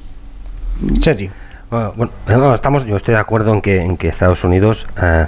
Sergio. 0.99 1.31
Bueno, 1.71 2.53
estamos, 2.53 2.85
yo 2.85 2.97
estoy 2.97 3.15
de 3.15 3.21
acuerdo 3.21 3.55
en 3.55 3.63
que, 3.63 3.81
en 3.81 3.97
que 3.97 4.09
Estados 4.09 4.43
Unidos 4.43 4.89
eh, 5.01 5.27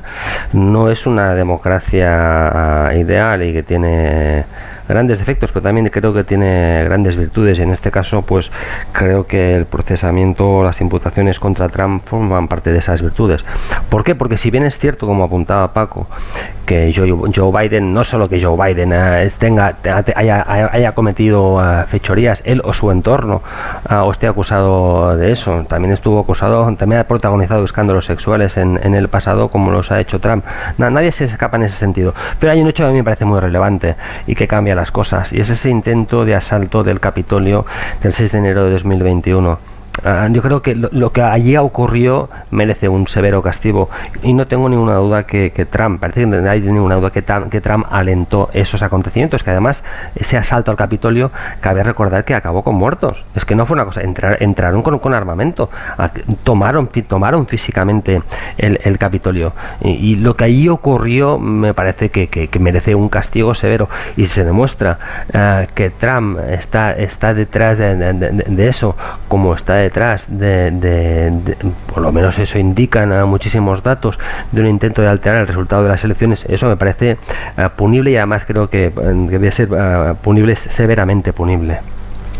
no 0.52 0.90
es 0.90 1.06
una 1.06 1.36
democracia 1.36 2.90
eh, 2.90 2.98
ideal 2.98 3.44
y 3.44 3.52
que 3.52 3.62
tiene 3.62 4.44
grandes 4.92 5.18
defectos, 5.18 5.52
pero 5.52 5.62
también 5.62 5.88
creo 5.88 6.12
que 6.12 6.24
tiene 6.24 6.84
grandes 6.84 7.16
virtudes. 7.16 7.58
Y 7.58 7.62
en 7.62 7.70
este 7.70 7.90
caso, 7.90 8.22
pues 8.22 8.50
creo 8.92 9.26
que 9.26 9.54
el 9.54 9.66
procesamiento, 9.66 10.62
las 10.62 10.80
imputaciones 10.80 11.40
contra 11.40 11.68
Trump 11.68 12.02
forman 12.04 12.46
parte 12.48 12.72
de 12.72 12.78
esas 12.78 13.00
virtudes. 13.00 13.44
¿Por 13.88 14.04
qué? 14.04 14.14
Porque 14.14 14.36
si 14.36 14.50
bien 14.50 14.64
es 14.64 14.78
cierto, 14.78 15.06
como 15.06 15.24
apuntaba 15.24 15.72
Paco, 15.72 16.06
que 16.66 16.92
Joe, 16.94 17.52
Biden, 17.52 17.92
no 17.92 18.04
solo 18.04 18.28
que 18.28 18.40
Joe 18.40 18.56
Biden 18.56 18.92
eh, 18.94 19.30
tenga, 19.38 19.74
haya, 20.14 20.92
cometido 20.92 21.60
eh, 21.62 21.84
fechorías, 21.86 22.42
él 22.44 22.62
o 22.64 22.72
su 22.72 22.90
entorno, 22.90 23.42
eh, 23.88 23.94
o 23.94 24.12
esté 24.12 24.26
acusado 24.26 25.16
de 25.16 25.32
eso, 25.32 25.64
también 25.68 25.92
estuvo 25.92 26.20
acusado, 26.20 26.72
también 26.76 27.00
ha 27.00 27.04
protagonizado 27.04 27.64
escándalos 27.64 28.06
sexuales 28.06 28.56
en, 28.56 28.78
en 28.82 28.94
el 28.94 29.08
pasado, 29.08 29.48
como 29.48 29.70
los 29.70 29.90
ha 29.90 30.00
hecho 30.00 30.20
Trump. 30.20 30.44
nadie 30.78 31.10
se 31.12 31.24
escapa 31.24 31.56
en 31.56 31.64
ese 31.64 31.78
sentido. 31.78 32.14
Pero 32.38 32.52
hay 32.52 32.60
un 32.60 32.68
hecho 32.68 32.84
que 32.84 32.88
a 32.88 32.92
mí 32.92 32.98
me 32.98 33.04
parece 33.04 33.24
muy 33.24 33.40
relevante 33.40 33.96
y 34.26 34.34
que 34.34 34.46
cambia 34.46 34.74
las 34.82 34.90
cosas, 34.90 35.32
y 35.32 35.38
es 35.38 35.48
ese 35.48 35.70
intento 35.70 36.24
de 36.24 36.34
asalto 36.34 36.82
del 36.82 36.98
Capitolio 36.98 37.64
del 38.02 38.12
6 38.12 38.32
de 38.32 38.38
enero 38.38 38.64
de 38.64 38.72
2021 38.72 39.71
Ah, 40.04 40.26
yo 40.30 40.40
creo 40.42 40.62
que 40.62 40.74
lo, 40.74 41.12
que 41.12 41.22
allí 41.22 41.56
ocurrió 41.56 42.28
merece 42.50 42.88
un 42.88 43.06
severo 43.06 43.42
castigo. 43.42 43.90
Y 44.22 44.32
no 44.32 44.46
tengo 44.46 44.68
ninguna 44.68 44.94
duda 44.94 45.24
que, 45.24 45.50
Trump, 45.70 46.00
parece 46.00 46.20
que 46.20 46.26
no 46.26 46.50
hay 46.50 46.60
ninguna 46.60 46.96
duda 46.96 47.10
que, 47.10 47.22
que, 47.22 47.60
Trump 47.60 47.86
alentó 47.90 48.48
esos 48.52 48.82
acontecimientos, 48.82 49.44
que 49.44 49.50
además 49.50 49.84
ese 50.16 50.36
asalto 50.38 50.70
al 50.70 50.76
Capitolio, 50.76 51.30
cabe 51.60 51.84
recordar 51.84 52.24
que 52.24 52.34
acabó 52.34 52.62
con 52.62 52.74
muertos. 52.74 53.24
Es 53.34 53.44
que 53.44 53.54
no 53.54 53.66
fue 53.66 53.74
una 53.74 53.84
cosa, 53.84 54.00
entraron 54.02 54.82
con, 54.82 54.98
con 54.98 55.14
armamento, 55.14 55.70
tomaron, 56.42 56.88
tomaron 57.06 57.46
físicamente 57.46 58.22
el, 58.58 58.98
Capitolio. 58.98 59.52
Y, 59.82 60.16
lo 60.16 60.36
que 60.36 60.44
allí 60.44 60.68
ocurrió 60.68 61.38
me 61.38 61.74
parece 61.74 62.10
que, 62.10 62.48
merece 62.58 62.94
un 62.94 63.08
castigo 63.08 63.54
severo. 63.54 63.88
Y 64.16 64.26
se 64.26 64.44
demuestra 64.44 64.98
ah, 65.34 65.64
que 65.74 65.90
Trump 65.90 66.38
está, 66.48 66.92
está 66.92 67.34
detrás 67.34 67.78
de, 67.78 67.94
de 67.94 68.68
eso, 68.68 68.96
como 69.28 69.54
está 69.54 69.81
detrás 69.82 70.26
de, 70.28 71.32
por 71.92 72.02
lo 72.02 72.12
menos 72.12 72.38
eso 72.38 72.58
indican 72.58 73.12
a 73.12 73.24
muchísimos 73.26 73.82
datos, 73.82 74.18
de 74.50 74.60
un 74.60 74.68
intento 74.68 75.02
de 75.02 75.08
alterar 75.08 75.42
el 75.42 75.46
resultado 75.46 75.82
de 75.82 75.88
las 75.90 76.04
elecciones, 76.04 76.44
eso 76.48 76.68
me 76.68 76.76
parece 76.76 77.18
eh, 77.56 77.68
punible 77.76 78.10
y 78.12 78.16
además 78.16 78.44
creo 78.46 78.68
que 78.68 78.86
eh, 78.86 78.92
debe 78.94 79.52
ser 79.52 79.70
uh, 79.72 80.16
punible, 80.16 80.56
severamente 80.56 81.32
punible. 81.32 81.80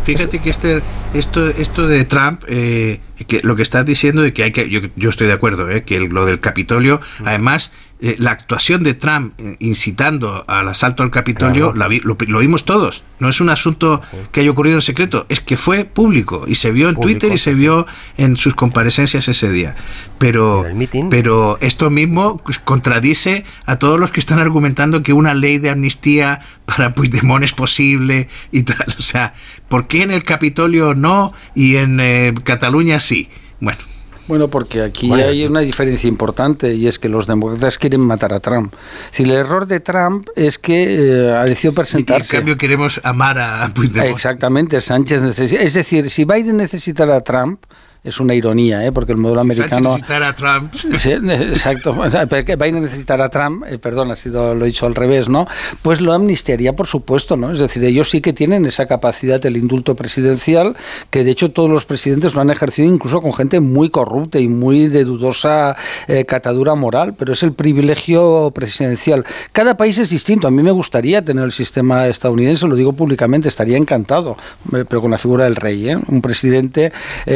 Fíjate 0.04 0.40
que 0.40 0.50
este, 0.50 0.82
esto, 1.14 1.48
esto 1.48 1.86
de 1.86 2.04
Trump, 2.04 2.42
que 2.44 3.00
lo 3.44 3.54
que 3.54 3.62
estás 3.62 3.84
diciendo 3.84 4.22
de 4.22 4.32
que 4.32 4.42
hay 4.42 4.50
que, 4.50 4.68
yo, 4.68 4.80
yo 4.96 5.10
estoy 5.10 5.28
de 5.28 5.32
acuerdo, 5.32 5.68
que 5.86 6.00
lo 6.00 6.26
del 6.26 6.40
Capitolio, 6.40 7.00
además 7.24 7.72
eh, 8.04 8.16
la 8.18 8.32
actuación 8.32 8.82
de 8.82 8.94
Trump 8.94 9.32
eh, 9.38 9.54
incitando 9.60 10.44
al 10.48 10.66
asalto 10.66 11.04
al 11.04 11.12
Capitolio 11.12 11.72
lo, 11.72 12.16
vimos 12.40 12.64
todos. 12.64 13.04
No 13.20 13.28
es 13.28 13.40
un 13.40 13.48
asunto 13.48 14.02
que 14.32 14.40
haya 14.40 14.50
ocurrido 14.50 14.78
en 14.78 14.82
secreto, 14.82 15.24
es 15.28 15.40
que 15.40 15.56
fue 15.56 15.84
público 15.84 16.42
y 16.48 16.56
se 16.56 16.72
vio 16.72 16.88
en 16.88 16.96
Twitter 16.96 17.32
y 17.32 17.38
se 17.38 17.54
vio 17.54 17.86
en 18.16 18.36
sus 18.36 18.56
comparecencias 18.56 19.28
ese 19.28 19.52
día. 19.52 19.76
Pero, 20.18 20.64
pero 21.10 21.58
esto 21.60 21.90
mismo 21.90 22.42
contradice 22.64 23.44
a 23.66 23.76
todos 23.76 24.00
los 24.00 24.10
que 24.10 24.18
están 24.18 24.40
argumentando 24.40 25.04
que 25.04 25.12
una 25.12 25.32
ley 25.34 25.58
de 25.58 25.70
amnistía 25.70 26.40
para 26.66 26.96
Puigdemont 26.96 27.44
es 27.44 27.52
posible 27.52 28.28
y 28.50 28.64
tal. 28.64 28.86
O 28.98 29.02
sea, 29.04 29.34
¿por 29.68 29.86
qué 29.86 30.02
en 30.02 30.10
el 30.10 30.24
Capitolio 30.24 30.94
no 30.94 31.32
y 31.54 31.76
en 31.76 32.00
eh, 32.00 32.34
Cataluña 32.42 32.98
sí? 32.98 33.28
Bueno. 33.60 33.91
Bueno, 34.28 34.48
porque 34.48 34.82
aquí 34.82 35.12
hay 35.12 35.44
una 35.44 35.60
diferencia 35.60 36.08
importante 36.08 36.74
y 36.74 36.86
es 36.86 36.98
que 36.98 37.08
los 37.08 37.26
demócratas 37.26 37.78
quieren 37.78 38.00
matar 38.00 38.32
a 38.32 38.40
Trump. 38.40 38.74
Si 39.10 39.24
el 39.24 39.32
error 39.32 39.66
de 39.66 39.80
Trump 39.80 40.28
es 40.36 40.58
que 40.58 41.26
eh, 41.28 41.32
ha 41.32 41.44
decidido 41.44 41.74
presentarse. 41.74 42.34
Y 42.34 42.36
en 42.36 42.40
cambio 42.40 42.56
queremos 42.56 43.00
amar 43.04 43.38
a 43.38 43.68
Puigdemont. 43.74 44.14
Exactamente, 44.14 44.80
Sánchez 44.80 45.22
necesita. 45.22 45.62
Es 45.62 45.74
decir, 45.74 46.10
si 46.10 46.24
Biden 46.24 46.56
necesitara 46.56 47.16
a 47.16 47.20
Trump, 47.22 47.64
es 48.04 48.18
una 48.18 48.34
ironía, 48.34 48.84
¿eh? 48.84 48.90
porque 48.90 49.12
el 49.12 49.18
modelo 49.18 49.42
americano. 49.42 49.90
necesitar 49.90 50.22
a 50.22 50.34
Trump. 50.34 50.74
Sí, 50.98 51.12
exacto. 51.12 51.92
Biden 51.92 52.82
necesitar 52.82 53.20
a 53.22 53.28
Trump, 53.28 53.64
eh, 53.66 53.78
perdón, 53.78 54.10
ha 54.10 54.16
sido 54.16 54.54
lo 54.54 54.64
he 54.64 54.68
dicho 54.68 54.86
al 54.86 54.94
revés, 54.94 55.28
¿no? 55.28 55.46
Pues 55.82 56.00
lo 56.00 56.12
amnistiaría, 56.12 56.74
por 56.74 56.86
supuesto, 56.86 57.36
¿no? 57.36 57.52
Es 57.52 57.58
decir, 57.58 57.84
ellos 57.84 58.10
sí 58.10 58.20
que 58.20 58.32
tienen 58.32 58.66
esa 58.66 58.86
capacidad 58.86 59.40
del 59.40 59.56
indulto 59.56 59.94
presidencial, 59.94 60.76
que 61.10 61.24
de 61.24 61.30
hecho 61.30 61.50
todos 61.52 61.70
los 61.70 61.84
presidentes 61.84 62.34
lo 62.34 62.40
han 62.40 62.50
ejercido 62.50 62.92
incluso 62.92 63.20
con 63.20 63.32
gente 63.32 63.60
muy 63.60 63.90
corrupta 63.90 64.38
y 64.38 64.48
muy 64.48 64.88
de 64.88 65.04
dudosa 65.04 65.76
eh, 66.08 66.24
catadura 66.24 66.74
moral, 66.74 67.14
pero 67.14 67.32
es 67.32 67.42
el 67.42 67.52
privilegio 67.52 68.50
presidencial. 68.54 69.24
Cada 69.52 69.76
país 69.76 69.98
es 69.98 70.10
distinto. 70.10 70.48
A 70.48 70.50
mí 70.50 70.62
me 70.62 70.72
gustaría 70.72 71.24
tener 71.24 71.44
el 71.44 71.52
sistema 71.52 72.08
estadounidense, 72.08 72.66
lo 72.66 72.74
digo 72.74 72.92
públicamente, 72.92 73.48
estaría 73.48 73.76
encantado, 73.76 74.36
eh, 74.72 74.84
pero 74.88 75.00
con 75.00 75.10
la 75.12 75.18
figura 75.18 75.44
del 75.44 75.56
rey, 75.56 75.90
¿eh? 75.90 75.96
Un 76.08 76.20
presidente, 76.20 76.92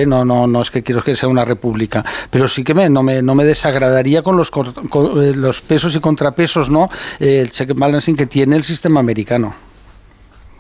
no, 0.07 0.25
no, 0.25 0.47
no 0.47 0.56
no 0.57 0.63
es 0.63 0.71
que 0.71 0.83
quiero 0.83 1.05
que 1.05 1.15
sea 1.15 1.29
una 1.29 1.45
república, 1.45 2.05
pero 2.31 2.49
sí 2.49 2.65
que 2.65 2.75
me, 2.75 2.89
no, 2.89 3.03
me, 3.03 3.23
no 3.23 3.35
me 3.35 3.45
desagradaría 3.45 4.23
con 4.23 4.37
los, 4.37 4.51
eh, 4.51 5.33
los 5.35 5.61
pesos 5.61 5.95
y 5.95 6.01
contrapesos, 6.01 6.71
¿no? 6.71 6.89
Eh, 7.21 7.41
el 7.41 7.51
check 7.51 7.71
and 7.71 7.79
balancing 7.79 8.17
que 8.17 8.27
tiene 8.27 8.57
el 8.57 8.65
sistema 8.65 9.01
americano. 9.01 9.55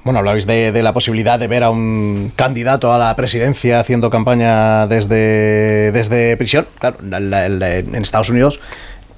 Bueno, 0.04 0.20
hablabais 0.20 0.46
de, 0.46 0.70
de, 0.70 0.82
la 0.82 0.92
posibilidad 0.92 1.38
de 1.38 1.48
ver 1.48 1.64
a 1.64 1.70
un 1.70 2.30
candidato 2.36 2.92
a 2.92 2.98
la 2.98 3.16
presidencia 3.16 3.80
haciendo 3.80 4.08
campaña 4.08 4.86
desde, 4.86 5.90
desde 5.90 6.36
prisión. 6.36 6.68
Claro, 6.78 6.98
en 7.02 7.94
Estados 7.96 8.30
Unidos 8.30 8.60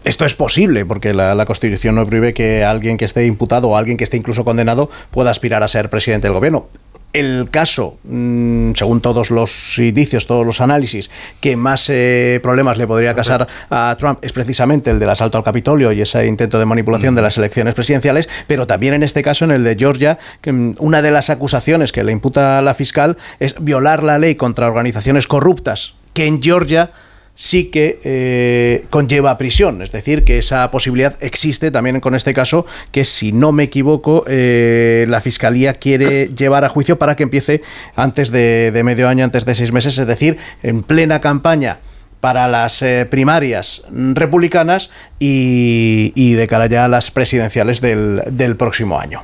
esto 0.05 0.25
es 0.25 0.35
posible 0.35 0.87
porque 0.87 1.13
la, 1.13 1.35
la, 1.35 1.45
Constitución 1.45 1.97
no 1.97 2.07
prohíbe 2.07 2.33
que 2.33 2.65
alguien 2.65 2.97
que 2.97 3.05
esté 3.05 3.27
imputado 3.27 3.69
o 3.69 3.77
alguien 3.77 3.99
que 3.99 4.05
esté 4.05 4.17
incluso 4.17 4.45
condenado 4.45 4.89
pueda 5.11 5.31
aspirar 5.31 5.63
a 5.63 5.69
ser 5.69 5.91
presidente 5.91 6.29
del 6.29 6.35
gobierno 6.35 6.69
el 7.13 7.49
caso, 7.51 7.99
mm, 8.05 8.73
según 8.75 9.01
todos 9.01 9.31
los 9.31 9.79
indicios, 9.79 10.27
todos 10.27 10.45
los 10.45 10.61
análisis, 10.61 11.11
que 11.41 11.57
más 11.57 11.89
eh, 11.89 12.39
problemas 12.43 12.77
le 12.77 12.87
podría 12.87 13.15
casar 13.15 13.49
a 13.71 13.97
Trump 13.99 14.19
es 14.23 14.33
precisamente 14.33 14.91
el 14.91 14.99
del 14.99 15.09
asalto 15.09 15.39
al 15.39 15.45
Capitolio 15.45 15.93
y 15.93 16.03
ese 16.03 16.27
intento 16.27 16.59
de 16.59 16.67
manipulación 16.67 17.15
de 17.15 17.23
las 17.23 17.39
elecciones 17.39 17.75
presidenciales, 17.75 18.29
pero 18.47 18.67
también 18.67 18.95
en 18.95 19.03
este 19.03 19.23
caso, 19.23 19.45
en 19.45 19.53
el 19.53 19.65
de 19.65 19.77
Georgia, 19.77 20.19
que 20.41 20.53
mm, 20.53 20.77
una 20.79 21.03
de 21.03 21.11
las 21.11 21.31
acusaciones 21.31 21.93
que 21.93 22.05
le 22.05 22.13
imputa 22.13 22.61
la 22.63 22.75
fiscal 22.75 23.17
es 23.41 23.55
violar 23.59 24.03
la 24.03 24.19
ley 24.19 24.35
contra 24.35 24.69
organizaciones 24.69 25.27
corruptas, 25.27 25.95
que 26.13 26.27
en 26.27 26.43
Georgia 26.43 26.93
sí 27.39 27.67
que 27.67 28.01
eh, 28.03 28.85
conlleva 28.91 29.39
prisión. 29.39 29.81
Es 29.81 29.93
decir, 29.93 30.25
que 30.25 30.39
esa 30.39 30.71
posibilidad 30.73 31.17
existe 31.21 31.71
también 31.71 32.01
con 32.01 32.17
este 32.17 32.35
caso, 32.35 32.67
que 32.91 33.05
si 33.05 33.33
no 33.33 33.53
me 33.53 33.63
equivoco, 33.63 34.25
eh, 34.27 35.07
la 35.09 35.21
Fiscalía 35.21 35.75
quiere 35.75 36.31
llevar 36.35 36.65
a 36.65 36.69
juicio 36.69 36.99
para 36.99 37.15
que 37.15 37.23
empiece 37.23 37.63
antes 37.95 38.33
de, 38.33 38.79
medio 38.85 39.09
año, 39.09 39.25
antes 39.25 39.45
de 39.45 39.55
seis 39.55 39.71
meses, 39.71 39.97
es 39.99 40.07
decir, 40.07 40.37
en 40.65 40.83
plena 40.83 41.21
campaña 41.21 41.79
para 42.21 42.49
las 42.49 42.83
eh, 42.83 43.07
primarias 43.09 43.85
republicanas 43.93 44.91
y, 45.21 46.33
de 46.35 46.49
cara 46.49 46.67
ya 46.67 46.87
a 46.87 46.89
las 46.89 47.13
presidenciales 47.13 47.81
del, 47.81 48.21
del 48.33 48.57
próximo 48.57 48.99
año. 48.99 49.23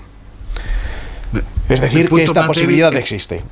Es 1.68 1.80
decir, 1.80 2.08
que 2.08 2.22
esta 2.22 2.46
posibilidad 2.46 2.94
existe. 2.94 3.42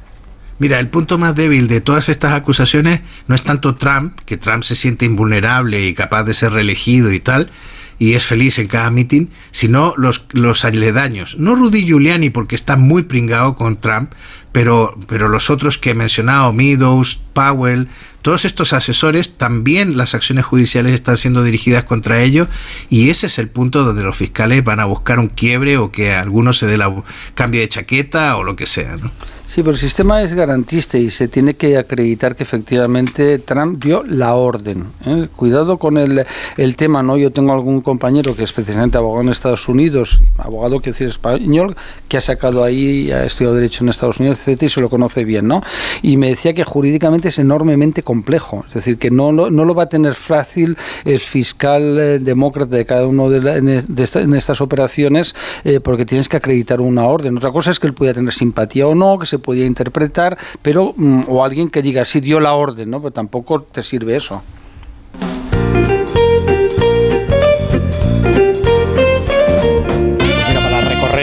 Mira, 0.63 0.79
el 0.79 0.87
punto 0.87 1.19
más 1.19 1.35
débil 1.35 1.67
de 1.67 1.81
todas 1.81 2.09
estas 2.09 2.35
acusaciones 2.35 3.01
no 3.27 3.35
es 3.35 3.43
tanto 3.43 3.75
Trump, 3.75 4.21
que 4.25 4.37
Trump 4.37 4.63
se 4.63 4.77
siente 4.77 5.05
invulnerable 5.05 5.89
y 5.89 5.93
capaz 5.93 6.23
de 6.23 6.35
ser 6.35 6.53
reelegido 6.53 7.13
y 7.13 7.19
tal, 7.19 7.51
y 7.99 8.13
es 8.13 8.25
feliz 8.27 8.61
en 8.61 8.69
cada 8.69 8.93
meeting, 8.93 9.27
sino 9.51 9.93
los, 9.97 10.25
los 10.31 10.65
aledaños. 10.65 11.37
No 11.37 11.57
Rudy 11.57 11.85
Giuliani, 11.85 12.31
porque 12.31 12.55
está 12.55 12.77
muy 12.77 13.03
pringado 13.03 13.57
con 13.57 13.81
Trump, 13.81 14.13
pero, 14.53 14.97
pero 15.09 15.29
los 15.29 15.51
otros 15.51 15.79
que 15.79 15.91
he 15.91 15.95
mencionado, 15.97 16.53
Meadows, 16.53 17.19
Powell, 17.33 17.89
todos 18.23 18.45
estos 18.45 18.73
asesores, 18.73 19.37
también 19.37 19.97
las 19.97 20.15
acciones 20.15 20.45
judiciales 20.45 20.95
están 20.95 21.17
siendo 21.17 21.43
dirigidas 21.43 21.83
contra 21.83 22.23
ellos 22.23 22.47
y 22.89 23.11
ese 23.11 23.27
es 23.27 23.41
el 23.41 23.49
punto 23.49 23.83
donde 23.83 24.05
los 24.05 24.17
fiscales 24.17 24.63
van 24.63 24.79
a 24.79 24.85
buscar 24.85 25.19
un 25.19 25.27
quiebre 25.27 25.77
o 25.77 25.91
que 25.91 26.15
alguno 26.15 26.53
se 26.53 26.69
dé 26.69 26.77
la 26.77 27.03
cambio 27.35 27.61
de 27.63 27.69
chaqueta 27.69 28.37
o 28.37 28.45
lo 28.45 28.55
que 28.55 28.67
sea. 28.67 28.97
¿no? 28.97 29.11
Sí, 29.53 29.63
pero 29.63 29.73
el 29.73 29.79
sistema 29.79 30.23
es 30.23 30.33
garantista 30.33 30.97
y 30.97 31.11
se 31.11 31.29
tiene 31.29 31.53
que 31.53 31.77
acreditar 31.77 32.35
que 32.35 32.43
efectivamente 32.43 33.39
Trump 33.39 33.85
dio 33.85 34.03
la 34.03 34.35
orden. 34.35 34.87
¿eh? 35.05 35.29
Cuidado 35.37 35.77
con 35.77 35.99
el, 35.99 36.25
el, 36.57 36.75
tema, 36.75 37.03
¿no? 37.03 37.19
Yo 37.19 37.33
tengo 37.33 37.53
algún 37.53 37.83
compañero 37.83 38.35
que 38.35 38.45
es 38.45 38.53
precisamente 38.55 38.97
abogado 38.97 39.25
en 39.25 39.29
Estados 39.29 39.69
Unidos, 39.69 40.23
abogado 40.39 40.81
que 40.81 40.93
decir 40.93 41.09
español, 41.09 41.77
que 42.09 42.17
ha 42.17 42.23
sacado 42.23 42.65
ahí, 42.65 43.11
ha 43.11 43.27
estudiado 43.27 43.55
Derecho 43.55 43.85
en 43.85 43.91
Estados 43.91 44.21
Unidos, 44.21 44.39
etcétera, 44.39 44.69
y 44.69 44.71
se 44.71 44.81
lo 44.81 44.89
conoce 44.89 45.23
bien, 45.23 45.49
¿no? 45.49 45.61
Y 46.01 46.17
me 46.17 46.31
decía 46.31 46.55
que 46.55 46.65
jurídicamente 46.65 47.29
es 47.29 47.39
enormemente 47.39 48.03
complejo, 48.03 48.65
es 48.69 48.73
decir, 48.73 48.97
que 48.97 49.11
no, 49.11 49.33
no, 49.33 49.51
lo 49.51 49.75
va 49.75 49.83
a 49.83 49.89
tener 49.91 50.15
fácil 50.15 50.79
el 51.05 51.19
fiscal 51.19 51.99
eh, 51.99 52.19
demócrata 52.21 52.75
de 52.75 52.87
cada 52.87 53.07
uno 53.07 53.29
de, 53.29 53.59
en, 53.59 54.35
estas 54.35 54.63
operaciones, 54.63 55.35
eh, 55.65 55.79
porque 55.81 56.07
tienes 56.07 56.31
que 56.31 56.39
acreditar 56.39 56.81
una 56.81 57.05
orden. 57.05 57.37
Otra 57.37 57.53
cosa 57.53 57.71
es 57.71 57.79
que 57.79 57.87
él 57.87 57.93
pueda 57.93 58.15
tener 58.15 58.33
simpatía 58.33 58.87
o 58.87 58.95
no, 58.95 59.19
que 59.19 59.27
se 59.27 59.42
podía 59.43 59.67
interpretar, 59.67 60.39
pero 60.63 60.95
mm, 60.97 61.25
o 61.29 61.45
alguien 61.45 61.69
que 61.69 61.83
diga 61.83 62.05
sí 62.05 62.21
dio 62.21 62.41
la 62.41 62.55
orden, 62.55 62.91
¿no? 62.91 63.01
Pero 63.03 63.13
tampoco 63.13 63.63
te 63.63 63.83
sirve 63.83 64.17
eso. 64.17 64.43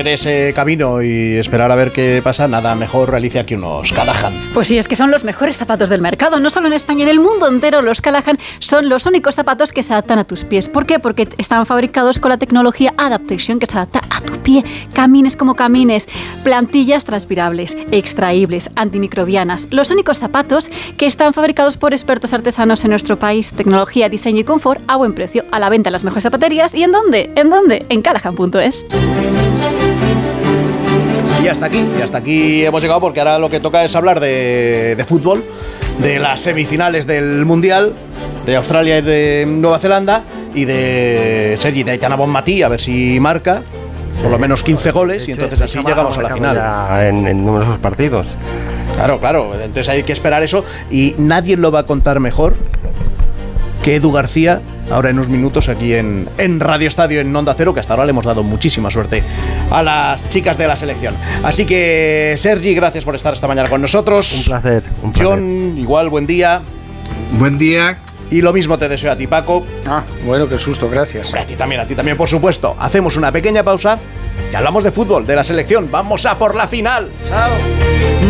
Ese 0.08 0.54
camino 0.54 1.02
y 1.02 1.36
esperar 1.36 1.72
a 1.72 1.76
ver 1.76 1.92
qué 1.92 2.22
pasa, 2.24 2.48
nada 2.48 2.76
mejor 2.76 3.12
realice 3.12 3.40
aquí 3.40 3.56
unos 3.56 3.92
Callahan. 3.92 4.34
Pues 4.54 4.68
sí, 4.68 4.78
es 4.78 4.88
que 4.88 4.96
son 4.96 5.12
los 5.12 5.24
mejores 5.24 5.58
zapatos 5.58 5.90
del 5.90 6.02
mercado, 6.02 6.40
no 6.40 6.50
solo 6.50 6.68
en 6.68 6.74
España, 6.74 7.04
en 7.04 7.10
el 7.10 7.20
mundo 7.20 7.48
entero 7.48 7.82
los 7.82 8.02
Callahan 8.02 8.38
son 8.60 8.90
los 8.90 9.06
únicos 9.06 9.36
zapatos 9.36 9.72
que 9.72 9.84
se 9.84 9.94
adaptan 9.94 10.20
a 10.20 10.24
tus 10.24 10.44
pies. 10.44 10.70
¿Por 10.70 10.86
qué? 10.86 11.00
Porque 11.00 11.28
están 11.38 11.66
fabricados 11.66 12.20
con 12.20 12.30
la 12.30 12.38
tecnología 12.38 12.94
Adaptation 12.98 13.60
que 13.60 13.66
se 13.66 13.78
adapta 13.78 14.02
a 14.10 14.22
tu 14.22 14.38
pie, 14.40 14.64
camines 14.94 15.36
como 15.36 15.56
camines, 15.56 16.08
plantillas 16.44 17.04
transpirables, 17.04 17.76
extraíbles, 17.92 18.70
antimicrobianas, 18.76 19.68
los 19.72 19.92
únicos 19.92 20.20
zapatos 20.20 20.70
que 20.98 21.06
están 21.06 21.34
fabricados 21.34 21.78
por 21.78 21.94
expertos 21.94 22.34
artesanos 22.34 22.84
en 22.84 22.92
nuestro 22.92 23.18
país, 23.18 23.52
tecnología, 23.54 24.10
diseño 24.10 24.40
y 24.40 24.44
confort 24.44 24.82
a 24.88 24.96
buen 24.96 25.14
precio, 25.14 25.46
a 25.52 25.60
la 25.60 25.70
venta 25.70 25.90
en 25.90 25.94
las 25.94 26.04
mejores 26.04 26.24
zapaterías 26.24 26.76
y 26.76 26.84
en 26.84 26.92
dónde, 26.92 27.32
en 27.36 27.50
dónde, 27.50 27.86
en 27.90 28.02
callahan.es. 28.02 28.86
Y 31.44 31.48
hasta 31.48 31.68
aquí, 31.68 31.86
y 31.98 32.02
hasta 32.02 32.18
aquí 32.18 32.66
hemos 32.66 32.82
llegado 32.82 33.00
porque 33.00 33.22
ahora 33.22 33.40
lo 33.40 33.50
que 33.50 33.60
toca 33.60 33.84
es 33.86 33.96
hablar 33.96 34.20
de, 34.20 35.04
fútbol, 35.08 35.44
de 36.00 36.20
las 36.20 36.42
semifinales 36.42 37.08
del 37.08 37.46
Mundial, 37.46 37.94
de 38.46 38.56
Australia 38.58 38.98
y 38.98 39.02
de 39.02 39.46
Nueva 39.48 39.80
Zelanda, 39.80 40.24
y 40.54 40.66
de 40.66 41.56
Sergi 41.58 41.84
de 41.84 41.92
Aitana 41.92 42.16
Bonmatí, 42.16 42.62
a 42.62 42.68
ver 42.68 42.82
si 42.82 43.20
marca 43.20 43.64
por 44.22 44.32
lo 44.32 44.38
menos 44.38 44.64
15 44.64 44.92
goles, 44.92 45.28
y 45.30 45.32
entonces 45.32 45.62
así 45.62 45.80
llegamos 45.80 46.18
a 46.18 46.22
la 46.22 46.34
final. 46.34 47.08
En, 47.08 47.26
en 47.26 47.46
numerosos 47.46 47.80
partidos. 47.80 48.28
Claro, 48.96 49.20
claro, 49.20 49.54
entonces 49.54 49.88
hay 49.88 50.04
que 50.04 50.12
esperar 50.12 50.44
eso, 50.44 50.66
y 50.92 51.16
nadie 51.18 51.56
lo 51.56 51.72
va 51.72 51.80
a 51.80 51.86
contar 51.86 52.20
mejor 52.20 52.56
que 53.84 53.96
Edu 53.96 54.12
García 54.12 54.62
ahora 54.92 55.10
en 55.10 55.18
unos 55.18 55.30
minutos 55.30 55.70
aquí 55.70 55.94
en, 55.94 56.28
en 56.38 56.60
Radio 56.60 56.88
Estadio 56.88 57.22
en 57.22 57.36
Onda 57.36 57.54
Cero, 57.56 57.74
que 57.74 57.80
hasta 57.80 57.94
ahora 57.94 58.06
le 58.06 58.12
hemos 58.12 58.26
dado 58.26 58.44
muchísima 58.44 58.90
suerte 58.90 59.24
a 59.72 59.84
las 59.84 60.28
chicas 60.30 60.58
de 60.58 60.68
la 60.68 60.76
selección. 60.76 61.16
Así 61.44 61.66
que, 61.66 62.36
Sergi, 62.38 62.74
gracias 62.74 63.06
por 63.06 63.16
estar 63.16 63.34
esta 63.34 63.48
mañana 63.48 63.70
con 63.70 63.82
nosotros. 63.82 64.34
Un 64.38 64.44
placer. 64.46 64.84
Un 65.04 65.12
placer. 65.14 65.28
John, 65.28 65.78
igual, 65.78 66.10
buen 66.10 66.26
día. 66.28 66.62
Buen 67.38 67.58
día. 67.58 67.98
Y 68.32 68.42
lo 68.42 68.54
mismo 68.54 68.78
te 68.78 68.88
deseo 68.88 69.12
a 69.12 69.16
ti, 69.16 69.26
Paco. 69.26 69.66
Ah, 69.88 70.04
bueno, 70.24 70.48
qué 70.48 70.60
susto, 70.60 70.88
gracias. 70.88 71.34
A 71.34 71.46
ti 71.46 71.56
también, 71.56 71.82
a 71.82 71.88
ti 71.88 71.96
también, 71.96 72.16
por 72.16 72.30
supuesto. 72.30 72.76
Hacemos 72.80 73.18
una 73.18 73.32
pequeña 73.32 73.64
pausa 73.64 73.98
y 74.52 74.56
hablamos 74.56 74.84
de 74.84 74.92
fútbol, 74.92 75.26
de 75.26 75.36
la 75.36 75.44
selección. 75.44 75.90
Vamos 75.90 76.26
a 76.26 76.38
por 76.38 76.54
la 76.56 76.68
final. 76.68 77.10
Chao. 77.28 77.52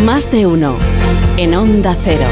Más 0.04 0.30
de 0.30 0.46
uno 0.46 0.76
en 1.36 1.54
Onda 1.54 1.94
Cero. 2.02 2.26